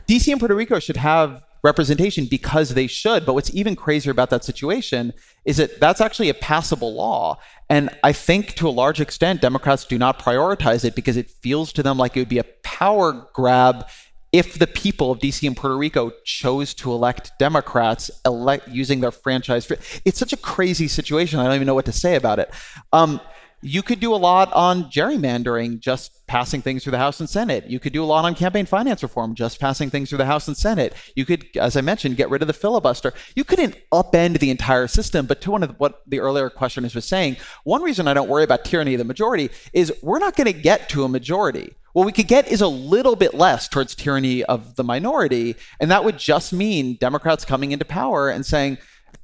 DC 0.07 0.31
and 0.31 0.39
Puerto 0.39 0.55
Rico 0.55 0.79
should 0.79 0.97
have 0.97 1.43
representation 1.63 2.25
because 2.25 2.73
they 2.73 2.87
should. 2.87 3.25
But 3.25 3.33
what's 3.33 3.53
even 3.53 3.75
crazier 3.75 4.11
about 4.11 4.29
that 4.31 4.43
situation 4.43 5.13
is 5.45 5.57
that 5.57 5.79
that's 5.79 6.01
actually 6.01 6.29
a 6.29 6.33
passable 6.33 6.93
law. 6.93 7.37
And 7.69 7.89
I 8.03 8.11
think 8.11 8.55
to 8.55 8.67
a 8.67 8.71
large 8.71 8.99
extent, 8.99 9.41
Democrats 9.41 9.85
do 9.85 9.97
not 9.97 10.19
prioritize 10.19 10.83
it 10.83 10.95
because 10.95 11.17
it 11.17 11.29
feels 11.29 11.71
to 11.73 11.83
them 11.83 11.97
like 11.97 12.17
it 12.17 12.21
would 12.21 12.29
be 12.29 12.39
a 12.39 12.45
power 12.63 13.27
grab 13.33 13.87
if 14.31 14.57
the 14.57 14.67
people 14.67 15.11
of 15.11 15.19
DC 15.19 15.45
and 15.45 15.57
Puerto 15.57 15.77
Rico 15.77 16.11
chose 16.23 16.73
to 16.75 16.91
elect 16.91 17.33
Democrats 17.37 18.09
elect 18.25 18.67
using 18.67 19.01
their 19.01 19.11
franchise. 19.11 19.69
It's 20.05 20.17
such 20.17 20.31
a 20.31 20.37
crazy 20.37 20.87
situation. 20.87 21.39
I 21.39 21.45
don't 21.45 21.55
even 21.55 21.67
know 21.67 21.75
what 21.75 21.85
to 21.85 21.91
say 21.91 22.15
about 22.15 22.39
it. 22.39 22.49
Um, 22.93 23.19
you 23.61 23.83
could 23.83 23.99
do 23.99 24.13
a 24.13 24.17
lot 24.17 24.51
on 24.53 24.85
gerrymandering, 24.85 25.79
just 25.79 26.25
passing 26.25 26.61
things 26.61 26.83
through 26.83 26.91
the 26.91 26.97
House 26.97 27.19
and 27.19 27.29
Senate. 27.29 27.65
You 27.67 27.79
could 27.79 27.93
do 27.93 28.03
a 28.03 28.05
lot 28.05 28.25
on 28.25 28.33
campaign 28.33 28.65
finance 28.65 29.03
reform, 29.03 29.35
just 29.35 29.59
passing 29.59 29.89
things 29.89 30.09
through 30.09 30.17
the 30.17 30.25
House 30.25 30.47
and 30.47 30.57
Senate. 30.57 30.93
You 31.15 31.25
could, 31.25 31.45
as 31.57 31.77
I 31.77 31.81
mentioned, 31.81 32.17
get 32.17 32.29
rid 32.29 32.41
of 32.41 32.47
the 32.47 32.53
filibuster. 32.53 33.13
You 33.35 33.43
couldn't 33.43 33.77
upend 33.91 34.39
the 34.39 34.49
entire 34.49 34.87
system. 34.87 35.25
But 35.25 35.41
to 35.41 35.51
one 35.51 35.63
of 35.63 35.79
what 35.79 36.01
the 36.07 36.19
earlier 36.19 36.49
questioners 36.49 36.95
was 36.95 37.05
saying, 37.05 37.37
one 37.63 37.83
reason 37.83 38.07
I 38.07 38.13
don't 38.13 38.29
worry 38.29 38.43
about 38.43 38.65
tyranny 38.65 38.95
of 38.95 38.99
the 38.99 39.05
majority 39.05 39.49
is 39.73 39.93
we're 40.01 40.19
not 40.19 40.35
going 40.35 40.51
to 40.51 40.59
get 40.59 40.89
to 40.89 41.03
a 41.03 41.09
majority. 41.09 41.75
What 41.93 42.05
we 42.05 42.13
could 42.13 42.27
get 42.27 42.47
is 42.47 42.61
a 42.61 42.67
little 42.67 43.15
bit 43.15 43.33
less 43.33 43.67
towards 43.67 43.95
tyranny 43.95 44.43
of 44.45 44.75
the 44.75 44.83
minority. 44.83 45.55
And 45.79 45.91
that 45.91 46.05
would 46.05 46.17
just 46.17 46.53
mean 46.53 46.95
Democrats 46.95 47.45
coming 47.45 47.73
into 47.73 47.85
power 47.85 48.29
and 48.29 48.45
saying, 48.45 48.77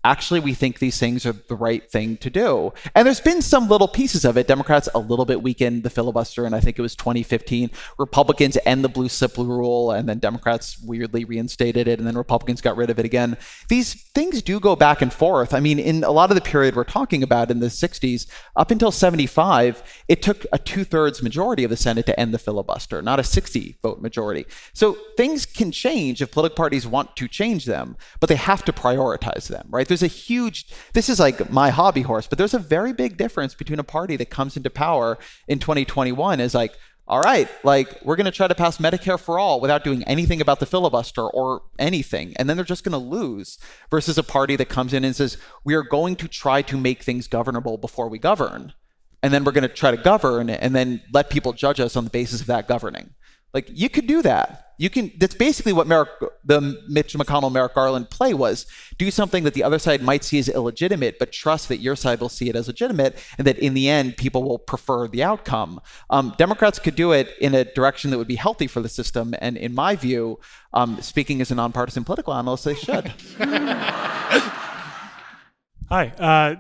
actually 0.04 0.40
we 0.40 0.54
think 0.54 0.80
these 0.80 1.00
things 1.00 1.26
are 1.26 1.34
the 1.34 1.56
right 1.56 1.90
thing 1.90 2.18
to 2.18 2.30
do. 2.30 2.74
And 2.96 3.06
there's 3.06 3.20
been 3.20 3.42
some 3.42 3.68
little 3.68 3.88
pieces 3.88 4.26
of 4.26 4.38
it. 4.38 4.48
Democrats 4.48 4.90
a 4.96 5.00
little 5.00 5.26
bit 5.26 5.42
weakened 5.42 5.84
the 5.84 5.90
filibuster, 5.90 6.46
and 6.46 6.56
I 6.56 6.60
think 6.60 6.80
it 6.80 6.82
was 6.82 6.96
2015. 6.96 7.72
Republicans 7.98 8.58
end 8.66 8.84
the 8.84 8.90
blue 8.90 9.10
slip 9.10 9.38
rule, 9.38 9.92
and 9.92 10.08
then 10.08 10.20
Democrats 10.20 10.80
weirdly 10.82 11.26
reinstated 11.26 11.88
it, 11.88 12.00
and 12.00 12.08
then 12.08 12.18
Republicans 12.18 12.62
got 12.62 12.78
rid 12.78 12.90
of 12.90 13.00
it 13.00 13.06
again. 13.06 13.38
These 13.70 14.10
things 14.12 14.42
do 14.42 14.60
go 14.60 14.76
back 14.76 15.02
and 15.02 15.12
forth. 15.12 15.54
I 15.54 15.60
mean, 15.60 15.80
in 15.80 16.04
a 16.04 16.12
lot 16.12 16.32
of 16.32 16.36
the 16.36 16.42
period 16.42 16.76
we're 16.76 16.84
talking 16.84 17.24
about 17.24 17.52
in 17.52 17.60
the 17.60 17.68
60s, 17.68 18.28
up 18.56 18.72
until 18.72 18.92
75, 18.92 19.84
it 20.08 20.22
took 20.22 20.46
a 20.52 20.58
two 20.58 20.84
thirds 20.84 21.22
majority 21.22 21.64
of 21.64 21.70
the 21.70 21.78
Senate 21.78 22.06
to 22.06 22.20
end 22.20 22.34
the 22.34 22.40
filibuster, 22.40 23.02
not 23.02 23.20
a 23.20 23.24
60 23.24 23.78
vote 23.82 24.02
majority. 24.02 24.46
So 24.74 24.98
things 25.16 25.46
can 25.46 25.72
change 25.72 26.22
if 26.22 26.32
political 26.32 26.56
parties 26.56 26.88
want 26.88 27.16
to 27.18 27.28
change 27.28 27.66
them, 27.66 27.98
but 28.20 28.30
they 28.30 28.36
have 28.36 28.64
to 28.66 28.74
prioritize 28.74 29.48
them, 29.48 29.68
right? 29.70 29.87
There's 29.88 30.04
a 30.04 30.08
huge, 30.08 30.68
this 30.94 31.10
is 31.10 31.20
like 31.20 31.50
my 31.50 31.70
hobby 31.70 32.02
horse, 32.02 32.28
but 32.28 32.38
there's 32.38 32.54
a 32.54 32.60
very 32.60 32.94
big 32.94 33.18
difference 33.18 33.56
between 33.56 33.80
a 33.80 33.84
party 33.84 34.16
that 34.18 34.30
comes 34.30 34.58
into 34.58 34.70
power 34.70 35.18
in 35.48 35.60
2021 35.60 36.40
is 36.40 36.54
like, 36.54 36.74
all 37.10 37.22
right, 37.22 37.48
like 37.64 38.00
we're 38.04 38.18
going 38.18 38.26
to 38.26 38.32
try 38.32 38.48
to 38.48 38.56
pass 38.56 38.80
Medicare 38.80 39.20
for 39.20 39.40
all 39.40 39.62
without 39.62 39.84
doing 39.84 40.04
anything 40.04 40.42
about 40.42 40.60
the 40.60 40.66
filibuster 40.66 41.26
or 41.26 41.62
anything. 41.80 42.34
And 42.36 42.50
then 42.50 42.58
they're 42.58 42.66
just 42.66 42.84
going 42.84 42.92
to 42.92 42.98
lose 42.98 43.58
versus 43.90 44.18
a 44.18 44.24
party 44.24 44.58
that 44.58 44.68
comes 44.68 44.94
in 44.94 45.06
and 45.06 45.16
says, 45.16 45.38
we 45.64 45.74
are 45.74 45.84
going 45.84 46.18
to 46.18 46.28
try 46.28 46.62
to 46.64 46.78
make 46.78 47.04
things 47.04 47.28
governable 47.28 47.78
before 47.78 48.10
we 48.10 48.20
govern. 48.20 48.74
And 49.24 49.34
then 49.34 49.46
we're 49.46 49.54
going 49.54 49.68
to 49.68 49.70
try 49.70 49.92
to 49.92 49.98
govern 49.98 50.50
and 50.50 50.76
then 50.76 51.02
let 51.14 51.30
people 51.30 51.54
judge 51.54 51.80
us 51.80 51.96
on 51.96 52.04
the 52.04 52.10
basis 52.10 52.42
of 52.42 52.48
that 52.48 52.68
governing. 52.68 53.12
Like 53.58 53.72
you 53.74 53.90
could 53.90 54.06
do 54.06 54.22
that. 54.22 54.74
You 54.78 54.92
can. 54.92 55.12
That's 55.18 55.34
basically 55.34 55.74
what 55.74 55.88
Merrick, 55.88 56.10
the 56.46 56.80
Mitch 56.88 57.16
McConnell, 57.16 57.52
Merrick 57.52 57.74
Garland 57.74 58.12
play 58.12 58.36
was. 58.36 58.68
Do 59.00 59.10
something 59.10 59.44
that 59.46 59.56
the 59.56 59.64
other 59.64 59.80
side 59.80 60.04
might 60.04 60.24
see 60.24 60.38
as 60.38 60.48
illegitimate, 60.48 61.18
but 61.18 61.32
trust 61.32 61.68
that 61.70 61.78
your 61.78 61.96
side 61.96 62.20
will 62.20 62.30
see 62.30 62.50
it 62.50 62.56
as 62.56 62.68
legitimate, 62.68 63.18
and 63.40 63.48
that 63.48 63.58
in 63.58 63.74
the 63.74 63.90
end, 63.90 64.16
people 64.16 64.44
will 64.44 64.60
prefer 64.60 65.08
the 65.08 65.24
outcome. 65.24 65.82
Um, 66.12 66.36
Democrats 66.38 66.78
could 66.78 66.94
do 66.94 67.14
it 67.14 67.34
in 67.42 67.56
a 67.56 67.64
direction 67.64 68.12
that 68.12 68.20
would 68.20 68.28
be 68.28 68.36
healthy 68.36 68.68
for 68.68 68.80
the 68.80 68.90
system, 68.90 69.34
and 69.42 69.58
in 69.58 69.74
my 69.74 69.96
view, 69.96 70.40
um, 70.76 71.02
speaking 71.02 71.42
as 71.42 71.50
a 71.50 71.56
nonpartisan 71.56 72.04
political 72.04 72.36
analyst, 72.36 72.66
they 72.66 72.76
should. 72.76 73.08
Hi. 75.90 76.14
Uh, 76.20 76.58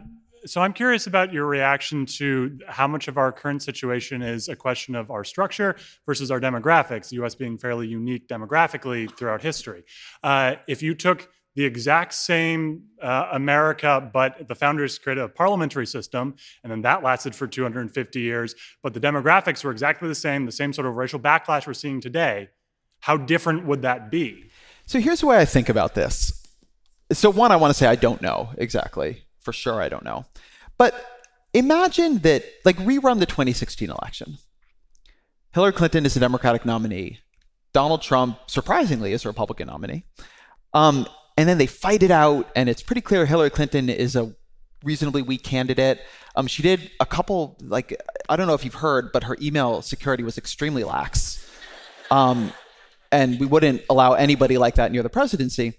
so 0.47 0.61
I'm 0.61 0.73
curious 0.73 1.07
about 1.07 1.33
your 1.33 1.45
reaction 1.45 2.05
to 2.17 2.59
how 2.67 2.87
much 2.87 3.07
of 3.07 3.17
our 3.17 3.31
current 3.31 3.61
situation 3.61 4.21
is 4.21 4.47
a 4.47 4.55
question 4.55 4.95
of 4.95 5.11
our 5.11 5.23
structure 5.23 5.75
versus 6.05 6.31
our 6.31 6.39
demographics, 6.39 7.09
the 7.09 7.23
US 7.23 7.35
being 7.35 7.57
fairly 7.57 7.87
unique 7.87 8.27
demographically 8.27 9.11
throughout 9.15 9.41
history. 9.41 9.83
Uh, 10.23 10.55
if 10.67 10.81
you 10.81 10.95
took 10.95 11.29
the 11.55 11.65
exact 11.65 12.13
same 12.13 12.83
uh, 13.01 13.29
America, 13.31 14.09
but 14.13 14.47
the 14.47 14.53
founders 14.53 14.99
created 14.99 15.23
a 15.23 15.27
parliamentary 15.27 15.87
system, 15.87 16.35
and 16.63 16.71
then 16.71 16.81
that 16.83 17.01
lasted 17.01 17.33
for 17.33 17.47
250 17.47 18.19
years, 18.19 18.53
but 18.83 18.93
the 18.93 18.99
demographics 18.99 19.63
were 19.63 19.71
exactly 19.71 20.07
the 20.07 20.15
same, 20.15 20.45
the 20.45 20.51
same 20.51 20.71
sort 20.71 20.85
of 20.85 20.95
racial 20.95 21.19
backlash 21.19 21.65
we're 21.65 21.73
seeing 21.73 21.99
today, 21.99 22.49
how 22.99 23.17
different 23.17 23.65
would 23.65 23.81
that 23.81 24.11
be? 24.11 24.45
So 24.85 24.99
here's 24.99 25.21
the 25.21 25.25
way 25.25 25.39
I 25.39 25.45
think 25.45 25.67
about 25.67 25.95
this. 25.95 26.31
So, 27.11 27.29
one, 27.29 27.51
I 27.51 27.55
want 27.55 27.71
to 27.71 27.73
say 27.73 27.87
I 27.87 27.95
don't 27.95 28.21
know 28.21 28.49
exactly 28.57 29.23
for 29.47 29.53
sure 29.53 29.81
I 29.81 29.87
don't 29.87 30.03
know. 30.03 30.25
But 30.77 30.93
imagine 31.53 32.17
that, 32.19 32.43
like, 32.65 32.75
rerun 32.79 33.19
the 33.19 33.25
2016 33.25 33.89
election. 33.89 34.39
Hillary 35.53 35.71
Clinton 35.71 36.05
is 36.05 36.17
a 36.17 36.19
Democratic 36.19 36.65
nominee. 36.65 37.19
Donald 37.71 38.01
Trump, 38.01 38.39
surprisingly, 38.47 39.13
is 39.13 39.23
a 39.23 39.29
Republican 39.29 39.67
nominee. 39.67 40.03
Um, 40.73 41.07
and 41.37 41.47
then 41.47 41.57
they 41.59 41.65
fight 41.65 42.03
it 42.03 42.11
out, 42.11 42.49
and 42.57 42.67
it's 42.67 42.81
pretty 42.81 42.99
clear 42.99 43.25
Hillary 43.25 43.49
Clinton 43.49 43.89
is 43.89 44.17
a 44.17 44.35
reasonably 44.83 45.21
weak 45.21 45.43
candidate. 45.43 46.01
Um, 46.35 46.47
she 46.47 46.61
did 46.61 46.91
a 46.99 47.05
couple, 47.05 47.57
like, 47.61 47.97
I 48.27 48.35
don't 48.35 48.47
know 48.47 48.53
if 48.53 48.65
you've 48.65 48.73
heard, 48.73 49.13
but 49.13 49.23
her 49.23 49.37
email 49.41 49.81
security 49.81 50.23
was 50.23 50.37
extremely 50.37 50.83
lax. 50.83 51.49
Um, 52.11 52.51
and 53.13 53.39
we 53.39 53.45
wouldn't 53.45 53.83
allow 53.89 54.11
anybody 54.11 54.57
like 54.57 54.75
that 54.75 54.91
near 54.91 55.03
the 55.03 55.09
presidency. 55.09 55.77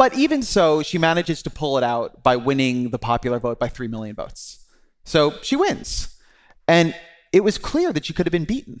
But 0.00 0.14
even 0.14 0.42
so, 0.42 0.82
she 0.82 0.96
manages 0.96 1.42
to 1.42 1.50
pull 1.50 1.76
it 1.76 1.84
out 1.84 2.22
by 2.22 2.36
winning 2.36 2.88
the 2.88 2.98
popular 2.98 3.38
vote 3.38 3.58
by 3.58 3.68
3 3.68 3.86
million 3.86 4.16
votes. 4.16 4.64
So 5.04 5.34
she 5.42 5.56
wins. 5.56 6.16
And 6.66 6.94
it 7.34 7.44
was 7.44 7.58
clear 7.58 7.92
that 7.92 8.06
she 8.06 8.14
could 8.14 8.24
have 8.24 8.32
been 8.32 8.46
beaten. 8.46 8.80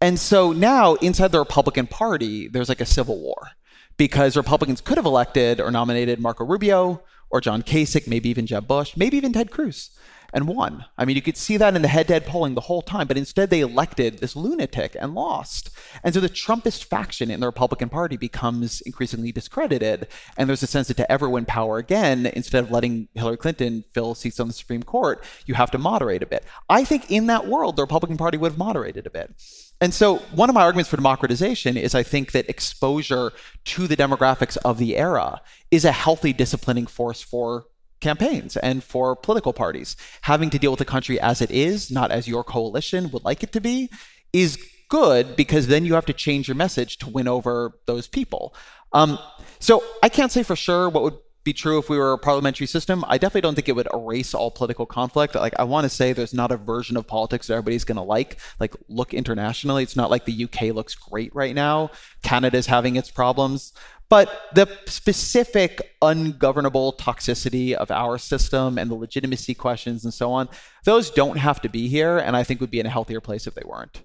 And 0.00 0.18
so 0.18 0.50
now, 0.50 0.94
inside 0.94 1.30
the 1.30 1.38
Republican 1.38 1.88
Party, 1.88 2.48
there's 2.48 2.70
like 2.70 2.80
a 2.80 2.86
civil 2.86 3.20
war 3.20 3.50
because 3.98 4.34
Republicans 4.34 4.80
could 4.80 4.96
have 4.96 5.04
elected 5.04 5.60
or 5.60 5.70
nominated 5.70 6.20
Marco 6.20 6.46
Rubio 6.46 7.02
or 7.28 7.42
John 7.42 7.62
Kasich, 7.62 8.08
maybe 8.08 8.30
even 8.30 8.46
Jeb 8.46 8.66
Bush, 8.66 8.96
maybe 8.96 9.18
even 9.18 9.34
Ted 9.34 9.50
Cruz 9.50 9.90
and 10.32 10.46
won. 10.46 10.84
I 10.96 11.04
mean, 11.04 11.16
you 11.16 11.22
could 11.22 11.36
see 11.36 11.56
that 11.56 11.74
in 11.74 11.82
the 11.82 11.88
head 11.88 12.06
to 12.08 12.14
head 12.14 12.26
polling 12.26 12.54
the 12.54 12.62
whole 12.62 12.82
time, 12.82 13.06
but 13.06 13.16
instead 13.16 13.50
they 13.50 13.60
elected 13.60 14.18
this 14.18 14.36
lunatic 14.36 14.96
and 14.98 15.14
lost. 15.14 15.70
And 16.04 16.12
so 16.12 16.20
the 16.20 16.28
Trumpist 16.28 16.84
faction 16.84 17.30
in 17.30 17.40
the 17.40 17.46
Republican 17.46 17.88
Party 17.88 18.16
becomes 18.16 18.80
increasingly 18.82 19.32
discredited. 19.32 20.08
And 20.36 20.48
there's 20.48 20.62
a 20.62 20.66
sense 20.66 20.88
that 20.88 20.96
to 20.98 21.10
ever 21.10 21.28
win 21.28 21.46
power 21.46 21.78
again, 21.78 22.26
instead 22.26 22.64
of 22.64 22.70
letting 22.70 23.08
Hillary 23.14 23.36
Clinton 23.36 23.84
fill 23.94 24.14
seats 24.14 24.40
on 24.40 24.48
the 24.48 24.54
Supreme 24.54 24.82
Court, 24.82 25.24
you 25.46 25.54
have 25.54 25.70
to 25.70 25.78
moderate 25.78 26.22
a 26.22 26.26
bit. 26.26 26.44
I 26.68 26.84
think 26.84 27.10
in 27.10 27.26
that 27.26 27.46
world, 27.46 27.76
the 27.76 27.82
Republican 27.82 28.16
Party 28.16 28.36
would 28.36 28.52
have 28.52 28.58
moderated 28.58 29.06
a 29.06 29.10
bit. 29.10 29.34
And 29.80 29.94
so, 29.94 30.16
one 30.34 30.48
of 30.48 30.54
my 30.54 30.62
arguments 30.62 30.90
for 30.90 30.96
democratization 30.96 31.76
is 31.76 31.94
I 31.94 32.02
think 32.02 32.32
that 32.32 32.48
exposure 32.50 33.32
to 33.66 33.86
the 33.86 33.96
demographics 33.96 34.56
of 34.64 34.78
the 34.78 34.96
era 34.96 35.40
is 35.70 35.84
a 35.84 35.92
healthy 35.92 36.32
disciplining 36.32 36.86
force 36.86 37.22
for 37.22 37.66
campaigns 38.00 38.56
and 38.56 38.82
for 38.82 39.16
political 39.16 39.52
parties. 39.52 39.96
Having 40.22 40.50
to 40.50 40.58
deal 40.58 40.70
with 40.70 40.78
the 40.78 40.84
country 40.84 41.20
as 41.20 41.40
it 41.40 41.50
is, 41.50 41.90
not 41.90 42.10
as 42.10 42.28
your 42.28 42.44
coalition 42.44 43.10
would 43.10 43.24
like 43.24 43.42
it 43.42 43.52
to 43.52 43.60
be, 43.60 43.90
is 44.32 44.58
good 44.88 45.36
because 45.36 45.66
then 45.66 45.84
you 45.84 45.94
have 45.94 46.06
to 46.06 46.12
change 46.12 46.48
your 46.48 46.54
message 46.54 46.98
to 46.98 47.08
win 47.08 47.28
over 47.28 47.72
those 47.86 48.06
people. 48.06 48.54
Um, 48.92 49.18
so 49.58 49.82
I 50.02 50.08
can't 50.08 50.32
say 50.32 50.42
for 50.42 50.56
sure 50.56 50.88
what 50.88 51.02
would 51.02 51.18
be 51.44 51.52
true 51.52 51.78
if 51.78 51.88
we 51.88 51.96
were 51.96 52.12
a 52.12 52.18
parliamentary 52.18 52.66
system. 52.66 53.04
I 53.08 53.16
definitely 53.16 53.42
don't 53.42 53.54
think 53.54 53.68
it 53.68 53.76
would 53.76 53.88
erase 53.94 54.34
all 54.34 54.50
political 54.50 54.84
conflict. 54.84 55.34
Like 55.34 55.54
I 55.58 55.64
want 55.64 55.84
to 55.84 55.88
say 55.88 56.12
there's 56.12 56.34
not 56.34 56.52
a 56.52 56.56
version 56.56 56.96
of 56.96 57.06
politics 57.06 57.46
that 57.46 57.54
everybody's 57.54 57.84
going 57.84 57.96
to 57.96 58.02
like. 58.02 58.38
Like 58.60 58.74
look 58.88 59.14
internationally, 59.14 59.82
it's 59.82 59.96
not 59.96 60.10
like 60.10 60.24
the 60.24 60.44
UK 60.44 60.74
looks 60.74 60.94
great 60.94 61.34
right 61.34 61.54
now. 61.54 61.90
Canada's 62.22 62.66
having 62.66 62.96
its 62.96 63.10
problems. 63.10 63.72
But 64.10 64.30
the 64.54 64.66
specific 64.86 65.94
ungovernable 66.00 66.94
toxicity 66.94 67.74
of 67.74 67.90
our 67.90 68.16
system 68.16 68.78
and 68.78 68.90
the 68.90 68.94
legitimacy 68.94 69.54
questions 69.54 70.04
and 70.04 70.14
so 70.14 70.32
on, 70.32 70.48
those 70.84 71.10
don't 71.10 71.36
have 71.36 71.60
to 71.60 71.68
be 71.68 71.88
here, 71.88 72.18
and 72.18 72.34
I 72.34 72.42
think 72.42 72.60
would 72.60 72.70
be 72.70 72.80
in 72.80 72.86
a 72.86 72.90
healthier 72.90 73.20
place 73.20 73.46
if 73.46 73.54
they 73.54 73.64
weren't. 73.66 74.02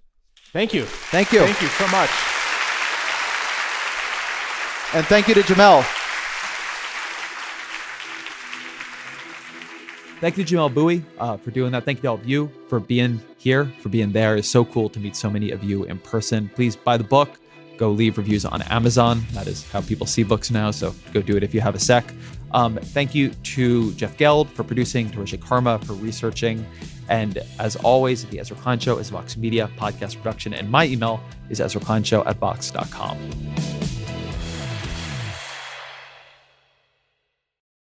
Thank 0.51 0.73
you. 0.73 0.83
Thank 0.85 1.31
you. 1.31 1.39
Thank 1.39 1.61
you 1.61 1.67
so 1.69 1.87
much. 1.87 2.09
And 4.93 5.05
thank 5.07 5.27
you 5.27 5.33
to 5.35 5.41
Jamelle. 5.41 5.83
Thank 10.19 10.37
you 10.37 10.43
to 10.43 10.55
Jamelle 10.55 10.73
Bouie 10.73 11.03
uh, 11.19 11.37
for 11.37 11.51
doing 11.51 11.71
that. 11.71 11.85
Thank 11.85 11.97
you 11.97 12.03
to 12.03 12.07
all 12.09 12.15
of 12.15 12.25
you 12.25 12.51
for 12.67 12.79
being 12.79 13.19
here, 13.37 13.65
for 13.81 13.89
being 13.89 14.11
there. 14.11 14.37
It's 14.37 14.47
so 14.47 14.63
cool 14.63 14.89
to 14.89 14.99
meet 14.99 15.15
so 15.15 15.29
many 15.29 15.51
of 15.51 15.63
you 15.63 15.85
in 15.85 15.97
person. 15.97 16.49
Please 16.55 16.75
buy 16.75 16.97
the 16.97 17.03
book. 17.03 17.39
Go 17.77 17.89
leave 17.89 18.17
reviews 18.17 18.45
on 18.45 18.61
Amazon. 18.63 19.23
That 19.31 19.47
is 19.47 19.69
how 19.71 19.81
people 19.81 20.05
see 20.05 20.23
books 20.23 20.51
now. 20.51 20.71
So 20.71 20.93
go 21.13 21.21
do 21.21 21.35
it 21.35 21.43
if 21.43 21.53
you 21.53 21.61
have 21.61 21.75
a 21.75 21.79
sec. 21.79 22.05
Um, 22.51 22.77
thank 22.77 23.15
you 23.15 23.29
to 23.29 23.91
Jeff 23.93 24.15
Geld 24.17 24.49
for 24.49 24.63
producing, 24.63 25.09
to 25.09 25.37
Karma 25.37 25.79
for 25.79 25.93
researching. 25.93 26.65
And 27.09 27.39
as 27.59 27.75
always, 27.77 28.25
the 28.25 28.39
Ezra 28.39 28.55
Klein 28.57 28.79
Show 28.79 28.97
is 28.97 29.09
Vox 29.09 29.35
Media 29.37 29.69
podcast 29.77 30.17
production. 30.17 30.53
And 30.53 30.69
my 30.69 30.85
email 30.85 31.21
is 31.49 31.59
ezrakleinshow 31.59 32.25
at 32.25 32.37
vox.com. 32.37 33.92